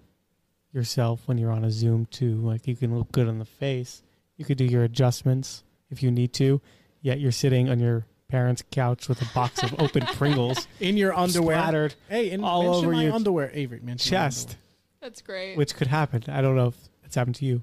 yourself 0.72 1.22
when 1.28 1.38
you're 1.38 1.52
on 1.52 1.64
a 1.64 1.72
Zoom 1.72 2.06
too. 2.08 2.36
Like 2.36 2.68
you 2.68 2.76
can 2.76 2.98
look 2.98 3.12
good 3.12 3.28
on 3.28 3.40
the 3.40 3.46
face. 3.46 4.02
You 4.38 4.46
could 4.46 4.58
do 4.58 4.66
your 4.66 4.84
adjustments 4.84 5.64
if 5.92 6.02
you 6.02 6.10
need 6.12 6.34
to. 6.34 6.62
Yet 7.02 7.20
you're 7.20 7.32
sitting 7.32 7.70
on 7.70 7.80
your 7.80 8.06
parents' 8.30 8.64
couch 8.72 9.08
with 9.08 9.22
a 9.22 9.32
box 9.36 9.62
of 9.62 9.80
open 9.80 10.06
Pringles 10.16 10.68
In 10.80 10.98
your 10.98 11.14
underwear. 11.14 11.58
splattered, 11.58 11.96
Hey, 12.10 12.32
in, 12.32 12.44
all 12.44 12.64
mention 12.64 12.86
over 12.86 12.92
my 12.96 13.04
your 13.04 13.14
underwear, 13.14 13.52
Avery. 13.54 13.80
Mention 13.84 14.10
chest, 14.10 14.48
underwear. 14.50 14.60
That's 15.02 15.22
great. 15.22 15.58
which 15.58 15.76
could 15.76 15.88
happen. 15.88 16.24
I 16.30 16.42
don't 16.42 16.56
know 16.56 16.68
if 16.68 16.76
it's 17.04 17.16
happened 17.16 17.36
to 17.36 17.46
you. 17.46 17.62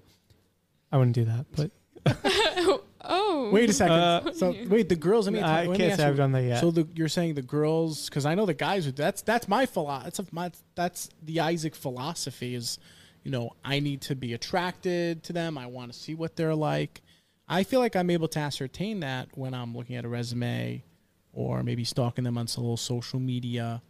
I 0.92 0.98
wouldn't 0.98 1.14
do 1.16 1.24
that, 1.24 1.46
but 1.56 1.70
oh. 3.10 3.50
Wait 3.52 3.68
a 3.68 3.72
second. 3.72 3.96
Uh, 3.96 4.32
so 4.32 4.54
wait, 4.68 4.88
the 4.88 4.96
girls. 4.96 5.26
Let 5.26 5.32
me. 5.34 5.40
I 5.40 5.62
let 5.66 5.70
me 5.70 5.76
can't 5.76 5.90
ask 5.92 6.00
say 6.00 6.06
I've 6.06 6.12
you- 6.14 6.16
done 6.18 6.32
that 6.32 6.42
yet. 6.44 6.60
So 6.60 6.70
the, 6.70 6.88
you're 6.94 7.08
saying 7.08 7.34
the 7.34 7.42
girls, 7.42 8.08
because 8.08 8.24
I 8.24 8.34
know 8.34 8.46
the 8.46 8.54
guys. 8.54 8.86
would- 8.86 8.96
That's 8.96 9.20
that's 9.22 9.48
my 9.48 9.66
philosophy. 9.66 10.04
That's 10.16 10.32
my 10.32 10.50
that's 10.74 11.10
the 11.22 11.40
Isaac 11.40 11.74
philosophy. 11.74 12.54
Is 12.54 12.78
you 13.24 13.30
know 13.30 13.50
I 13.64 13.80
need 13.80 14.00
to 14.02 14.14
be 14.14 14.32
attracted 14.32 15.22
to 15.24 15.32
them. 15.32 15.58
I 15.58 15.66
want 15.66 15.92
to 15.92 15.98
see 15.98 16.14
what 16.14 16.36
they're 16.36 16.54
like. 16.54 17.02
I 17.48 17.64
feel 17.64 17.80
like 17.80 17.96
I'm 17.96 18.10
able 18.10 18.28
to 18.28 18.38
ascertain 18.38 19.00
that 19.00 19.28
when 19.34 19.54
I'm 19.54 19.76
looking 19.76 19.96
at 19.96 20.04
a 20.04 20.08
resume, 20.08 20.84
or 21.32 21.62
maybe 21.64 21.82
stalking 21.84 22.22
them 22.24 22.38
on 22.38 22.46
some 22.46 22.62
little 22.64 22.76
social 22.76 23.18
media. 23.18 23.82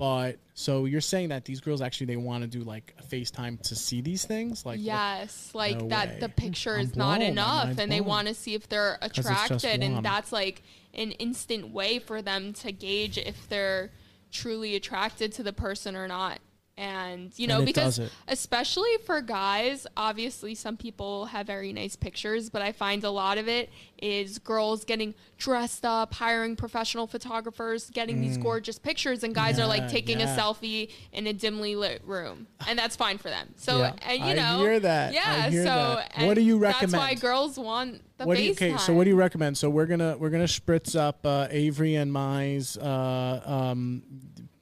But 0.00 0.38
so 0.54 0.86
you're 0.86 1.02
saying 1.02 1.28
that 1.28 1.44
these 1.44 1.60
girls 1.60 1.82
actually 1.82 2.06
they 2.06 2.16
want 2.16 2.42
to 2.42 2.48
do 2.48 2.64
like 2.64 2.94
a 2.98 3.02
FaceTime 3.02 3.60
to 3.68 3.76
see 3.76 4.00
these 4.00 4.24
things, 4.24 4.64
like 4.64 4.78
yes, 4.80 5.50
like 5.52 5.78
No 5.78 5.88
that 5.88 6.08
way. 6.08 6.16
the 6.20 6.28
picture 6.30 6.78
is 6.78 6.96
not 6.96 7.18
blown. 7.18 7.30
Enough 7.32 7.78
and 7.78 7.92
they 7.92 8.00
want 8.00 8.26
to 8.26 8.32
see 8.32 8.54
if 8.54 8.66
they're 8.66 8.96
attracted 9.02 9.82
and 9.82 10.02
that's 10.02 10.32
like 10.32 10.62
an 10.94 11.12
instant 11.12 11.68
way 11.68 11.98
for 11.98 12.22
them 12.22 12.54
to 12.54 12.72
gauge 12.72 13.18
if 13.18 13.46
they're 13.50 13.90
truly 14.32 14.74
attracted 14.74 15.32
to 15.34 15.42
the 15.42 15.52
person 15.52 15.94
or 15.94 16.08
not. 16.08 16.38
And 16.80 17.30
you 17.36 17.46
know, 17.46 17.58
And 17.58 17.66
because 17.66 18.00
especially 18.26 18.96
for 19.04 19.20
guys, 19.20 19.86
obviously 19.98 20.54
some 20.54 20.78
people 20.78 21.26
have 21.26 21.46
very 21.46 21.74
nice 21.74 21.94
pictures, 21.94 22.48
but 22.48 22.62
I 22.62 22.72
find 22.72 23.04
a 23.04 23.10
lot 23.10 23.36
of 23.36 23.48
it 23.48 23.68
is 24.00 24.38
girls 24.38 24.86
getting 24.86 25.14
dressed 25.36 25.84
up, 25.84 26.14
hiring 26.14 26.56
professional 26.56 27.06
photographers, 27.06 27.90
getting 27.90 28.22
these 28.22 28.38
gorgeous 28.38 28.78
pictures, 28.78 29.22
and 29.22 29.34
guys 29.34 29.58
are 29.58 29.64
Mm. 29.64 29.68
Like 29.68 29.88
taking 29.90 30.20
yeah. 30.20 30.34
a 30.34 30.38
selfie 30.38 30.90
in 31.12 31.26
a 31.26 31.34
dimly 31.34 31.76
lit 31.76 32.00
room, 32.06 32.46
and 32.66 32.78
that's 32.78 32.96
fine 32.96 33.18
for 33.18 33.28
them. 33.28 33.52
So, 33.56 33.80
Yeah. 33.80 33.92
and 34.00 34.18
you 34.18 34.24
I 34.24 34.34
know, 34.34 34.60
hear 34.60 34.80
that. 34.80 35.12
Yeah. 35.12 35.50
hear 35.50 35.64
so, 35.64 36.00
that. 36.16 36.26
What 36.26 36.34
do 36.34 36.40
you 36.40 36.56
recommend 36.56 36.92
That's 36.94 37.02
why 37.02 37.14
girls 37.14 37.58
want 37.58 38.00
the 38.16 38.24
what 38.24 38.38
do 38.38 38.42
you, 38.42 38.52
okay, 38.52 38.74
so 38.78 38.94
what 38.94 39.04
do 39.04 39.10
you 39.10 39.16
recommend? 39.16 39.58
So 39.58 39.68
we're 39.68 39.84
gonna 39.86 40.16
we're 40.18 40.30
gonna 40.30 40.44
spritz 40.44 40.98
up 40.98 41.26
uh, 41.26 41.46
Avery 41.50 41.94
and 41.96 42.10
Mai's 42.10 42.78
uh, 42.78 43.42
um, 43.44 44.02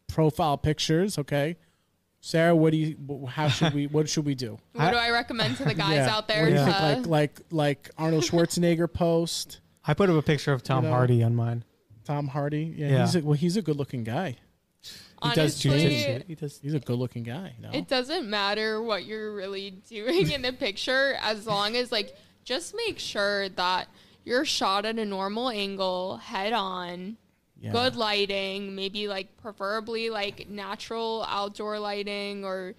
profile 0.09 0.59
pictures. 0.59 1.17
Okay, 1.17 1.57
Sarah, 2.29 2.55
what 2.55 2.73
do 2.73 2.77
you? 2.77 3.27
How 3.27 3.49
should 3.49 3.73
we? 3.73 3.87
What 3.97 4.07
should 4.07 4.27
we 4.27 4.35
do? 4.35 4.59
What 4.73 4.91
do 4.91 4.99
I 4.99 5.09
recommend 5.09 5.57
to 5.57 5.65
the 5.65 5.73
guys 5.73 5.97
Yeah. 5.97 6.15
out 6.15 6.29
there? 6.29 6.43
What 6.43 6.51
do 6.51 6.61
you 6.61 6.67
to, 6.67 6.73
think? 6.73 7.07
Like 7.07 7.41
uh, 7.41 7.45
like 7.51 7.89
like 7.89 7.91
Arnold 7.97 8.25
Schwarzenegger 8.25 8.93
post, 8.93 9.61
I 9.83 9.95
put 9.95 10.11
up 10.11 10.17
a 10.17 10.21
picture 10.21 10.53
of 10.53 10.63
Tom 10.63 10.85
know, 10.85 10.91
Hardy 10.91 11.23
on 11.23 11.35
mine. 11.35 11.65
Tom 12.05 12.29
Hardy. 12.29 12.75
Yeah, 12.77 12.89
Yeah. 12.89 13.01
he's 13.07 13.17
a, 13.17 13.21
well, 13.23 13.33
he's 13.33 13.57
a 13.57 13.63
good 13.63 13.77
looking 13.77 14.05
guy. 14.05 14.37
He 15.23 15.31
does 15.31 15.65
honestly, 15.65 15.71
jujitsu. 15.71 16.27
He 16.27 16.35
does. 16.35 16.61
He's 16.63 16.75
a 16.75 16.81
good 16.81 16.99
looking 16.99 17.23
guy. 17.23 17.55
No? 17.63 17.71
It 17.73 17.89
doesn't 17.89 18.29
matter 18.29 18.83
what 18.83 19.07
you're 19.07 19.35
really 19.35 19.71
doing 19.89 20.31
in 20.31 20.43
the 20.43 20.53
picture 20.53 21.17
as 21.23 21.47
long 21.47 21.77
as 21.77 21.91
like 21.91 22.15
just 22.45 22.75
make 22.77 22.99
sure 22.99 23.49
that 23.49 23.89
you're 24.27 24.45
shot 24.45 24.85
at 24.85 24.99
a 24.99 25.05
normal 25.07 25.49
angle, 25.49 26.19
head 26.19 26.53
on, 26.53 27.17
Yeah. 27.61 27.73
good 27.73 27.97
lighting, 27.97 28.75
maybe 28.77 29.09
like 29.09 29.37
preferably 29.37 30.11
like 30.11 30.49
natural 30.49 31.25
outdoor 31.29 31.79
lighting 31.81 32.45
or 32.45 32.75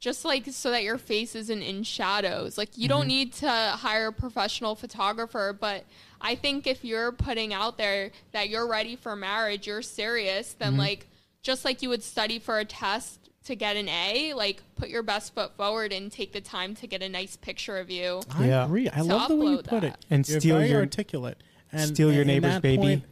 just 0.00 0.24
like 0.24 0.44
so 0.50 0.70
that 0.70 0.82
your 0.82 0.98
face 0.98 1.34
isn't 1.34 1.62
in 1.62 1.82
shadows. 1.82 2.58
Like 2.58 2.76
you 2.76 2.88
Mm-hmm. 2.88 2.88
don't 2.98 3.06
need 3.06 3.32
to 3.34 3.48
hire 3.48 4.08
a 4.08 4.12
professional 4.12 4.74
photographer, 4.74 5.56
but 5.58 5.84
I 6.20 6.34
think 6.34 6.66
if 6.66 6.84
you're 6.84 7.12
putting 7.12 7.54
out 7.54 7.78
there 7.78 8.10
that 8.32 8.48
you're 8.48 8.66
ready 8.68 8.96
for 8.96 9.14
marriage, 9.16 9.66
you're 9.66 9.82
serious, 9.82 10.54
then 10.54 10.72
Mm-hmm. 10.72 10.80
like 10.80 11.06
just 11.42 11.64
like 11.64 11.80
you 11.82 11.88
would 11.90 12.02
study 12.02 12.38
for 12.38 12.58
a 12.58 12.64
test 12.64 13.20
to 13.44 13.54
get 13.54 13.76
an 13.76 13.88
A, 13.88 14.32
like 14.34 14.62
put 14.74 14.88
your 14.88 15.02
best 15.02 15.34
foot 15.34 15.54
forward 15.56 15.92
and 15.92 16.10
take 16.10 16.32
the 16.32 16.40
time 16.40 16.74
to 16.76 16.86
get 16.86 17.02
a 17.02 17.08
nice 17.08 17.36
picture 17.36 17.76
of 17.78 17.90
you. 17.90 18.22
I 18.30 18.46
Yeah. 18.48 18.64
agree. 18.64 18.88
I 18.88 19.02
love 19.02 19.28
the 19.28 19.36
way 19.36 19.46
you 19.46 19.58
upload 19.58 19.64
put 19.68 19.84
it. 19.84 19.94
And 20.10 20.26
You're 20.28 20.40
steal 20.40 20.56
very 20.58 20.70
your- 20.70 20.80
articulate. 20.80 21.38
And 21.70 21.88
steal 21.94 22.12
your 22.12 22.24
neighbor's 22.24 22.60
baby. 22.60 22.76
point- 22.82 23.02
that- 23.02 23.08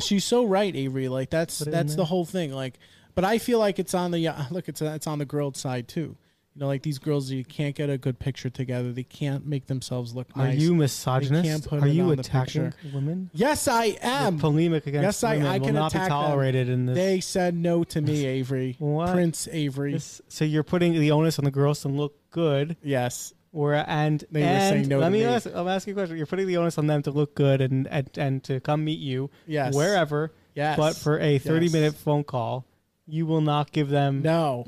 she's 0.00 0.24
so 0.24 0.44
right, 0.44 0.74
Avery. 0.74 1.08
Like 1.08 1.30
that's 1.30 1.58
Put 1.58 1.68
it 1.68 1.70
in 1.70 1.76
that's 1.76 1.94
the 1.96 2.04
whole 2.04 2.24
thing. 2.24 2.52
Like, 2.52 2.78
but 3.14 3.24
I 3.24 3.38
feel 3.38 3.58
like 3.58 3.78
it's 3.78 3.94
on 3.94 4.10
the 4.10 4.28
uh, 4.28 4.42
look. 4.50 4.68
It's 4.68 4.80
it's 4.82 5.06
on 5.06 5.18
the 5.18 5.24
girl 5.24 5.52
side 5.54 5.88
too. 5.88 6.16
You 6.56 6.60
know, 6.60 6.66
like 6.68 6.82
these 6.84 7.00
girls, 7.00 7.32
you 7.32 7.44
can't 7.44 7.74
get 7.74 7.90
a 7.90 7.98
good 7.98 8.20
picture 8.20 8.48
together. 8.48 8.92
They 8.92 9.02
can't 9.02 9.44
make 9.44 9.66
themselves 9.66 10.14
look 10.14 10.28
Are 10.36 10.44
nice. 10.46 10.60
you 10.60 10.72
misogynist? 10.76 11.68
put 11.68 11.82
Are 11.82 11.86
it 11.88 11.94
you 11.94 12.02
on 12.02 12.08
the 12.10 12.20
attacking 12.20 12.70
picture. 12.70 12.88
women? 12.94 13.28
Yes, 13.34 13.66
I 13.66 13.96
am. 14.00 14.34
Your 14.34 14.40
polemic 14.40 14.86
against 14.86 15.02
Yes, 15.04 15.24
I- 15.24 15.32
women 15.34 15.48
I 15.48 15.58
will 15.58 15.66
can 15.66 15.74
not 15.74 15.92
be 15.92 15.98
attack 15.98 16.10
them. 16.10 16.20
tolerated 16.20 16.68
in 16.68 16.86
this. 16.86 16.94
They 16.96 17.18
said 17.18 17.56
no 17.56 17.82
to 17.82 18.00
me, 18.00 18.24
Avery. 18.38 18.76
What? 18.78 19.10
Prince 19.12 19.48
Avery. 19.50 19.94
this- 19.94 20.20
so 20.28 20.44
you're 20.44 20.62
putting 20.62 20.92
the 20.92 21.10
onus 21.10 21.40
on 21.40 21.44
the 21.44 21.50
girls 21.50 21.80
to 21.82 21.88
look 21.88 22.14
good, 22.30 22.76
Yes. 22.84 23.32
Or 23.54 23.72
and 23.74 24.22
They 24.30 24.42
were 24.42 24.46
saying 24.46 24.88
no 24.88 24.98
let 24.98 25.10
me 25.12 25.20
me. 25.20 25.24
ask. 25.24 25.46
I'm 25.46 25.68
asking 25.68 25.92
you 25.92 25.96
a 25.96 26.00
question. 26.02 26.16
You're 26.18 26.26
putting 26.26 26.46
the 26.46 26.58
onus 26.58 26.76
on 26.76 26.86
them 26.86 27.02
to 27.04 27.10
look 27.10 27.34
good 27.34 27.60
and 27.62 27.86
and, 27.86 28.10
and 28.18 28.44
to 28.44 28.60
come 28.60 28.84
meet 28.84 28.98
you 28.98 29.30
Yes. 29.46 29.74
wherever. 29.74 30.32
Yes. 30.54 30.76
But 30.76 30.96
for 30.96 31.18
a 31.20 31.38
30 31.38 31.66
Yes. 31.66 31.72
minute 31.72 31.94
phone 31.94 32.24
call, 32.24 32.66
you 33.06 33.24
will 33.26 33.40
not 33.40 33.72
give 33.72 33.88
them. 33.88 34.20
No. 34.22 34.66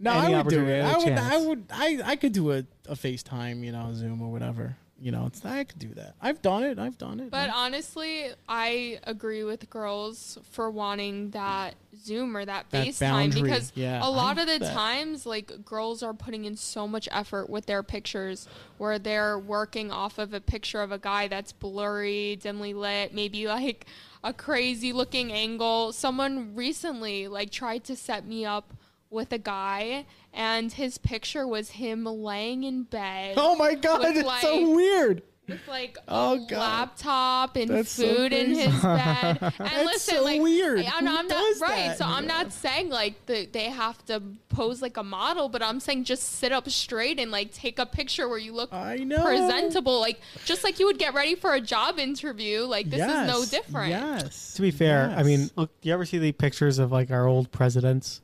No, 0.00 0.12
I 0.12 0.30
would 0.42 0.48
do 0.48 0.64
it. 0.66 0.80
I 0.82 0.96
would. 0.96 1.12
I 1.12 1.36
would. 1.38 1.64
I. 1.72 2.00
I 2.12 2.16
could 2.16 2.32
do 2.32 2.52
a, 2.52 2.58
a 2.88 2.94
FaceTime, 2.94 3.64
you 3.64 3.72
know, 3.72 3.90
Zoom 3.94 4.22
or 4.22 4.30
whatever. 4.30 4.76
You 5.00 5.12
know, 5.12 5.26
it's, 5.26 5.44
I 5.44 5.62
could 5.62 5.78
do 5.78 5.94
that. 5.94 6.14
I've 6.20 6.42
done 6.42 6.64
it. 6.64 6.78
I've 6.78 6.98
done 6.98 7.20
it. 7.20 7.30
But 7.30 7.50
honestly, 7.54 8.30
I 8.48 8.98
agree 9.04 9.44
with 9.44 9.70
girls 9.70 10.38
for 10.50 10.70
wanting 10.70 11.30
that 11.30 11.76
Zoom 11.96 12.36
or 12.36 12.44
that, 12.44 12.66
That 12.70 12.86
FaceTime 12.88 13.32
because 13.32 13.72
yeah, 13.76 14.00
a 14.04 14.10
lot 14.10 14.38
I 14.38 14.42
of 14.42 14.48
the 14.48 14.58
that. 14.58 14.74
times, 14.74 15.24
like 15.24 15.64
girls 15.64 16.02
are 16.02 16.14
putting 16.14 16.46
in 16.46 16.56
so 16.56 16.88
much 16.88 17.08
effort 17.12 17.48
with 17.48 17.66
their 17.66 17.84
pictures 17.84 18.48
where 18.78 18.98
they're 18.98 19.38
working 19.38 19.92
off 19.92 20.18
of 20.18 20.34
a 20.34 20.40
picture 20.40 20.82
of 20.82 20.90
a 20.90 20.98
guy 20.98 21.28
that's 21.28 21.52
blurry, 21.52 22.36
dimly 22.36 22.74
lit, 22.74 23.14
maybe 23.14 23.46
like 23.46 23.86
a 24.24 24.32
crazy 24.32 24.92
looking 24.92 25.32
angle. 25.32 25.92
Someone 25.92 26.56
recently 26.56 27.28
like 27.28 27.50
tried 27.52 27.84
to 27.84 27.94
set 27.94 28.26
me 28.26 28.44
up 28.44 28.74
with 29.10 29.32
a 29.32 29.38
guy 29.38 30.04
and 30.32 30.72
his 30.72 30.98
picture 30.98 31.46
was 31.46 31.70
him 31.70 32.04
laying 32.04 32.64
in 32.64 32.82
bed 32.82 33.34
oh 33.36 33.56
my 33.56 33.74
god, 33.74 34.04
it's 34.04 34.22
like, 34.26 34.42
so 34.42 34.70
weird. 34.70 35.22
with 35.48 35.66
like 35.66 35.96
Oh, 36.06 36.34
a 36.34 36.38
God. 36.46 36.58
laptop 36.58 37.56
and 37.56 37.70
That's 37.70 37.90
so 37.90 38.02
food 38.16 38.32
in 38.34 38.50
his 38.54 38.82
bed. 38.82 39.38
And 39.40 39.52
That's 39.58 39.84
listen, 39.86 40.16
so 40.16 40.22
like 40.24 40.42
weird. 40.42 40.80
I'm, 40.84 41.06
Who 41.06 41.16
I'm 41.16 41.26
does 41.28 41.60
not 41.60 41.68
right. 41.70 41.86
that? 41.88 41.96
So 41.98 42.04
I'm 42.04 42.26
not 42.26 42.52
saying 42.52 42.90
like 42.90 43.24
the, 43.24 43.46
they 43.50 43.64
have 43.70 44.04
to 44.06 44.22
pose 44.50 44.82
like 44.82 44.98
a 44.98 45.02
model, 45.02 45.48
but 45.48 45.62
I'm 45.62 45.80
saying 45.80 46.04
just 46.04 46.22
sit 46.34 46.52
up 46.52 46.68
straight 46.68 47.18
and 47.18 47.30
like 47.30 47.52
take 47.54 47.78
a 47.78 47.86
picture 47.86 48.28
where 48.28 48.36
you 48.38 48.52
look 48.52 48.74
I 48.74 48.96
know. 48.98 49.24
presentable, 49.24 49.98
like 50.00 50.20
just 50.44 50.64
like 50.64 50.78
you 50.78 50.84
would 50.84 50.98
get 50.98 51.14
ready 51.14 51.34
for 51.34 51.54
a 51.54 51.60
job 51.62 51.98
interview. 51.98 52.60
Like 52.64 52.90
this 52.90 53.00
is 53.00 53.26
no 53.26 53.44
different. 53.46 53.88
Yes. 53.88 54.52
To 54.54 54.60
be 54.62 54.70
fair, 54.70 55.14
I 55.16 55.22
mean, 55.22 55.48
look. 55.56 55.80
Do 55.80 55.88
you 55.88 55.94
ever 55.94 56.04
see 56.04 56.18
the 56.18 56.32
pictures 56.32 56.78
of 56.78 56.92
like 56.92 57.10
our 57.10 57.26
old 57.26 57.50
presidents? 57.52 58.20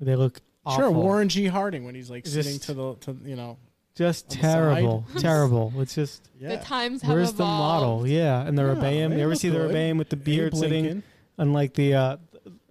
They 0.00 0.16
look 0.16 0.40
awful. 0.64 0.82
Sure, 0.84 0.90
Warren 0.90 1.28
G. 1.28 1.46
Harding 1.46 1.84
when 1.84 1.94
he's 1.94 2.10
like 2.10 2.24
Just- 2.24 2.34
sitting 2.36 2.58
to 2.60 2.74
the 2.74 2.94
to 3.00 3.16
you 3.24 3.36
know 3.36 3.56
Just 3.96 4.24
On 4.24 4.28
the 4.28 4.34
side. 4.34 4.40
terrible, 4.52 5.04
terrible. 5.18 5.72
It's 5.78 5.94
just 5.94 6.28
Yeah. 6.40 6.50
The 6.50 6.56
times 6.58 7.02
have 7.02 7.12
where's 7.14 7.32
the 7.32 7.44
model? 7.44 8.06
Yeah, 8.06 8.46
and 8.46 8.56
the 8.56 8.62
Yeah, 8.62 8.74
Rebbeim. 8.74 8.80
they 9.10 9.16
You 9.16 9.22
ever 9.22 9.30
look 9.30 9.38
see 9.40 9.48
the 9.48 9.58
good. 9.58 9.74
Rebbeim 9.74 9.98
with 9.98 10.08
the 10.10 10.16
Abe 10.16 10.24
beard 10.24 10.56
sitting, 10.56 10.84
Lincoln. 10.84 11.02
unlike 11.38 11.74
the 11.74 11.94
uh, 11.94 12.16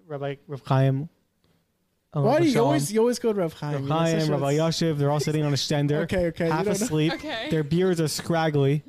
Rabbi 0.07 0.35
Rav 0.47 0.61
Chaim? 0.65 1.09
uh, 2.15 2.21
Why 2.21 2.39
do 2.39 2.45
you 2.45 2.51
Shalom. 2.51 2.67
always 2.67 2.93
you 2.93 2.99
always 3.01 3.19
go 3.19 3.33
to 3.33 3.39
Rav 3.41 3.51
Chaim? 3.53 3.73
Rav 3.73 3.81
You 3.83 3.89
know, 3.89 3.95
Chaim, 3.97 4.19
such 4.21 4.29
a- 4.29 4.31
Rabbi 4.31 4.53
Yashiv, 4.55 4.97
they're 4.97 5.11
all 5.11 5.19
sitting 5.19 5.43
on 5.43 5.51
a 5.51 5.57
stender, 5.57 5.91
Okay, 6.03 6.27
okay. 6.27 6.45
you 6.45 6.51
half 6.51 6.63
don't 6.65 6.79
know. 6.79 6.85
asleep. 6.85 7.13
Okay. 7.13 7.47
Their 7.51 7.63
beards 7.65 7.99
are 7.99 8.07
scraggly. 8.07 8.83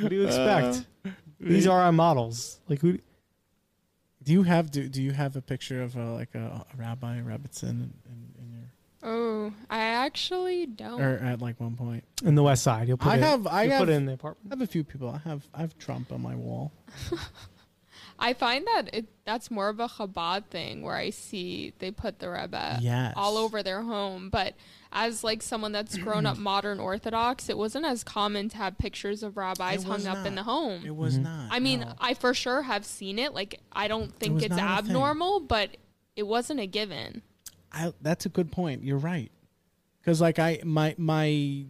What 0.00 0.10
do 0.10 0.16
you 0.16 0.26
expect? 0.26 0.84
Uh, 1.06 1.10
These 1.40 1.66
are 1.66 1.80
our 1.80 1.92
models. 1.92 2.60
Like 2.68 2.80
who? 2.80 2.98
Do 4.22 4.32
you 4.32 4.42
have 4.42 4.70
do, 4.70 4.88
do 4.88 5.02
you 5.02 5.12
have 5.12 5.34
a 5.36 5.40
picture 5.42 5.82
of 5.82 5.96
uh, 5.96 6.12
like 6.12 6.34
a, 6.34 6.38
a 6.38 6.66
rabbi 6.76 7.20
rebbetzin 7.20 7.62
in, 7.70 7.92
in, 8.06 8.34
in 8.38 8.50
your 8.52 8.64
Oh, 9.02 9.52
I 9.70 9.78
actually 9.80 10.66
don't. 10.66 11.00
or 11.00 11.16
at 11.18 11.40
like 11.40 11.58
one 11.58 11.74
point? 11.76 12.04
In 12.22 12.34
the 12.34 12.42
West 12.42 12.62
Side, 12.62 12.86
you'll 12.88 12.98
put 12.98 13.12
I 13.12 13.16
it. 13.16 13.22
have 13.22 13.46
I 13.46 13.62
you'll 13.62 13.72
have 13.72 13.80
put 13.80 13.88
it 13.88 13.92
in 13.92 14.02
I 14.02 14.06
the 14.06 14.12
apartment. 14.12 14.52
I 14.52 14.56
have 14.56 14.60
a 14.62 14.70
few 14.70 14.84
people. 14.84 15.08
I 15.08 15.18
have 15.28 15.48
I 15.54 15.60
have 15.62 15.76
Trump 15.78 16.12
on 16.12 16.20
my 16.20 16.34
wall. 16.34 16.70
I 18.18 18.34
find 18.34 18.66
that 18.66 18.90
it 18.92 19.06
that's 19.24 19.50
more 19.50 19.70
of 19.70 19.80
a 19.80 19.88
Chabad 19.88 20.44
thing 20.46 20.82
where 20.82 20.96
I 20.96 21.08
see 21.10 21.72
they 21.78 21.90
put 21.90 22.18
the 22.18 22.28
Rebbe 22.30 22.78
Yes. 22.82 23.14
all 23.16 23.38
over 23.38 23.62
their 23.62 23.80
home. 23.82 24.28
But 24.28 24.54
as 24.92 25.22
like 25.22 25.42
someone 25.42 25.72
that's 25.72 25.96
grown 25.96 26.26
up 26.26 26.36
modern 26.50 26.80
Orthodox, 26.80 27.48
it 27.48 27.56
wasn't 27.56 27.86
as 27.86 28.02
common 28.04 28.48
to 28.48 28.56
have 28.56 28.76
pictures 28.78 29.22
of 29.22 29.36
rabbis 29.36 29.84
hung 29.84 29.92
was 29.98 30.06
up 30.06 30.26
in 30.26 30.34
the 30.34 30.42
home. 30.42 30.82
It 30.84 30.96
was 30.96 31.18
Mhm. 31.18 31.22
not. 31.22 31.48
I 31.52 31.60
mean, 31.60 31.80
no. 31.80 31.92
I 32.00 32.14
for 32.14 32.34
sure 32.34 32.62
have 32.62 32.84
seen 32.84 33.18
it. 33.18 33.32
Like 33.34 33.60
I 33.72 33.86
don't 33.88 34.12
think 34.14 34.34
was 34.34 34.44
it's 34.44 34.56
not 34.56 34.80
a 34.80 34.82
thing. 34.82 34.90
abnormal, 34.90 35.40
but 35.40 35.76
it 36.16 36.24
wasn't 36.26 36.60
a 36.60 36.66
given. 36.66 37.22
I 37.72 37.92
that's 38.00 38.26
a 38.26 38.28
good 38.28 38.50
point. 38.50 38.82
You're 38.82 38.98
right. 38.98 39.30
Because 40.00 40.20
like 40.20 40.38
I 40.38 40.60
my 40.64 40.94
my 40.98 41.66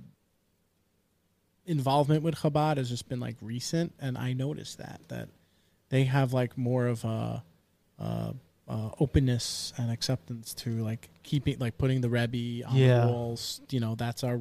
involvement 1.67 2.23
with 2.23 2.37
Chabad 2.37 2.77
has 2.79 2.89
just 2.89 3.09
been 3.09 3.21
like 3.21 3.37
recent, 3.41 3.93
and 4.01 4.17
I 4.17 4.33
noticed 4.33 4.79
that 4.79 5.01
that 5.09 5.29
they 5.91 6.05
have 6.05 6.33
like 6.33 6.57
more 6.57 6.87
of 6.87 7.05
a, 7.05 7.43
uh 7.99 8.33
uh, 8.71 8.91
openness 9.01 9.73
and 9.77 9.91
acceptance 9.91 10.55
to 10.55 10.71
like 10.85 11.11
keeping 11.25 11.59
like 11.59 11.77
putting 11.77 12.01
the 12.01 12.09
Rebbe 12.09 12.67
on 12.67 12.77
Yeah. 12.77 13.01
the 13.01 13.07
walls. 13.09 13.61
You 13.71 13.81
know, 13.81 13.95
that's 13.97 14.23
our 14.25 14.41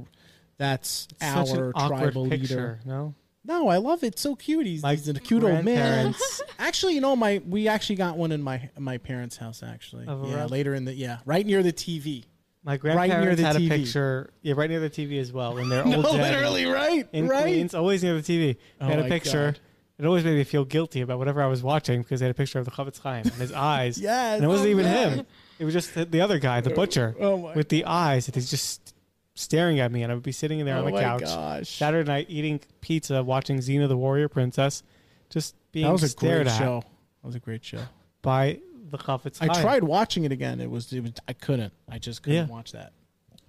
that's 0.57 1.07
It's 1.19 1.23
our 1.51 1.73
tribal 1.73 2.23
leader. 2.23 2.37
picture. 2.37 2.79
No, 2.85 3.15
No, 3.45 3.67
I 3.69 3.77
love 3.77 4.03
it. 4.03 4.19
So 4.19 4.35
cute. 4.35 4.65
He's, 4.65 4.85
he's 4.85 5.07
a 5.07 5.13
cute 5.15 5.43
old 5.43 5.63
man. 5.65 6.13
Actually, 6.59 6.93
you 6.95 7.01
know, 7.01 7.15
my 7.15 7.41
we 7.47 7.67
actually 7.67 7.95
got 7.95 8.17
one 8.17 8.31
in 8.31 8.41
my 8.41 8.69
my 8.77 8.97
parents' 8.97 9.37
house. 9.37 9.63
Actually, 9.63 10.05
yeah, 10.05 10.35
Reb? 10.41 10.51
later 10.51 10.75
in 10.75 10.85
the 10.85 10.93
yeah, 10.93 11.19
right 11.25 11.45
near 11.45 11.63
the 11.63 11.73
TV. 11.73 12.25
My 12.61 12.73
near 12.73 12.77
grandparents 12.79 13.41
the 13.41 13.47
had 13.47 13.55
a 13.55 13.59
picture. 13.67 14.31
Yeah, 14.41 14.53
right 14.57 14.69
near 14.69 14.81
the 14.81 14.89
TV 14.89 15.17
as 15.19 15.31
well. 15.31 15.57
In 15.57 15.69
their 15.69 15.85
No, 15.85 16.03
old 16.05 16.17
literally, 16.17 16.65
right, 16.65 17.07
in 17.13 17.27
right. 17.27 17.43
Queens, 17.43 17.73
always 17.73 18.03
near 18.03 18.19
the 18.19 18.21
TV. 18.21 18.57
Oh 18.81 18.85
had 18.87 18.99
a 18.99 19.05
picture. 19.05 19.53
God. 19.53 19.59
It 19.99 20.05
always 20.05 20.23
made 20.23 20.37
me 20.37 20.45
feel 20.45 20.63
guilty 20.63 21.01
about 21.01 21.19
whatever 21.19 21.41
I 21.43 21.47
was 21.47 21.61
watching 21.61 22.01
because 22.01 22.21
they 22.21 22.25
had 22.25 22.31
a 22.31 22.37
picture 22.37 22.57
of 22.57 22.63
the 22.63 22.71
Chofetz 22.71 23.01
Chaim 23.01 23.25
and 23.25 23.33
his 23.33 23.51
eyes. 23.51 23.97
Yes, 24.01 24.35
and 24.37 24.45
it 24.45 24.47
wasn't 24.47 24.69
oh 24.69 24.71
even 24.71 24.85
him. 24.85 25.25
It 25.59 25.65
was 25.65 25.73
just 25.73 25.93
the, 25.93 26.05
the 26.05 26.21
other 26.21 26.39
guy, 26.39 26.61
the 26.61 26.71
oh, 26.71 26.75
butcher, 26.75 27.15
Oh 27.19 27.37
my, 27.37 27.53
with 27.53 27.67
the 27.67 27.83
eyes. 27.83 28.27
And 28.27 28.35
he's 28.35 28.49
just 28.49 28.95
staring 29.35 29.81
at 29.81 29.91
me, 29.91 30.03
and 30.03 30.11
I 30.11 30.15
would 30.15 30.23
be 30.23 30.31
sitting 30.31 30.63
there 30.63 30.75
oh 30.75 30.79
on 30.79 30.85
the 30.85 30.91
my 30.91 31.01
couch 31.01 31.23
gosh. 31.23 31.69
Saturday 31.69 32.07
night 32.07 32.27
eating 32.29 32.61
pizza, 32.79 33.21
watching 33.21 33.57
Xena 33.57 33.89
the 33.89 33.97
Warrior 33.97 34.29
Princess, 34.29 34.83
just 35.29 35.53
being 35.73 35.85
that 35.85 35.91
was 35.91 36.13
a 36.13 36.15
great 36.15 36.47
at 36.47 36.57
show. 36.57 36.81
That 37.21 37.27
was 37.27 37.35
a 37.35 37.39
great 37.39 37.65
show. 37.65 37.81
by 38.21 38.59
the 38.89 38.97
Chofetz 38.97 39.37
I 39.41 39.61
tried 39.61 39.83
watching 39.83 40.23
it 40.23 40.31
again. 40.31 40.61
It 40.61 40.71
was, 40.71 40.93
it 40.93 41.01
was 41.01 41.11
I 41.27 41.33
couldn't. 41.33 41.73
I 41.89 41.99
just 41.99 42.23
couldn't 42.23 42.47
Yeah. 42.47 42.53
watch 42.53 42.71
that. 42.71 42.93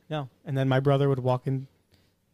No. 0.08 0.28
And 0.44 0.58
then 0.58 0.68
my 0.68 0.80
brother 0.80 1.08
would 1.08 1.20
walk 1.20 1.46
in, 1.46 1.68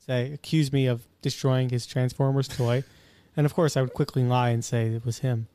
say, 0.06 0.32
accuse 0.32 0.72
me 0.72 0.86
of 0.86 1.06
destroying 1.20 1.68
his 1.68 1.84
Transformers 1.86 2.48
toy. 2.48 2.82
And 3.36 3.46
of 3.46 3.54
course, 3.54 3.76
I 3.76 3.82
would 3.82 3.92
quickly 3.92 4.22
lie 4.22 4.50
and 4.50 4.64
say 4.64 4.86
it 4.86 5.04
was 5.04 5.18
him. 5.18 5.48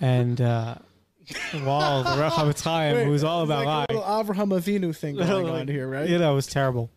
And 0.00 0.40
uh, 0.40 0.76
while 1.62 2.02
the 2.02 2.10
Chofetz 2.10 2.62
Chaim, 2.62 2.96
Wait, 2.96 3.04
who 3.04 3.10
was 3.10 3.24
all 3.24 3.42
about 3.42 3.64
like 3.64 3.66
a 3.66 3.68
lying, 3.68 3.86
little 3.90 4.34
Avraham 4.34 4.58
Avinu 4.58 4.96
thing 4.96 5.16
going 5.16 5.48
on 5.48 5.68
here, 5.68 5.88
right? 5.88 6.08
Yeah, 6.08 6.18
that 6.18 6.30
was 6.30 6.46
terrible. 6.46 6.90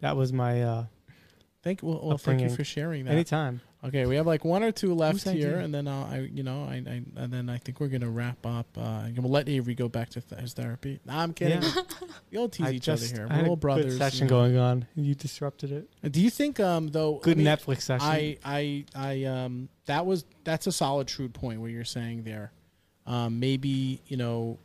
That 0.00 0.16
was 0.16 0.32
my 0.32 0.62
uh, 0.62 0.84
Thank 1.66 1.82
well, 1.82 2.00
well 2.00 2.16
thank 2.16 2.42
you 2.42 2.48
for 2.48 2.62
sharing 2.62 3.06
that. 3.06 3.10
anytime. 3.10 3.60
Okay, 3.84 4.06
we 4.06 4.16
have 4.16 4.26
like 4.26 4.44
one 4.44 4.62
or 4.64 4.72
two 4.72 4.94
left 4.94 5.20
saying 5.20 5.36
here, 5.36 5.58
and 5.58 5.72
then 5.72 5.86
uh, 5.86 6.08
I, 6.10 6.18
you 6.32 6.42
know, 6.42 6.64
I, 6.64 6.76
I, 6.76 7.02
and 7.16 7.32
then 7.32 7.48
I 7.48 7.58
think 7.58 7.78
we're 7.78 7.88
gonna 7.88 8.10
wrap 8.10 8.44
up. 8.44 8.66
Uh, 8.76 9.02
and 9.04 9.18
we'll 9.18 9.30
let 9.30 9.48
Avery 9.48 9.74
go 9.74 9.88
back 9.88 10.08
to 10.10 10.20
th- 10.20 10.40
his 10.40 10.54
therapy. 10.54 10.98
Nah, 11.04 11.22
I'm 11.22 11.32
kidding. 11.32 11.62
Yeah. 11.62 11.72
We 12.32 12.38
all 12.38 12.48
tease 12.48 12.66
I 12.66 12.70
each 12.72 12.82
just 12.82 13.04
other 13.04 13.14
here. 13.14 13.26
I 13.26 13.28
We're 13.28 13.34
had 13.34 13.40
a 13.40 13.42
little 13.42 13.56
brothers. 13.56 13.84
good 13.84 13.98
session 13.98 14.26
you 14.26 14.30
know. 14.30 14.40
going 14.40 14.56
on. 14.56 14.86
You 14.96 15.14
disrupted 15.14 15.70
it. 15.70 16.12
Do 16.12 16.20
you 16.20 16.30
think, 16.30 16.58
um, 16.58 16.88
though? 16.88 17.18
Good 17.18 17.36
I 17.36 17.42
mean, 17.42 17.46
Netflix 17.46 17.82
session. 17.82 18.06
I, 18.08 18.38
I, 18.44 18.84
I, 18.96 19.24
um, 19.24 19.68
that 19.84 20.04
was 20.04 20.24
that's 20.42 20.66
a 20.66 20.72
solid, 20.72 21.06
true 21.06 21.28
point. 21.28 21.60
What 21.60 21.70
you're 21.70 21.84
saying 21.84 22.24
there. 22.24 22.52
Um, 23.06 23.38
maybe 23.38 24.00
you 24.06 24.16
know, 24.16 24.58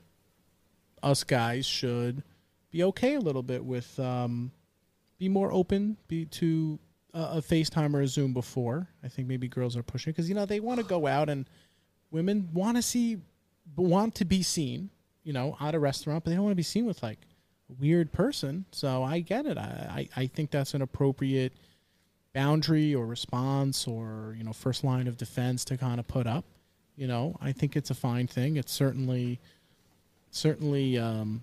us 1.03 1.23
guys 1.23 1.65
should 1.65 2.23
be 2.71 2.83
okay 2.83 3.15
a 3.15 3.19
little 3.19 3.43
bit 3.43 3.63
with, 3.63 3.99
um, 3.99 4.51
be 5.19 5.29
more 5.29 5.51
open, 5.51 5.97
be 6.07 6.25
to 6.25 6.79
a 7.13 7.41
FaceTime 7.41 7.93
or 7.93 8.01
a 8.01 8.07
Zoom 8.07 8.33
before. 8.33 8.87
I 9.03 9.07
think 9.07 9.27
maybe 9.27 9.47
girls 9.47 9.75
are 9.75 9.83
pushing 9.83 10.11
because 10.13 10.29
you 10.29 10.35
know 10.35 10.45
they 10.45 10.59
want 10.59 10.79
to 10.79 10.85
go 10.85 11.07
out 11.07 11.29
and 11.29 11.45
women 12.09 12.49
want 12.53 12.77
to 12.77 12.81
see, 12.81 13.17
want 13.75 14.15
to 14.15 14.25
be 14.25 14.43
seen. 14.43 14.89
You 15.23 15.33
know, 15.33 15.55
at 15.59 15.75
a 15.75 15.79
restaurant, 15.79 16.23
but 16.23 16.31
they 16.31 16.35
don't 16.35 16.45
want 16.45 16.53
to 16.53 16.57
be 16.57 16.63
seen 16.63 16.87
with 16.87 17.03
like 17.03 17.19
a 17.69 17.73
weird 17.79 18.11
person. 18.11 18.65
So 18.71 19.03
I 19.03 19.19
get 19.19 19.45
it. 19.45 19.55
I, 19.55 20.07
I, 20.15 20.21
I 20.21 20.25
think 20.25 20.49
that's 20.49 20.73
an 20.73 20.81
appropriate 20.81 21.53
boundary 22.33 22.95
or 22.95 23.05
response 23.05 23.87
or 23.87 24.35
you 24.37 24.43
know 24.43 24.53
first 24.53 24.83
line 24.83 25.07
of 25.07 25.17
defense 25.17 25.65
to 25.65 25.77
kind 25.77 25.99
of 25.99 26.07
put 26.07 26.25
up 26.25 26.45
you 26.95 27.07
know 27.07 27.35
i 27.41 27.51
think 27.51 27.75
it's 27.75 27.89
a 27.89 27.93
fine 27.93 28.25
thing 28.25 28.55
it's 28.55 28.71
certainly 28.71 29.37
certainly 30.29 30.97
um 30.97 31.41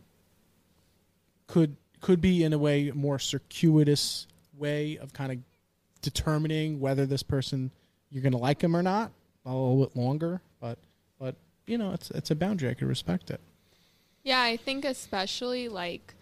could 1.47 1.77
could 2.01 2.21
be 2.21 2.43
in 2.43 2.53
a 2.53 2.59
way 2.59 2.91
more 2.95 3.19
circuitous 3.19 4.27
way 4.57 4.97
of 4.99 5.13
kind 5.13 5.33
of 5.33 5.39
determining 6.13 6.81
whether 6.81 7.05
this 7.07 7.23
person 7.23 7.71
you're 8.11 8.23
going 8.23 8.33
to 8.33 8.39
like 8.39 8.63
him 8.63 8.75
or 8.77 8.83
not 8.83 9.11
a 9.45 9.51
little 9.51 9.85
bit 9.87 9.97
longer 9.97 10.41
but 10.61 10.79
but 11.19 11.35
you 11.67 11.77
know 11.77 11.93
it's 11.93 12.11
it's 12.13 12.31
a 12.31 12.35
boundary 12.35 12.71
i 12.71 12.75
could 12.75 12.89
respect 12.89 13.31
it 13.31 13.41
Yeah, 14.25 14.41
I 14.43 14.57
think 14.57 14.85
especially 14.85 15.69
like 15.69 16.15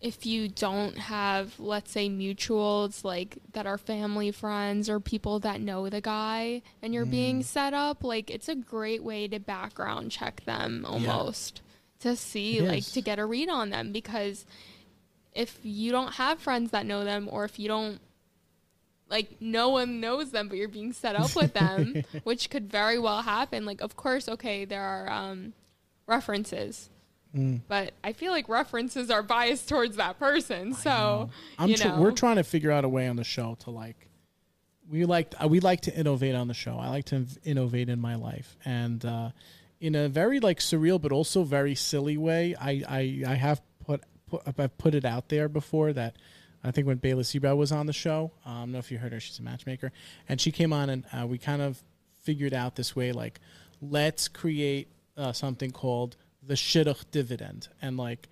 if 0.00 0.26
you 0.26 0.48
don't 0.48 0.98
have, 0.98 1.58
let's 1.58 1.90
say, 1.90 2.10
mutuals 2.10 3.04
like 3.04 3.38
that 3.54 3.66
are 3.66 3.78
family 3.78 4.30
friends 4.32 4.90
or 4.90 5.00
people 5.00 5.38
that 5.40 5.60
know 5.62 5.88
the 5.88 6.00
guy 6.02 6.60
and 6.82 6.92
you're 6.92 7.06
being 7.06 7.40
Mm. 7.40 7.44
set 7.44 7.72
up, 7.74 8.04
like 8.04 8.28
it's 8.30 8.48
a 8.48 8.54
great 8.54 9.02
way 9.02 9.28
to 9.28 9.38
background 9.40 10.10
check 10.10 10.44
them 10.44 10.84
almost 10.86 11.62
to 12.00 12.16
see, 12.16 12.58
It 12.58 12.68
like, 12.68 12.78
is. 12.78 12.92
to 12.92 13.00
get 13.00 13.18
a 13.18 13.24
read 13.24 13.48
on 13.48 13.70
them 13.70 13.92
because 13.92 14.44
if 15.32 15.58
you 15.62 15.90
don't 15.90 16.14
have 16.14 16.38
friends 16.38 16.70
that 16.72 16.84
know 16.84 17.02
them 17.04 17.28
or 17.30 17.44
if 17.44 17.58
you 17.58 17.68
don't 17.68 17.98
like 19.08 19.36
no 19.40 19.68
one 19.68 20.00
knows 20.00 20.30
them 20.30 20.48
but 20.48 20.56
you're 20.56 20.68
being 20.68 20.92
set 20.92 21.14
up 21.14 21.34
with 21.36 21.52
them 21.54 22.02
which 22.24 22.50
could 22.50 22.70
very 22.70 22.98
well 22.98 23.22
happen 23.22 23.64
like 23.64 23.80
of 23.80 23.96
course 23.96 24.28
okay 24.28 24.64
there 24.64 24.82
are 24.82 25.10
um 25.10 25.52
references 26.06 26.90
Mm. 27.34 27.62
but 27.66 27.94
I 28.04 28.12
feel 28.12 28.30
like 28.30 28.48
references 28.48 29.10
are 29.10 29.22
biased 29.22 29.68
towards 29.68 29.96
that 29.96 30.20
person. 30.20 30.72
So 30.72 31.30
I'm 31.58 31.68
you 31.68 31.76
tr- 31.76 31.88
know, 31.88 32.00
we're 32.00 32.12
trying 32.12 32.36
to 32.36 32.44
figure 32.44 32.70
out 32.70 32.84
a 32.84 32.88
way 32.88 33.08
on 33.08 33.16
the 33.16 33.24
show 33.24 33.56
to 33.60 33.70
like 33.70 34.08
we 34.88 35.04
like 35.04 35.34
uh, 35.42 35.48
we 35.48 35.60
like 35.60 35.80
to 35.82 35.96
innovate 35.98 36.34
on 36.36 36.46
the 36.46 36.54
show. 36.54 36.76
I 36.76 36.90
like 36.90 37.06
to 37.06 37.26
innovate 37.42 37.88
in 37.88 38.00
my 38.00 38.14
life 38.14 38.56
and 38.64 39.04
uh, 39.04 39.30
in 39.80 39.96
a 39.96 40.08
very 40.08 40.38
like 40.38 40.60
surreal 40.60 41.00
but 41.00 41.10
also 41.10 41.42
very 41.42 41.74
silly 41.74 42.16
way. 42.16 42.54
I 42.60 42.84
I, 42.88 43.24
I 43.26 43.34
have 43.34 43.60
put, 43.84 44.02
put 44.28 44.42
I've 44.46 44.78
put 44.78 44.94
it 44.94 45.04
out 45.04 45.28
there 45.28 45.48
before 45.48 45.92
that 45.92 46.14
I 46.64 46.70
think 46.70 46.86
when 46.86 46.98
Bayla 46.98 47.20
Sebra 47.20 47.56
was 47.56 47.72
on 47.72 47.86
the 47.86 47.92
show, 47.92 48.32
um, 48.44 48.52
I 48.52 48.60
don't 48.60 48.72
know 48.72 48.78
if 48.78 48.90
you 48.90 48.98
heard 48.98 49.12
her. 49.12 49.20
She's 49.20 49.38
a 49.38 49.42
matchmaker, 49.42 49.92
and 50.28 50.40
she 50.40 50.50
came 50.50 50.72
on 50.72 50.90
and 50.90 51.04
uh, 51.12 51.26
we 51.26 51.38
kind 51.38 51.62
of 51.62 51.82
figured 52.22 52.54
out 52.54 52.74
this 52.74 52.96
way 52.96 53.12
like 53.12 53.38
let's 53.82 54.28
create 54.28 54.88
uh, 55.16 55.30
something 55.30 55.70
called 55.70 56.16
the 56.42 56.54
shidduch 56.54 57.04
dividend 57.10 57.68
and 57.82 57.98
like 57.98 58.28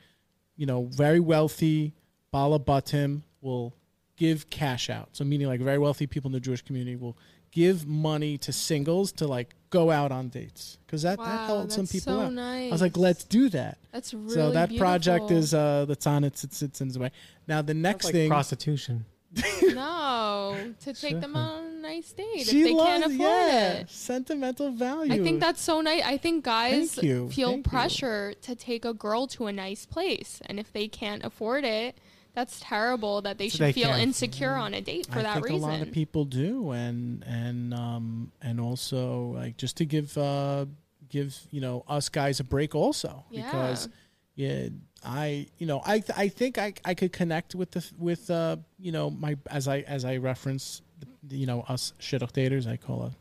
you 0.56 0.66
know, 0.66 0.84
very 0.84 1.20
wealthy 1.20 1.92
Bala 2.30 2.60
Batim 2.60 3.22
will 3.40 3.74
give 4.16 4.48
cash 4.50 4.90
out. 4.90 5.08
So 5.12 5.24
meaning 5.24 5.46
like 5.46 5.60
very 5.60 5.78
wealthy 5.78 6.06
people 6.06 6.28
in 6.28 6.32
the 6.32 6.40
Jewish 6.40 6.62
community 6.62 6.96
will 6.96 7.16
give 7.52 7.86
money 7.86 8.38
to 8.38 8.52
singles 8.52 9.12
to 9.12 9.26
like 9.28 9.54
go 9.70 9.90
out 9.90 10.10
on 10.10 10.28
dates 10.28 10.78
because 10.86 11.02
that 11.02 11.18
that 11.18 11.26
wow, 11.26 11.46
helped 11.46 11.72
some 11.72 11.86
people 11.86 12.14
so 12.14 12.20
out. 12.22 12.32
nice. 12.32 12.70
I 12.70 12.72
was 12.72 12.82
like, 12.82 12.96
let's 12.96 13.24
do 13.24 13.48
that. 13.50 13.78
That's 13.92 14.12
really 14.12 14.34
so 14.34 14.50
that 14.52 14.76
project 14.76 15.30
is 15.30 15.54
uh 15.54 15.84
that's 15.86 16.06
on 16.06 16.24
its 16.24 16.42
its 16.42 16.62
its, 16.62 16.80
its 16.80 16.98
way. 16.98 17.12
Now 17.46 17.62
the 17.62 17.74
next 17.74 18.06
like 18.06 18.14
thing 18.14 18.28
prostitution. 18.30 19.04
no 19.62 20.54
to 20.80 20.92
take 20.92 21.18
them 21.18 21.34
on 21.34 21.64
a 21.64 21.70
nice 21.80 22.12
date 22.12 22.46
she 22.46 22.60
if 22.60 22.64
they 22.66 22.74
loves 22.74 22.90
can't 22.90 23.04
afford 23.04 23.18
yeah 23.20 23.70
it. 23.72 23.90
sentimental 23.90 24.70
value. 24.72 25.12
I 25.12 25.18
think 25.18 25.40
that's 25.40 25.62
so 25.62 25.80
nice. 25.80 26.02
I 26.04 26.18
think 26.18 26.44
guys 26.44 26.94
feel 26.94 27.28
Thank 27.28 27.38
you. 27.38 27.62
pressure 27.62 28.34
to 28.42 28.54
take 28.54 28.84
a 28.84 28.92
girl 28.92 29.26
to 29.28 29.46
a 29.46 29.52
nice 29.52 29.86
place, 29.86 30.42
and 30.44 30.60
if 30.60 30.70
they 30.72 30.86
can't 30.86 31.24
afford 31.24 31.64
it, 31.64 31.96
that's 32.34 32.60
terrible 32.60 33.20
that 33.22 33.38
they 33.38 33.48
So 33.48 33.56
should 33.58 33.64
they 33.66 33.72
feel 33.72 33.90
insecure 33.90 34.54
on 34.54 34.74
a 34.74 34.80
date 34.80 35.06
for 35.06 35.18
I 35.18 35.22
that 35.22 35.34
think 35.34 35.46
reason. 35.46 35.58
a 35.60 35.66
lot 35.72 35.80
of 35.82 35.92
people 35.92 36.24
do, 36.24 36.70
and 36.70 37.22
and 37.26 37.74
um 37.74 38.32
and 38.40 38.60
also 38.60 39.32
like 39.34 39.56
just 39.56 39.76
to 39.78 39.84
give 39.84 40.16
uh 40.16 40.66
give 41.08 41.38
you 41.50 41.60
know 41.60 41.84
us 41.88 42.08
guys 42.08 42.40
a 42.40 42.44
break 42.44 42.74
also 42.74 43.24
because 43.30 43.88
yeah 44.34 44.68
I 45.04 45.46
you 45.58 45.66
know 45.66 45.82
I 45.84 45.98
th- 45.98 46.18
I 46.18 46.28
think 46.28 46.56
I 46.58 46.72
I 46.84 46.94
could 46.94 47.12
connect 47.12 47.54
with 47.54 47.72
the 47.72 47.84
with 47.98 48.30
uh 48.30 48.56
you 48.78 48.92
know 48.92 49.10
my 49.10 49.36
as 49.50 49.68
I 49.68 49.80
as 49.80 50.04
I 50.04 50.16
reference 50.16 50.80
the, 51.22 51.36
you 51.36 51.46
know 51.46 51.62
us 51.68 51.92
shidduch 52.00 52.32
daters 52.32 52.66
I 52.66 52.76
call 52.78 53.06
it 53.06 53.12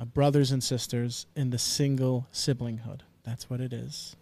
uh, 0.00 0.04
brothers 0.04 0.50
and 0.50 0.62
sisters 0.64 1.26
in 1.36 1.50
the 1.50 1.58
single 1.58 2.26
siblinghood. 2.32 3.00
That's 3.24 3.48
what 3.48 3.60
it 3.60 3.72
is. 3.72 4.16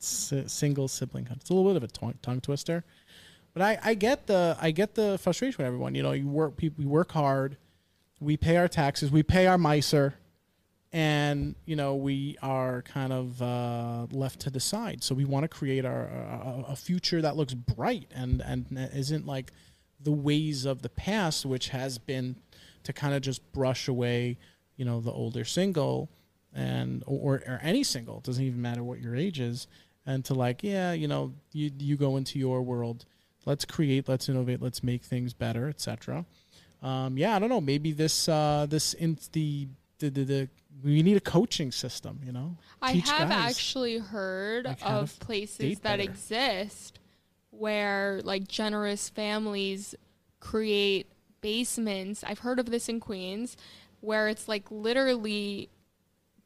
S- 0.00 0.32
single 0.46 0.86
siblinghood. 0.86 1.38
It's 1.40 1.50
a 1.50 1.54
little 1.54 1.70
bit 1.72 1.76
of 1.76 1.82
a 1.82 1.88
tongue, 1.88 2.14
tongue 2.22 2.40
twister 2.40 2.84
but 3.52 3.62
I, 3.62 3.78
I 3.82 3.94
get 3.94 4.26
the 4.26 4.56
I 4.60 4.70
get 4.70 4.94
the 4.94 5.18
frustration 5.18 5.58
with 5.58 5.66
everyone. 5.66 5.94
You 5.94 6.02
know, 6.02 6.12
you 6.12 6.28
work 6.28 6.56
people 6.56 6.84
we 6.84 6.86
work 6.86 7.12
hard, 7.12 7.56
we 8.20 8.36
pay 8.36 8.56
our 8.56 8.68
taxes, 8.68 9.10
we 9.10 9.22
pay 9.22 9.46
our 9.46 9.58
miser, 9.58 10.14
and 10.92 11.54
you 11.64 11.76
know 11.76 11.94
we 11.94 12.36
are 12.42 12.82
kind 12.82 13.12
of 13.12 13.42
uh, 13.42 14.06
left 14.10 14.40
to 14.40 14.50
the 14.50 14.60
side. 14.60 15.02
So 15.02 15.14
we 15.14 15.24
want 15.24 15.44
to 15.44 15.48
create 15.48 15.84
our 15.84 16.04
a, 16.04 16.64
a 16.68 16.76
future 16.76 17.20
that 17.22 17.36
looks 17.36 17.54
bright 17.54 18.08
and 18.14 18.40
and 18.42 18.66
isn't 18.94 19.26
like 19.26 19.52
the 20.00 20.12
ways 20.12 20.64
of 20.64 20.82
the 20.82 20.88
past, 20.88 21.44
which 21.44 21.70
has 21.70 21.98
been 21.98 22.36
to 22.84 22.92
kind 22.92 23.14
of 23.14 23.22
just 23.22 23.52
brush 23.52 23.88
away, 23.88 24.38
you 24.76 24.84
know, 24.84 25.00
the 25.00 25.10
older 25.10 25.44
single 25.44 26.08
and 26.54 27.02
or, 27.06 27.42
or 27.46 27.60
any 27.62 27.82
single. 27.82 28.18
It 28.18 28.24
doesn't 28.24 28.44
even 28.44 28.62
matter 28.62 28.82
what 28.82 29.00
your 29.00 29.16
age 29.16 29.40
is, 29.40 29.66
and 30.06 30.24
to 30.26 30.34
like, 30.34 30.62
yeah, 30.62 30.92
you 30.92 31.08
know, 31.08 31.34
you 31.52 31.70
you 31.78 31.96
go 31.96 32.16
into 32.16 32.38
your 32.38 32.62
world 32.62 33.04
let's 33.48 33.64
create 33.64 34.08
let's 34.08 34.28
innovate 34.28 34.62
let's 34.62 34.82
make 34.84 35.02
things 35.02 35.32
better 35.32 35.68
etc 35.68 36.24
um, 36.82 37.16
yeah 37.18 37.34
i 37.34 37.38
don't 37.38 37.48
know 37.48 37.60
maybe 37.60 37.92
this 37.92 38.28
uh, 38.28 38.66
this 38.68 38.94
in 38.94 39.18
the, 39.32 39.66
the, 39.98 40.10
the, 40.10 40.24
the 40.24 40.48
we 40.84 41.02
need 41.02 41.16
a 41.16 41.20
coaching 41.20 41.72
system 41.72 42.20
you 42.24 42.30
know 42.30 42.56
I 42.80 42.92
Teach 42.92 43.08
have 43.10 43.30
guys, 43.30 43.56
actually 43.56 43.98
heard 43.98 44.66
like, 44.66 44.78
of 44.84 45.18
places 45.18 45.80
that 45.80 45.98
better. 45.98 46.02
exist 46.02 47.00
where 47.50 48.20
like 48.22 48.46
generous 48.46 49.08
families 49.08 49.94
create 50.40 51.10
basements. 51.40 52.22
I've 52.24 52.40
heard 52.40 52.58
of 52.58 52.70
this 52.70 52.88
in 52.88 53.00
Queens 53.00 53.56
where 54.00 54.28
it's 54.28 54.46
like 54.46 54.70
literally 54.70 55.70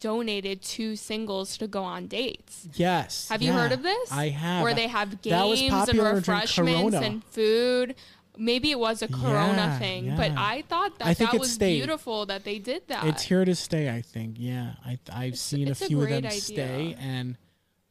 donated 0.02 0.60
two 0.62 0.96
singles 0.96 1.56
to 1.58 1.66
go 1.76 1.82
on 1.84 2.00
dates. 2.08 2.66
yes 2.74 3.28
Have 3.28 3.40
you 3.40 3.52
yeah, 3.52 3.58
heard 3.60 3.72
of 3.72 3.82
this? 3.90 4.10
i 4.10 4.28
have 4.44 4.62
Where 4.64 4.74
they 4.74 4.88
have 4.98 5.22
games 5.22 5.88
and 5.88 5.98
refreshments 5.98 6.94
and 6.96 7.22
food. 7.24 7.94
Maybe 8.36 8.70
it 8.70 8.78
was 8.78 9.02
a 9.02 9.08
Corona 9.08 9.66
Yeah, 9.68 9.78
thing, 9.78 10.02
but. 10.16 10.32
I 10.54 10.62
thought 10.62 10.98
that 10.98 11.06
I 11.06 11.14
that 11.14 11.38
was 11.38 11.52
stayed. 11.52 11.76
beautiful 11.80 12.24
that 12.26 12.42
they 12.44 12.58
did 12.58 12.82
that. 12.88 13.04
it's 13.10 13.22
here 13.30 13.44
to 13.44 13.54
stay 13.54 13.84
i 13.98 14.00
think 14.02 14.30
yeah 14.38 14.68
I, 14.84 14.92
i've 15.12 15.34
It's- 15.34 15.40
seen 15.40 15.68
it's 15.68 15.80
a 15.82 15.84
a 15.84 15.88
few 15.88 15.98
of 16.02 16.08
them 16.08 16.24
idea. 16.26 16.40
stay 16.54 16.96
and 16.98 17.36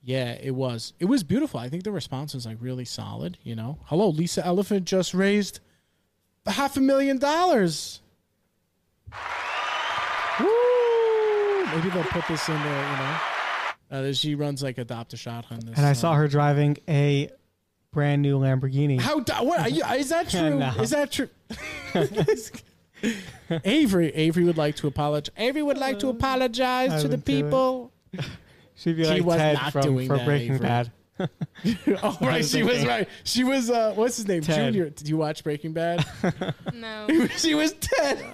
yeah 0.04 0.30
it 0.50 0.56
was 0.64 0.94
it 1.00 1.06
was 1.14 1.22
beautiful 1.24 1.60
i 1.66 1.70
think 1.70 1.84
the 1.90 1.92
response 2.02 2.34
was 2.34 2.44
like 2.50 2.58
really 2.60 2.86
solid 2.86 3.38
you 3.50 3.56
know 3.56 3.72
hello 3.90 4.08
lisa 4.10 4.42
Elefant 4.52 4.84
just 4.86 5.14
raised 5.14 5.60
half 6.48 6.76
a 6.76 6.82
million 6.92 7.18
dollars! 7.20 8.02
Maybe 11.76 11.90
they'll 11.90 12.04
put 12.04 12.28
this 12.28 12.48
in 12.50 12.56
there, 12.56 12.92
you 12.92 12.98
know. 12.98 13.18
Uh, 14.10 14.14
she 14.14 14.36
runs 14.36 14.64
like 14.64 14.78
adopt 14.78 15.14
a 15.14 15.18
shot 15.18 15.46
on 15.52 15.60
this. 15.60 15.78
And 15.78 15.86
I 15.86 15.94
saw 15.94 16.14
her 16.14 16.28
driving 16.28 16.78
a 16.88 17.30
brand 17.92 18.22
new 18.22 18.40
Lamborghini. 18.40 19.00
How 19.02 19.20
da- 19.20 19.44
what 19.44 19.60
are 19.60 19.70
you, 19.70 19.84
is 19.96 20.10
that 20.10 20.30
true? 20.32 20.58
No. 20.60 20.72
Is 20.80 20.92
that 20.92 21.12
true? 21.12 21.28
Avery, 23.66 24.14
Avery 24.16 24.44
would 24.46 24.58
like 24.58 24.76
to 24.78 24.88
apologize. 24.88 25.34
Avery 25.38 25.62
would 25.64 25.78
like 25.78 26.00
to 26.00 26.08
apologize 26.10 26.92
I 26.92 27.02
to 27.02 27.08
the 27.08 27.18
would 27.18 27.26
do 27.26 27.32
it. 27.40 27.44
people. 27.44 27.92
She'd 28.76 28.96
be 28.98 29.04
She 29.04 29.10
like 29.10 29.24
was 29.24 29.38
Ted 29.38 29.56
not 29.56 29.72
from, 29.74 29.82
doing 29.82 30.08
from 30.08 30.18
that, 30.20 30.26
Breaking 30.26 30.54
Avery. 30.56 30.68
Bad. 30.68 30.92
oh 32.02 32.18
right, 32.22 32.44
she 32.46 32.64
was 32.64 32.84
right. 32.86 33.08
She 33.24 33.44
was 33.44 33.70
uh, 33.70 33.94
what's 33.94 34.18
his 34.18 34.28
name? 34.28 34.42
Ted. 34.42 34.74
Junior. 34.74 34.90
Did 34.90 35.08
you 35.08 35.18
watch 35.18 35.44
Breaking 35.44 35.74
Bad? 35.74 36.06
no. 36.74 37.08
she 37.38 37.54
was 37.56 37.74
Ted. 37.74 38.26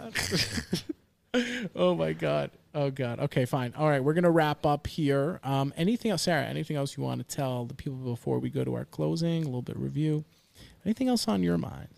oh 1.75 1.95
my 1.95 2.13
god. 2.13 2.51
Oh 2.73 2.89
god. 2.91 3.19
Okay, 3.19 3.45
fine. 3.45 3.73
All 3.77 3.87
right, 3.89 4.03
we're 4.03 4.13
gonna 4.13 4.31
wrap 4.31 4.65
up 4.65 4.87
here. 4.87 5.39
Um, 5.43 5.73
anything 5.77 6.11
else, 6.11 6.23
Sarah? 6.23 6.45
Anything 6.45 6.77
else 6.77 6.95
you 6.97 7.03
want 7.03 7.27
to 7.27 7.35
tell 7.35 7.65
the 7.65 7.73
people 7.73 7.97
before 7.97 8.39
we 8.39 8.49
go 8.49 8.63
to 8.63 8.73
our 8.75 8.85
closing? 8.85 9.43
A 9.43 9.45
little 9.45 9.61
bit 9.61 9.75
of 9.75 9.81
review. 9.81 10.23
Anything 10.85 11.07
else 11.09 11.27
on 11.27 11.43
your 11.43 11.57
mind? 11.57 11.89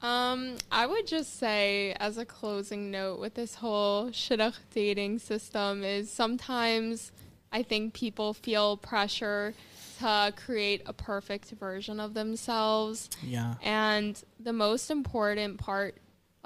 Um, 0.00 0.56
I 0.70 0.86
would 0.86 1.06
just 1.08 1.38
say, 1.40 1.92
as 1.98 2.18
a 2.18 2.24
closing 2.24 2.90
note, 2.90 3.18
with 3.18 3.34
this 3.34 3.56
whole 3.56 4.10
shidduch 4.10 4.54
dating 4.72 5.18
system, 5.18 5.82
is 5.82 6.08
sometimes 6.08 7.10
I 7.50 7.64
think 7.64 7.94
people 7.94 8.32
feel 8.32 8.76
pressure 8.76 9.54
to 9.98 10.32
create 10.36 10.82
a 10.86 10.92
perfect 10.92 11.50
version 11.50 11.98
of 11.98 12.14
themselves, 12.14 13.10
Yeah. 13.24 13.54
and 13.60 14.22
the 14.38 14.52
most 14.52 14.88
important 14.90 15.58
part 15.58 15.96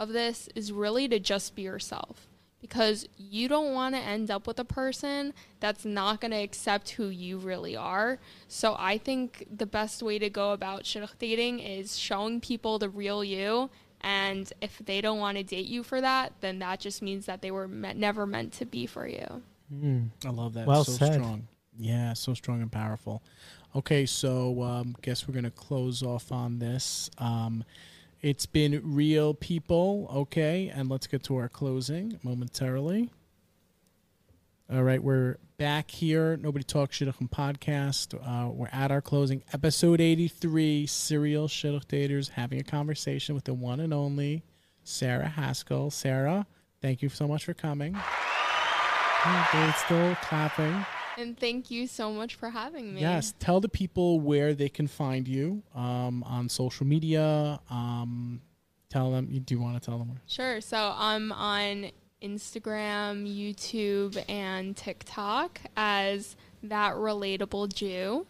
of 0.02 0.10
this 0.10 0.48
is 0.54 0.72
really 0.72 1.08
to 1.08 1.18
just 1.18 1.54
be 1.54 1.62
yourself. 1.62 2.28
Because 2.60 3.08
you 3.16 3.48
don't 3.48 3.74
want 3.74 3.96
to 3.96 4.00
end 4.00 4.30
up 4.30 4.46
with 4.46 4.60
a 4.60 4.64
person 4.64 5.34
that's 5.58 5.84
not 5.84 6.20
going 6.20 6.30
to 6.30 6.36
accept 6.36 6.90
who 6.90 7.08
you 7.08 7.38
really 7.38 7.74
are. 7.74 8.20
So 8.46 8.76
I 8.78 8.98
think 8.98 9.48
the 9.50 9.66
best 9.66 10.00
way 10.00 10.20
to 10.20 10.30
go 10.30 10.52
about 10.52 10.84
shidduch 10.84 11.18
dating 11.18 11.58
is 11.58 11.98
showing 11.98 12.40
people 12.40 12.78
the 12.78 12.88
real 12.88 13.24
you. 13.24 13.68
And 14.00 14.52
if 14.60 14.80
they 14.84 15.00
don't 15.00 15.18
want 15.18 15.38
to 15.38 15.42
date 15.42 15.66
you 15.66 15.82
for 15.82 16.00
that, 16.00 16.34
then 16.40 16.60
that 16.60 16.78
just 16.78 17.02
means 17.02 17.26
that 17.26 17.42
they 17.42 17.50
were 17.50 17.66
me- 17.66 17.94
never 17.94 18.26
meant 18.26 18.52
to 18.54 18.64
be 18.64 18.86
for 18.86 19.08
you. 19.08 19.42
Mm. 19.74 20.10
I 20.24 20.30
love 20.30 20.54
that. 20.54 20.66
Well 20.66 20.84
so 20.84 20.92
said. 20.92 21.14
strong. 21.14 21.48
Yeah, 21.78 22.12
so 22.12 22.34
strong 22.34 22.62
and 22.62 22.70
powerful. 22.70 23.22
Okay, 23.74 24.04
so 24.04 24.62
um, 24.62 24.94
guess 25.02 25.26
we're 25.26 25.34
gonna 25.34 25.50
close 25.50 26.02
off 26.02 26.30
on 26.30 26.58
this. 26.58 27.10
Um, 27.18 27.64
it's 28.22 28.46
been 28.46 28.80
real 28.84 29.34
people, 29.34 30.08
okay, 30.14 30.70
and 30.72 30.88
let's 30.88 31.06
get 31.08 31.24
to 31.24 31.36
our 31.36 31.48
closing 31.48 32.18
momentarily. 32.22 33.10
All 34.72 34.84
right, 34.84 35.02
we're 35.02 35.38
back 35.58 35.90
here. 35.90 36.36
Nobody 36.36 36.64
talks 36.64 36.98
shidduchim 36.98 37.28
podcast. 37.28 38.14
Uh, 38.14 38.48
we're 38.50 38.68
at 38.72 38.90
our 38.90 39.02
closing, 39.02 39.42
episode 39.52 40.00
eighty-three. 40.00 40.86
Serial 40.86 41.48
shidduch 41.48 41.84
daters 41.86 42.30
having 42.30 42.60
a 42.60 42.64
conversation 42.64 43.34
with 43.34 43.44
the 43.44 43.54
one 43.54 43.80
and 43.80 43.92
only 43.92 44.44
Sarah 44.84 45.28
Haskell. 45.28 45.90
Sarah, 45.90 46.46
thank 46.80 47.02
you 47.02 47.08
so 47.08 47.28
much 47.28 47.44
for 47.44 47.54
coming. 47.54 47.98
They're 49.52 49.74
still 49.84 50.14
clapping. 50.22 50.86
And 51.18 51.38
thank 51.38 51.70
you 51.70 51.86
so 51.86 52.10
much 52.12 52.34
for 52.34 52.50
having 52.50 52.94
me. 52.94 53.00
Yes, 53.00 53.34
tell 53.38 53.60
the 53.60 53.68
people 53.68 54.20
where 54.20 54.54
they 54.54 54.68
can 54.68 54.86
find 54.86 55.28
you 55.28 55.62
um, 55.74 56.22
on 56.24 56.48
social 56.48 56.86
media. 56.86 57.60
Um, 57.70 58.40
tell 58.88 59.10
them. 59.10 59.28
You 59.30 59.40
do 59.40 59.58
want 59.58 59.80
to 59.80 59.84
tell 59.84 59.98
them 59.98 60.08
where? 60.08 60.22
Sure. 60.26 60.60
So 60.60 60.94
I'm 60.96 61.32
on 61.32 61.90
Instagram, 62.22 63.26
YouTube, 63.26 64.22
and 64.28 64.76
TikTok 64.76 65.60
as 65.76 66.36
that 66.62 66.94
relatable 66.94 67.74
Jew. 67.74 68.26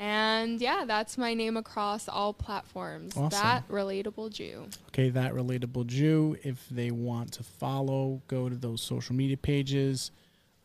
And 0.00 0.60
yeah, 0.60 0.84
that's 0.86 1.18
my 1.18 1.34
name 1.34 1.56
across 1.56 2.08
all 2.08 2.32
platforms. 2.32 3.16
Awesome. 3.16 3.30
That 3.30 3.68
relatable 3.68 4.30
Jew. 4.30 4.66
Okay, 4.88 5.10
that 5.10 5.32
relatable 5.32 5.86
Jew. 5.86 6.36
If 6.44 6.68
they 6.70 6.90
want 6.92 7.32
to 7.32 7.42
follow, 7.42 8.22
go 8.28 8.48
to 8.48 8.54
those 8.54 8.80
social 8.80 9.16
media 9.16 9.36
pages, 9.36 10.12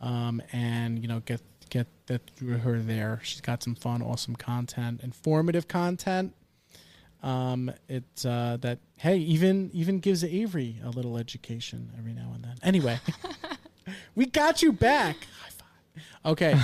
um, 0.04 0.42
and 0.52 1.00
you 1.02 1.08
know 1.08 1.22
get 1.22 1.42
get 1.70 1.88
that 2.08 2.22
through 2.36 2.58
her 2.60 2.80
there. 2.80 3.20
She's 3.24 3.42
got 3.42 3.64
some 3.64 3.74
fun, 3.74 4.02
awesome 4.04 4.36
content, 4.36 5.02
informative 5.02 5.68
content. 5.68 6.34
Um, 7.24 7.72
it 7.88 8.04
uh, 8.26 8.58
that 8.58 8.80
hey 8.98 9.18
even 9.18 9.72
even 9.74 10.00
gives 10.00 10.24
Avery 10.24 10.76
a 10.84 10.90
little 10.90 11.18
education 11.18 11.90
every 11.98 12.14
now 12.14 12.32
and 12.36 12.44
then. 12.44 12.56
Anyway, 12.62 13.00
we 14.16 14.26
got 14.26 14.62
you 14.62 14.74
back. 14.74 15.16
Okay. 16.26 16.54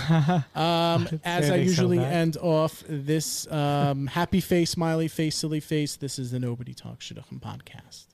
Um, 0.55 1.07
as 1.23 1.49
I 1.49 1.57
usually 1.57 1.99
that. 1.99 2.11
end 2.13 2.37
off 2.37 2.83
this 2.87 3.49
um, 3.51 4.07
happy 4.07 4.41
face, 4.41 4.71
smiley 4.71 5.07
face, 5.07 5.35
silly 5.35 5.59
face. 5.59 5.95
This 5.95 6.19
is 6.19 6.31
the 6.31 6.39
Nobody 6.39 6.73
Talks 6.73 7.07
Shidduchim 7.07 7.39
podcast. 7.39 8.07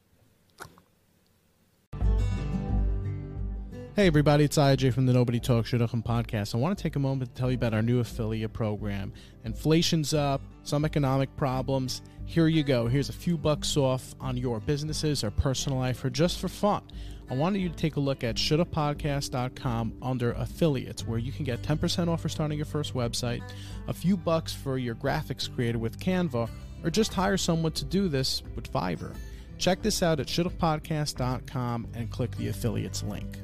Hey 3.95 4.07
everybody, 4.07 4.43
it's 4.43 4.57
IJ 4.57 4.93
from 4.93 5.05
the 5.05 5.13
Nobody 5.13 5.39
Talks 5.39 5.72
Shidduchim 5.72 6.03
podcast. 6.03 6.53
I 6.53 6.57
want 6.57 6.77
to 6.77 6.84
take 6.84 6.97
a 6.97 6.99
moment 6.99 7.34
to 7.34 7.39
tell 7.39 7.49
you 7.49 7.55
about 7.55 7.73
our 7.73 7.81
new 7.81 8.01
affiliate 8.01 8.51
program. 8.51 9.13
Inflation's 9.45 10.13
up, 10.13 10.41
some 10.63 10.84
economic 10.84 11.34
problems. 11.38 12.01
Here 12.26 12.49
you 12.49 12.61
go. 12.61 12.88
Here's 12.88 13.07
a 13.07 13.13
few 13.13 13.38
bucks 13.38 13.77
off 13.77 14.13
on 14.19 14.35
your 14.35 14.59
businesses 14.59 15.23
or 15.23 15.31
personal 15.31 15.80
life 15.80 16.03
or 16.03 16.09
just 16.09 16.39
for 16.39 16.49
fun. 16.49 16.84
I 17.30 17.35
wanted 17.35 17.59
you 17.59 17.69
to 17.69 17.76
take 17.76 17.95
a 17.95 18.01
look 18.01 18.26
at 18.26 18.35
shouldapodcast.com 18.35 19.93
under 20.01 20.34
affiliates, 20.34 21.07
where 21.07 21.17
you 21.17 21.31
can 21.31 21.45
get 21.45 21.61
10% 21.61 22.09
off 22.09 22.22
for 22.22 22.27
starting 22.27 22.57
your 22.57 22.65
first 22.65 22.93
website, 22.95 23.43
a 23.88 23.93
few 23.93 24.17
bucks 24.17 24.53
for 24.53 24.77
your 24.77 24.95
graphics 24.95 25.49
created 25.55 25.77
with 25.77 26.01
Canva, 26.01 26.49
or 26.84 26.89
just 26.89 27.13
hire 27.13 27.38
someone 27.38 27.72
to 27.72 27.85
do 27.85 28.09
this 28.09 28.43
with 28.57 28.69
Fiverr. 28.73 29.15
Check 29.57 29.81
this 29.81 30.03
out 30.03 30.19
at 30.19 30.27
shouldapodcast.com 30.27 31.88
and 31.93 32.11
click 32.11 32.35
the 32.35 32.49
affiliates 32.49 33.01
link. 33.01 33.38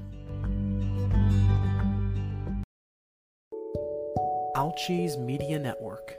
Alchi's 4.55 5.17
Media 5.17 5.57
Network. 5.57 6.17